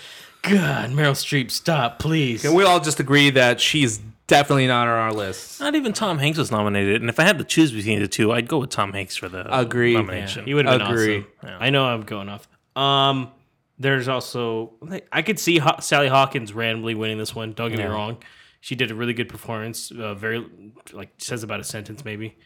God, 0.50 0.90
Meryl 0.90 1.12
Streep, 1.12 1.50
stop, 1.50 1.98
please. 1.98 2.42
Can 2.42 2.54
we 2.54 2.64
all 2.64 2.80
just 2.80 3.00
agree 3.00 3.30
that 3.30 3.60
she's 3.60 3.98
definitely 4.26 4.66
not 4.66 4.86
on 4.88 4.94
our 4.98 5.12
list? 5.12 5.60
Not 5.60 5.74
even 5.74 5.92
Tom 5.92 6.18
Hanks 6.18 6.38
was 6.38 6.50
nominated, 6.50 7.00
and 7.00 7.10
if 7.10 7.18
I 7.18 7.24
had 7.24 7.38
to 7.38 7.44
choose 7.44 7.72
between 7.72 8.00
the 8.00 8.08
two, 8.08 8.32
I'd 8.32 8.48
go 8.48 8.58
with 8.58 8.70
Tom 8.70 8.92
Hanks 8.92 9.16
for 9.16 9.28
the 9.28 9.44
Agreed. 9.56 9.92
Yeah, 9.92 10.00
nomination. 10.00 10.44
he 10.46 10.54
would 10.54 10.66
have 10.66 10.78
been 10.80 10.88
Agree. 10.90 11.16
awesome. 11.18 11.30
Yeah. 11.44 11.58
I 11.60 11.70
know 11.70 11.84
I'm 11.84 12.02
going 12.02 12.28
off. 12.28 12.48
Um, 12.76 13.30
there's 13.78 14.08
also 14.08 14.72
I 15.12 15.22
could 15.22 15.38
see 15.38 15.58
Ho- 15.58 15.80
Sally 15.80 16.08
Hawkins 16.08 16.52
randomly 16.52 16.94
winning 16.94 17.18
this 17.18 17.34
one. 17.34 17.52
Don't 17.52 17.70
get 17.70 17.78
me 17.78 17.84
wrong, 17.84 18.18
she 18.60 18.74
did 18.74 18.90
a 18.90 18.94
really 18.94 19.12
good 19.14 19.28
performance. 19.28 19.90
Uh, 19.90 20.14
very 20.14 20.46
like 20.92 21.10
says 21.18 21.42
about 21.42 21.60
a 21.60 21.64
sentence 21.64 22.04
maybe. 22.04 22.36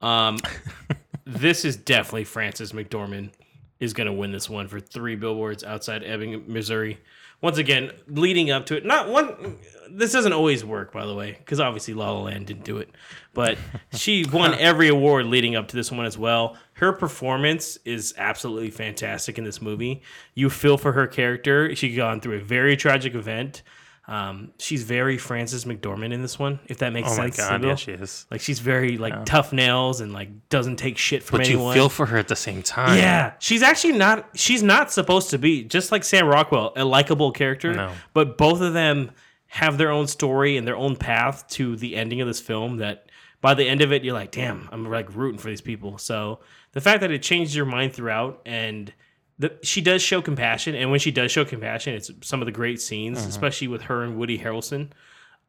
Um, 0.00 0.38
this 1.24 1.64
is 1.64 1.76
definitely 1.76 2.24
Frances 2.24 2.72
McDormand 2.72 3.30
is 3.78 3.92
going 3.92 4.06
to 4.06 4.12
win 4.12 4.32
this 4.32 4.48
one 4.50 4.68
for 4.68 4.80
three 4.80 5.16
billboards 5.16 5.64
outside 5.64 6.02
Ebbing, 6.04 6.44
Missouri. 6.46 6.98
Once 7.42 7.58
again, 7.58 7.90
leading 8.06 8.50
up 8.50 8.66
to 8.66 8.76
it, 8.76 8.86
not 8.86 9.08
one. 9.08 9.58
This 9.90 10.12
doesn't 10.12 10.32
always 10.32 10.64
work, 10.64 10.92
by 10.92 11.04
the 11.04 11.14
way, 11.14 11.32
because 11.32 11.60
obviously 11.60 11.92
La 11.92 12.10
La 12.10 12.22
Land 12.22 12.46
didn't 12.46 12.64
do 12.64 12.78
it. 12.78 12.88
But 13.34 13.58
she 13.92 14.24
won 14.32 14.54
every 14.58 14.88
award 14.88 15.26
leading 15.26 15.56
up 15.56 15.68
to 15.68 15.76
this 15.76 15.90
one 15.90 16.06
as 16.06 16.16
well. 16.16 16.56
Her 16.74 16.92
performance 16.92 17.78
is 17.84 18.14
absolutely 18.16 18.70
fantastic 18.70 19.38
in 19.38 19.44
this 19.44 19.60
movie. 19.60 20.02
You 20.34 20.48
feel 20.48 20.78
for 20.78 20.92
her 20.92 21.06
character. 21.08 21.74
She's 21.74 21.96
gone 21.96 22.20
through 22.20 22.36
a 22.36 22.42
very 22.42 22.76
tragic 22.76 23.14
event. 23.14 23.62
Um, 24.08 24.52
she's 24.58 24.82
very 24.82 25.16
Frances 25.16 25.64
McDormand 25.64 26.12
in 26.12 26.22
this 26.22 26.36
one, 26.36 26.58
if 26.66 26.78
that 26.78 26.92
makes 26.92 27.08
sense. 27.14 27.38
Oh 27.38 27.42
my 27.44 27.58
god, 27.58 27.64
yeah, 27.64 27.74
she 27.76 27.92
is. 27.92 28.26
Like 28.32 28.40
she's 28.40 28.58
very 28.58 28.98
like 28.98 29.24
tough 29.24 29.52
nails 29.52 30.00
and 30.00 30.12
like 30.12 30.48
doesn't 30.48 30.76
take 30.76 30.98
shit 30.98 31.22
from 31.22 31.38
But 31.38 31.46
anyone. 31.46 31.68
you 31.68 31.80
feel 31.82 31.88
for 31.88 32.06
her 32.06 32.18
at 32.18 32.26
the 32.26 32.34
same 32.36 32.62
time. 32.62 32.98
yeah, 32.98 33.34
she's 33.38 33.62
actually 33.62 33.92
not. 33.92 34.28
She's 34.34 34.62
not 34.62 34.90
supposed 34.90 35.30
to 35.30 35.38
be 35.38 35.62
just 35.62 35.92
like 35.92 36.02
Sam 36.02 36.26
Rockwell, 36.26 36.72
a 36.76 36.84
likable 36.84 37.30
character. 37.30 37.72
No. 37.74 37.92
But 38.12 38.36
both 38.38 38.60
of 38.60 38.72
them 38.72 39.12
have 39.46 39.78
their 39.78 39.90
own 39.90 40.08
story 40.08 40.56
and 40.56 40.66
their 40.66 40.76
own 40.76 40.96
path 40.96 41.46
to 41.50 41.76
the 41.76 41.94
ending 41.94 42.20
of 42.20 42.26
this 42.26 42.40
film. 42.40 42.78
That 42.78 43.06
by 43.40 43.54
the 43.54 43.68
end 43.68 43.82
of 43.82 43.92
it, 43.92 44.02
you're 44.02 44.14
like, 44.14 44.32
damn, 44.32 44.68
I'm 44.72 44.84
like 44.90 45.14
rooting 45.14 45.38
for 45.38 45.48
these 45.48 45.60
people. 45.60 45.98
So 45.98 46.40
the 46.72 46.80
fact 46.80 47.02
that 47.02 47.12
it 47.12 47.22
changed 47.22 47.54
your 47.54 47.66
mind 47.66 47.92
throughout 47.92 48.40
and 48.46 48.92
the, 49.38 49.52
she 49.62 49.80
does 49.80 50.02
show 50.02 50.20
compassion, 50.22 50.74
and 50.74 50.90
when 50.90 51.00
she 51.00 51.10
does 51.10 51.30
show 51.32 51.44
compassion, 51.44 51.94
it's 51.94 52.10
some 52.22 52.40
of 52.42 52.46
the 52.46 52.52
great 52.52 52.80
scenes, 52.80 53.18
Mm-hmm. 53.18 53.28
especially 53.28 53.68
with 53.68 53.82
her 53.82 54.02
and 54.04 54.16
Woody 54.16 54.38
Harrelson. 54.38 54.90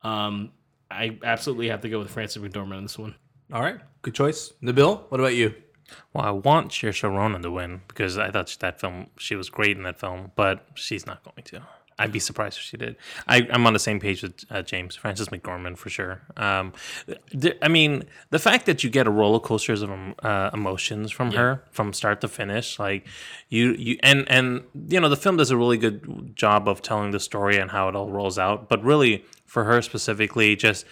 Um, 0.01 0.51
I 0.89 1.17
absolutely 1.23 1.69
have 1.69 1.81
to 1.81 1.89
go 1.89 1.99
with 1.99 2.09
Frances 2.11 2.41
McDormand 2.41 2.77
on 2.77 2.83
this 2.83 2.97
one. 2.99 3.15
All 3.51 3.61
right, 3.61 3.79
good 4.01 4.13
choice. 4.15 4.53
Nabil, 4.63 5.01
what 5.09 5.19
about 5.19 5.35
you? 5.35 5.53
Well, 6.13 6.25
I 6.25 6.31
want 6.31 6.71
Saoirse 6.71 7.03
Ronan 7.03 7.41
to 7.43 7.51
win 7.51 7.81
because 7.87 8.17
I 8.17 8.31
thought 8.31 8.55
that 8.61 8.79
film 8.79 9.07
she 9.17 9.35
was 9.35 9.49
great 9.49 9.77
in 9.77 9.83
that 9.83 9.99
film, 9.99 10.31
but 10.35 10.65
she's 10.75 11.05
not 11.05 11.23
going 11.23 11.43
to. 11.45 11.61
I'd 11.99 12.11
be 12.11 12.19
surprised 12.19 12.57
if 12.57 12.63
she 12.63 12.77
did. 12.77 12.95
I, 13.27 13.47
I'm 13.51 13.65
on 13.67 13.73
the 13.73 13.79
same 13.79 13.99
page 13.99 14.23
with 14.23 14.43
uh, 14.49 14.61
James 14.61 14.95
Frances 14.95 15.29
McDormand 15.29 15.77
for 15.77 15.89
sure. 15.89 16.21
Um, 16.37 16.73
th- 17.39 17.57
I 17.61 17.67
mean, 17.67 18.03
the 18.29 18.39
fact 18.39 18.65
that 18.65 18.83
you 18.83 18.89
get 18.89 19.07
a 19.07 19.11
roller 19.11 19.39
coasters 19.39 19.81
of 19.81 19.91
um, 19.91 20.15
uh, 20.23 20.49
emotions 20.53 21.11
from 21.11 21.31
her 21.31 21.63
from 21.71 21.93
start 21.93 22.21
to 22.21 22.27
finish, 22.27 22.79
like 22.79 23.05
you, 23.49 23.73
you, 23.73 23.97
and 24.01 24.29
and 24.29 24.63
you 24.89 24.99
know, 24.99 25.09
the 25.09 25.17
film 25.17 25.37
does 25.37 25.51
a 25.51 25.57
really 25.57 25.77
good 25.77 26.35
job 26.35 26.67
of 26.67 26.81
telling 26.81 27.11
the 27.11 27.19
story 27.19 27.57
and 27.57 27.71
how 27.71 27.89
it 27.89 27.95
all 27.95 28.09
rolls 28.09 28.39
out. 28.39 28.69
But 28.69 28.83
really, 28.83 29.25
for 29.45 29.65
her 29.65 29.81
specifically, 29.81 30.55
just 30.55 30.85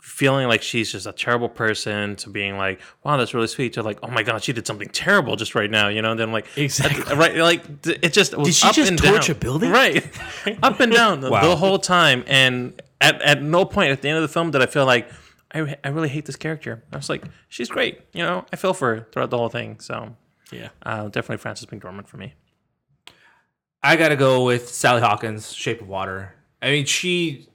feeling 0.00 0.48
like 0.48 0.62
she's 0.62 0.90
just 0.92 1.06
a 1.06 1.12
terrible 1.12 1.48
person 1.48 2.16
to 2.16 2.30
being 2.30 2.56
like, 2.56 2.80
wow, 3.04 3.16
that's 3.16 3.34
really 3.34 3.46
sweet 3.46 3.74
to 3.74 3.82
like, 3.82 3.98
oh 4.02 4.08
my 4.08 4.22
god, 4.22 4.42
she 4.42 4.52
did 4.52 4.66
something 4.66 4.88
terrible 4.88 5.36
just 5.36 5.54
right 5.54 5.70
now, 5.70 5.88
you 5.88 6.00
know? 6.02 6.12
And 6.12 6.20
then 6.20 6.32
like, 6.32 6.46
Exactly. 6.56 7.14
right, 7.16 7.36
like 7.36 7.62
it 7.86 8.12
just 8.12 8.36
was 8.36 8.48
Did 8.48 8.54
she 8.54 8.68
up 8.68 8.74
just 8.74 8.90
and 8.90 8.98
torch 8.98 9.26
down. 9.26 9.36
a 9.36 9.38
building? 9.38 9.70
right, 9.70 10.04
up 10.62 10.80
and 10.80 10.92
down 10.92 11.20
the, 11.20 11.30
Wow. 11.30 11.48
the 11.48 11.56
whole 11.56 11.78
time, 11.78 12.24
and 12.26 12.80
at 13.00 13.20
at 13.22 13.42
no 13.42 13.64
point 13.64 13.92
at 13.92 14.02
the 14.02 14.08
end 14.08 14.16
of 14.16 14.22
the 14.22 14.28
film 14.28 14.50
did 14.50 14.62
I 14.62 14.66
feel 14.66 14.86
like. 14.86 15.08
I, 15.50 15.76
I 15.82 15.88
really 15.88 16.10
hate 16.10 16.26
this 16.26 16.36
character. 16.36 16.84
I 16.92 16.96
was 16.96 17.08
like, 17.08 17.24
she's 17.48 17.70
great. 17.70 18.02
You 18.12 18.22
know, 18.22 18.44
I 18.52 18.56
feel 18.56 18.74
for 18.74 18.96
her 18.96 19.06
throughout 19.10 19.30
the 19.30 19.38
whole 19.38 19.48
thing. 19.48 19.80
So 19.80 20.14
Yeah. 20.52 20.68
uh, 20.82 21.04
definitely 21.04 21.38
Frances 21.38 21.64
McDormand 21.64 22.06
for 22.06 22.18
me. 22.18 22.34
I 23.82 23.96
gotta 23.96 24.14
go 24.16 24.44
with 24.44 24.68
Sally 24.68 25.00
Hawkins, 25.00 25.52
Shape 25.54 25.80
of 25.80 25.88
Water. 25.88 26.34
I 26.60 26.70
mean, 26.70 26.84
she 26.84 27.48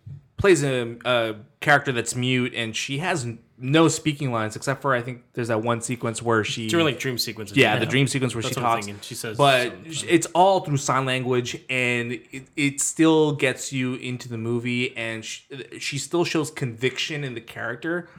plays 0.44 0.62
a, 0.62 0.98
a 1.06 1.36
character 1.62 1.94
that's 1.94 2.18
mute, 2.18 2.54
and 2.54 2.76
she 2.76 2.98
has 2.98 3.26
no 3.58 3.88
speaking 3.88 4.30
lines 4.30 4.58
except 4.58 4.82
for 4.82 4.94
I 4.94 5.02
think 5.02 5.24
there's 5.32 5.48
that 5.48 5.62
one 5.62 5.80
sequence 5.80 6.22
where 6.22 6.44
she 6.44 6.68
During 6.68 6.86
like 6.86 7.00
dream 7.00 7.18
sequences. 7.18 7.56
yeah, 7.56 7.80
the 7.80 7.86
dream 7.86 8.08
sequence 8.08 8.36
where 8.36 8.42
That's 8.42 8.54
she 8.54 8.60
talks. 8.60 8.90
She 9.06 9.16
says 9.16 9.38
but 9.38 9.72
something. 9.72 9.94
it's 10.10 10.28
all 10.36 10.60
through 10.60 10.76
sign 10.76 11.06
language, 11.06 11.58
and 11.70 12.12
it, 12.12 12.50
it 12.58 12.82
still 12.82 13.32
gets 13.32 13.72
you 13.72 13.96
into 13.96 14.28
the 14.28 14.38
movie, 14.38 14.94
and 14.98 15.24
she, 15.24 15.44
she 15.80 15.98
still 15.98 16.26
shows 16.26 16.52
conviction 16.52 17.24
in 17.24 17.36
the 17.36 17.42
character 17.42 18.10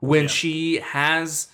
when 0.00 0.26
she 0.26 0.76
has 0.76 1.48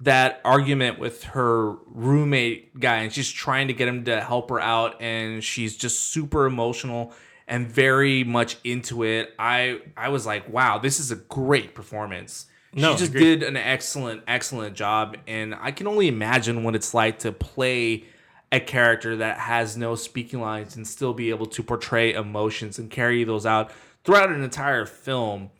that 0.00 0.40
argument 0.44 0.98
with 0.98 1.22
her 1.22 1.76
roommate 1.86 2.80
guy, 2.80 2.96
and 2.96 3.12
she's 3.12 3.30
trying 3.30 3.68
to 3.68 3.72
get 3.72 3.86
him 3.86 4.04
to 4.06 4.20
help 4.20 4.50
her 4.50 4.58
out, 4.58 5.00
and 5.00 5.44
she's 5.44 5.76
just 5.76 6.10
super 6.10 6.44
emotional 6.44 7.12
and 7.48 7.68
very 7.68 8.24
much 8.24 8.58
into 8.64 9.02
it. 9.02 9.34
I 9.38 9.80
I 9.96 10.08
was 10.08 10.26
like, 10.26 10.48
wow, 10.48 10.78
this 10.78 11.00
is 11.00 11.10
a 11.10 11.16
great 11.16 11.74
performance. 11.74 12.46
No, 12.72 12.92
she 12.92 12.98
just 12.98 13.10
agreed. 13.10 13.40
did 13.40 13.42
an 13.44 13.56
excellent, 13.56 14.22
excellent 14.26 14.76
job, 14.76 15.16
and 15.26 15.54
I 15.54 15.70
can 15.70 15.86
only 15.86 16.08
imagine 16.08 16.62
what 16.62 16.74
it's 16.74 16.92
like 16.92 17.20
to 17.20 17.32
play 17.32 18.04
a 18.52 18.60
character 18.60 19.16
that 19.16 19.38
has 19.38 19.76
no 19.76 19.94
speaking 19.94 20.40
lines 20.40 20.76
and 20.76 20.86
still 20.86 21.12
be 21.12 21.30
able 21.30 21.46
to 21.46 21.62
portray 21.62 22.12
emotions 22.12 22.78
and 22.78 22.90
carry 22.90 23.24
those 23.24 23.44
out 23.44 23.72
throughout 24.04 24.30
an 24.30 24.42
entire 24.42 24.86
film 24.86 25.50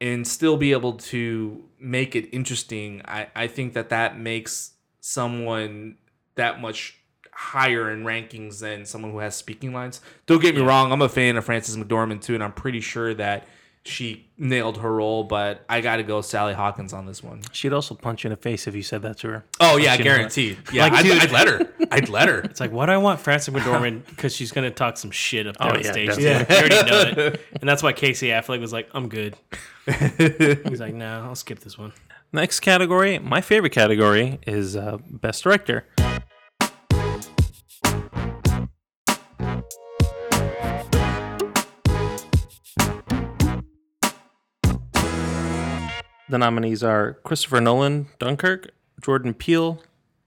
and 0.00 0.26
still 0.26 0.56
be 0.56 0.72
able 0.72 0.94
to 0.94 1.64
make 1.78 2.14
it 2.14 2.28
interesting. 2.32 3.00
I, 3.06 3.28
I 3.34 3.46
think 3.46 3.72
that 3.74 3.88
that 3.88 4.18
makes 4.18 4.72
someone 5.00 5.96
that 6.34 6.60
much 6.60 6.98
higher 7.38 7.90
in 7.90 8.02
rankings 8.04 8.60
than 8.60 8.86
someone 8.86 9.10
who 9.12 9.18
has 9.18 9.36
speaking 9.36 9.72
lines. 9.72 10.00
Don't 10.26 10.40
get 10.40 10.54
me 10.56 10.62
wrong, 10.62 10.90
I'm 10.92 11.02
a 11.02 11.08
fan 11.08 11.36
of 11.36 11.44
Frances 11.44 11.76
McDormand 11.76 12.22
too, 12.22 12.34
and 12.34 12.42
I'm 12.42 12.52
pretty 12.52 12.80
sure 12.80 13.12
that 13.14 13.46
she 13.84 14.26
nailed 14.36 14.78
her 14.78 14.92
role, 14.96 15.22
but 15.22 15.64
I 15.68 15.80
got 15.80 15.96
to 15.98 16.02
go 16.02 16.20
Sally 16.20 16.54
Hawkins 16.54 16.92
on 16.92 17.06
this 17.06 17.22
one. 17.22 17.42
She'd 17.52 17.72
also 17.72 17.94
punch 17.94 18.24
you 18.24 18.28
in 18.28 18.30
the 18.32 18.36
face 18.36 18.66
if 18.66 18.74
you 18.74 18.82
said 18.82 19.02
that 19.02 19.18
to 19.18 19.28
her. 19.28 19.44
Oh 19.60 19.76
yeah, 19.76 19.94
you 19.94 20.02
know 20.02 20.10
what? 20.10 20.16
guaranteed. 20.16 20.58
Yeah, 20.72 20.84
Like, 20.84 20.92
I'd, 20.94 21.02
dude- 21.04 21.22
I'd 21.22 21.30
let 21.30 21.46
her. 21.46 21.68
I'd 21.92 22.08
let 22.08 22.28
her. 22.28 22.40
It's 22.44 22.58
like, 22.58 22.72
why 22.72 22.86
do 22.86 22.92
I 22.92 22.96
want 22.96 23.20
Frances 23.20 23.54
McDormand? 23.54 24.06
Because 24.06 24.34
she's 24.34 24.50
gonna 24.50 24.72
talk 24.72 24.96
some 24.96 25.12
shit 25.12 25.46
up 25.46 25.56
there 25.58 25.68
Oh, 25.68 25.74
on 25.76 25.84
yeah, 25.84 25.92
stage. 25.92 26.16
definitely. 26.16 26.54
You 26.56 26.72
already 26.80 26.90
know 26.90 27.24
it, 27.26 27.40
and 27.60 27.68
that's 27.68 27.82
why 27.82 27.92
Casey 27.92 28.28
Affleck 28.28 28.58
was 28.60 28.72
like, 28.72 28.88
"I'm 28.92 29.08
good." 29.08 29.36
He's 29.86 30.80
like, 30.80 30.94
"Nah, 30.94 31.24
I'll 31.28 31.34
skip 31.36 31.60
this 31.60 31.78
one." 31.78 31.92
Next 32.32 32.60
category, 32.60 33.18
my 33.20 33.40
favorite 33.40 33.70
category 33.70 34.40
is 34.48 34.74
uh, 34.76 34.98
best 35.08 35.44
director. 35.44 35.84
The 46.28 46.38
nominees 46.38 46.82
are 46.82 47.14
Christopher 47.24 47.60
Nolan, 47.60 48.08
Dunkirk, 48.18 48.70
Jordan 49.00 49.32
Peele, 49.34 49.80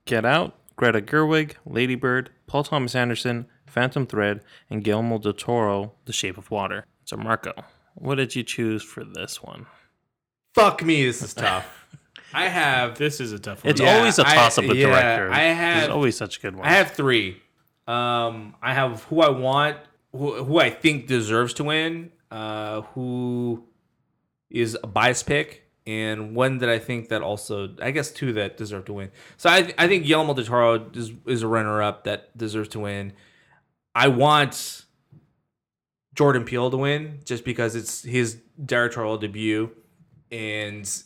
Get 0.06 0.24
Out, 0.24 0.54
Greta 0.76 1.00
Gerwig, 1.00 1.54
Lady 1.66 1.94
Bird, 1.94 2.30
Paul 2.46 2.64
Thomas 2.64 2.94
Anderson, 2.94 3.46
Phantom 3.66 4.06
Thread, 4.06 4.40
and 4.70 4.82
Guillermo 4.82 5.18
del 5.18 5.34
Toro, 5.34 5.92
The 6.06 6.12
Shape 6.12 6.38
of 6.38 6.50
Water. 6.50 6.86
So, 7.04 7.16
Marco, 7.16 7.52
what 7.94 8.14
did 8.14 8.34
you 8.34 8.42
choose 8.42 8.82
for 8.82 9.04
this 9.04 9.42
one? 9.42 9.66
Fuck 10.54 10.82
me, 10.82 11.04
this 11.04 11.22
is 11.22 11.34
tough. 11.34 11.66
I 12.32 12.48
have 12.48 12.96
This 12.96 13.20
is 13.20 13.32
a 13.32 13.38
tough 13.38 13.64
one. 13.64 13.72
It's 13.72 13.80
Yeah, 13.80 13.98
always 13.98 14.18
a 14.18 14.24
toss 14.24 14.56
up 14.56 14.64
with 14.66 14.76
yeah, 14.76 14.86
director. 14.86 15.32
I 15.32 15.40
have- 15.40 15.80
There's 15.82 15.90
always 15.92 16.16
such 16.16 16.40
good 16.40 16.54
ones. 16.54 16.66
I 16.66 16.72
have 16.74 16.92
three. 16.92 17.42
Um, 17.86 18.54
I 18.62 18.72
have 18.72 19.02
who 19.04 19.20
I 19.20 19.30
want, 19.30 19.76
who, 20.12 20.44
who 20.44 20.58
I 20.60 20.70
think 20.70 21.08
deserves 21.08 21.52
to 21.54 21.64
win, 21.64 22.12
uh, 22.30 22.82
who 22.82 23.64
is 24.48 24.78
a 24.82 24.86
bias 24.86 25.22
pick, 25.24 25.64
and 25.90 26.36
one 26.36 26.58
that 26.58 26.68
I 26.68 26.78
think 26.78 27.08
that 27.08 27.20
also, 27.20 27.74
I 27.82 27.90
guess, 27.90 28.12
two 28.12 28.32
that 28.34 28.56
deserve 28.56 28.84
to 28.84 28.92
win. 28.92 29.10
So 29.36 29.50
I, 29.50 29.74
I 29.76 29.88
think 29.88 30.06
Guillermo 30.06 30.34
del 30.34 30.44
Toro 30.44 30.88
is, 30.94 31.12
is 31.26 31.42
a 31.42 31.48
runner 31.48 31.82
up 31.82 32.04
that 32.04 32.36
deserves 32.38 32.68
to 32.70 32.80
win. 32.80 33.12
I 33.92 34.06
want 34.06 34.84
Jordan 36.14 36.44
Peele 36.44 36.70
to 36.70 36.76
win 36.76 37.18
just 37.24 37.44
because 37.44 37.74
it's 37.74 38.04
his 38.04 38.38
directorial 38.64 39.18
debut 39.18 39.70
and 40.30 41.02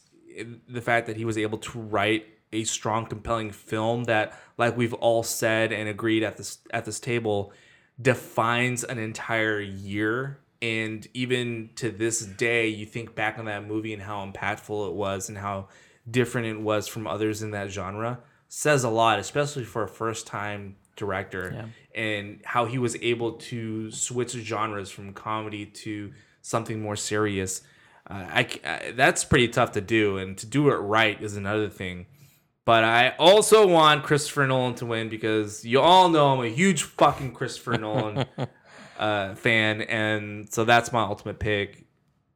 the 0.68 0.82
fact 0.82 1.06
that 1.06 1.16
he 1.16 1.24
was 1.24 1.38
able 1.38 1.56
to 1.56 1.78
write 1.78 2.26
a 2.52 2.64
strong 2.64 3.06
compelling 3.06 3.52
film 3.52 4.04
that 4.04 4.38
like 4.58 4.76
we've 4.76 4.92
all 4.94 5.22
said 5.22 5.72
and 5.72 5.88
agreed 5.88 6.22
at 6.22 6.36
this 6.36 6.58
at 6.72 6.84
this 6.84 7.00
table 7.00 7.52
defines 8.00 8.84
an 8.84 8.98
entire 8.98 9.60
year 9.60 10.40
and 10.62 11.06
even 11.14 11.70
to 11.76 11.90
this 11.90 12.20
day 12.20 12.68
you 12.68 12.86
think 12.86 13.14
back 13.14 13.38
on 13.38 13.44
that 13.46 13.66
movie 13.66 13.92
and 13.92 14.02
how 14.02 14.24
impactful 14.26 14.88
it 14.88 14.94
was 14.94 15.28
and 15.28 15.38
how 15.38 15.68
different 16.10 16.46
it 16.46 16.60
was 16.60 16.86
from 16.88 17.06
others 17.06 17.42
in 17.42 17.50
that 17.52 17.70
genre 17.70 18.20
says 18.48 18.84
a 18.84 18.88
lot 18.90 19.18
especially 19.18 19.64
for 19.64 19.82
a 19.82 19.88
first 19.88 20.26
time 20.26 20.76
director 20.96 21.70
and 21.94 22.40
how 22.44 22.66
he 22.66 22.78
was 22.78 22.94
able 23.02 23.32
to 23.32 23.90
switch 23.90 24.30
genres 24.32 24.90
from 24.90 25.12
comedy 25.12 25.66
to 25.66 26.12
something 26.42 26.80
more 26.80 26.94
serious. 26.96 27.62
Uh, 28.08 28.14
I, 28.30 28.48
I- 28.64 28.92
that's 28.92 29.24
pretty 29.24 29.48
tough 29.48 29.72
to 29.72 29.80
do, 29.80 30.18
and 30.18 30.36
to 30.38 30.46
do 30.46 30.68
it 30.70 30.74
right 30.76 31.20
is 31.22 31.36
another 31.36 31.68
thing. 31.68 32.06
But 32.66 32.84
I 32.84 33.14
also 33.18 33.66
want 33.66 34.04
Christopher 34.04 34.46
Nolan 34.46 34.74
to 34.76 34.86
win 34.86 35.08
because 35.08 35.64
you 35.64 35.80
all 35.80 36.08
know 36.08 36.32
I'm 36.34 36.44
a 36.44 36.48
huge 36.48 36.82
fucking 36.84 37.32
Christopher 37.32 37.76
Nolan 37.78 38.26
uh, 38.98 39.34
fan, 39.34 39.82
and 39.82 40.52
so 40.52 40.64
that's 40.64 40.92
my 40.92 41.02
ultimate 41.02 41.38
pick 41.38 41.86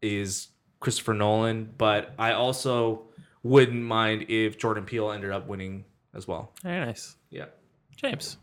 is 0.02 0.48
Christopher 0.80 1.14
Nolan. 1.14 1.72
But 1.76 2.14
I 2.18 2.32
also 2.32 3.08
wouldn't 3.42 3.82
mind 3.82 4.26
if 4.28 4.58
Jordan 4.58 4.84
Peele 4.84 5.10
ended 5.10 5.30
up 5.30 5.46
winning 5.46 5.84
as 6.14 6.26
well. 6.26 6.52
Very 6.62 6.84
nice. 6.84 7.16
Yeah. 7.30 7.46
James. 7.96 8.36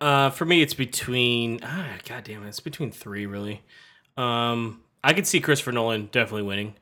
Uh, 0.00 0.30
for 0.30 0.44
me, 0.44 0.62
it's 0.62 0.74
between 0.74 1.60
ah, 1.62 1.96
god 2.08 2.24
damn 2.24 2.44
it, 2.44 2.48
it's 2.48 2.60
between 2.60 2.92
three 2.92 3.26
really. 3.26 3.62
Um, 4.16 4.82
I 5.02 5.12
could 5.12 5.26
see 5.26 5.40
Christopher 5.40 5.72
Nolan 5.72 6.08
definitely 6.12 6.42
winning 6.42 6.74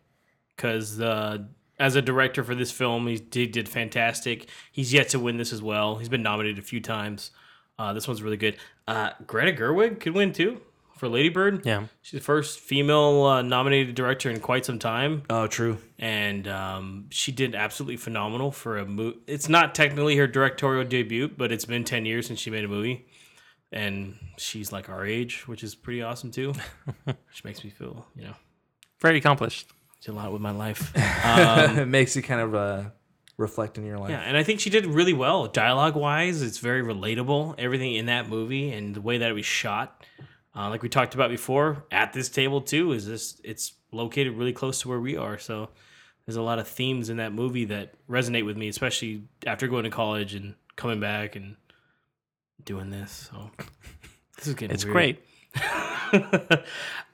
because 0.55 1.01
uh, 1.01 1.39
as 1.79 1.97
a 1.97 2.03
director 2.03 2.43
for 2.45 2.55
this 2.55 2.71
film, 2.71 3.07
he 3.07 3.17
did, 3.17 3.53
did 3.53 3.69
fantastic. 3.69 4.49
He's 4.73 4.93
yet 4.93 5.11
to 5.11 5.19
win 5.19 5.37
this 5.37 5.53
as 5.53 5.63
well. 5.63 5.97
He's 5.97 6.09
been 6.09 6.23
nominated 6.23 6.59
a 6.59 6.67
few 6.67 6.81
times. 6.81 7.31
Uh, 7.79 7.93
this 7.93 8.09
one's 8.09 8.23
really 8.23 8.37
good. 8.37 8.57
Uh, 8.89 9.11
Greta 9.27 9.53
Gerwig 9.53 10.01
could 10.01 10.15
win 10.15 10.33
too 10.33 10.61
for 10.97 11.09
Lady 11.09 11.29
Bird. 11.29 11.67
Yeah. 11.67 11.85
She's 12.01 12.21
the 12.21 12.25
first 12.25 12.59
female 12.59 13.25
uh, 13.25 13.43
nominated 13.43 13.95
director 13.95 14.31
in 14.31 14.41
quite 14.41 14.65
some 14.65 14.79
time 14.79 15.25
Oh, 15.29 15.47
true. 15.47 15.77
and 15.99 16.49
um, 16.49 17.07
she 17.11 17.33
did 17.33 17.55
absolutely 17.55 17.99
phenomenal 17.99 18.51
for 18.51 18.79
a 18.79 18.87
movie. 18.87 19.19
It's 19.27 19.49
not 19.49 19.75
technically 19.75 20.17
her 20.17 20.27
directorial 20.27 20.85
debut, 20.85 21.29
but 21.29 21.53
it's 21.53 21.67
been 21.67 21.85
ten 21.85 22.07
years 22.07 22.27
since 22.27 22.41
she 22.41 22.49
made 22.51 22.65
a 22.65 22.69
movie, 22.69 23.07
and 23.73 24.17
she's 24.39 24.73
like 24.73 24.89
our 24.89 25.05
age, 25.05 25.47
which 25.47 25.63
is 25.63 25.75
pretty 25.75 26.01
awesome 26.03 26.31
too. 26.31 26.55
which 27.05 27.45
makes 27.45 27.63
me 27.63 27.69
feel, 27.69 28.07
you 28.17 28.23
know, 28.25 28.35
Very 29.03 29.19
accomplished. 29.19 29.69
did 30.01 30.13
a 30.13 30.15
lot 30.15 30.33
with 30.33 30.41
my 30.41 30.53
life. 30.53 30.93
Um, 31.27 31.79
it 31.81 31.87
makes 31.89 32.15
you 32.17 32.23
kind 32.23 32.41
of 32.41 32.55
uh, 32.55 32.85
reflect 33.37 33.77
in 33.79 33.85
your 33.85 33.99
life. 33.99 34.11
yeah, 34.11 34.21
and 34.21 34.37
I 34.37 34.43
think 34.43 34.61
she 34.61 34.71
did 34.71 34.87
really 34.87 35.13
well, 35.13 35.47
dialogue 35.47 35.95
wise. 35.97 36.43
It's 36.43 36.59
very 36.59 36.83
relatable. 36.83 37.55
Everything 37.59 37.95
in 37.95 38.07
that 38.07 38.29
movie 38.29 38.73
and 38.73 38.95
the 38.95 39.01
way 39.01 39.19
that 39.19 39.31
it 39.31 39.35
was 39.35 39.45
shot, 39.47 40.05
uh, 40.57 40.71
like 40.71 40.83
we 40.83 40.89
talked 40.89 41.15
about 41.15 41.31
before, 41.31 41.85
at 41.91 42.13
this 42.13 42.29
table 42.29 42.61
too, 42.63 42.93
is 42.93 43.07
this. 43.07 43.41
It's 43.45 43.75
located 43.93 44.33
really 44.35 44.53
close 44.53 44.81
to 44.83 44.89
where 44.89 45.01
we 45.01 45.17
are, 45.17 45.39
so 45.39 45.69
there's 46.25 46.37
a 46.37 46.43
lot 46.43 46.59
of 46.59 46.67
themes 46.67 47.09
in 47.11 47.19
that 47.19 47.33
movie 47.33 47.67
that 47.67 47.95
resonate 48.09 48.45
with 48.45 48.57
me, 48.57 48.69
especially 48.69 49.25
after 49.47 49.69
going 49.69 49.85
to 49.85 49.91
college 49.91 50.35
and 50.35 50.55
coming 50.77 50.99
back 51.01 51.37
and 51.37 51.57
doing 52.65 52.91
this. 52.91 53.31
So 53.31 53.51
this 54.37 54.47
is 54.49 54.55
getting 54.55 54.75
It's 54.75 54.85
weird. 54.85 54.93
great. 54.95 55.23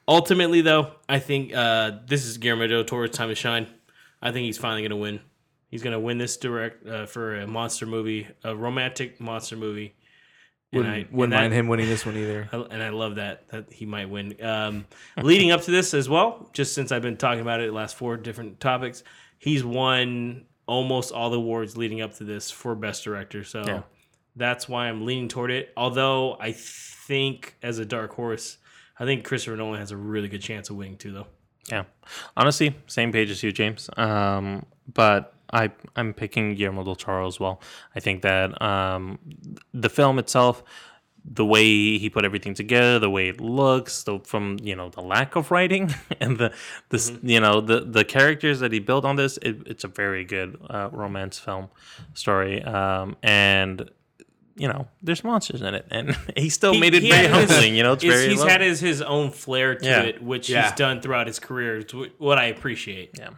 Ultimately, 0.07 0.61
though, 0.61 0.91
I 1.07 1.19
think 1.19 1.53
uh, 1.55 1.91
this 2.07 2.25
is 2.25 2.37
Guillermo 2.37 2.67
del 2.67 2.83
Toro's 2.83 3.11
time 3.11 3.29
to 3.29 3.35
shine. 3.35 3.67
I 4.21 4.31
think 4.31 4.45
he's 4.45 4.57
finally 4.57 4.81
going 4.81 4.89
to 4.91 4.95
win. 4.97 5.19
He's 5.73 5.81
going 5.81 5.93
to 5.93 5.99
win 5.99 6.19
this 6.19 6.37
direct 6.37 6.85
uh, 6.87 7.07
for 7.07 7.39
a 7.39 7.47
monster 7.47 7.87
movie, 7.87 8.27
a 8.43 8.55
romantic 8.55 9.19
monster 9.19 9.55
movie. 9.57 9.95
And 10.71 10.83
Wouldn't, 10.83 10.95
I- 10.95 11.07
wouldn't 11.15 11.31
that- 11.31 11.41
mind 11.41 11.53
him 11.53 11.67
winning 11.67 11.87
this 11.87 12.05
one 12.05 12.15
either. 12.15 12.47
I- 12.53 12.67
and 12.69 12.83
I 12.83 12.89
love 12.89 13.15
that 13.15 13.49
that 13.49 13.73
he 13.73 13.87
might 13.87 14.07
win. 14.07 14.35
Um, 14.45 14.85
leading 15.17 15.49
up 15.49 15.63
to 15.63 15.71
this 15.71 15.95
as 15.95 16.07
well, 16.07 16.47
just 16.53 16.75
since 16.75 16.91
I've 16.91 17.01
been 17.01 17.17
talking 17.17 17.41
about 17.41 17.59
it 17.59 17.65
the 17.65 17.73
last 17.73 17.95
four 17.95 18.17
different 18.17 18.59
topics, 18.59 19.03
he's 19.39 19.63
won 19.63 20.45
almost 20.67 21.11
all 21.11 21.31
the 21.31 21.37
awards 21.37 21.75
leading 21.75 22.01
up 22.01 22.13
to 22.17 22.23
this 22.23 22.51
for 22.51 22.75
best 22.75 23.03
director. 23.03 23.43
So 23.43 23.63
Yeah. 23.65 23.81
that's 24.35 24.69
why 24.69 24.89
I'm 24.89 25.07
leaning 25.07 25.27
toward 25.27 25.49
it. 25.49 25.73
Although 25.75 26.37
I 26.39 26.51
think 26.51 27.55
as 27.63 27.79
a 27.79 27.85
dark 27.85 28.13
horse, 28.13 28.59
I 28.99 29.05
think 29.05 29.23
Christopher 29.25 29.57
Nolan 29.57 29.79
has 29.79 29.89
a 29.89 29.97
really 29.97 30.27
good 30.27 30.43
chance 30.43 30.69
of 30.69 30.75
winning 30.75 30.97
too, 30.97 31.13
though. 31.13 31.27
Yeah. 31.71 31.85
Honestly, 32.37 32.75
same 32.85 33.11
page 33.11 33.31
as 33.31 33.41
you, 33.41 33.51
James. 33.51 33.89
Um, 33.97 34.67
but 34.93 35.33
I 35.53 35.71
I'm 35.95 36.13
picking 36.13 36.55
Guillermo 36.55 36.83
del 36.83 36.95
Toro 36.95 37.27
as 37.27 37.39
well. 37.39 37.61
I 37.95 37.99
think 38.01 38.21
that 38.23 38.59
um, 38.61 39.19
the 39.73 39.89
film 39.89 40.19
itself, 40.19 40.63
the 41.25 41.45
way 41.45 41.63
he 41.97 42.09
put 42.09 42.25
everything 42.25 42.53
together, 42.53 42.99
the 42.99 43.09
way 43.09 43.29
it 43.29 43.39
looks, 43.39 44.03
the 44.03 44.19
from 44.25 44.57
you 44.61 44.75
know 44.75 44.89
the 44.89 45.01
lack 45.01 45.35
of 45.37 45.51
writing 45.51 45.93
and 46.19 46.37
the 46.37 46.51
this 46.89 47.11
you 47.21 47.39
know 47.39 47.61
the 47.61 47.81
the 47.81 48.03
characters 48.03 48.59
that 48.59 48.71
he 48.73 48.79
built 48.79 49.05
on 49.05 49.15
this, 49.15 49.37
it, 49.41 49.55
it's 49.65 49.83
a 49.83 49.87
very 49.87 50.25
good 50.25 50.57
uh, 50.69 50.89
romance 50.91 51.39
film 51.39 51.69
story. 52.13 52.61
Um, 52.63 53.15
and 53.23 53.89
you 54.55 54.67
know, 54.67 54.87
there's 55.01 55.23
monsters 55.23 55.63
in 55.63 55.73
it, 55.73 55.87
and 55.89 56.15
he 56.37 56.47
still 56.49 56.75
made 56.77 56.93
it 56.93 57.01
very 57.01 57.27
had 57.27 57.31
humbling. 57.49 57.73
You 57.75 57.81
know, 57.83 57.93
it's 57.93 58.03
he's- 58.03 58.13
very 58.15 58.29
he's 58.29 58.37
lovely. 58.39 58.51
had 58.51 58.61
his, 58.61 58.79
his 58.79 59.01
own 59.01 59.31
flair 59.31 59.73
to 59.75 59.85
Yeah. 59.85 60.01
it, 60.01 60.21
which 60.21 60.47
Yeah. 60.47 60.63
he's 60.69 60.73
done 60.77 61.01
throughout 61.01 61.25
his 61.25 61.39
career. 61.39 61.77
It's 61.79 61.93
what 62.19 62.37
I 62.37 62.45
appreciate. 62.45 63.11
yeah. 63.17 63.29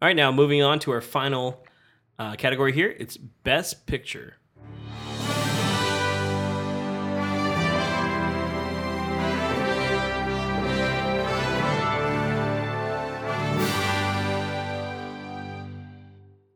All 0.00 0.06
right, 0.06 0.14
now 0.14 0.30
moving 0.30 0.62
on 0.62 0.78
to 0.80 0.92
our 0.92 1.00
final 1.00 1.66
uh, 2.20 2.36
category 2.36 2.72
here. 2.72 2.94
It's 3.00 3.16
Best 3.16 3.84
Picture. 3.86 4.36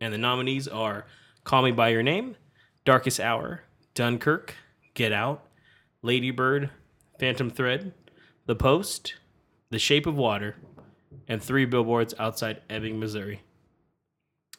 And 0.01 0.15
the 0.15 0.19
nominees 0.19 0.69
are 0.69 1.07
Call 1.43 1.63
Me 1.63 1.73
By 1.73 1.89
Your 1.89 2.05
Name, 2.05 2.37
Darkest 2.85 3.19
Hour, 3.19 3.63
Dunkirk, 3.95 4.55
Get 4.95 5.13
Out, 5.13 5.45
Lady 6.01 6.31
Bird, 6.31 6.71
Phantom 7.19 7.51
Thread, 7.51 7.93
The 8.47 8.55
Post, 8.55 9.15
The 9.71 9.81
Shape 9.81 10.07
of 10.07 10.15
Water, 10.15 10.55
and 11.29 11.43
three 11.43 11.65
billboards 11.65 12.15
outside 12.19 12.63
Ebbing, 12.69 12.99
Missouri. 12.99 13.41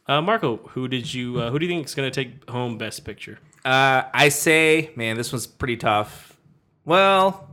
Uh, 0.08 0.22
Marco, 0.22 0.58
who 0.70 0.88
did 0.88 1.14
you? 1.14 1.40
Uh, 1.40 1.50
who 1.50 1.60
do 1.60 1.66
you 1.66 1.72
think 1.72 1.86
is 1.86 1.96
going 1.96 2.12
to 2.12 2.24
take 2.24 2.50
home 2.50 2.78
Best 2.78 3.06
Picture? 3.06 3.40
Uh, 3.64 4.04
I 4.14 4.30
say, 4.30 4.92
man, 4.96 5.16
this 5.16 5.32
one's 5.32 5.48
pretty 5.48 5.78
tough. 5.78 6.38
Well, 6.84 7.50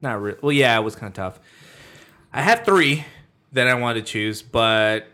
not 0.00 0.20
really. 0.20 0.38
Well, 0.42 0.52
yeah, 0.52 0.76
it 0.78 0.82
was 0.82 0.96
kind 0.96 1.10
of 1.10 1.14
tough. 1.14 1.40
I 2.32 2.42
had 2.42 2.64
three 2.64 3.04
that 3.52 3.68
I 3.68 3.74
wanted 3.74 4.06
to 4.06 4.12
choose, 4.12 4.42
but 4.42 5.06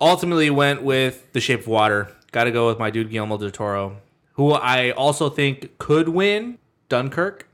ultimately 0.00 0.50
went 0.50 0.82
with 0.82 1.32
The 1.32 1.40
Shape 1.40 1.60
of 1.60 1.66
Water. 1.66 2.08
Got 2.30 2.44
to 2.44 2.50
go 2.50 2.68
with 2.68 2.78
my 2.78 2.90
dude 2.90 3.10
Guillermo 3.10 3.36
del 3.36 3.50
Toro, 3.50 3.98
who 4.34 4.52
I 4.52 4.90
also 4.92 5.28
think 5.28 5.76
could 5.78 6.08
win 6.08 6.58
Dunkirk, 6.88 7.46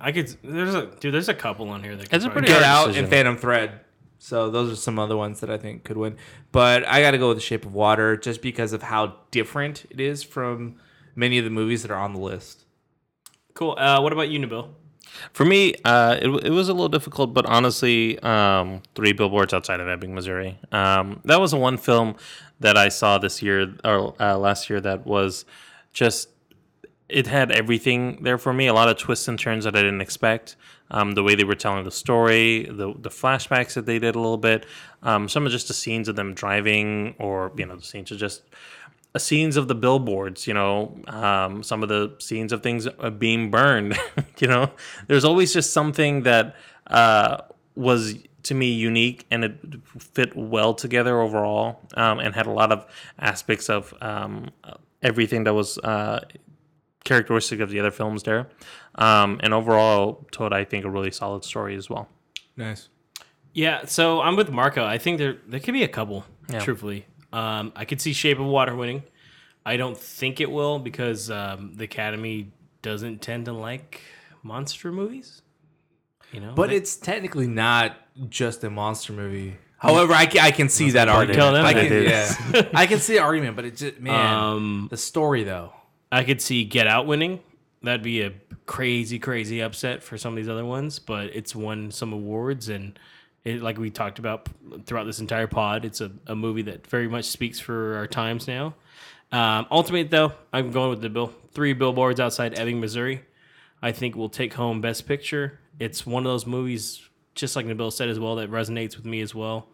I 0.00 0.12
could. 0.12 0.34
There's 0.42 0.74
a 0.74 0.86
dude. 0.86 1.14
There's 1.14 1.28
a 1.28 1.34
couple 1.34 1.68
on 1.70 1.82
here 1.82 1.96
that. 1.96 2.08
Could 2.10 2.16
It's 2.16 2.24
a 2.24 2.30
pretty 2.30 2.48
Get 2.48 2.62
Out, 2.62 2.86
decision. 2.86 3.04
and 3.04 3.12
Phantom 3.12 3.36
Thread. 3.36 3.80
So 4.18 4.50
those 4.50 4.70
are 4.72 4.76
some 4.76 4.98
other 4.98 5.16
ones 5.16 5.40
that 5.40 5.50
I 5.50 5.56
think 5.56 5.84
could 5.84 5.96
win. 5.96 6.16
But 6.52 6.86
I 6.86 7.00
got 7.00 7.12
to 7.12 7.18
go 7.18 7.28
with 7.28 7.38
The 7.38 7.42
Shape 7.42 7.64
of 7.64 7.72
Water 7.72 8.16
just 8.16 8.42
because 8.42 8.72
of 8.74 8.82
how 8.82 9.16
different 9.30 9.86
it 9.90 9.98
is 9.98 10.22
from 10.22 10.76
many 11.16 11.38
of 11.38 11.44
the 11.44 11.50
movies 11.50 11.82
that 11.82 11.90
are 11.90 11.98
on 11.98 12.12
the 12.12 12.20
list. 12.20 12.64
cool. 13.54 13.74
Uh, 13.78 14.00
what 14.02 14.12
about 14.12 14.28
you, 14.28 14.38
Nabil? 14.38 14.68
For 15.32 15.44
me, 15.44 15.74
uh, 15.84 16.16
it, 16.20 16.28
it 16.46 16.50
was 16.50 16.68
a 16.68 16.72
little 16.72 16.88
difficult, 16.90 17.32
but 17.34 17.44
honestly, 17.46 18.18
um, 18.20 18.82
three 18.94 19.12
billboards 19.12 19.52
outside 19.52 19.80
of 19.80 19.88
Ebbing, 19.88 20.14
Missouri. 20.14 20.58
Um, 20.70 21.20
that 21.24 21.40
was 21.40 21.50
the 21.50 21.56
one 21.56 21.78
film 21.78 22.14
that 22.60 22.76
I 22.76 22.90
saw 22.90 23.18
this 23.18 23.42
year 23.42 23.74
or 23.84 24.14
uh, 24.20 24.36
last 24.38 24.68
year 24.70 24.80
that 24.82 25.06
was 25.06 25.44
just 25.92 26.28
it 27.10 27.26
had 27.26 27.50
everything 27.50 28.22
there 28.22 28.38
for 28.38 28.52
me. 28.52 28.66
A 28.66 28.74
lot 28.74 28.88
of 28.88 28.96
twists 28.96 29.28
and 29.28 29.38
turns 29.38 29.64
that 29.64 29.76
I 29.76 29.82
didn't 29.82 30.00
expect. 30.00 30.56
Um, 30.90 31.12
the 31.12 31.22
way 31.22 31.34
they 31.34 31.44
were 31.44 31.54
telling 31.54 31.84
the 31.84 31.90
story, 31.90 32.64
the 32.64 32.94
the 32.98 33.10
flashbacks 33.10 33.74
that 33.74 33.86
they 33.86 33.98
did 33.98 34.14
a 34.14 34.20
little 34.20 34.38
bit, 34.38 34.66
um, 35.02 35.28
some 35.28 35.46
of 35.46 35.52
just 35.52 35.68
the 35.68 35.74
scenes 35.74 36.08
of 36.08 36.16
them 36.16 36.34
driving, 36.34 37.14
or 37.18 37.52
you 37.56 37.66
know, 37.66 37.76
the 37.76 37.82
scenes 37.82 38.10
of 38.10 38.18
just 38.18 38.42
uh, 39.14 39.18
scenes 39.18 39.56
of 39.56 39.68
the 39.68 39.74
billboards. 39.74 40.46
You 40.46 40.54
know, 40.54 41.00
um, 41.06 41.62
some 41.62 41.82
of 41.82 41.88
the 41.88 42.16
scenes 42.18 42.52
of 42.52 42.62
things 42.62 42.88
uh, 42.98 43.10
being 43.10 43.50
burned. 43.50 43.96
you 44.38 44.48
know, 44.48 44.70
there's 45.06 45.24
always 45.24 45.52
just 45.52 45.72
something 45.72 46.24
that 46.24 46.56
uh, 46.88 47.38
was 47.76 48.14
to 48.42 48.54
me 48.54 48.72
unique 48.72 49.26
and 49.30 49.44
it 49.44 49.58
fit 49.98 50.34
well 50.34 50.74
together 50.74 51.20
overall, 51.20 51.80
um, 51.94 52.18
and 52.18 52.34
had 52.34 52.46
a 52.46 52.52
lot 52.52 52.72
of 52.72 52.86
aspects 53.18 53.68
of 53.68 53.94
um, 54.00 54.50
everything 55.02 55.44
that 55.44 55.54
was 55.54 55.78
uh, 55.78 56.24
characteristic 57.04 57.60
of 57.60 57.70
the 57.70 57.80
other 57.80 57.90
films 57.90 58.22
there. 58.24 58.48
Um, 58.96 59.40
and 59.42 59.54
overall, 59.54 60.26
told 60.32 60.52
I 60.52 60.64
think 60.64 60.84
a 60.84 60.90
really 60.90 61.10
solid 61.10 61.44
story 61.44 61.76
as 61.76 61.88
well. 61.88 62.08
Nice. 62.56 62.88
Yeah, 63.52 63.86
so 63.86 64.20
I'm 64.20 64.36
with 64.36 64.50
Marco. 64.50 64.84
I 64.84 64.98
think 64.98 65.18
there 65.18 65.38
there 65.48 65.60
could 65.60 65.74
be 65.74 65.82
a 65.82 65.88
couple. 65.88 66.24
Yeah. 66.48 66.60
Truthfully, 66.60 67.06
um, 67.32 67.72
I 67.76 67.84
could 67.84 68.00
see 68.00 68.12
Shape 68.12 68.38
of 68.38 68.46
Water 68.46 68.74
winning. 68.76 69.02
I 69.64 69.76
don't 69.76 69.96
think 69.96 70.40
it 70.40 70.50
will 70.50 70.78
because 70.78 71.30
um, 71.30 71.74
the 71.74 71.84
Academy 71.84 72.52
doesn't 72.82 73.22
tend 73.22 73.44
to 73.46 73.52
like 73.52 74.00
monster 74.42 74.90
movies. 74.92 75.42
You 76.32 76.40
know, 76.40 76.52
But 76.54 76.72
it's 76.72 76.96
technically 76.96 77.46
not 77.48 77.96
just 78.28 78.62
a 78.64 78.70
monster 78.70 79.12
movie. 79.12 79.56
However, 79.78 80.12
I 80.12 80.26
can, 80.26 80.42
I 80.42 80.50
can 80.52 80.68
see 80.68 80.90
that 80.92 81.06
Tell 81.06 81.16
argument. 81.16 81.54
them 81.54 81.64
I 81.66 81.72
can, 81.72 82.02
yeah. 82.04 82.68
I 82.74 82.86
can 82.86 82.98
see 83.00 83.14
the 83.14 83.20
argument, 83.20 83.56
but 83.56 83.64
it's 83.64 83.80
just 83.80 83.98
man, 83.98 84.14
Um, 84.36 84.88
the 84.90 84.96
story 84.96 85.42
though. 85.42 85.72
I 86.12 86.24
could 86.24 86.40
see 86.40 86.64
Get 86.64 86.86
Out 86.86 87.06
winning. 87.06 87.40
That'd 87.82 88.02
be 88.02 88.22
a 88.22 88.32
crazy, 88.66 89.18
crazy 89.18 89.60
upset 89.60 90.02
for 90.02 90.18
some 90.18 90.32
of 90.32 90.36
these 90.36 90.48
other 90.48 90.64
ones, 90.64 90.98
but 90.98 91.34
it's 91.34 91.54
won 91.54 91.90
some 91.90 92.12
awards 92.12 92.68
and 92.68 92.98
it, 93.44 93.62
like 93.62 93.78
we 93.78 93.90
talked 93.90 94.18
about 94.18 94.48
throughout 94.84 95.04
this 95.04 95.18
entire 95.18 95.46
pod, 95.46 95.84
it's 95.84 96.00
a, 96.00 96.10
a 96.26 96.36
movie 96.36 96.62
that 96.62 96.86
very 96.86 97.08
much 97.08 97.24
speaks 97.24 97.58
for 97.58 97.96
our 97.96 98.06
times 98.06 98.46
now. 98.46 98.74
Um, 99.32 99.66
ultimate 99.70 100.10
though, 100.10 100.32
I'm 100.52 100.70
going 100.72 100.90
with 100.90 101.00
the 101.00 101.08
bill. 101.08 101.32
Three 101.52 101.72
billboards 101.72 102.20
outside 102.20 102.58
Ebbing, 102.58 102.80
Missouri. 102.80 103.22
I 103.82 103.92
think 103.92 104.14
will 104.14 104.28
take 104.28 104.54
home 104.54 104.80
Best 104.80 105.06
Picture. 105.06 105.58
It's 105.78 106.04
one 106.04 106.26
of 106.26 106.30
those 106.30 106.46
movies, 106.46 107.08
just 107.34 107.56
like 107.56 107.64
Nabil 107.64 107.92
said 107.92 108.08
as 108.08 108.20
well, 108.20 108.36
that 108.36 108.50
resonates 108.50 108.96
with 108.96 109.06
me 109.06 109.22
as 109.22 109.34
well. 109.34 109.68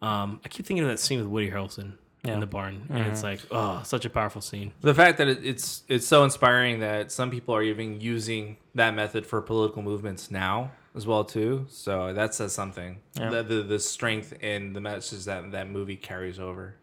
Um, 0.00 0.40
I 0.44 0.48
keep 0.48 0.64
thinking 0.64 0.84
of 0.84 0.90
that 0.90 1.00
scene 1.00 1.18
with 1.18 1.26
Woody 1.26 1.50
Harrelson 1.50 1.94
in 2.24 2.40
the 2.40 2.46
barn, 2.46 2.86
and 2.90 3.06
it's 3.06 3.22
mm-hmm. 3.22 3.28
like, 3.28 3.40
oh, 3.50 3.82
such 3.84 4.04
a 4.04 4.10
powerful 4.10 4.40
scene. 4.40 4.72
The 4.80 4.94
fact 4.94 5.18
that 5.18 5.28
it, 5.28 5.44
it's 5.44 5.82
it's 5.88 6.06
so 6.06 6.24
inspiring 6.24 6.80
that 6.80 7.12
some 7.12 7.30
people 7.30 7.54
are 7.54 7.62
even 7.62 8.00
using 8.00 8.56
that 8.74 8.94
method 8.94 9.24
for 9.24 9.40
political 9.40 9.82
movements 9.82 10.30
now 10.30 10.72
as 10.94 11.06
well 11.06 11.24
too. 11.24 11.66
So 11.68 12.12
that 12.12 12.34
says 12.34 12.52
something. 12.52 12.98
The, 13.14 13.42
the 13.42 13.62
the 13.62 13.78
strength 13.78 14.34
and 14.42 14.74
the 14.74 14.80
message 14.80 15.24
that 15.24 15.52
that 15.52 15.68
movie 15.68 15.96
carries 15.96 16.38
over. 16.38 16.74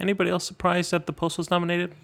Anybody 0.00 0.30
else 0.30 0.44
surprised 0.44 0.90
that 0.92 1.06
the 1.06 1.12
post 1.12 1.38
was 1.38 1.50
nominated? 1.50 1.94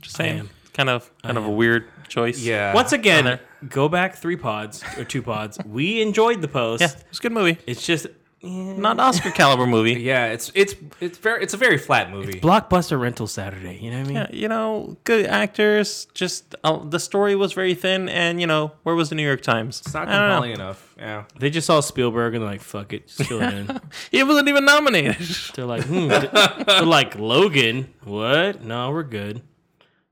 Just 0.00 0.16
saying. 0.16 0.50
Kind 0.74 0.90
of 0.90 1.10
kind 1.24 1.36
of 1.36 1.44
a 1.44 1.50
weird 1.50 1.86
choice. 2.06 2.38
Yeah. 2.38 2.72
Once 2.72 2.92
again, 2.92 3.40
go 3.68 3.88
back 3.88 4.14
three 4.14 4.36
pods 4.36 4.84
or 4.96 5.02
two 5.02 5.22
pods. 5.22 5.58
We 5.66 6.00
enjoyed 6.00 6.40
the 6.40 6.46
post. 6.46 6.82
Yeah, 6.82 6.92
it's 7.10 7.18
a 7.18 7.22
good 7.22 7.32
movie. 7.32 7.58
It's 7.66 7.84
just 7.84 8.06
Not 8.40 9.00
Oscar 9.00 9.30
caliber 9.32 9.66
movie. 9.66 9.94
Yeah, 10.08 10.26
it's 10.26 10.52
it's 10.54 10.74
it's 11.00 11.18
very 11.18 11.42
it's 11.42 11.54
a 11.54 11.56
very 11.56 11.76
flat 11.76 12.10
movie. 12.10 12.40
blockbuster 12.40 12.98
rental 13.00 13.26
Saturday. 13.26 13.78
You 13.82 13.90
know 13.90 13.98
what 13.98 14.04
I 14.04 14.08
mean? 14.08 14.16
Yeah, 14.16 14.26
you 14.30 14.48
know, 14.48 14.96
good 15.04 15.26
actors. 15.26 16.06
Just 16.14 16.54
uh, 16.62 16.78
the 16.84 17.00
story 17.00 17.34
was 17.34 17.52
very 17.52 17.74
thin, 17.74 18.08
and 18.08 18.40
you 18.40 18.46
know, 18.46 18.72
where 18.84 18.94
was 18.94 19.08
the 19.08 19.16
New 19.16 19.26
York 19.26 19.40
Times? 19.42 19.80
It's 19.80 19.92
not 19.92 20.06
I 20.08 20.12
don't 20.12 20.20
know. 20.20 20.28
compelling 20.34 20.50
enough. 20.52 20.94
Yeah. 20.98 21.24
They 21.38 21.50
just 21.50 21.66
saw 21.66 21.80
Spielberg 21.80 22.34
and 22.34 22.42
they're 22.42 22.50
like, 22.50 22.60
fuck 22.60 22.92
it, 22.92 23.08
just 23.08 23.28
fill 23.28 23.42
it 23.42 23.54
in. 23.54 23.80
He 24.10 24.22
wasn't 24.22 24.48
even 24.48 24.64
nominated. 24.64 25.16
They're 25.54 25.64
like, 25.64 25.84
hmm. 25.84 26.08
They're 26.08 26.82
like 26.82 27.14
Logan. 27.16 27.92
What? 28.04 28.62
No, 28.64 28.90
we're 28.90 29.04
good. 29.04 29.42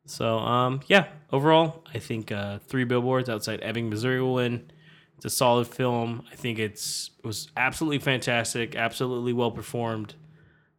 So, 0.05 0.39
um, 0.39 0.81
yeah. 0.87 1.09
Overall, 1.33 1.83
I 1.93 1.99
think 1.99 2.31
uh, 2.31 2.59
three 2.69 2.85
billboards 2.85 3.29
outside 3.29 3.59
Ebbing, 3.63 3.91
Missouri 3.91 4.23
will 4.23 4.35
win. 4.35 4.71
It's 5.17 5.25
a 5.25 5.31
solid 5.31 5.67
film. 5.67 6.25
I 6.31 6.35
think 6.37 6.59
it's 6.59 7.11
it 7.19 7.27
was 7.27 7.51
absolutely 7.57 7.99
fantastic, 7.99 8.77
absolutely 8.77 9.33
well 9.33 9.51
performed, 9.51 10.15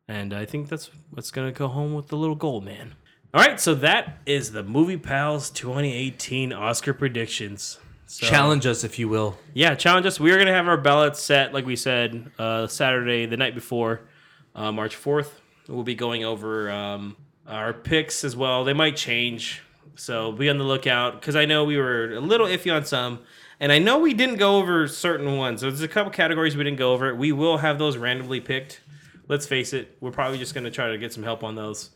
and 0.07 0.33
I 0.33 0.45
think 0.45 0.69
that's 0.69 0.89
what's 1.11 1.31
gonna 1.31 1.51
go 1.51 1.67
home 1.67 1.93
with 1.93 2.07
the 2.07 2.17
little 2.17 2.35
gold 2.35 2.63
man. 2.63 2.95
All 3.33 3.41
right, 3.41 3.59
so 3.59 3.75
that 3.75 4.19
is 4.25 4.51
the 4.51 4.63
Movie 4.63 4.97
Pals 4.97 5.49
2018 5.49 6.53
Oscar 6.53 6.93
predictions. 6.93 7.77
So, 8.05 8.25
Challenge 8.25 8.65
us 8.65 8.85
if 8.85 8.97
you 8.97 9.09
will. 9.09 9.37
yeah, 9.53 9.75
challenge 9.75 10.05
us. 10.05 10.17
We 10.17 10.31
are 10.31 10.35
going 10.35 10.47
to 10.47 10.53
have 10.53 10.69
our 10.69 10.77
ballots 10.77 11.21
set, 11.21 11.53
like 11.53 11.65
we 11.65 11.75
said, 11.75 12.31
uh, 12.39 12.65
Saturday, 12.67 13.25
the 13.25 13.35
night 13.35 13.53
before, 13.53 14.07
uh, 14.55 14.71
March 14.71 14.95
4th. 14.95 15.29
We'll 15.67 15.83
be 15.83 15.93
going 15.93 16.23
over 16.23 16.71
um, 16.71 17.17
our 17.45 17.73
picks 17.73 18.23
as 18.23 18.33
well. 18.33 18.63
They 18.63 18.71
might 18.71 18.95
change. 18.95 19.61
So 19.95 20.31
be 20.31 20.49
on 20.49 20.57
the 20.57 20.63
lookout 20.63 21.19
because 21.19 21.35
I 21.35 21.43
know 21.43 21.65
we 21.65 21.75
were 21.75 22.13
a 22.13 22.21
little 22.21 22.47
iffy 22.47 22.73
on 22.73 22.85
some. 22.85 23.19
And 23.59 23.71
I 23.71 23.79
know 23.79 23.99
we 23.99 24.13
didn't 24.13 24.35
go 24.37 24.57
over 24.57 24.87
certain 24.87 25.37
ones. 25.37 25.61
So 25.61 25.67
there's 25.67 25.81
a 25.81 25.87
couple 25.87 26.11
categories 26.11 26.55
we 26.55 26.63
didn't 26.63 26.77
go 26.77 26.93
over. 26.93 27.13
We 27.15 27.31
will 27.31 27.57
have 27.57 27.79
those 27.79 27.97
randomly 27.97 28.39
picked. 28.39 28.81
Let's 29.27 29.45
face 29.47 29.73
it, 29.73 29.97
we're 29.99 30.11
probably 30.11 30.37
just 30.37 30.53
going 30.53 30.63
to 30.63 30.71
try 30.71 30.89
to 30.91 30.97
get 30.97 31.11
some 31.11 31.23
help 31.23 31.43
on 31.43 31.55
those. 31.55 31.89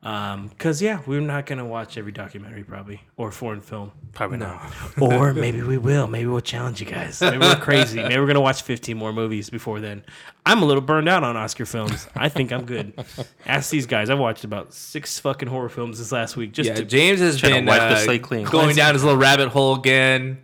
Because, 0.00 0.80
yeah, 0.80 1.00
we're 1.06 1.20
not 1.20 1.44
going 1.46 1.58
to 1.58 1.64
watch 1.64 1.98
every 1.98 2.12
documentary, 2.12 2.62
probably, 2.62 3.00
or 3.16 3.32
foreign 3.32 3.60
film. 3.60 3.90
Probably 4.12 4.36
not. 4.38 4.72
Or 5.00 5.32
maybe 5.32 5.62
we 5.62 5.78
will. 5.78 6.06
Maybe 6.06 6.26
we'll 6.26 6.40
challenge 6.40 6.80
you 6.80 6.86
guys. 6.86 7.20
Maybe 7.20 7.38
we're 7.38 7.56
crazy. 7.56 8.00
Maybe 8.02 8.18
we're 8.18 8.26
gonna 8.26 8.40
watch 8.40 8.62
15 8.62 8.96
more 8.96 9.12
movies 9.12 9.48
before 9.48 9.78
then. 9.78 10.02
I'm 10.44 10.60
a 10.62 10.66
little 10.66 10.80
burned 10.80 11.08
out 11.08 11.22
on 11.22 11.36
Oscar 11.36 11.64
films. 11.66 12.08
I 12.16 12.28
think 12.28 12.52
I'm 12.52 12.64
good. 12.64 12.94
Ask 13.46 13.70
these 13.70 13.86
guys. 13.86 14.10
I've 14.10 14.18
watched 14.18 14.42
about 14.42 14.72
six 14.74 15.20
fucking 15.20 15.48
horror 15.48 15.68
films 15.68 15.98
this 15.98 16.10
last 16.10 16.36
week. 16.36 16.52
Just 16.52 16.68
Yeah, 16.68 16.74
to, 16.76 16.84
James 16.84 17.20
has 17.20 17.38
Trying 17.38 17.52
to 17.52 17.58
been 17.58 17.66
wipe 17.66 17.80
the 17.80 17.96
uh, 17.96 17.98
slate 17.98 18.22
clean. 18.22 18.44
going 18.46 18.74
down 18.74 18.94
his 18.94 19.04
little 19.04 19.20
rabbit 19.20 19.50
hole 19.50 19.76
again. 19.76 20.38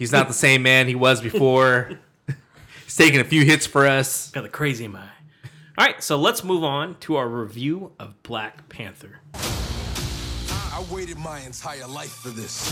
He's 0.00 0.12
not 0.12 0.28
the 0.28 0.34
same 0.34 0.62
man 0.62 0.88
he 0.88 0.94
was 0.94 1.20
before. 1.20 1.90
He's 2.86 2.96
taking 2.96 3.20
a 3.20 3.24
few 3.24 3.44
hits 3.44 3.66
for 3.66 3.86
us. 3.86 4.30
got 4.30 4.44
the 4.44 4.48
crazy 4.48 4.86
in 4.86 4.92
my 4.92 5.00
eye. 5.00 5.48
All 5.76 5.86
right, 5.86 6.02
so 6.02 6.16
let's 6.16 6.42
move 6.42 6.64
on 6.64 6.96
to 7.00 7.16
our 7.16 7.28
review 7.28 7.92
of 7.98 8.22
Black 8.22 8.66
Panther. 8.70 9.20
I 9.34 10.86
waited 10.90 11.18
my 11.18 11.40
entire 11.40 11.86
life 11.86 12.12
for 12.12 12.30
this. 12.30 12.70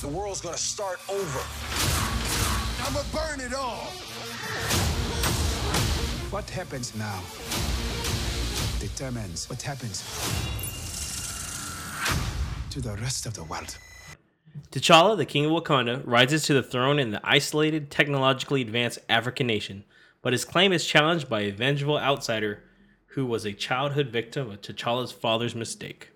The 0.00 0.08
world's 0.08 0.40
gonna 0.40 0.56
start 0.56 0.98
over. 1.08 1.40
I'ma 2.82 3.02
burn 3.12 3.38
it 3.38 3.54
all. 3.54 3.86
What 6.32 6.50
happens 6.50 6.96
now 6.96 7.22
determines 8.80 9.48
what 9.48 9.62
happens 9.62 10.02
to 12.70 12.80
the 12.80 12.96
rest 12.96 13.26
of 13.26 13.34
the 13.34 13.44
world. 13.44 13.78
T'Challa, 14.70 15.16
the 15.16 15.26
king 15.26 15.44
of 15.44 15.52
Wakanda, 15.52 16.02
rises 16.04 16.44
to 16.44 16.54
the 16.54 16.62
throne 16.62 16.98
in 16.98 17.10
the 17.10 17.20
isolated, 17.24 17.90
technologically 17.90 18.62
advanced 18.62 18.98
African 19.08 19.46
nation, 19.46 19.84
but 20.22 20.32
his 20.32 20.44
claim 20.44 20.72
is 20.72 20.86
challenged 20.86 21.28
by 21.28 21.40
a 21.40 21.52
vengeful 21.52 21.98
outsider 21.98 22.62
who 23.08 23.24
was 23.24 23.44
a 23.44 23.52
childhood 23.52 24.08
victim 24.08 24.50
of 24.50 24.60
T'Challa's 24.60 25.12
father's 25.12 25.54
mistake. 25.54 26.10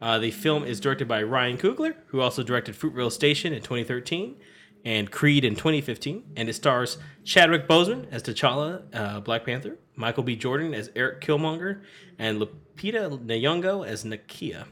Uh, 0.00 0.18
the 0.18 0.30
film 0.30 0.64
is 0.64 0.80
directed 0.80 1.08
by 1.08 1.22
Ryan 1.22 1.56
Coogler, 1.56 1.94
who 2.08 2.20
also 2.20 2.42
directed 2.42 2.74
Fruitvale 2.74 3.12
Station 3.12 3.52
in 3.52 3.62
2013 3.62 4.36
and 4.84 5.10
Creed 5.10 5.44
in 5.44 5.54
2015, 5.54 6.32
and 6.36 6.48
it 6.48 6.52
stars 6.52 6.98
Chadwick 7.24 7.66
Boseman 7.66 8.06
as 8.10 8.22
T'Challa, 8.22 8.82
uh, 8.92 9.20
Black 9.20 9.46
Panther, 9.46 9.78
Michael 9.96 10.22
B. 10.22 10.36
Jordan 10.36 10.74
as 10.74 10.90
Eric 10.94 11.22
Killmonger, 11.22 11.80
and 12.18 12.40
Lupita 12.40 13.18
Nyong'o 13.18 13.86
as 13.86 14.04
Nakia. 14.04 14.66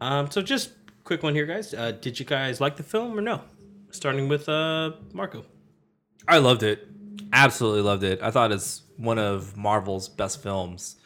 Um, 0.00 0.30
so 0.30 0.42
just 0.42 0.72
quick 1.04 1.22
one 1.22 1.34
here, 1.34 1.46
guys. 1.46 1.74
Uh, 1.74 1.92
did 1.92 2.18
you 2.18 2.26
guys 2.26 2.60
like 2.60 2.76
the 2.76 2.82
film 2.82 3.18
or 3.18 3.22
no? 3.22 3.42
Starting 3.90 4.28
with 4.28 4.48
uh, 4.48 4.92
Marco. 5.12 5.44
I 6.26 6.38
loved 6.38 6.62
it. 6.62 6.88
Absolutely 7.32 7.82
loved 7.82 8.04
it. 8.04 8.22
I 8.22 8.30
thought 8.30 8.52
it's 8.52 8.82
one 8.96 9.18
of 9.18 9.56
Marvel's 9.56 10.08
best 10.08 10.42
films. 10.42 10.96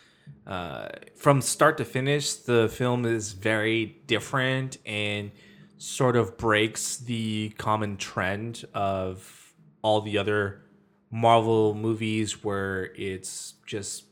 Uh, 0.46 0.88
from 1.16 1.40
start 1.40 1.78
to 1.78 1.84
finish, 1.84 2.34
the 2.34 2.68
film 2.68 3.04
is 3.04 3.32
very 3.32 3.96
different 4.06 4.78
and 4.86 5.30
sort 5.78 6.16
of 6.16 6.36
breaks 6.36 6.96
the 6.96 7.50
common 7.58 7.96
trend 7.96 8.64
of 8.74 9.52
all 9.82 10.00
the 10.00 10.18
other 10.18 10.62
Marvel 11.10 11.74
movies 11.74 12.44
where 12.44 12.90
it's 12.96 13.54
just 13.66 14.04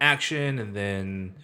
action 0.00 0.58
and 0.58 0.74
then 0.74 1.34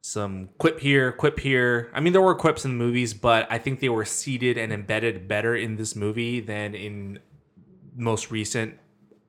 some 0.00 0.48
quip 0.58 0.80
here, 0.80 1.12
quip 1.12 1.38
here. 1.40 1.90
I 1.92 2.00
mean, 2.00 2.12
there 2.12 2.22
were 2.22 2.34
quips 2.34 2.64
in 2.64 2.72
the 2.72 2.76
movies, 2.76 3.14
but 3.14 3.46
I 3.50 3.58
think 3.58 3.80
they 3.80 3.88
were 3.88 4.04
seated 4.04 4.56
and 4.56 4.72
embedded 4.72 5.28
better 5.28 5.54
in 5.54 5.76
this 5.76 5.96
movie 5.96 6.40
than 6.40 6.74
in 6.74 7.18
most 7.96 8.30
recent 8.30 8.78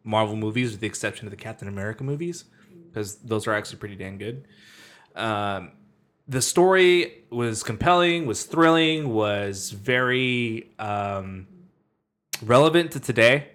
Marvel 0.03 0.36
movies, 0.36 0.72
with 0.72 0.80
the 0.80 0.88
exception 0.88 1.28
of 1.28 1.32
the 1.32 1.38
Captain 1.38 1.67
America 1.67 2.03
movies, 2.03 2.45
because 2.88 3.17
those 3.17 3.47
are 3.47 3.53
actually 3.53 3.80
pretty 3.80 3.95
damn 3.95 4.17
good. 4.17 4.47
Um, 5.15 5.72
the 6.28 6.41
story 6.41 7.24
was 7.30 7.63
compelling, 7.63 8.26
was 8.26 8.43
thrilling, 8.43 9.09
was 9.09 9.72
very 9.72 10.72
um, 10.78 11.47
relevant 12.43 12.91
to 12.91 12.99
today, 12.99 13.49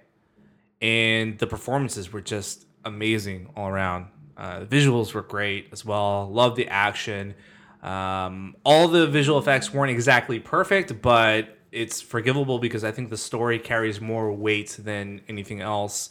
and 0.82 1.38
the 1.38 1.46
performances 1.46 2.12
were 2.12 2.20
just 2.20 2.66
amazing 2.84 3.48
all 3.56 3.68
around. 3.68 4.06
Uh, 4.36 4.60
the 4.60 4.66
visuals 4.66 5.14
were 5.14 5.22
great 5.22 5.68
as 5.72 5.84
well. 5.84 6.28
Love 6.30 6.56
the 6.56 6.68
action. 6.68 7.34
Um, 7.82 8.56
all 8.64 8.88
the 8.88 9.06
visual 9.06 9.38
effects 9.38 9.72
weren't 9.72 9.90
exactly 9.90 10.40
perfect, 10.40 11.02
but 11.02 11.58
it's 11.70 12.00
forgivable 12.00 12.58
because 12.58 12.84
I 12.84 12.90
think 12.92 13.10
the 13.10 13.16
story 13.16 13.58
carries 13.58 14.00
more 14.00 14.32
weight 14.32 14.76
than 14.78 15.20
anything 15.28 15.60
else. 15.60 16.08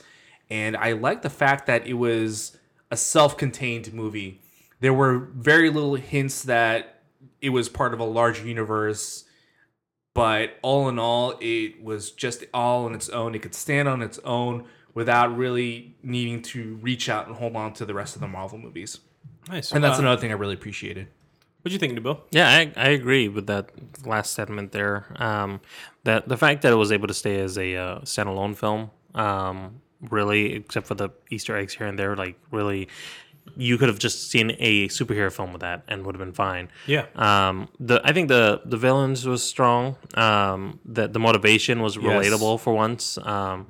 And 0.49 0.77
I 0.77 0.91
like 0.91 1.21
the 1.21 1.29
fact 1.29 1.65
that 1.67 1.87
it 1.87 1.93
was 1.93 2.57
a 2.91 2.97
self-contained 2.97 3.93
movie. 3.93 4.41
There 4.81 4.93
were 4.93 5.17
very 5.17 5.69
little 5.69 5.95
hints 5.95 6.43
that 6.43 7.01
it 7.41 7.49
was 7.49 7.69
part 7.69 7.93
of 7.93 7.99
a 7.99 8.05
larger 8.05 8.45
universe, 8.45 9.23
but 10.13 10.51
all 10.61 10.89
in 10.89 10.99
all, 10.99 11.35
it 11.41 11.81
was 11.81 12.11
just 12.11 12.43
all 12.53 12.85
on 12.85 12.93
its 12.93 13.09
own. 13.09 13.33
It 13.33 13.41
could 13.41 13.55
stand 13.55 13.87
on 13.87 14.01
its 14.01 14.19
own 14.19 14.65
without 14.93 15.35
really 15.35 15.95
needing 16.03 16.41
to 16.41 16.75
reach 16.81 17.09
out 17.09 17.27
and 17.27 17.35
hold 17.35 17.55
on 17.55 17.73
to 17.73 17.85
the 17.85 17.93
rest 17.93 18.15
of 18.15 18.21
the 18.21 18.27
Marvel 18.27 18.57
movies. 18.57 18.99
Nice. 19.49 19.71
And 19.71 19.83
that's 19.83 19.97
uh, 19.99 20.03
another 20.03 20.21
thing 20.21 20.31
I 20.31 20.35
really 20.35 20.53
appreciated. 20.53 21.07
What'd 21.61 21.73
you 21.73 21.79
think, 21.79 21.97
Nabil? 21.97 22.19
Yeah, 22.31 22.49
I, 22.49 22.71
I 22.75 22.89
agree 22.89 23.29
with 23.29 23.47
that 23.47 23.69
last 24.05 24.33
statement 24.33 24.73
there. 24.73 25.05
Um, 25.15 25.61
that 26.03 26.27
the 26.27 26.37
fact 26.37 26.61
that 26.63 26.73
it 26.73 26.75
was 26.75 26.91
able 26.91 27.07
to 27.07 27.13
stay 27.13 27.39
as 27.39 27.57
a 27.57 27.75
uh, 27.75 27.99
standalone 28.01 28.55
film, 28.55 28.91
um, 29.15 29.81
really, 30.09 30.55
except 30.55 30.87
for 30.87 30.95
the 30.95 31.09
Easter 31.29 31.55
eggs 31.55 31.73
here 31.73 31.87
and 31.87 31.97
there, 31.97 32.17
like 32.17 32.37
really 32.51 32.89
you 33.55 33.77
could 33.77 33.87
have 33.87 33.99
just 33.99 34.29
seen 34.29 34.55
a 34.59 34.87
superhero 34.87 35.31
film 35.31 35.51
with 35.51 35.61
that 35.61 35.83
and 35.87 36.05
would 36.05 36.15
have 36.15 36.19
been 36.19 36.33
fine. 36.33 36.69
Yeah. 36.87 37.05
Um, 37.15 37.69
the 37.79 38.01
I 38.03 38.11
think 38.13 38.27
the 38.27 38.61
the 38.65 38.77
villains 38.77 39.25
was 39.25 39.43
strong. 39.43 39.95
Um, 40.15 40.79
the 40.85 41.07
the 41.07 41.19
motivation 41.19 41.81
was 41.81 41.97
relatable 41.97 42.59
for 42.59 42.73
once. 42.73 43.17
Um, 43.17 43.67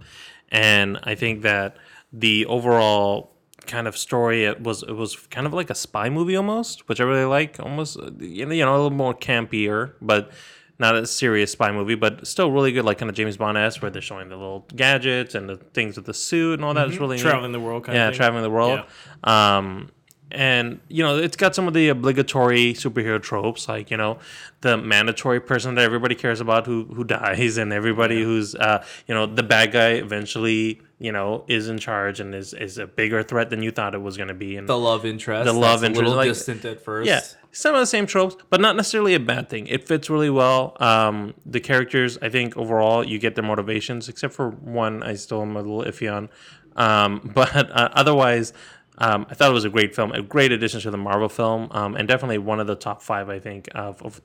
and 0.54 1.00
I 1.04 1.16
think 1.16 1.42
that 1.42 1.76
the 2.14 2.46
overall 2.46 3.32
kind 3.66 3.88
of 3.88 3.98
story 3.98 4.46
it 4.46 4.62
was 4.62 4.84
it 4.84 4.92
was 4.94 5.16
kind 5.16 5.48
of 5.48 5.54
like 5.54 5.70
a 5.70 5.76
spy 5.76 6.10
movie 6.10 6.36
almost, 6.36 6.88
which 6.88 7.02
I 7.02 7.04
really 7.04 7.26
like. 7.26 7.60
Almost 7.60 7.98
you 8.20 8.46
know 8.46 8.54
you 8.54 8.64
know, 8.64 8.74
a 8.74 8.78
little 8.78 8.92
more 8.92 9.14
campier, 9.14 9.94
but 10.02 10.32
not 10.80 10.96
a 10.96 11.06
serious 11.06 11.52
spy 11.52 11.72
movie, 11.72 11.96
but 11.96 12.26
still 12.28 12.52
really 12.52 12.72
good, 12.72 12.86
like 12.86 13.00
kind 13.00 13.10
of 13.10 13.16
James 13.16 13.38
Bond 13.38 13.58
esque, 13.58 13.82
where 13.82 13.92
they're 13.92 14.02
showing 14.02 14.30
the 14.30 14.36
little 14.36 14.66
gadgets 14.76 15.36
and 15.36 15.50
the 15.50 15.58
things 15.58 15.98
with 15.98 16.06
the 16.06 16.14
suit 16.14 16.56
and 16.60 16.66
all 16.66 16.74
that. 16.74 16.88
It's 16.88 16.98
really 16.98 17.18
neat. 17.18 17.24
Traveling 17.24 17.52
the 17.52 17.60
world 17.60 17.86
kind 17.86 17.98
yeah, 17.98 18.12
traveling 18.12 18.44
the 18.44 18.50
world. 18.50 18.84
Um, 19.24 19.90
and 20.34 20.80
you 20.88 21.03
know, 21.03 21.18
it's 21.18 21.35
got 21.38 21.55
some 21.55 21.68
of 21.68 21.73
the 21.73 21.89
obligatory 21.89 22.73
superhero 22.73 23.22
tropes, 23.22 23.68
like 23.69 23.91
you 23.91 23.97
know, 23.97 24.18
the 24.61 24.77
mandatory 24.77 25.39
person 25.39 25.76
that 25.76 25.84
everybody 25.84 26.15
cares 26.15 26.41
about 26.41 26.65
who 26.65 26.85
who 26.93 27.03
dies, 27.19 27.57
and 27.57 27.72
everybody 27.73 28.23
who's 28.23 28.55
uh, 28.55 28.84
you 29.07 29.14
know, 29.15 29.26
the 29.26 29.43
bad 29.43 29.72
guy 29.72 29.91
eventually 29.91 30.81
you 30.99 31.11
know 31.11 31.43
is 31.47 31.68
in 31.69 31.77
charge 31.77 32.19
and 32.19 32.34
is 32.34 32.53
is 32.53 32.77
a 32.77 32.88
bigger 32.88 33.22
threat 33.23 33.49
than 33.49 33.61
you 33.61 33.72
thought 33.72 33.93
it 33.93 34.01
was 34.01 34.15
going 34.18 34.30
to 34.30 34.34
be. 34.34 34.55
And 34.57 34.68
The 34.68 34.77
love 34.77 35.05
interest. 35.05 35.45
The 35.45 35.53
love 35.53 35.84
interest, 35.84 36.01
A 36.01 36.03
little 36.05 36.15
like- 36.18 36.30
distant 36.30 36.64
at 36.65 36.81
first. 36.81 37.07
yeah, 37.07 37.22
some 37.51 37.73
of 37.76 37.80
the 37.81 37.85
same 37.85 38.05
tropes, 38.07 38.35
but 38.49 38.61
not 38.61 38.76
necessarily 38.76 39.14
a 39.14 39.19
bad 39.19 39.49
thing. 39.49 39.68
It 39.68 39.88
fits 39.88 40.10
really 40.10 40.30
well. 40.30 40.76
Um, 40.80 41.34
the 41.45 41.60
characters, 41.60 42.18
I 42.22 42.30
think, 42.30 42.55
overall, 42.57 43.03
you 43.05 43.19
get 43.19 43.35
their 43.35 43.43
motivations, 43.43 44.07
except 44.10 44.34
for 44.34 44.49
one 44.49 45.03
I 45.03 45.15
still 45.15 45.41
am 45.41 45.55
a 45.55 45.61
little 45.61 45.84
iffy 45.84 46.11
on. 46.11 46.30
Um, 46.76 47.31
but 47.35 47.55
uh, 47.55 47.89
otherwise, 47.93 48.53
um, 48.98 49.26
I 49.30 49.34
thought 49.34 49.49
it 49.49 49.53
was 49.53 49.65
a 49.65 49.70
great 49.70 49.95
film, 49.95 50.11
a 50.11 50.22
great 50.22 50.52
addition 50.52 50.80
to 50.82 50.91
the 50.91 50.98
Marvel 50.98 51.30
film, 51.30 51.68
um, 51.72 51.95
and 51.95 52.07
definitely 52.07 52.38
one 52.38 52.60
of 52.60 52.68
the 52.68 52.76
top 52.76 53.02
five, 53.02 53.30
I 53.30 53.40
think, 53.40 53.70
of 53.74 54.02
of, 54.02 54.22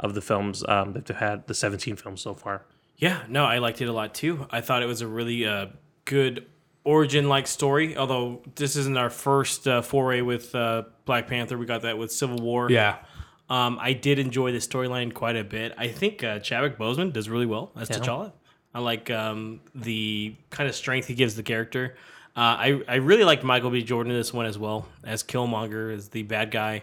of 0.00 0.14
the 0.14 0.20
films 0.20 0.64
um, 0.68 0.92
that 0.92 1.06
they've 1.06 1.16
had, 1.16 1.46
the 1.46 1.54
17 1.54 1.96
films 1.96 2.20
so 2.20 2.34
far. 2.34 2.64
Yeah, 2.96 3.22
no, 3.28 3.44
I 3.44 3.58
liked 3.58 3.80
it 3.80 3.86
a 3.86 3.92
lot 3.92 4.14
too. 4.14 4.46
I 4.50 4.60
thought 4.60 4.82
it 4.82 4.86
was 4.86 5.00
a 5.00 5.08
really 5.08 5.44
uh, 5.44 5.66
good 6.04 6.46
origin 6.84 7.28
like 7.28 7.46
story. 7.46 7.96
Although 7.96 8.42
this 8.54 8.76
isn't 8.76 8.96
our 8.96 9.10
first 9.10 9.66
uh, 9.66 9.82
foray 9.82 10.20
with 10.20 10.54
uh, 10.54 10.84
Black 11.04 11.26
Panther, 11.26 11.58
we 11.58 11.66
got 11.66 11.82
that 11.82 11.98
with 11.98 12.12
Civil 12.12 12.38
War. 12.38 12.70
Yeah. 12.70 12.98
Um, 13.50 13.78
I 13.80 13.92
did 13.92 14.18
enjoy 14.18 14.52
the 14.52 14.58
storyline 14.58 15.12
quite 15.12 15.36
a 15.36 15.44
bit. 15.44 15.74
I 15.76 15.88
think 15.88 16.24
uh, 16.24 16.38
Chadwick 16.38 16.78
Boseman 16.78 17.12
does 17.12 17.28
really 17.28 17.44
well 17.44 17.72
as 17.76 17.88
T'Challa. 17.88 18.32
I 18.74 18.80
like 18.80 19.10
um, 19.10 19.60
the 19.74 20.36
kind 20.50 20.68
of 20.68 20.74
strength 20.74 21.08
he 21.08 21.14
gives 21.14 21.34
the 21.36 21.42
character. 21.42 21.96
Uh, 22.34 22.40
I 22.40 22.82
I 22.88 22.94
really 22.96 23.24
liked 23.24 23.44
Michael 23.44 23.70
B. 23.70 23.82
Jordan 23.82 24.12
in 24.12 24.18
this 24.18 24.32
one 24.32 24.46
as 24.46 24.58
well 24.58 24.88
as 25.04 25.22
Killmonger 25.22 25.94
as 25.94 26.08
the 26.08 26.22
bad 26.22 26.50
guy. 26.50 26.82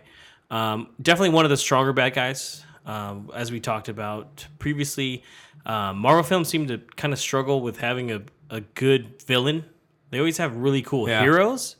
Um, 0.51 0.89
definitely 1.01 1.29
one 1.29 1.45
of 1.45 1.49
the 1.49 1.57
stronger 1.57 1.93
bad 1.93 2.13
guys. 2.13 2.63
Um, 2.85 3.29
as 3.35 3.51
we 3.51 3.59
talked 3.59 3.87
about 3.89 4.47
previously, 4.57 5.23
um, 5.65 5.97
Marvel 5.99 6.23
films 6.23 6.47
seem 6.49 6.67
to 6.67 6.79
kind 6.95 7.13
of 7.13 7.19
struggle 7.19 7.61
with 7.61 7.79
having 7.79 8.11
a, 8.11 8.21
a 8.49 8.61
good 8.61 9.21
villain. 9.23 9.65
They 10.11 10.17
always 10.19 10.37
have 10.37 10.55
really 10.55 10.81
cool 10.81 11.07
Yeah. 11.07 11.21
heroes, 11.21 11.75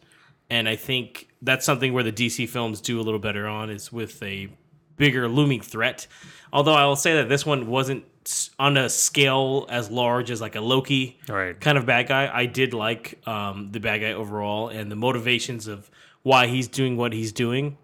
and 0.50 0.68
I 0.70 0.76
think 0.76 1.28
that's 1.42 1.66
something 1.66 1.94
where 1.94 2.04
the 2.04 2.12
DC 2.12 2.48
films 2.50 2.82
do 2.82 3.00
a 3.00 3.04
little 3.04 3.20
better 3.20 3.48
on 3.48 3.70
is 3.70 3.92
with 3.92 4.22
a 4.22 4.50
bigger 4.98 5.28
looming 5.28 5.62
threat. 5.62 6.06
Although 6.54 6.74
I 6.76 6.86
will 6.86 6.96
say 6.96 7.16
that 7.16 7.30
this 7.30 7.46
one 7.46 7.68
wasn't 7.68 8.04
on 8.58 8.78
a 8.78 8.90
scale 8.90 9.66
as 9.70 9.90
large 9.90 10.30
as 10.32 10.42
like 10.42 10.56
a 10.56 10.62
Loki 10.62 11.20
Right. 11.28 11.60
kind 11.60 11.78
of 11.78 11.86
bad 11.86 12.08
guy. 12.08 12.30
I 12.34 12.46
did 12.46 12.74
like 12.74 13.20
um, 13.28 13.72
the 13.72 13.80
bad 13.80 14.00
guy 14.02 14.14
overall 14.14 14.70
and 14.70 14.92
the 14.92 14.96
motivations 14.96 15.68
of 15.68 15.90
why 16.24 16.48
he's 16.48 16.68
doing 16.68 16.98
what 16.98 17.14
he's 17.14 17.32
doing. 17.32 17.78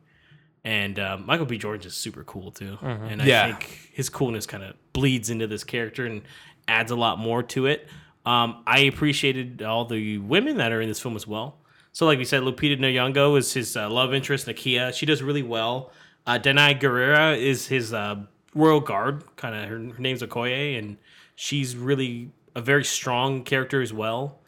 And 0.64 0.98
um, 1.00 1.26
Michael 1.26 1.46
B. 1.46 1.58
Jordan 1.58 1.86
is 1.88 1.94
super 1.96 2.24
cool 2.24 2.52
too. 2.52 2.78
And 2.82 3.22
I 3.22 3.26
Yeah. 3.26 3.48
think 3.48 3.92
his 3.94 4.10
coolness 4.10 4.46
kind 4.48 4.64
of 4.64 4.76
bleeds 4.94 5.30
into 5.30 5.48
this 5.48 5.64
character 5.64 6.06
and 6.06 6.22
adds 6.68 6.92
a 6.92 6.96
lot 6.96 7.20
more 7.20 7.44
to 7.44 7.68
it. 7.68 7.88
Um, 8.26 8.64
I 8.66 8.80
appreciated 8.80 9.62
all 9.62 9.86
the 9.86 10.18
women 10.18 10.58
that 10.58 10.72
are 10.72 10.82
in 10.82 10.88
this 10.90 11.00
film 11.00 11.16
as 11.16 11.28
well. 11.28 11.58
So, 11.94 12.06
like 12.08 12.18
we 12.18 12.26
said, 12.26 12.42
Lupita 12.42 12.78
Nyong'o 12.80 13.38
is 13.38 13.54
his 13.54 13.78
uh, 13.78 13.90
love 13.90 14.14
interest, 14.14 14.48
Nakia. 14.48 14.94
She 14.94 15.06
does 15.06 15.22
really 15.22 15.44
well. 15.44 15.92
Uh, 16.28 16.40
Danai 16.40 16.80
Gurira 16.82 17.38
is 17.40 17.68
his 17.68 17.94
uh, 17.94 18.16
royal 18.56 18.80
guard. 18.80 19.24
Kind 19.36 19.56
of 19.56 19.70
her, 19.70 19.78
her 19.96 20.02
name's 20.02 20.22
Okoye, 20.24 20.78
and 20.80 20.98
she's 21.36 21.76
really 21.76 22.32
a 22.56 22.62
very 22.62 22.84
strong 22.84 23.44
character 23.44 23.82
as 23.82 23.94
well, 23.94 24.40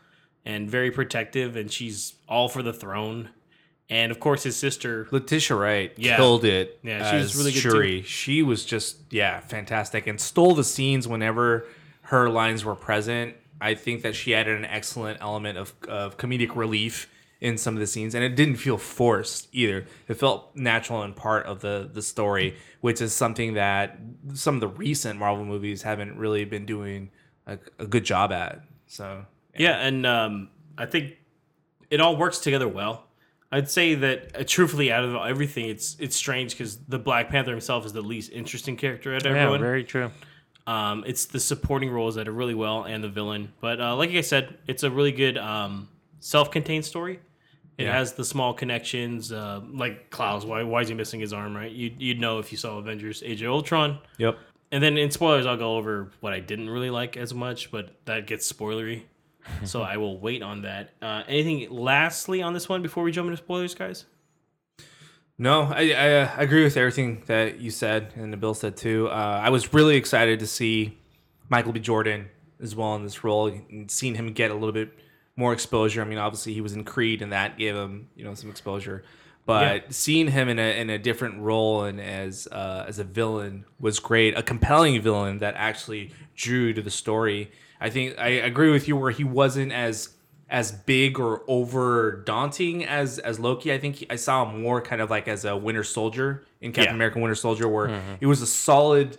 and 0.45 0.69
very 0.69 0.89
protective. 0.89 1.55
And 1.55 1.71
she's 1.71 2.15
all 2.27 2.49
for 2.49 2.63
the 2.63 2.73
throne. 2.73 3.29
And 3.89 4.11
of 4.11 4.19
course, 4.19 4.43
his 4.43 4.55
sister. 4.57 5.07
Letitia 5.11 5.55
Wright 5.55 5.93
Yeah. 5.97 6.17
killed 6.17 6.43
it. 6.43 6.79
Yeah, 6.83 7.09
she 7.11 7.17
was 7.17 7.35
really 7.37 7.51
good, 7.51 7.61
Shuri. 7.61 8.01
She 8.01 8.41
was 8.41 8.65
just 8.65 8.97
yeah, 9.11 9.39
fantastic 9.39 10.07
and 10.07 10.19
stole 10.19 10.55
the 10.55 10.63
scenes 10.63 11.07
whenever 11.07 11.65
her 12.01 12.29
lines 12.29 12.65
were 12.65 12.75
present. 12.75 13.35
I 13.61 13.75
think 13.75 14.01
that 14.03 14.13
she 14.15 14.35
added 14.35 14.57
an 14.57 14.65
excellent 14.65 15.19
element 15.21 15.57
of, 15.57 15.73
of 15.87 16.17
comedic 16.17 16.55
relief 16.55 17.09
in 17.39 17.57
some 17.57 17.75
of 17.75 17.79
the 17.79 17.87
scenes, 17.87 18.15
and 18.15 18.23
it 18.23 18.35
didn't 18.35 18.55
feel 18.55 18.77
forced 18.77 19.47
either. 19.51 19.85
It 20.07 20.15
felt 20.15 20.55
natural 20.55 21.03
and 21.03 21.15
part 21.15 21.45
of 21.45 21.61
the 21.61 21.89
the 21.91 22.01
story, 22.01 22.55
which 22.81 23.01
is 23.01 23.13
something 23.13 23.53
that 23.53 23.99
some 24.33 24.55
of 24.55 24.61
the 24.61 24.67
recent 24.67 25.19
Marvel 25.19 25.45
movies 25.45 25.83
haven't 25.83 26.17
really 26.17 26.45
been 26.45 26.65
doing 26.65 27.11
a, 27.45 27.59
a 27.79 27.85
good 27.85 28.03
job 28.05 28.31
at. 28.31 28.61
So 28.87 29.25
Yeah, 29.55 29.77
and 29.77 30.05
um, 30.05 30.49
I 30.77 30.85
think 30.85 31.17
it 31.89 32.01
all 32.01 32.17
works 32.17 32.39
together 32.39 32.67
well. 32.67 33.03
I'd 33.51 33.69
say 33.69 33.95
that 33.95 34.35
uh, 34.35 34.43
truthfully, 34.45 34.91
out 34.91 35.05
of 35.05 35.15
everything, 35.15 35.69
it's 35.69 35.95
it's 35.99 36.15
strange 36.15 36.51
because 36.51 36.77
the 36.85 36.99
Black 36.99 37.29
Panther 37.29 37.51
himself 37.51 37.85
is 37.85 37.93
the 37.93 38.01
least 38.01 38.31
interesting 38.31 38.75
character 38.75 39.15
out 39.15 39.25
of 39.25 39.31
Yeah, 39.33 39.43
everyone. 39.43 39.61
very 39.61 39.83
true. 39.83 40.11
Um, 40.65 41.05
it's 41.07 41.27
the 41.27 41.39
supporting 41.39 41.89
roles 41.89 42.15
that 42.15 42.27
are 42.27 42.33
really 42.33 42.53
well 42.55 42.83
and 42.83 43.01
the 43.01 43.07
villain. 43.07 43.53
But 43.61 43.79
uh, 43.79 43.95
like 43.95 44.09
I 44.09 44.19
said, 44.19 44.57
it's 44.67 44.83
a 44.83 44.91
really 44.91 45.13
good 45.13 45.37
um, 45.37 45.87
self-contained 46.19 46.83
story. 46.83 47.21
It 47.77 47.83
Yeah. 47.83 47.93
has 47.97 48.13
the 48.13 48.25
small 48.25 48.53
connections, 48.53 49.31
uh, 49.31 49.61
like 49.71 50.09
Klaus. 50.09 50.43
Why, 50.45 50.63
why 50.63 50.81
is 50.81 50.87
he 50.87 50.93
missing 50.95 51.19
his 51.19 51.31
arm? 51.33 51.55
Right? 51.55 51.71
You, 51.71 51.93
you'd 51.97 52.19
know 52.19 52.39
if 52.39 52.51
you 52.51 52.57
saw 52.57 52.77
Avengers: 52.79 53.21
Age 53.25 53.41
of 53.43 53.51
Ultron. 53.51 53.99
yep. 54.17 54.37
And 54.71 54.83
then 54.83 54.97
in 54.97 55.11
spoilers, 55.11 55.45
I'll 55.45 55.55
go 55.57 55.77
over 55.77 56.11
what 56.19 56.33
I 56.33 56.39
didn't 56.41 56.69
really 56.69 56.89
like 56.89 57.15
as 57.15 57.33
much, 57.33 57.71
but 57.71 57.95
that 58.05 58.27
gets 58.27 58.51
spoilery. 58.51 59.03
so 59.63 59.81
I 59.81 59.95
will 59.97 60.19
wait 60.19 60.41
on 60.43 60.63
that. 60.63 60.89
Uh, 61.01 61.23
anything 61.27 61.69
lastly 61.71 62.41
on 62.41 62.53
this 62.53 62.67
one 62.67 62.81
before 62.81 63.03
we 63.03 63.11
jump 63.13 63.27
into 63.27 63.37
spoilers, 63.37 63.73
guys? 63.75 64.05
No, 65.37 65.61
I, 65.73 65.91
I, 65.91 66.13
uh, 66.21 66.31
agree 66.37 66.63
with 66.63 66.75
everything 66.77 67.23
that 67.27 67.59
you 67.59 67.69
said 67.69 68.11
and 68.15 68.33
Nabil 68.33 68.55
said 68.55 68.75
too. 68.75 69.07
Uh, 69.09 69.39
I 69.43 69.49
was 69.51 69.71
really 69.73 69.95
excited 69.95 70.39
to 70.39 70.47
see 70.47 70.97
Michael 71.47 71.71
B. 71.73 71.79
Jordan 71.79 72.29
as 72.59 72.75
well 72.75 72.95
in 72.95 73.03
this 73.03 73.23
role 73.23 73.47
and 73.47 73.89
seeing 73.91 74.15
him 74.15 74.33
get 74.33 74.49
a 74.49 74.55
little 74.55 74.71
bit 74.71 74.91
more 75.37 75.53
exposure. 75.53 76.01
I 76.01 76.05
mean, 76.05 76.17
obviously 76.17 76.53
he 76.53 76.59
was 76.61 76.73
in 76.73 76.83
Creed 76.83 77.21
and 77.21 77.31
that 77.31 77.57
gave 77.57 77.75
him 77.75 78.09
you 78.15 78.25
know 78.25 78.33
some 78.33 78.49
exposure, 78.49 79.03
but 79.45 79.93
seeing 79.93 80.27
him 80.27 80.49
in 80.49 80.59
a 80.59 80.81
in 80.81 80.89
a 80.89 80.97
different 80.97 81.39
role 81.39 81.83
and 81.83 82.01
as 82.01 82.47
uh, 82.51 82.83
as 82.87 82.99
a 82.99 83.05
villain 83.05 83.63
was 83.79 83.99
great. 83.99 84.37
A 84.37 84.43
compelling 84.43 85.01
villain 85.01 85.37
that 85.37 85.53
actually 85.55 86.11
drew 86.35 86.73
to 86.73 86.81
the 86.81 86.91
story. 86.91 87.51
I 87.79 87.89
think 87.89 88.17
I 88.19 88.29
agree 88.29 88.71
with 88.71 88.87
you 88.89 88.97
where 88.97 89.11
he 89.11 89.23
wasn't 89.23 89.71
as 89.71 90.09
as 90.49 90.71
big 90.71 91.19
or 91.19 91.43
over 91.47 92.23
daunting 92.25 92.85
as 92.85 93.19
as 93.19 93.39
Loki. 93.39 93.71
I 93.71 93.77
think 93.77 93.97
he, 93.97 94.07
I 94.09 94.15
saw 94.15 94.49
him 94.49 94.61
more 94.61 94.81
kind 94.81 95.01
of 95.01 95.09
like 95.09 95.27
as 95.27 95.45
a 95.45 95.55
Winter 95.55 95.83
Soldier 95.83 96.45
in 96.61 96.71
Captain 96.71 96.91
Yeah. 96.91 96.95
America: 96.95 97.19
Winter 97.19 97.35
Soldier, 97.35 97.67
where 97.67 98.01
it 98.19 98.25
was 98.25 98.41
a 98.41 98.47
solid, 98.47 99.17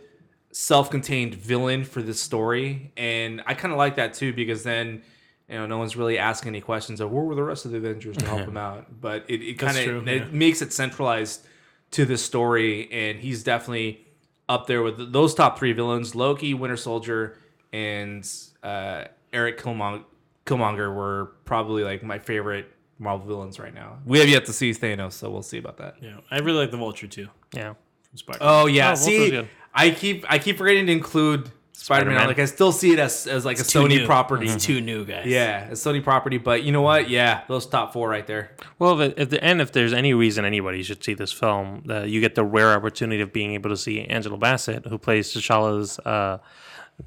self-contained 0.52 1.34
villain 1.34 1.84
for 1.84 2.02
this 2.02 2.20
story, 2.20 2.92
and 2.96 3.42
I 3.46 3.54
kind 3.54 3.72
of 3.72 3.78
like 3.78 3.96
that 3.96 4.14
too 4.14 4.32
because 4.32 4.62
then. 4.64 5.02
You 5.48 5.56
know, 5.56 5.66
no 5.66 5.78
one's 5.78 5.96
really 5.96 6.18
asking 6.18 6.50
any 6.50 6.60
questions 6.60 7.00
of 7.00 7.10
where 7.10 7.24
were 7.24 7.34
the 7.34 7.42
rest 7.42 7.64
of 7.64 7.70
the 7.70 7.78
Avengers 7.78 8.16
to 8.18 8.26
help 8.26 8.40
him 8.48 8.56
out. 8.56 9.00
But 9.00 9.24
it, 9.28 9.42
it 9.42 9.58
kind 9.58 9.76
of 9.78 10.06
yeah. 10.06 10.12
it 10.14 10.32
makes 10.32 10.60
it 10.60 10.72
centralized 10.72 11.46
to 11.92 12.04
this 12.04 12.22
story, 12.22 12.90
and 12.92 13.18
he's 13.18 13.42
definitely 13.42 14.06
up 14.48 14.66
there 14.66 14.82
with 14.82 15.12
those 15.12 15.34
top 15.34 15.58
three 15.58 15.72
villains: 15.72 16.14
Loki, 16.14 16.52
Winter 16.54 16.76
Soldier, 16.76 17.38
and 17.72 18.28
uh, 18.62 19.04
Eric 19.32 19.58
Killmonger. 19.58 20.04
Killmonger 20.44 20.94
were 20.94 21.32
probably 21.44 21.84
like 21.84 22.02
my 22.02 22.18
favorite 22.18 22.72
Marvel 22.98 23.26
villains 23.26 23.58
right 23.58 23.74
now. 23.74 23.98
We 24.06 24.18
have 24.18 24.28
yet 24.28 24.46
to 24.46 24.52
see 24.52 24.70
Thanos, 24.72 25.12
so 25.12 25.30
we'll 25.30 25.42
see 25.42 25.58
about 25.58 25.76
that. 25.78 25.96
Yeah, 26.00 26.20
I 26.30 26.38
really 26.38 26.58
like 26.58 26.70
the 26.70 26.76
Vulture 26.78 27.06
too. 27.06 27.28
Yeah. 27.52 27.74
From 28.08 28.18
Spider. 28.18 28.38
Oh 28.40 28.66
yeah, 28.66 28.92
Oh, 28.92 28.94
see, 28.94 29.30
good. 29.30 29.48
I 29.74 29.90
keep 29.90 30.24
I 30.28 30.38
keep 30.38 30.58
forgetting 30.58 30.86
to 30.86 30.92
include 30.92 31.50
Spider-Man. 31.80 32.16
Spider-Man. 32.16 32.28
Like 32.28 32.38
I 32.40 32.44
still 32.46 32.72
see 32.72 32.92
it 32.92 32.98
as, 32.98 33.28
as 33.28 33.44
like 33.44 33.60
a 33.60 33.62
Too 33.62 33.78
Sony 33.78 34.00
new. 34.00 34.06
property. 34.06 34.48
It's 34.48 34.64
too 34.64 34.80
new, 34.80 35.04
guys. 35.04 35.26
Yeah, 35.26 35.68
it's 35.70 35.86
a 35.86 35.88
Sony 35.88 36.02
property. 36.02 36.36
But 36.36 36.64
you 36.64 36.72
know 36.72 36.82
what? 36.82 37.08
Yeah, 37.08 37.42
those 37.46 37.66
top 37.66 37.92
four 37.92 38.08
right 38.08 38.26
there. 38.26 38.50
Well, 38.80 39.00
if, 39.00 39.16
at 39.16 39.30
the 39.30 39.42
end, 39.42 39.60
if 39.60 39.70
there's 39.70 39.92
any 39.92 40.12
reason 40.12 40.44
anybody 40.44 40.82
should 40.82 41.04
see 41.04 41.14
this 41.14 41.30
film, 41.32 41.84
uh, 41.88 42.02
you 42.02 42.20
get 42.20 42.34
the 42.34 42.44
rare 42.44 42.72
opportunity 42.74 43.22
of 43.22 43.32
being 43.32 43.54
able 43.54 43.70
to 43.70 43.76
see 43.76 44.04
Angela 44.04 44.36
Bassett, 44.36 44.86
who 44.86 44.98
plays 44.98 45.32
T'Challa's 45.32 46.00
uh, 46.00 46.38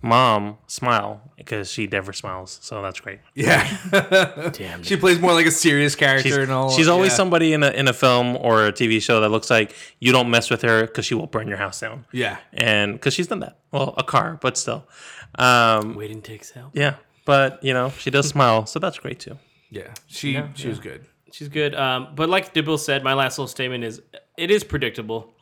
mom 0.01 0.57
smile 0.67 1.21
because 1.37 1.71
she 1.71 1.85
never 1.87 2.13
smiles. 2.13 2.59
So 2.61 2.81
that's 2.81 2.99
great. 2.99 3.19
Yeah, 3.35 4.49
Damn. 4.53 4.83
she 4.87 4.95
plays 4.95 5.19
more 5.19 5.33
like 5.33 5.45
a 5.45 5.51
serious 5.51 5.95
character 5.95 6.29
She's, 6.29 6.37
and 6.37 6.51
all. 6.51 6.71
she's 6.71 6.87
always 6.87 7.11
yeah. 7.11 7.17
somebody 7.17 7.53
in 7.53 7.63
a 7.63 7.71
in 7.71 7.87
a 7.87 7.93
film 7.93 8.37
or 8.37 8.67
a 8.67 8.71
TV 8.71 9.01
show 9.01 9.19
that 9.21 9.29
looks 9.29 9.49
like 9.49 9.75
you 9.99 10.11
don't 10.11 10.29
mess 10.29 10.49
with 10.49 10.61
her 10.61 10.81
because 10.85 11.05
she 11.05 11.13
will 11.15 11.27
burn 11.27 11.47
your 11.47 11.57
house 11.57 11.79
down. 11.79 12.05
Yeah, 12.11 12.37
And 12.53 12.93
because 12.93 13.13
she's 13.13 13.27
done 13.27 13.39
that. 13.41 13.57
Well, 13.71 13.93
a 13.97 14.03
car, 14.03 14.37
but 14.41 14.57
still. 14.57 14.87
Um, 15.35 15.95
Waiting 15.95 16.21
takes 16.21 16.51
help. 16.51 16.71
yeah, 16.75 16.95
but 17.25 17.63
you 17.63 17.73
know 17.73 17.89
she 17.91 18.09
does 18.11 18.27
smile, 18.27 18.65
so 18.65 18.79
that's 18.79 18.97
great 18.99 19.19
too. 19.19 19.37
yeah. 19.69 19.93
She 20.07 20.41
she 20.55 20.67
was 20.67 20.79
good. 20.79 21.05
She's 21.33 21.47
good. 21.47 21.73
Um, 21.75 22.09
but 22.15 22.27
like 22.29 22.53
Dibble 22.53 22.77
said, 22.77 23.03
my 23.03 23.13
last 23.13 23.37
little 23.37 23.47
statement 23.47 23.83
is 23.85 24.01
it 24.37 24.51
is 24.51 24.63
predictable. 24.65 25.33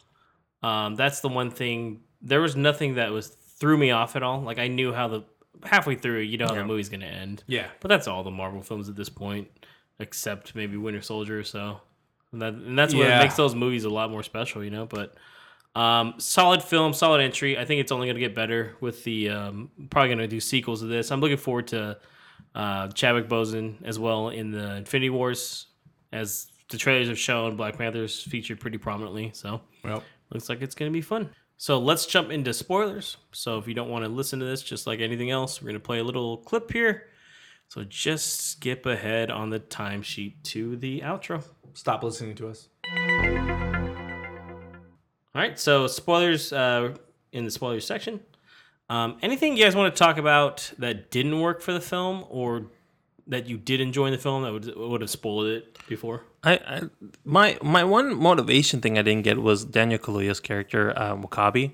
Um, 0.61 0.95
that's 0.95 1.21
the 1.21 1.29
one 1.29 1.49
thing. 1.51 2.01
There 2.21 2.41
was 2.41 2.55
nothing 2.55 2.95
that 2.95 3.11
was 3.11 3.35
threw 3.59 3.77
me 3.77 3.91
off 3.91 4.15
at 4.15 4.23
all. 4.23 4.41
Like 4.41 4.59
I 4.59 4.67
knew 4.67 4.93
how 4.93 5.07
the 5.07 5.23
halfway 5.63 5.95
through, 5.95 6.19
you 6.19 6.37
know 6.37 6.47
how 6.47 6.53
the 6.55 6.65
movie's 6.65 6.89
gonna 6.89 7.05
end. 7.05 7.43
Yeah. 7.47 7.67
But 7.79 7.89
that's 7.89 8.07
all 8.07 8.23
the 8.23 8.31
Marvel 8.31 8.61
films 8.61 8.87
at 8.89 8.95
this 8.95 9.09
point, 9.09 9.47
except 9.99 10.55
maybe 10.55 10.77
Winter 10.77 11.01
Soldier. 11.01 11.43
So, 11.43 11.79
and, 12.31 12.41
that, 12.41 12.53
and 12.53 12.77
that's 12.77 12.93
what 12.93 13.07
Yeah. 13.07 13.19
makes 13.19 13.35
those 13.35 13.55
movies 13.55 13.83
a 13.83 13.89
lot 13.89 14.09
more 14.11 14.23
special, 14.23 14.63
you 14.63 14.69
know. 14.69 14.85
But 14.85 15.15
um, 15.75 16.15
solid 16.17 16.63
film, 16.63 16.93
solid 16.93 17.21
entry. 17.21 17.57
I 17.57 17.65
think 17.65 17.81
it's 17.81 17.91
only 17.91 18.07
gonna 18.07 18.19
get 18.19 18.33
better 18.35 18.75
with 18.81 19.03
the 19.03 19.29
um, 19.29 19.71
probably 19.89 20.09
gonna 20.09 20.27
do 20.27 20.39
sequels 20.39 20.81
of 20.81 20.89
this. 20.89 21.11
I'm 21.11 21.19
looking 21.21 21.37
forward 21.37 21.67
to 21.67 21.97
uh, 22.55 22.87
Chadwick 22.89 23.27
Boseman 23.27 23.75
as 23.83 23.99
well 23.99 24.29
in 24.29 24.51
the 24.51 24.75
Infinity 24.77 25.09
Wars, 25.11 25.67
as 26.11 26.47
the 26.69 26.77
trailers 26.77 27.07
have 27.09 27.19
shown. 27.19 27.55
Black 27.55 27.77
Panther's 27.77 28.21
featured 28.23 28.59
pretty 28.59 28.77
prominently, 28.77 29.31
so 29.33 29.61
Well, 29.83 30.03
looks 30.31 30.49
like 30.49 30.61
it's 30.61 30.73
gonna 30.75 30.91
be 30.91 31.01
fun. 31.01 31.29
So 31.61 31.77
let's 31.77 32.05
jump 32.05 32.31
into 32.31 32.53
spoilers. 32.53 33.17
So 33.33 33.57
if 33.57 33.67
you 33.67 33.73
don't 33.73 33.89
want 33.89 34.05
to 34.05 34.09
listen 34.09 34.39
to 34.39 34.45
this, 34.45 34.63
just 34.63 34.87
like 34.87 35.01
anything 35.01 35.29
else, 35.29 35.61
we're 35.61 35.67
gonna 35.67 35.81
play 35.81 35.99
a 35.99 36.03
little 36.05 36.37
clip 36.37 36.71
here. 36.71 37.07
So 37.67 37.83
just 37.83 38.51
skip 38.51 38.85
ahead 38.85 39.29
on 39.29 39.49
the 39.49 39.59
timesheet 39.59 40.35
to 40.43 40.77
the 40.77 41.01
outro. 41.01 41.43
stop 41.73 42.01
listening 42.01 42.35
to 42.35 42.47
us. 42.47 42.69
All 45.35 45.41
right, 45.41 45.59
so 45.59 45.85
spoilers 45.87 46.53
uh, 46.53 46.95
in 47.33 47.43
the 47.43 47.51
spoilers 47.51 47.85
section. 47.85 48.21
Um, 48.89 49.17
anything 49.21 49.57
you 49.57 49.65
guys 49.65 49.75
want 49.75 49.93
to 49.93 49.99
talk 49.99 50.17
about 50.17 50.71
that 50.79 51.11
didn't 51.11 51.41
work 51.41 51.61
for 51.61 51.73
the 51.73 51.81
film, 51.81 52.23
or 52.29 52.67
that 53.29 53.47
you 53.47 53.57
did 53.57 53.79
enjoy 53.79 54.07
in 54.07 54.11
the 54.11 54.17
film 54.17 54.43
that 54.43 54.51
would 54.51 54.75
would 54.75 55.01
have 55.01 55.09
spoiled 55.09 55.47
it 55.47 55.77
before? 55.87 56.23
I, 56.43 56.53
I 56.53 56.81
my 57.23 57.57
my 57.61 57.83
one 57.83 58.15
motivation 58.15 58.81
thing 58.81 58.97
I 58.97 59.01
didn't 59.01 59.23
get 59.23 59.41
was 59.41 59.65
Daniel 59.65 59.99
Kaluuya's 59.99 60.39
character 60.39 60.93
uh, 60.97 61.15
W'Kabi. 61.15 61.73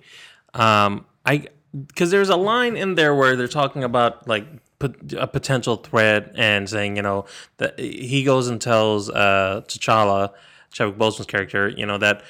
Um, 0.53 1.05
I 1.25 1.47
because 1.87 2.11
there's 2.11 2.29
a 2.29 2.35
line 2.35 2.77
in 2.77 2.95
there 2.95 3.15
where 3.15 3.35
they're 3.35 3.47
talking 3.47 3.83
about 3.83 4.27
like 4.27 4.45
a 5.17 5.27
potential 5.27 5.77
threat 5.77 6.31
and 6.35 6.69
saying 6.69 6.97
you 6.97 7.01
know 7.01 7.25
that 7.57 7.79
he 7.79 8.23
goes 8.23 8.47
and 8.47 8.61
tells 8.61 9.09
uh, 9.09 9.61
T'Challa, 9.67 10.31
Chadwick 10.71 10.97
Boseman's 10.97 11.25
character, 11.25 11.69
you 11.69 11.85
know 11.85 11.97
that. 11.97 12.23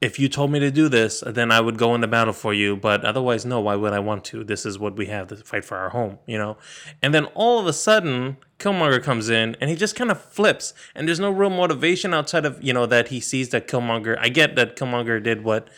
If 0.00 0.18
you 0.18 0.30
told 0.30 0.50
me 0.50 0.58
to 0.60 0.70
do 0.70 0.88
this, 0.88 1.22
then 1.26 1.52
I 1.52 1.60
would 1.60 1.76
go 1.76 1.94
in 1.94 2.00
the 2.00 2.08
battle 2.08 2.32
for 2.32 2.54
you. 2.54 2.74
But 2.74 3.04
otherwise, 3.04 3.44
no. 3.44 3.60
Why 3.60 3.76
would 3.76 3.92
I 3.92 3.98
want 3.98 4.24
to? 4.26 4.42
This 4.42 4.64
is 4.64 4.78
what 4.78 4.96
we 4.96 5.06
have 5.06 5.28
to 5.28 5.36
fight 5.36 5.64
for 5.64 5.76
our 5.76 5.90
home, 5.90 6.18
you 6.26 6.38
know. 6.38 6.56
And 7.02 7.12
then 7.12 7.26
all 7.34 7.58
of 7.58 7.66
a 7.66 7.72
sudden, 7.74 8.38
Killmonger 8.58 9.02
comes 9.02 9.28
in 9.28 9.56
and 9.60 9.68
he 9.68 9.76
just 9.76 9.96
kind 9.96 10.10
of 10.10 10.22
flips, 10.22 10.72
and 10.94 11.06
there's 11.06 11.20
no 11.20 11.30
real 11.30 11.50
motivation 11.50 12.14
outside 12.14 12.46
of 12.46 12.62
you 12.62 12.72
know 12.72 12.86
that 12.86 13.08
he 13.08 13.20
sees 13.20 13.50
that 13.50 13.68
Killmonger. 13.68 14.16
I 14.18 14.30
get 14.30 14.56
that 14.56 14.76
Killmonger 14.76 15.22
did 15.22 15.44
what 15.44 15.68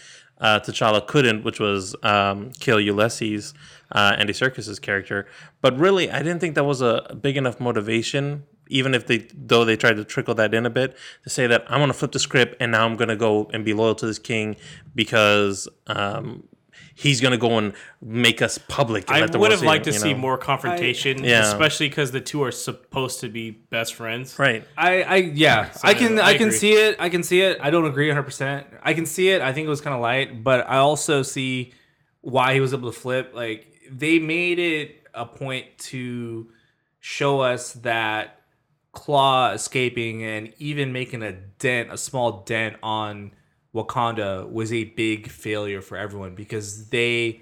uh, 0.40 0.60
T'Challa 0.60 1.06
couldn't, 1.06 1.44
which 1.44 1.60
was 1.60 1.96
um, 2.02 2.50
kill 2.60 2.80
Ulysses, 2.80 3.54
uh, 3.92 4.16
Andy 4.18 4.32
Serkis's 4.32 4.78
character. 4.78 5.26
But 5.60 5.78
really, 5.78 6.10
I 6.10 6.18
didn't 6.18 6.40
think 6.40 6.56
that 6.56 6.64
was 6.64 6.82
a 6.82 7.16
big 7.20 7.36
enough 7.36 7.60
motivation. 7.60 8.44
Even 8.68 8.94
if 8.94 9.06
they, 9.06 9.26
though 9.34 9.64
they 9.64 9.76
tried 9.76 9.96
to 9.96 10.04
trickle 10.04 10.34
that 10.36 10.54
in 10.54 10.64
a 10.64 10.70
bit, 10.70 10.96
to 11.24 11.30
say 11.30 11.46
that 11.46 11.64
I'm 11.68 11.80
gonna 11.80 11.92
flip 11.92 12.12
the 12.12 12.18
script 12.18 12.56
and 12.60 12.72
now 12.72 12.86
I'm 12.86 12.96
gonna 12.96 13.16
go 13.16 13.50
and 13.52 13.64
be 13.64 13.74
loyal 13.74 13.94
to 13.96 14.06
this 14.06 14.18
king 14.18 14.56
because 14.94 15.68
um, 15.88 16.44
he's 16.94 17.20
gonna 17.20 17.36
go 17.36 17.58
and 17.58 17.74
make 18.00 18.40
us 18.40 18.58
public. 18.58 19.04
And 19.08 19.16
I 19.16 19.20
let 19.20 19.32
the 19.32 19.38
would 19.38 19.50
have 19.50 19.62
liked 19.62 19.86
it, 19.86 19.90
to 19.90 19.96
you 19.96 20.00
see 20.00 20.12
know? 20.14 20.20
more 20.20 20.38
confrontation, 20.38 21.22
Yeah. 21.22 21.42
especially 21.42 21.88
because 21.88 22.12
the 22.12 22.20
two 22.20 22.42
are 22.44 22.50
supposed 22.52 23.20
to 23.20 23.28
be 23.28 23.50
best 23.50 23.94
friends. 23.94 24.38
Right. 24.38 24.66
I, 24.76 25.02
I 25.02 25.16
yeah, 25.16 25.70
I 25.82 25.94
can 25.94 26.18
I 26.18 26.28
I, 26.28 26.32
can 26.38 26.48
agree. 26.48 26.58
see 26.58 26.72
it. 26.72 26.96
I 26.98 27.08
can 27.08 27.22
see 27.22 27.42
it. 27.42 27.58
I 27.60 27.70
don't 27.70 27.84
agree 27.86 28.08
100. 28.08 28.22
percent 28.22 28.66
I 28.82 28.94
can 28.94 29.04
see 29.06 29.28
it. 29.30 29.42
I 29.42 29.52
think 29.52 29.66
it 29.66 29.70
was 29.70 29.80
kind 29.80 29.94
of 29.94 30.00
light, 30.00 30.42
but 30.42 30.68
I 30.68 30.78
also 30.78 31.22
see 31.22 31.72
why 32.22 32.54
he 32.54 32.60
was 32.60 32.72
able 32.72 32.90
to 32.90 32.98
flip. 32.98 33.32
Like 33.34 33.66
they 33.90 34.18
made 34.18 34.58
it 34.58 35.06
a 35.12 35.26
point 35.26 35.66
to 35.76 36.48
show 37.00 37.40
us 37.40 37.72
that 37.74 38.38
Klaue 38.94 39.54
escaping 39.54 40.22
and 40.22 40.52
even 40.58 40.92
making 40.92 41.22
a 41.22 41.32
dent, 41.32 41.92
a 41.92 41.96
small 41.96 42.42
dent 42.42 42.76
on 42.82 43.32
Wakanda 43.74 44.50
was 44.50 44.72
a 44.72 44.84
big 44.84 45.30
failure 45.30 45.80
for 45.80 45.96
everyone 45.96 46.34
because 46.34 46.88
they 46.90 47.40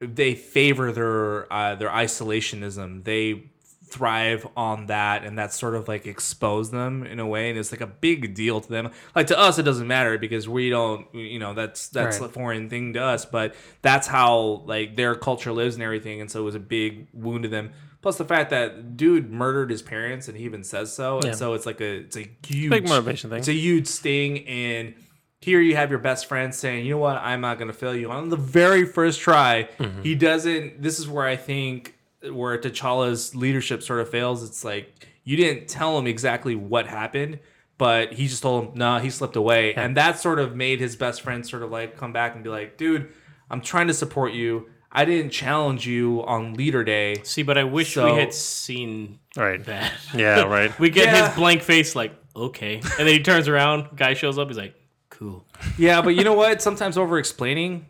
they 0.00 0.34
favor 0.34 0.92
their 0.92 1.52
uh, 1.52 1.74
their 1.74 1.90
isolationism. 1.90 3.04
They 3.04 3.50
thrive 3.84 4.46
on 4.56 4.86
that, 4.86 5.24
and 5.24 5.36
that 5.36 5.52
sort 5.52 5.74
of 5.74 5.88
like 5.88 6.06
expose 6.06 6.70
them 6.70 7.04
in 7.04 7.18
a 7.18 7.26
way, 7.26 7.50
and 7.50 7.58
it's 7.58 7.72
like 7.72 7.80
a 7.80 7.86
big 7.88 8.34
deal 8.34 8.60
to 8.60 8.68
them. 8.68 8.92
Like 9.16 9.26
to 9.26 9.38
us, 9.38 9.58
it 9.58 9.64
doesn't 9.64 9.88
matter 9.88 10.16
because 10.18 10.48
we 10.48 10.70
don't, 10.70 11.12
you 11.12 11.40
know, 11.40 11.52
that's 11.54 11.88
that's 11.88 12.20
Right. 12.20 12.30
a 12.30 12.32
foreign 12.32 12.70
thing 12.70 12.92
to 12.92 13.02
us. 13.02 13.24
But 13.24 13.56
that's 13.82 14.06
how 14.06 14.62
like 14.66 14.94
their 14.94 15.16
culture 15.16 15.52
lives 15.52 15.74
and 15.74 15.82
everything, 15.82 16.20
and 16.20 16.30
so 16.30 16.40
it 16.40 16.44
was 16.44 16.54
a 16.54 16.60
big 16.60 17.08
wound 17.12 17.42
to 17.42 17.48
them. 17.48 17.72
Plus 18.02 18.16
the 18.16 18.24
fact 18.24 18.50
that 18.50 18.96
dude 18.96 19.30
murdered 19.30 19.70
his 19.70 19.82
parents, 19.82 20.26
and 20.28 20.36
he 20.36 20.44
even 20.44 20.64
says 20.64 20.92
so, 20.92 21.20
Yeah. 21.22 21.30
and 21.30 21.38
so 21.38 21.52
it's 21.54 21.66
like 21.66 21.80
a 21.80 21.98
it's 21.98 22.16
a 22.16 22.30
huge 22.46 22.70
Big 22.70 22.88
motivation 22.88 23.28
thing. 23.30 23.40
It's 23.40 23.48
a 23.48 23.52
huge 23.52 23.86
sting, 23.86 24.46
and 24.48 24.94
here 25.42 25.60
you 25.60 25.76
have 25.76 25.90
your 25.90 25.98
best 25.98 26.26
friend 26.26 26.54
saying, 26.54 26.86
"You 26.86 26.92
know 26.92 26.98
what? 26.98 27.16
I'm 27.18 27.40
not 27.42 27.58
going 27.58 27.68
to 27.68 27.74
fail 27.76 27.94
you." 27.94 28.10
On 28.10 28.28
the 28.30 28.36
very 28.36 28.84
first 28.86 29.20
try, 29.20 29.68
Mm-hmm. 29.78 30.02
he 30.02 30.14
doesn't. 30.14 30.82
This 30.82 30.98
is 30.98 31.08
where 31.08 31.26
I 31.26 31.36
think 31.36 31.94
where 32.32 32.56
T'Challa's 32.58 33.34
leadership 33.34 33.82
sort 33.82 34.00
of 34.00 34.08
fails. 34.10 34.42
It's 34.42 34.64
like 34.64 35.06
you 35.24 35.36
didn't 35.36 35.68
tell 35.68 35.98
him 35.98 36.06
exactly 36.06 36.54
what 36.54 36.86
happened, 36.86 37.38
but 37.78 38.14
he 38.14 38.28
just 38.28 38.42
told 38.42 38.64
him, 38.64 38.70
"No, 38.76 38.98
he 38.98 39.10
slipped 39.10 39.36
away," 39.36 39.74
and 39.74 39.96
that 39.98 40.18
sort 40.18 40.38
of 40.38 40.56
made 40.56 40.80
his 40.80 40.96
best 40.96 41.20
friend 41.20 41.46
sort 41.46 41.62
of 41.62 41.70
like 41.70 41.96
come 41.98 42.12
back 42.14 42.34
and 42.34 42.42
be 42.42 42.48
like, 42.50 42.76
"Dude, 42.78 43.08
I'm 43.50 43.60
trying 43.60 43.88
to 43.88 43.94
support 43.94 44.32
you. 44.32 44.68
I 44.92 45.04
didn't 45.04 45.30
challenge 45.30 45.86
you 45.86 46.22
on 46.26 46.54
Leader 46.54 46.82
Day." 46.84 47.16
See, 47.22 47.42
but 47.42 47.56
I 47.58 47.64
wish 47.64 47.94
So- 47.94 48.12
we 48.12 48.18
had 48.20 48.34
seen 48.34 49.18
Right. 49.36 49.64
that. 49.64 49.92
Yeah. 50.14 50.42
Right. 50.48 50.76
we 50.80 50.90
get 50.90 51.06
Yeah. 51.06 51.28
his 51.28 51.36
blank 51.36 51.62
face, 51.62 51.94
like 51.94 52.14
okay, 52.36 52.76
and 52.76 53.06
then 53.06 53.08
he 53.08 53.20
turns 53.20 53.48
around, 53.48 53.88
guy 53.96 54.14
shows 54.14 54.38
up, 54.38 54.48
he's 54.48 54.56
like, 54.56 54.74
cool. 55.10 55.44
Yeah, 55.76 56.00
but 56.00 56.10
you 56.10 56.24
know 56.24 56.32
what? 56.34 56.62
Sometimes 56.62 56.96
over 56.96 57.18
explaining, 57.18 57.84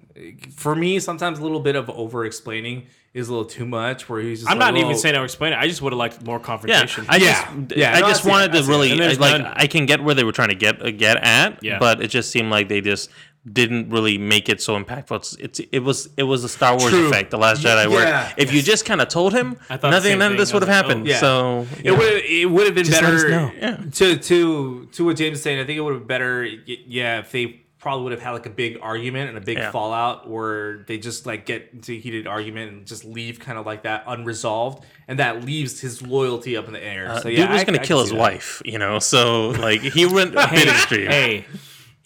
for 0.56 0.74
me, 0.74 0.98
sometimes 0.98 1.38
a 1.38 1.42
little 1.42 1.60
bit 1.60 1.76
of 1.76 1.88
over 1.90 2.24
explaining 2.24 2.86
is 3.12 3.28
a 3.28 3.32
little 3.32 3.44
too 3.48 3.66
much. 3.66 4.08
Where 4.08 4.20
he's 4.20 4.40
just 4.40 4.50
I'm 4.50 4.58
like, 4.58 4.72
not 4.74 4.80
even 4.80 4.96
saying 4.96 5.14
I 5.14 5.18
would 5.18 5.24
explain 5.26 5.52
it. 5.52 5.58
I 5.58 5.66
just 5.68 5.82
would 5.82 5.92
have 5.92 5.98
liked 5.98 6.24
more 6.24 6.38
Yeah, 6.38 6.44
confrontation. 6.44 7.06
I 7.08 7.16
Yeah. 7.16 7.48
just, 7.58 7.76
Yeah, 7.76 7.92
I 7.96 8.00
no, 8.00 8.08
just 8.08 8.22
see 8.22 8.28
it, 8.28 8.32
wanted 8.32 8.52
to 8.52 8.62
really 8.64 8.92
And 8.92 9.00
like. 9.20 9.40
none. 9.42 9.52
I 9.54 9.66
can 9.66 9.86
get 9.86 10.02
where 10.02 10.14
they 10.14 10.24
were 10.24 10.32
trying 10.32 10.48
to 10.50 10.54
get 10.54 10.80
uh, 10.84 10.90
get 10.90 11.16
at, 11.18 11.58
Yeah. 11.62 11.78
but 11.78 12.02
it 12.02 12.08
just 12.08 12.30
seemed 12.30 12.50
like 12.50 12.68
they 12.68 12.80
just 12.80 13.10
didn't 13.50 13.88
really 13.90 14.18
make 14.18 14.48
it 14.48 14.60
so 14.60 14.78
impactful. 14.82 15.16
It's, 15.16 15.34
it's 15.36 15.60
it 15.72 15.78
was 15.80 16.08
it 16.16 16.24
was 16.24 16.44
a 16.44 16.48
Star 16.48 16.76
Wars 16.76 16.90
True. 16.90 17.08
effect, 17.08 17.30
the 17.30 17.38
Last 17.38 17.62
Jedi, 17.62 17.88
where 17.90 18.06
yeah, 18.06 18.32
if 18.36 18.52
you 18.52 18.60
just 18.62 18.84
kind 18.84 19.00
of 19.00 19.08
told 19.08 19.32
him, 19.32 19.56
I 19.70 19.74
nothing 19.76 20.02
same 20.10 20.18
none 20.18 20.32
of 20.32 20.38
this 20.38 20.52
would 20.52 20.62
have 20.62 20.68
like, 20.68 20.76
happened. 20.84 21.06
oh. 21.06 21.10
Yeah. 21.10 21.18
So 21.20 21.66
It 21.82 21.92
would 21.92 22.22
it 22.24 22.50
would 22.50 22.66
have 22.66 22.74
been 22.74 22.84
Just 22.84 23.00
better. 23.00 23.52
Yeah. 23.58 23.76
To 23.92 24.16
to 24.16 24.86
to 24.92 25.04
what 25.04 25.16
James 25.16 25.38
is 25.38 25.42
saying, 25.42 25.58
I 25.58 25.64
think 25.64 25.78
it 25.78 25.80
would 25.80 25.94
have 25.94 26.02
been 26.02 26.08
better. 26.08 26.44
Yeah, 26.44 27.20
if 27.20 27.32
they 27.32 27.62
probably 27.78 28.02
would 28.04 28.12
have 28.12 28.20
had 28.20 28.32
like 28.32 28.44
a 28.44 28.50
big 28.50 28.76
argument 28.82 29.30
and 29.30 29.38
a 29.38 29.40
big 29.40 29.56
Yeah. 29.56 29.70
fallout, 29.70 30.28
where 30.28 30.82
they 30.86 30.98
just 30.98 31.24
like 31.24 31.46
get 31.46 31.70
into 31.72 31.92
a 31.92 31.98
heated 31.98 32.26
argument 32.26 32.72
and 32.72 32.86
just 32.86 33.06
leave 33.06 33.40
kind 33.40 33.56
of 33.58 33.64
like 33.64 33.84
that 33.84 34.04
unresolved, 34.06 34.84
and 35.08 35.18
that 35.18 35.44
leaves 35.46 35.80
his 35.80 36.02
loyalty 36.02 36.58
up 36.58 36.66
in 36.66 36.74
the 36.74 36.84
air. 36.84 37.10
uh, 37.10 37.20
so 37.22 37.28
yeah, 37.30 37.38
dude 37.44 37.50
was 37.52 37.60
I- 37.62 37.64
gonna 37.64 37.78
I 37.80 37.84
kill 37.84 37.98
see 38.00 38.02
his 38.02 38.10
that. 38.10 38.18
wife, 38.18 38.60
you 38.66 38.78
know. 38.78 38.98
So 38.98 39.48
like 39.48 39.80
he 39.80 40.04
went 40.04 40.34
a 40.34 40.46
bit 40.52 40.68
extreme. 40.68 41.06
Hey, 41.10 41.46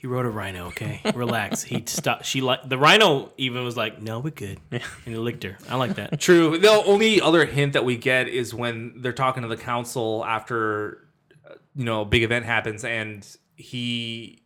he 0.05 0.09
rode 0.09 0.27
a 0.27 0.29
rhino. 0.31 0.67
Okay, 0.67 1.01
relax. 1.15 1.63
He 1.63 1.83
stopped. 1.87 2.27
She 2.27 2.43
like 2.43 2.69
the 2.69 2.77
rhino. 2.77 3.33
Even 3.39 3.65
was 3.65 3.75
like, 3.75 4.03
"No, 4.03 4.19
we're 4.19 4.33
good," 4.33 4.61
and 4.71 4.83
he 5.07 5.17
licked 5.17 5.45
her. 5.45 5.57
I 5.67 5.77
like 5.77 5.95
that. 5.95 6.21
True. 6.21 6.59
The 6.59 6.69
only 6.85 7.23
other 7.23 7.47
hint 7.47 7.73
that 7.73 7.87
we 7.87 7.97
get 7.97 8.29
is 8.29 8.53
when 8.53 9.01
they're 9.01 9.15
talking 9.15 9.45
to 9.45 9.49
the 9.49 9.57
council 9.57 10.23
after, 10.27 11.09
uh, 11.51 11.55
you 11.75 11.87
know, 11.87 12.03
a 12.03 12.05
big 12.05 12.23
event 12.23 12.45
happens, 12.45 12.85
and 12.85 13.27
he, 13.57 14.43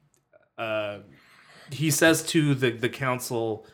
uh, 0.58 0.98
he 1.72 1.90
says 1.90 2.22
to 2.26 2.54
the 2.54 2.70
the 2.70 2.88
council 2.88 3.66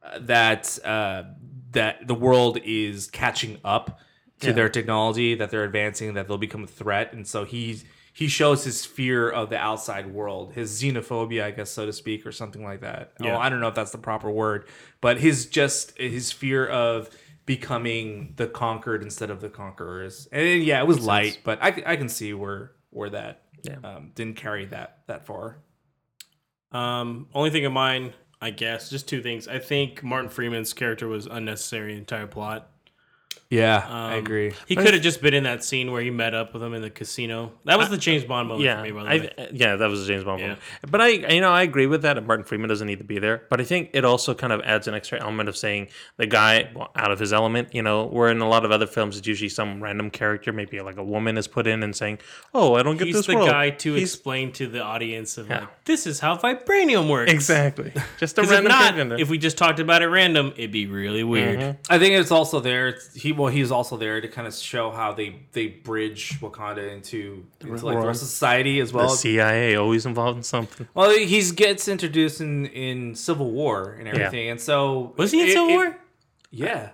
uh, 0.00 0.20
that 0.20 0.78
uh, 0.84 1.24
that 1.72 2.06
the 2.06 2.14
world 2.14 2.58
is 2.64 3.08
catching 3.10 3.58
up 3.64 3.98
to 4.38 4.46
Yeah. 4.48 4.52
their 4.52 4.68
technology, 4.68 5.34
that 5.34 5.50
they're 5.50 5.64
advancing, 5.64 6.14
that 6.14 6.28
they'll 6.28 6.38
become 6.38 6.62
a 6.62 6.68
threat, 6.68 7.12
and 7.12 7.26
so 7.26 7.44
he's 7.44 7.84
he 8.12 8.28
shows 8.28 8.64
his 8.64 8.84
fear 8.84 9.30
of 9.30 9.48
the 9.50 9.56
outside 9.56 10.12
world, 10.12 10.52
his 10.52 10.70
xenophobia, 10.82 11.44
I 11.44 11.50
guess, 11.50 11.70
so 11.70 11.86
to 11.86 11.92
speak, 11.92 12.26
or 12.26 12.32
something 12.32 12.62
like 12.62 12.80
that. 12.82 13.12
Yeah. 13.20 13.36
Oh, 13.36 13.40
I 13.40 13.48
don't 13.48 13.60
know 13.60 13.68
if 13.68 13.74
that's 13.74 13.90
the 13.92 13.98
proper 13.98 14.30
word, 14.30 14.66
but 15.00 15.18
his 15.18 15.46
just 15.46 15.96
his 15.98 16.30
fear 16.30 16.66
of 16.66 17.08
becoming 17.46 18.34
the 18.36 18.46
conquered 18.46 19.02
instead 19.02 19.30
of 19.30 19.40
the 19.40 19.48
conquerors. 19.48 20.28
And 20.30 20.62
yeah, 20.62 20.80
it 20.80 20.86
was 20.86 21.00
light, 21.00 21.40
but 21.42 21.58
I, 21.62 21.82
I 21.86 21.96
can 21.96 22.08
see 22.08 22.32
where 22.34 22.72
where 22.90 23.10
that 23.10 23.42
Yeah. 23.62 23.76
um, 23.82 24.12
didn't 24.14 24.36
carry 24.36 24.66
that 24.66 24.98
that 25.06 25.26
far. 25.26 25.58
Um, 26.70 27.28
only 27.34 27.50
thing 27.50 27.64
of 27.66 27.72
mine, 27.72 28.12
I 28.40 28.50
guess, 28.50 28.88
just 28.90 29.08
two 29.08 29.22
things. 29.22 29.48
I 29.48 29.58
think 29.58 30.02
Martin 30.02 30.30
Freeman's 30.30 30.72
character 30.72 31.08
was 31.08 31.26
unnecessary 31.26 31.90
in 31.92 31.96
the 31.96 32.00
entire 32.00 32.26
plot. 32.26 32.70
Yeah, 33.50 33.84
I 33.86 34.12
Um, 34.14 34.18
agree. 34.20 34.52
He 34.66 34.76
could 34.76 34.94
have 34.94 35.02
just 35.02 35.20
been 35.20 35.34
in 35.34 35.42
that 35.44 35.62
scene 35.62 35.92
where 35.92 36.00
he 36.00 36.10
met 36.10 36.32
up 36.32 36.54
with 36.54 36.62
him 36.62 36.72
in 36.72 36.80
the 36.80 36.88
casino. 36.88 37.52
That 37.66 37.78
was 37.78 37.90
the 37.90 37.98
James 37.98 38.24
Bond 38.24 38.48
moment 38.48 38.64
Yeah, 38.64 38.76
for 38.78 38.82
me, 38.82 38.90
by 38.92 39.18
the 39.18 39.40
I, 39.42 39.48
yeah, 39.52 39.76
that 39.76 39.90
was 39.90 40.02
a 40.02 40.06
James 40.06 40.24
Bond 40.24 40.40
Yeah. 40.40 40.46
moment. 40.46 40.62
But 40.90 41.00
I, 41.02 41.08
you 41.08 41.40
know, 41.42 41.50
I 41.50 41.60
agree 41.62 41.86
with 41.86 42.00
that. 42.02 42.24
Martin 42.26 42.46
Freeman 42.46 42.70
doesn't 42.70 42.86
need 42.86 42.98
to 42.98 43.04
be 43.04 43.18
there. 43.18 43.42
But 43.50 43.60
I 43.60 43.64
think 43.64 43.90
it 43.92 44.06
also 44.06 44.32
kind 44.34 44.54
of 44.54 44.62
adds 44.62 44.88
an 44.88 44.94
extra 44.94 45.20
element 45.20 45.50
of 45.50 45.56
saying 45.58 45.88
the 46.16 46.26
guy 46.26 46.70
well, 46.74 46.90
out 46.96 47.10
of 47.10 47.18
his 47.18 47.32
element. 47.34 47.74
You 47.74 47.82
know, 47.82 48.06
where 48.06 48.30
in 48.30 48.40
a 48.40 48.48
lot 48.48 48.64
of 48.64 48.70
other 48.70 48.86
films, 48.86 49.18
it's 49.18 49.26
usually 49.26 49.50
some 49.50 49.82
random 49.82 50.08
character, 50.10 50.50
maybe 50.52 50.80
like 50.80 50.96
a 50.96 51.04
woman, 51.04 51.36
is 51.36 51.46
put 51.46 51.66
in 51.66 51.82
and 51.82 51.94
saying, 51.94 52.20
"Oh, 52.54 52.74
I 52.76 52.82
don't 52.82 52.96
get 52.96 53.06
He's 53.08 53.16
this 53.16 53.26
the 53.26 53.36
role." 53.36 53.46
guy 53.46 53.68
to 53.68 53.92
He's- 53.94 54.14
explain 54.14 54.52
to 54.52 54.66
the 54.66 54.80
audience 54.82 55.36
of 55.36 55.48
Yeah. 55.50 55.60
like, 55.60 55.84
this 55.84 56.06
is 56.06 56.20
how 56.20 56.36
vibranium 56.38 57.08
works. 57.08 57.30
exactly 57.30 57.92
just 58.18 58.38
a 58.38 58.40
'Cause 58.40 58.50
if 58.50 58.64
random 58.64 59.08
not, 59.10 59.20
if 59.20 59.28
we 59.28 59.36
just 59.36 59.58
talked 59.58 59.78
about 59.78 60.00
it 60.00 60.06
random, 60.08 60.54
it'd 60.56 60.72
be 60.72 60.86
really 60.86 61.22
weird. 61.22 61.58
Mm-hmm. 61.58 61.92
I 61.92 61.98
think 61.98 62.14
it's 62.14 62.30
also 62.30 62.58
there. 62.60 62.88
it's- 62.88 63.14
He 63.22 63.30
well, 63.32 63.48
he's 63.48 63.70
also 63.70 63.96
there 63.96 64.20
to 64.20 64.26
kind 64.26 64.48
of 64.48 64.54
show 64.54 64.90
how 64.90 65.12
they 65.12 65.36
they 65.52 65.68
bridge 65.68 66.40
Wakanda 66.40 66.92
into, 66.92 67.46
into 67.60 67.86
like 67.86 68.00
the 68.00 68.06
rest 68.06 68.22
of 68.22 68.28
society 68.28 68.80
as 68.80 68.92
well. 68.92 69.08
the. 69.10 69.16
CIA 69.16 69.76
always 69.76 70.06
involved 70.06 70.38
in 70.38 70.42
something. 70.42 70.88
Well, 70.92 71.10
he 71.10 71.50
gets 71.52 71.86
introduced 71.86 72.40
in 72.40 72.66
in 72.66 73.14
Civil 73.14 73.52
War 73.52 73.96
and 73.98 74.08
everything, 74.08 74.48
and 74.50 74.60
so 74.60 75.14
Was 75.16 75.30
he 75.30 75.42
in 75.42 75.48
it- 75.48 75.52
Civil 75.52 75.68
it- 75.68 75.74
War? 75.74 75.98
Yeah, 76.50 76.90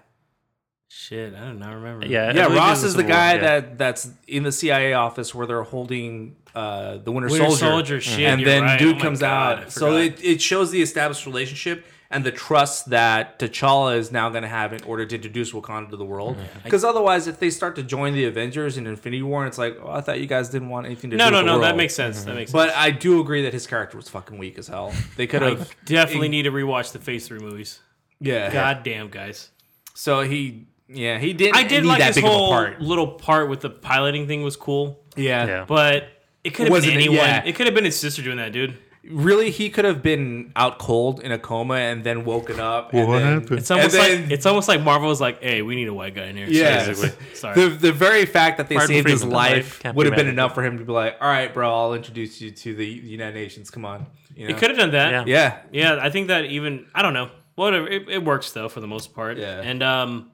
Shit, 0.90 1.34
I 1.34 1.38
do 1.38 1.44
not 1.46 1.58
know. 1.58 1.66
I 1.66 1.72
remember. 1.74 2.06
Yeah, 2.06 2.32
yeah. 2.32 2.54
Ross 2.54 2.82
is 2.82 2.94
the 2.94 3.00
Civil 3.02 3.10
War, 3.10 3.16
guy 3.16 3.34
yeah. 3.34 3.40
that 3.40 3.78
that's 3.78 4.10
in 4.26 4.42
the 4.42 4.52
CIA 4.52 4.94
office 4.94 5.34
where 5.34 5.46
they're 5.46 5.62
holding 5.62 6.36
uh, 6.54 6.96
the 6.98 7.12
Winter, 7.12 7.28
Winter 7.28 7.46
Soldier. 7.46 7.56
Soldier, 7.56 8.00
shit, 8.00 8.20
and 8.20 8.46
then 8.46 8.62
right. 8.62 8.78
dude 8.78 8.96
Oh 8.96 9.00
comes 9.00 9.20
God, 9.20 9.64
out. 9.64 9.72
So 9.72 9.96
it, 9.96 10.22
it 10.22 10.40
shows 10.42 10.70
the 10.70 10.80
established 10.82 11.26
relationship 11.26 11.84
and 12.10 12.24
the 12.24 12.32
trust 12.32 12.88
that 12.90 13.38
T'Challa 13.38 13.96
is 13.98 14.10
now 14.10 14.30
going 14.30 14.42
to 14.42 14.48
have 14.48 14.72
in 14.72 14.82
order 14.84 15.04
to 15.04 15.14
introduce 15.14 15.52
Wakanda 15.52 15.90
to 15.90 15.96
the 15.96 16.04
world. 16.06 16.36
Mm-hmm. 16.36 16.58
Because 16.64 16.82
otherwise, 16.84 17.26
if 17.26 17.38
they 17.38 17.50
start 17.50 17.76
to 17.76 17.82
join 17.82 18.14
the 18.14 18.24
Avengers 18.24 18.78
in 18.78 18.86
Infinity 18.86 19.22
War, 19.22 19.46
it's 19.46 19.58
like, 19.58 19.76
oh, 19.82 19.90
I 19.90 20.00
thought 20.00 20.18
you 20.18 20.26
guys 20.26 20.48
didn't 20.48 20.70
want 20.70 20.86
anything 20.86 21.10
to 21.10 21.16
No, 21.16 21.26
do 21.26 21.30
no, 21.32 21.36
with 21.38 21.46
the 21.46 21.52
no. 21.52 21.60
That 21.60 21.76
makes 21.76 21.94
sense. 21.94 22.24
That 22.24 22.34
makes 22.34 22.50
sense. 22.50 22.52
But 22.52 22.68
sense. 22.70 22.78
I 22.80 22.90
do 22.92 23.20
agree 23.20 23.42
that 23.42 23.52
his 23.52 23.66
character 23.66 23.96
was 23.98 24.08
fucking 24.08 24.38
weak 24.38 24.56
as 24.58 24.68
hell. 24.68 24.92
They 25.16 25.26
could 25.26 25.42
have 25.42 25.74
definitely 25.84 26.28
need 26.30 26.44
to 26.44 26.50
rewatch 26.50 26.92
the 26.92 26.98
Phase 26.98 27.26
Three 27.28 27.40
movies. 27.40 27.80
yeah. 28.20 28.50
God 28.52 28.82
damn, 28.84 29.08
guys. 29.10 29.50
So 29.94 30.22
he, 30.22 30.66
yeah, 30.88 31.18
he 31.18 31.34
didn't. 31.34 31.56
I 31.56 31.64
did 31.64 31.82
need 31.82 31.88
like 31.90 31.98
that 31.98 32.06
his 32.08 32.16
big 32.16 32.24
whole 32.24 32.48
part. 32.50 32.80
little 32.80 33.08
part 33.08 33.50
with 33.50 33.60
the 33.60 33.68
piloting 33.70 34.26
thing 34.26 34.42
was 34.42 34.56
cool, 34.56 35.04
Yeah. 35.14 35.46
Yeah. 35.46 35.64
but 35.68 36.08
it 36.44 36.50
could 36.54 36.60
have 36.60 36.66
been 36.68 36.72
Wasn't 36.72 36.92
it? 36.92 36.96
anyone. 36.96 37.16
Yeah. 37.16 37.44
It 37.44 37.54
could 37.56 37.66
have 37.66 37.74
been 37.74 37.84
his 37.84 37.98
sister 37.98 38.22
doing 38.22 38.38
that, 38.38 38.52
dude. 38.52 38.78
Really, 39.10 39.50
he 39.50 39.70
could 39.70 39.84
have 39.84 40.02
been 40.02 40.52
out 40.54 40.78
cold 40.78 41.20
in 41.20 41.32
a 41.32 41.38
coma 41.38 41.74
and 41.76 42.04
then 42.04 42.24
woken 42.24 42.60
up. 42.60 42.92
and 42.92 43.08
what 43.08 43.18
then- 43.20 43.40
happened? 43.40 43.58
It's 43.58 43.70
almost 43.70 43.94
And 43.94 44.04
then- 44.04 44.22
like 44.24 44.30
it's 44.32 44.46
almost 44.46 44.68
like 44.68 44.82
Marvel 44.82 45.08
was 45.08 45.20
like, 45.20 45.42
"Hey, 45.42 45.62
we 45.62 45.74
need 45.76 45.88
a 45.88 45.94
white 45.94 46.14
guy 46.14 46.24
in 46.26 46.36
here." 46.36 46.46
Yeah. 46.48 46.92
Sorry. 47.34 47.54
The, 47.54 47.68
the 47.68 47.92
very 47.92 48.26
fact 48.26 48.58
that 48.58 48.68
they 48.68 48.74
Martin 48.74 48.94
saved 48.96 49.08
his 49.08 49.20
Freeman, 49.22 49.36
right? 49.38 49.52
life 49.56 49.80
Can't 49.80 49.96
would 49.96 50.04
be 50.04 50.10
have 50.10 50.16
been 50.16 50.28
enough 50.28 50.54
for 50.54 50.62
him 50.62 50.78
to 50.78 50.84
be 50.84 50.92
like, 50.92 51.16
"All 51.20 51.28
right, 51.28 51.52
bro, 51.52 51.72
I'll 51.74 51.94
introduce 51.94 52.40
you 52.40 52.50
to 52.50 52.74
the 52.74 52.86
United 52.86 53.34
Nations. 53.34 53.70
Come 53.70 53.84
on." 53.84 54.06
You 54.36 54.48
know? 54.48 54.54
It 54.54 54.58
could 54.58 54.70
have 54.70 54.78
done 54.78 54.92
that. 54.92 55.26
Yeah. 55.26 55.58
Yeah. 55.72 55.96
Yeah, 55.96 56.04
I 56.04 56.10
think 56.10 56.28
that 56.28 56.44
even 56.46 56.86
I 56.94 57.02
don't 57.02 57.14
know. 57.14 57.30
Whatever, 57.54 57.88
it, 57.88 58.08
it 58.08 58.24
works 58.24 58.52
though 58.52 58.68
for 58.68 58.80
the 58.80 58.86
most 58.86 59.14
part. 59.14 59.36
Yeah. 59.36 59.60
and 59.60 59.82
um, 59.82 60.30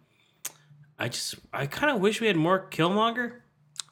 I 0.98 1.08
just 1.08 1.36
I 1.52 1.66
kind 1.66 1.94
of 1.94 2.00
wish 2.02 2.20
we 2.20 2.26
had 2.26 2.36
more 2.36 2.66
Killmonger. 2.70 3.32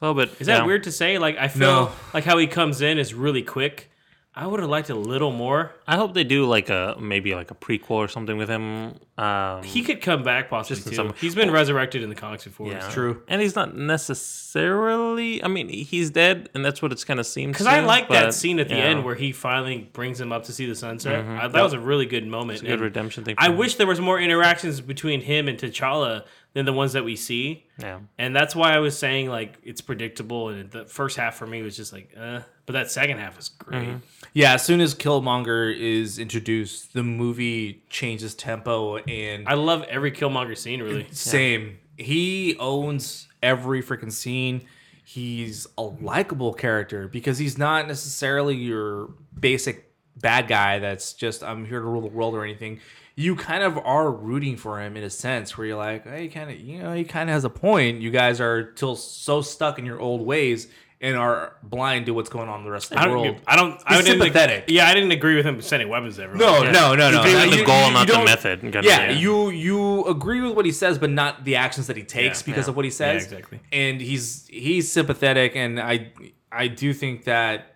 A 0.01 0.05
little 0.07 0.25
bit. 0.25 0.39
Is 0.41 0.47
that 0.47 0.59
yeah. 0.59 0.65
weird 0.65 0.83
to 0.83 0.91
say? 0.91 1.17
Like 1.17 1.37
I 1.37 1.47
feel 1.47 1.85
No. 1.85 1.91
like 2.13 2.25
how 2.25 2.37
he 2.37 2.45
comes 2.47 2.81
in 2.81 2.97
is 2.97 3.13
really 3.13 3.41
quick. 3.41 3.89
I 4.35 4.47
would 4.47 4.59
have 4.61 4.69
liked 4.69 4.89
a 4.89 4.95
little 4.95 5.31
more. 5.31 5.71
I 5.87 5.95
hope 5.95 6.15
they 6.15 6.23
do 6.23 6.45
like 6.47 6.69
a 6.69 6.95
maybe 6.99 7.35
like 7.35 7.51
a 7.51 7.55
prequel 7.55 7.91
or 7.91 8.07
something 8.07 8.35
with 8.35 8.49
him. 8.49 8.95
Um, 9.15 9.61
He 9.61 9.83
could 9.83 10.01
come 10.01 10.23
back 10.23 10.49
possibly 10.49 10.89
too. 10.89 10.95
some- 10.95 11.13
He's 11.21 11.35
been 11.35 11.51
resurrected 11.51 12.01
in 12.01 12.09
the 12.09 12.15
comics 12.15 12.43
before. 12.43 12.71
yeah, 12.71 12.89
True. 12.89 13.21
and 13.27 13.41
he's 13.41 13.55
not 13.55 13.75
necessarily. 13.77 15.43
I 15.43 15.47
mean, 15.47 15.69
he's 15.69 16.09
dead, 16.09 16.49
and 16.53 16.63
that's 16.65 16.81
what 16.81 16.91
it's 16.91 17.03
kind 17.03 17.19
of 17.19 17.25
seems. 17.27 17.53
Because 17.53 17.67
I 17.67 17.81
to, 17.81 17.85
like 17.87 18.09
that 18.09 18.33
scene 18.33 18.59
at 18.59 18.69
the 18.69 18.75
yeah, 18.75 18.85
end 18.85 19.05
where 19.05 19.15
he 19.15 19.31
finally 19.31 19.89
brings 19.93 20.19
him 20.19 20.31
up 20.31 20.43
to 20.45 20.51
see 20.51 20.65
the 20.65 20.75
sunset. 20.75 21.25
I, 21.25 21.47
that 21.47 21.61
was 21.61 21.73
a 21.73 21.79
really 21.79 22.05
good 22.05 22.25
moment. 22.27 22.53
it's 22.57 22.61
a 22.63 22.65
good 22.65 22.73
and 22.73 22.81
redemption 22.81 23.23
thing. 23.23 23.35
I 23.37 23.49
him. 23.49 23.57
wish 23.57 23.75
there 23.75 23.87
was 23.87 23.99
more 24.01 24.19
interactions 24.19 24.81
between 24.81 25.21
him 25.21 25.47
and 25.47 25.57
T'Challa 25.57 26.23
than 26.53 26.65
the 26.65 26.73
ones 26.73 26.93
that 26.93 27.03
we 27.03 27.15
see. 27.15 27.65
Yeah. 27.79 27.99
And 28.17 28.35
that's 28.35 28.55
why 28.55 28.73
I 28.73 28.79
was 28.79 28.97
saying 28.97 29.29
like 29.29 29.57
it's 29.63 29.81
predictable, 29.81 30.49
and 30.49 30.69
the 30.71 30.85
first 30.85 31.17
half 31.17 31.35
for 31.35 31.47
me 31.47 31.61
was 31.61 31.75
just 31.75 31.91
like, 31.91 32.13
uh, 32.17 32.41
but 32.65 32.73
that 32.73 32.91
second 32.91 33.17
half 33.17 33.35
was 33.35 33.49
great. 33.49 33.89
Yeah. 34.33 34.53
As 34.53 34.63
soon 34.63 34.79
as 34.81 34.95
Killmonger 34.95 35.75
is 35.75 36.19
introduced, 36.19 36.93
the 36.93 37.03
movie 37.03 37.83
changes 37.89 38.35
tempo 38.35 38.97
and 38.97 39.47
I 39.47 39.55
love 39.55 39.83
every 39.83 40.11
Killmonger 40.11 40.57
scene. 40.57 40.81
Really, 40.81 41.07
Same. 41.11 41.79
He 41.97 42.55
owns 42.59 43.27
every 43.41 43.83
freaking 43.83 44.11
scene. 44.11 44.65
He's 45.05 45.67
a 45.77 45.83
likable 45.83 46.53
character 46.53 47.07
because 47.07 47.37
he's 47.37 47.57
not 47.57 47.87
necessarily 47.87 48.55
your 48.55 49.09
basic 49.37 49.91
bad 50.17 50.47
guy 50.47 50.79
that's 50.79 51.13
just 51.13 51.43
I'm 51.43 51.65
here 51.65 51.79
to 51.79 51.85
rule 51.85 52.01
the 52.01 52.07
world 52.07 52.33
or 52.35 52.43
anything. 52.43 52.79
You 53.15 53.35
kind 53.35 53.63
of 53.63 53.77
are 53.77 54.09
rooting 54.11 54.57
for 54.57 54.81
him 54.81 54.97
in 54.97 55.03
a 55.03 55.09
sense 55.09 55.55
where 55.57 55.67
you're 55.67 55.77
like, 55.77 56.03
hey, 56.03 56.27
kind 56.29 56.49
of, 56.49 56.59
you 56.59 56.81
know, 56.81 56.93
he 56.93 57.03
kind 57.03 57.29
of 57.29 57.33
has 57.33 57.43
a 57.43 57.49
point. 57.49 58.01
You 58.01 58.09
guys 58.09 58.41
are 58.41 58.71
still 58.75 58.95
so 58.95 59.41
stuck 59.41 59.77
in 59.77 59.85
your 59.85 59.99
old 59.99 60.21
ways 60.25 60.67
and 60.99 61.15
are 61.17 61.57
blind 61.61 62.05
to 62.07 62.13
what's 62.13 62.29
going 62.29 62.47
on 62.49 62.59
in 62.61 62.65
the 62.65 62.71
rest 62.71 62.85
of 62.85 62.95
the 62.95 63.01
I 63.01 63.05
don't. 63.05 63.21
world. 63.21 63.41
I 63.45 63.55
don't. 63.55 63.79
I 63.85 63.97
He's 63.97 64.05
didn't 64.05 64.21
sympathetic. 64.21 64.63
yeah, 64.69 64.87
I 64.87 64.93
didn't 64.95 65.11
agree 65.11 65.35
with 65.35 65.45
him 65.45 65.61
sending 65.61 65.89
weapons 65.89 66.17
to. 66.17 66.33
No, 66.35 66.63
Yeah. 66.63 66.71
no, 66.71 66.95
no, 66.95 67.11
no. 67.11 67.19
agree 67.21 67.33
no. 67.33 67.57
the 67.57 67.63
goal, 67.65 67.91
not 67.91 68.07
the 68.07 68.23
method, 68.23 68.63
yeah, 68.63 68.81
yeah. 68.83 69.11
you 69.11 69.49
you 69.49 70.05
agree 70.05 70.39
with 70.41 70.53
what 70.55 70.65
he 70.65 70.71
says, 70.71 70.97
but 70.97 71.09
not 71.09 71.43
the 71.43 71.57
actions 71.57 71.87
that 71.87 71.97
he 71.97 72.03
takes 72.03 72.41
Yeah, 72.41 72.45
because 72.53 72.67
yeah. 72.67 72.71
of 72.71 72.75
what 72.77 72.85
he 72.85 72.91
says. 72.91 73.23
Yeah, 73.29 73.37
exactly. 73.37 73.59
And 73.73 73.99
he's 74.01 74.47
he's 74.47 74.89
sympathetic, 74.91 75.55
and 75.57 75.77
I 75.79 76.13
I 76.51 76.67
do 76.69 76.93
think 76.93 77.25
that 77.25 77.75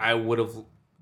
I 0.00 0.14
would 0.14 0.40
have 0.40 0.54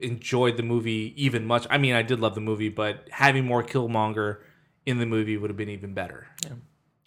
enjoyed 0.02 0.56
the 0.56 0.62
movie 0.62 1.12
even 1.16 1.44
much. 1.46 1.66
I 1.70 1.78
mean, 1.78 1.94
I 1.94 2.02
did 2.02 2.20
love 2.20 2.34
the 2.34 2.40
movie, 2.40 2.68
but 2.68 3.08
having 3.10 3.44
more 3.44 3.62
Killmonger 3.62 4.38
in 4.86 4.98
the 4.98 5.06
movie 5.06 5.36
would 5.36 5.50
have 5.50 5.56
been 5.56 5.68
even 5.68 5.94
better. 5.94 6.26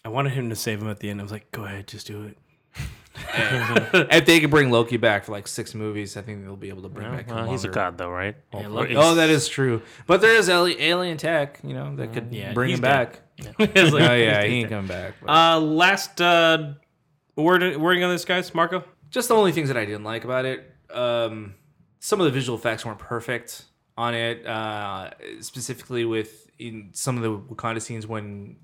I 0.04 0.10
wanted 0.10 0.34
him 0.34 0.50
to 0.50 0.56
save 0.56 0.82
him 0.82 0.90
at 0.90 1.00
the 1.00 1.10
end. 1.10 1.20
I 1.20 1.24
was 1.24 1.32
like, 1.32 1.52
go 1.52 1.66
ahead, 1.66 1.88
just 1.88 2.08
do 2.08 2.24
it. 2.24 2.38
if 3.38 4.26
they 4.26 4.40
could 4.40 4.50
bring 4.52 4.70
Loki 4.70 4.98
back 4.98 5.24
for 5.26 5.32
like 5.32 5.48
six 5.48 5.74
movies, 5.74 6.18
I 6.18 6.22
think 6.22 6.44
they'll 6.44 6.56
be 6.56 6.70
able 6.70 6.84
to 6.84 6.90
bring 6.90 7.10
back. 7.12 7.30
Well, 7.30 7.50
he's 7.50 7.64
a 7.64 7.70
god, 7.70 7.98
though, 7.98 8.10
right? 8.10 8.36
Yeah, 8.54 8.66
Or 8.66 8.70
Loki- 8.70 8.90
he's- 8.94 9.04
Oh, 9.04 9.16
that 9.16 9.30
is 9.30 9.48
true. 9.48 9.82
But 10.08 10.22
there 10.22 10.36
is 10.36 10.50
alien 10.50 11.18
tech, 11.18 11.60
you 11.64 11.74
know, 11.74 11.96
that 11.96 12.14
could 12.14 12.34
Yeah, 12.34 12.54
bring 12.54 12.72
him 12.72 12.82
dead. 12.82 13.12
back. 13.12 13.22
It's 13.60 13.94
like- 13.94 14.04
Oh 14.10 14.14
yeah, 14.16 14.44
he 14.44 14.56
ain't 14.62 14.70
coming 14.70 14.88
back. 14.88 15.16
but- 15.22 15.30
Uh, 15.30 15.60
last 15.60 16.22
uh, 16.22 16.74
word 17.36 17.78
wording 17.78 18.04
on 18.04 18.12
this, 18.12 18.26
guys, 18.26 18.54
Marco. 18.54 18.84
just 19.10 19.28
the 19.30 19.36
only 19.36 19.52
things 19.52 19.70
that 19.70 19.78
I 19.78 19.86
didn't 19.86 20.04
like 20.04 20.24
about 20.24 20.46
it. 20.46 20.72
Um, 20.92 21.56
some 22.06 22.20
of 22.22 22.26
the 22.26 22.32
visual 22.32 22.56
effects 22.56 22.86
weren't 22.86 23.00
perfect 23.00 23.64
on 23.98 24.14
it, 24.14 24.46
uh, 24.46 25.10
specifically 25.42 26.06
with 26.06 26.52
in 26.60 26.90
some 26.94 27.18
of 27.18 27.24
the 27.24 27.36
Wakanda 27.56 27.82
scenes 27.82 28.06
when 28.06 28.58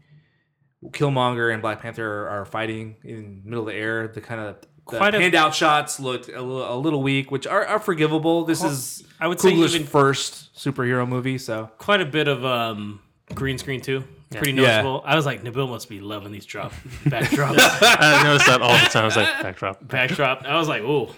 Killmonger 0.85 1.51
and 1.51 1.61
Black 1.61 1.81
Panther 1.81 2.27
are 2.27 2.45
fighting 2.45 2.97
in 3.03 3.41
the 3.43 3.49
middle 3.49 3.67
of 3.67 3.73
the 3.73 3.79
air. 3.79 4.07
The 4.07 4.21
kind 4.21 4.41
of 4.41 4.61
the 4.61 4.67
Quite 4.97 5.15
a- 5.15 5.19
handout 5.21 5.55
shots 5.55 5.99
looked 5.99 6.27
a 6.29 6.41
little, 6.41 6.71
a 6.71 6.77
little 6.77 7.01
weak, 7.01 7.31
which 7.31 7.47
are, 7.47 7.65
are 7.65 7.79
forgivable. 7.79 8.45
This 8.45 8.63
is 8.63 9.03
I 9.19 9.27
would 9.27 9.39
say 9.39 9.51
Coogler's 9.51 9.75
even- 9.75 9.87
first 9.87 10.53
superhero 10.55 11.07
movie, 11.07 11.37
so 11.37 11.69
Quite 11.77 12.01
a 12.01 12.05
bit 12.05 12.27
of 12.27 12.43
um 12.45 12.99
green 13.33 13.57
screen 13.57 13.81
too. 13.81 14.03
Pretty 14.31 14.51
Yeah. 14.53 14.61
noticeable. 14.81 15.03
I 15.05 15.15
was 15.15 15.25
like, 15.25 15.43
Nabil 15.43 15.67
must 15.67 15.89
be 15.89 15.99
loving 15.99 16.31
these 16.31 16.45
drop 16.45 16.73
backdrops. 17.05 17.57
I 17.81 18.21
noticed 18.23 18.45
that 18.47 18.61
all 18.61 18.71
the 18.77 18.89
time. 18.89 19.03
I 19.03 19.05
was 19.05 19.15
like, 19.17 19.41
backdrop. 19.41 19.87
backdrop. 19.87 20.43
I 20.45 20.55
was 20.57 20.67
like, 20.69 20.83
ooh, 20.83 21.09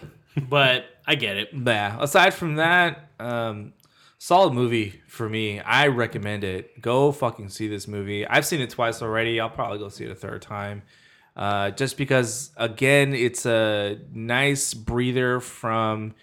but 0.49 0.85
I 1.05 1.15
get 1.15 1.37
it. 1.37 1.49
yeah. 1.53 1.97
Aside 1.99 2.33
from 2.33 2.55
that, 2.55 3.09
um, 3.19 3.73
solid 4.17 4.53
movie 4.53 5.01
for 5.07 5.27
me. 5.27 5.59
I 5.59 5.87
recommend 5.87 6.43
it. 6.43 6.81
Go 6.81 7.11
fucking 7.11 7.49
see 7.49 7.67
this 7.67 7.87
movie. 7.87 8.25
I've 8.25 8.45
seen 8.45 8.61
it 8.61 8.69
twice 8.69 9.01
already. 9.01 9.39
I'll 9.39 9.49
probably 9.49 9.79
go 9.79 9.89
see 9.89 10.05
it 10.05 10.11
a 10.11 10.15
third 10.15 10.41
time. 10.41 10.83
Uh, 11.35 11.71
just 11.71 11.97
because, 11.97 12.51
again, 12.57 13.13
it's 13.13 13.45
a 13.45 13.99
nice 14.13 14.73
breather 14.73 15.39
from 15.39 16.13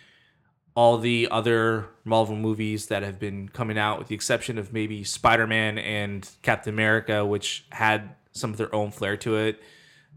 all 0.74 0.98
the 0.98 1.28
other 1.31 1.89
Marvel 2.05 2.36
movies 2.36 2.86
that 2.86 3.02
have 3.02 3.19
been 3.19 3.48
coming 3.48 3.77
out, 3.77 3.98
with 3.98 4.09
the 4.09 4.15
exception 4.15 4.57
of 4.57 4.73
maybe 4.73 5.05
Spider 5.05 5.47
Man 5.47 5.78
and 5.78 6.28
Captain 6.43 6.73
America, 6.73 7.27
which 7.27 7.66
had 7.70 8.15
some 8.32 8.51
of 8.51 8.57
their 8.57 8.74
own 8.74 8.93
flair 8.93 9.16
to 9.19 9.36
it. 9.36 9.61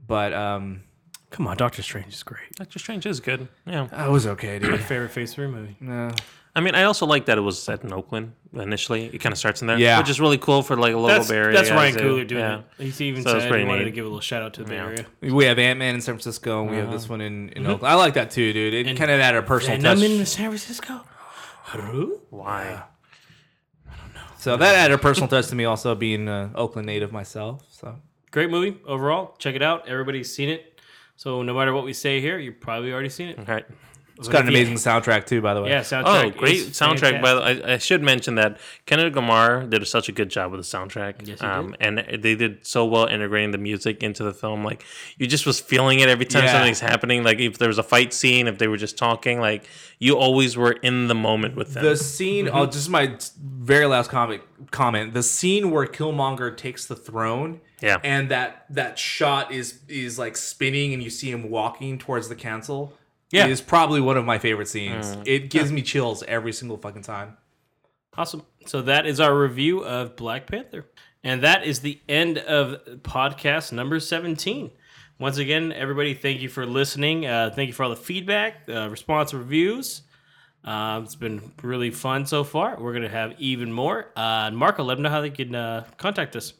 But 0.07 0.33
um, 0.33 0.83
Come 1.33 1.47
on, 1.47 1.57
Doctor 1.57 1.81
Strange 1.81 2.13
is 2.13 2.21
great. 2.21 2.55
Doctor 2.57 2.77
Strange 2.77 3.07
is 3.07 3.19
good. 3.19 3.47
Yeah. 3.65 3.87
That 3.87 4.11
was 4.11 4.27
okay, 4.27 4.59
dude. 4.59 4.69
My 4.69 4.77
dude. 4.77 4.85
favorite 4.85 5.09
Phase 5.09 5.33
Three 5.33 5.47
movie. 5.47 5.75
No. 5.79 6.11
I 6.55 6.59
mean, 6.61 6.75
I 6.75 6.83
also 6.83 7.07
like 7.07 7.25
that 7.25 7.39
it 7.39 7.41
was 7.41 7.59
set 7.59 7.83
in 7.83 7.91
Oakland 7.91 8.33
initially. 8.53 9.05
It 9.07 9.17
kind 9.17 9.33
of 9.33 9.39
starts 9.39 9.61
in 9.61 9.67
there, 9.67 9.79
Yeah. 9.79 9.97
which 9.97 10.11
is 10.11 10.21
really 10.21 10.37
cool 10.37 10.61
for 10.61 10.75
like 10.75 10.93
a 10.93 10.95
local 10.95 11.07
That's, 11.07 11.29
Bay 11.29 11.37
Area 11.37 11.57
that's 11.57 11.69
guys 11.69 11.75
Ryan 11.75 11.93
too. 11.95 12.01
Coogler 12.03 12.27
doing 12.27 12.41
yeah. 12.41 12.61
it. 12.77 12.93
He 12.93 13.05
even 13.05 13.23
So 13.23 13.31
it's 13.31 13.39
said 13.39 13.41
he 13.45 13.49
pretty 13.49 13.65
wanted 13.65 13.79
neat. 13.79 13.85
to 13.85 13.91
give 13.91 14.05
a 14.05 14.07
little 14.07 14.21
shout 14.21 14.43
out 14.43 14.53
to 14.53 14.63
the 14.63 14.69
Bay 14.69 14.75
Yeah. 14.75 14.85
Area. 14.85 15.05
We 15.21 15.45
have 15.45 15.57
Ant 15.57 15.79
Man 15.79 15.95
in 15.95 16.01
San 16.01 16.13
Francisco, 16.13 16.61
and 16.61 16.69
we 16.69 16.77
have 16.77 16.89
uh-huh. 16.89 16.93
this 16.95 17.09
one 17.09 17.21
in, 17.21 17.49
in 17.49 17.63
mm-hmm. 17.63 17.71
Oakland. 17.71 17.91
I 17.91 17.95
like 17.95 18.13
that 18.13 18.29
too, 18.29 18.53
dude. 18.53 18.75
It 18.75 18.85
And- 18.85 18.95
kind 18.95 19.09
of 19.09 19.19
added 19.19 19.39
a 19.39 19.41
personal 19.41 19.73
And 19.73 19.83
touch. 19.83 19.97
I'm 19.97 20.03
in 20.03 20.23
San 20.27 20.49
Francisco. 20.49 21.01
Why? 22.29 22.83
I 23.89 23.95
don't 23.97 24.13
know. 24.13 24.21
So 24.37 24.55
that 24.55 24.75
added 24.75 24.93
a 24.93 24.97
personal 24.99 25.27
touch 25.27 25.47
to 25.47 25.55
me, 25.55 25.65
also 25.65 25.95
being 25.95 26.27
an 26.27 26.51
Oakland 26.53 26.85
native 26.85 27.11
myself. 27.11 27.63
So 27.71 27.95
Great 28.33 28.49
movie 28.49 28.77
overall. 28.87 29.35
Check 29.37 29.53
it 29.53 29.61
out. 29.61 29.87
Everybody's 29.87 30.33
seen 30.33 30.49
it. 30.49 30.72
So 31.15 31.41
no 31.41 31.53
matter 31.53 31.73
what 31.73 31.85
we 31.85 31.93
say 31.93 32.19
here, 32.21 32.39
you've 32.39 32.59
probably 32.59 32.91
already 32.91 33.09
seen 33.09 33.29
it. 33.29 33.39
Okay. 33.39 33.63
it's 34.19 34.27
got 34.27 34.43
an 34.43 34.49
amazing 34.49 34.75
soundtrack 34.75 35.25
too, 35.25 35.41
by 35.41 35.53
the 35.53 35.61
way. 35.61 35.69
Yeah, 35.69 35.81
soundtrack. 35.81 36.25
Oh, 36.25 36.29
great 36.37 36.55
is 36.57 36.69
soundtrack! 36.71 37.21
By 37.21 37.33
the 37.33 37.41
I, 37.41 37.73
I 37.73 37.77
should 37.77 38.01
mention 38.03 38.35
that 38.35 38.59
Kendrick 38.85 39.15
Lamar 39.15 39.63
did 39.65 39.85
such 39.87 40.09
a 40.09 40.11
good 40.11 40.29
job 40.29 40.51
with 40.51 40.59
the 40.59 40.65
soundtrack. 40.77 41.25
Yes, 41.27 41.39
he 41.39 41.45
um, 41.45 41.75
and 41.79 41.99
they 42.21 42.35
did 42.35 42.65
so 42.65 42.85
well 42.85 43.05
integrating 43.05 43.51
the 43.51 43.57
music 43.57 44.03
into 44.03 44.23
the 44.23 44.33
film. 44.33 44.63
Like 44.63 44.83
you 45.17 45.27
just 45.27 45.45
was 45.45 45.59
feeling 45.59 45.99
it 45.99 46.09
every 46.09 46.25
time 46.25 46.43
Yeah. 46.43 46.53
something's 46.53 46.79
happening. 46.79 47.23
Like 47.23 47.39
if 47.39 47.57
there 47.57 47.69
was 47.69 47.77
a 47.77 47.83
fight 47.83 48.13
scene, 48.13 48.47
if 48.47 48.57
they 48.57 48.67
were 48.67 48.77
just 48.77 48.97
talking, 48.97 49.39
like 49.39 49.65
you 49.99 50.17
always 50.17 50.57
were 50.57 50.73
in 50.73 51.07
the 51.07 51.15
moment 51.15 51.55
with 51.55 51.73
them. 51.73 51.83
The 51.83 51.95
scene, 51.97 52.49
oh, 52.51 52.65
just 52.65 52.89
my 52.89 53.17
very 53.41 53.85
last 53.85 54.09
comment. 54.09 54.41
Comment: 54.71 55.13
the 55.13 55.23
scene 55.23 55.71
where 55.71 55.85
Killmonger 55.85 56.55
takes 56.55 56.85
the 56.85 56.95
throne, 56.95 57.61
Yeah. 57.83 57.97
and 58.03 58.31
that 58.31 58.65
that 58.69 58.97
shot 58.97 59.51
is 59.51 59.81
is 59.87 60.17
like 60.17 60.37
spinning, 60.37 60.93
and 60.93 61.03
you 61.03 61.09
see 61.09 61.29
him 61.29 61.49
walking 61.49 61.97
towards 61.99 62.29
the 62.29 62.35
council. 62.35 62.93
Yeah. 63.31 63.47
is 63.47 63.61
probably 63.61 63.99
one 63.99 64.15
of 64.15 64.25
my 64.25 64.37
favorite 64.37 64.67
scenes. 64.67 65.15
Mm. 65.15 65.27
It 65.27 65.49
gives 65.49 65.71
me 65.71 65.81
chills 65.81 66.21
every 66.27 66.53
single 66.53 66.77
fucking 66.77 67.01
time. 67.01 67.35
Awesome. 68.15 68.45
So 68.67 68.83
that 68.83 69.07
is 69.07 69.19
our 69.19 69.35
review 69.35 69.83
of 69.83 70.15
Black 70.15 70.45
Panther. 70.45 70.85
And 71.23 71.41
that 71.41 71.65
is 71.65 71.79
the 71.79 71.99
end 72.07 72.37
of 72.37 72.85
podcast 73.01 73.71
number 73.71 73.99
17. 73.99 74.69
Once 75.19 75.37
again, 75.37 75.71
everybody, 75.71 76.13
thank 76.13 76.41
you 76.41 76.49
for 76.49 76.65
listening. 76.65 77.25
Uh, 77.25 77.49
thank 77.55 77.67
you 77.67 77.73
for 77.73 77.83
all 77.83 77.89
the 77.89 77.95
feedback, 77.95 78.69
uh, 78.69 78.87
response, 78.89 79.33
reviews. 79.33 80.01
Uh, 80.63 81.01
it's 81.03 81.15
been 81.15 81.53
really 81.61 81.91
fun 81.91 82.25
so 82.25 82.43
far. 82.43 82.77
We're 82.79 82.91
going 82.91 83.03
to 83.03 83.09
have 83.09 83.33
even 83.39 83.71
more. 83.71 84.09
Uh, 84.15 84.51
Marco, 84.51 84.83
let 84.83 84.95
them 84.95 85.03
know 85.03 85.09
how 85.09 85.21
they 85.21 85.29
can 85.29 85.55
uh, 85.55 85.85
contact 85.97 86.35
us. 86.35 86.53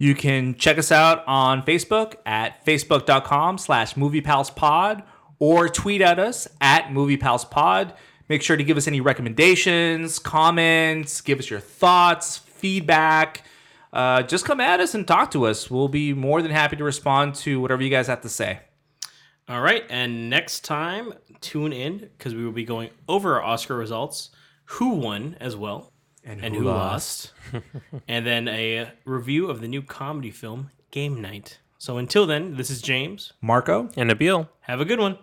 You 0.00 0.14
can 0.14 0.54
check 0.54 0.78
us 0.78 0.90
out 0.90 1.22
on 1.26 1.62
Facebook 1.62 2.14
at 2.24 2.64
facebook.com 2.64 3.58
slash 3.58 3.96
moviepalspod 3.96 5.02
or 5.38 5.68
tweet 5.68 6.00
at 6.00 6.18
us 6.18 6.48
at 6.62 6.84
moviepalspod. 6.84 7.94
Make 8.26 8.42
sure 8.42 8.56
to 8.56 8.64
give 8.64 8.78
us 8.78 8.88
any 8.88 9.02
recommendations, 9.02 10.18
comments, 10.18 11.20
give 11.20 11.38
us 11.38 11.50
your 11.50 11.60
thoughts, 11.60 12.38
feedback. 12.38 13.44
Uh, 13.92 14.22
just 14.22 14.46
come 14.46 14.58
at 14.58 14.80
us 14.80 14.94
and 14.94 15.06
talk 15.06 15.32
to 15.32 15.44
us. 15.44 15.70
We'll 15.70 15.88
be 15.88 16.14
more 16.14 16.40
than 16.40 16.50
happy 16.50 16.76
to 16.76 16.84
respond 16.84 17.34
to 17.34 17.60
whatever 17.60 17.82
you 17.82 17.90
guys 17.90 18.06
have 18.06 18.22
to 18.22 18.30
say. 18.30 18.60
All 19.50 19.60
right. 19.60 19.84
And 19.90 20.30
next 20.30 20.64
time, 20.64 21.12
tune 21.42 21.74
in 21.74 21.98
because 21.98 22.34
we 22.34 22.42
will 22.42 22.52
be 22.52 22.64
going 22.64 22.88
over 23.06 23.34
our 23.34 23.42
Oscar 23.42 23.76
results, 23.76 24.30
who 24.64 24.94
won 24.94 25.36
as 25.40 25.56
well, 25.56 25.89
and 26.24 26.54
who, 26.54 26.62
lost, 26.62 27.32
and 28.08 28.26
then 28.26 28.48
a 28.48 28.92
review 29.04 29.48
of 29.48 29.60
the 29.60 29.68
new 29.68 29.82
comedy 29.82 30.30
film, 30.30 30.70
Game 30.90 31.20
Night. 31.20 31.58
So 31.78 31.96
until 31.96 32.26
then, 32.26 32.56
this 32.56 32.68
is 32.68 32.82
James. 32.82 33.32
Marco? 33.40 33.88
and 33.96 34.10
Nabil. 34.10 34.48
Have 34.60 34.80
a 34.80 34.84
good 34.84 34.98
one. 35.00 35.18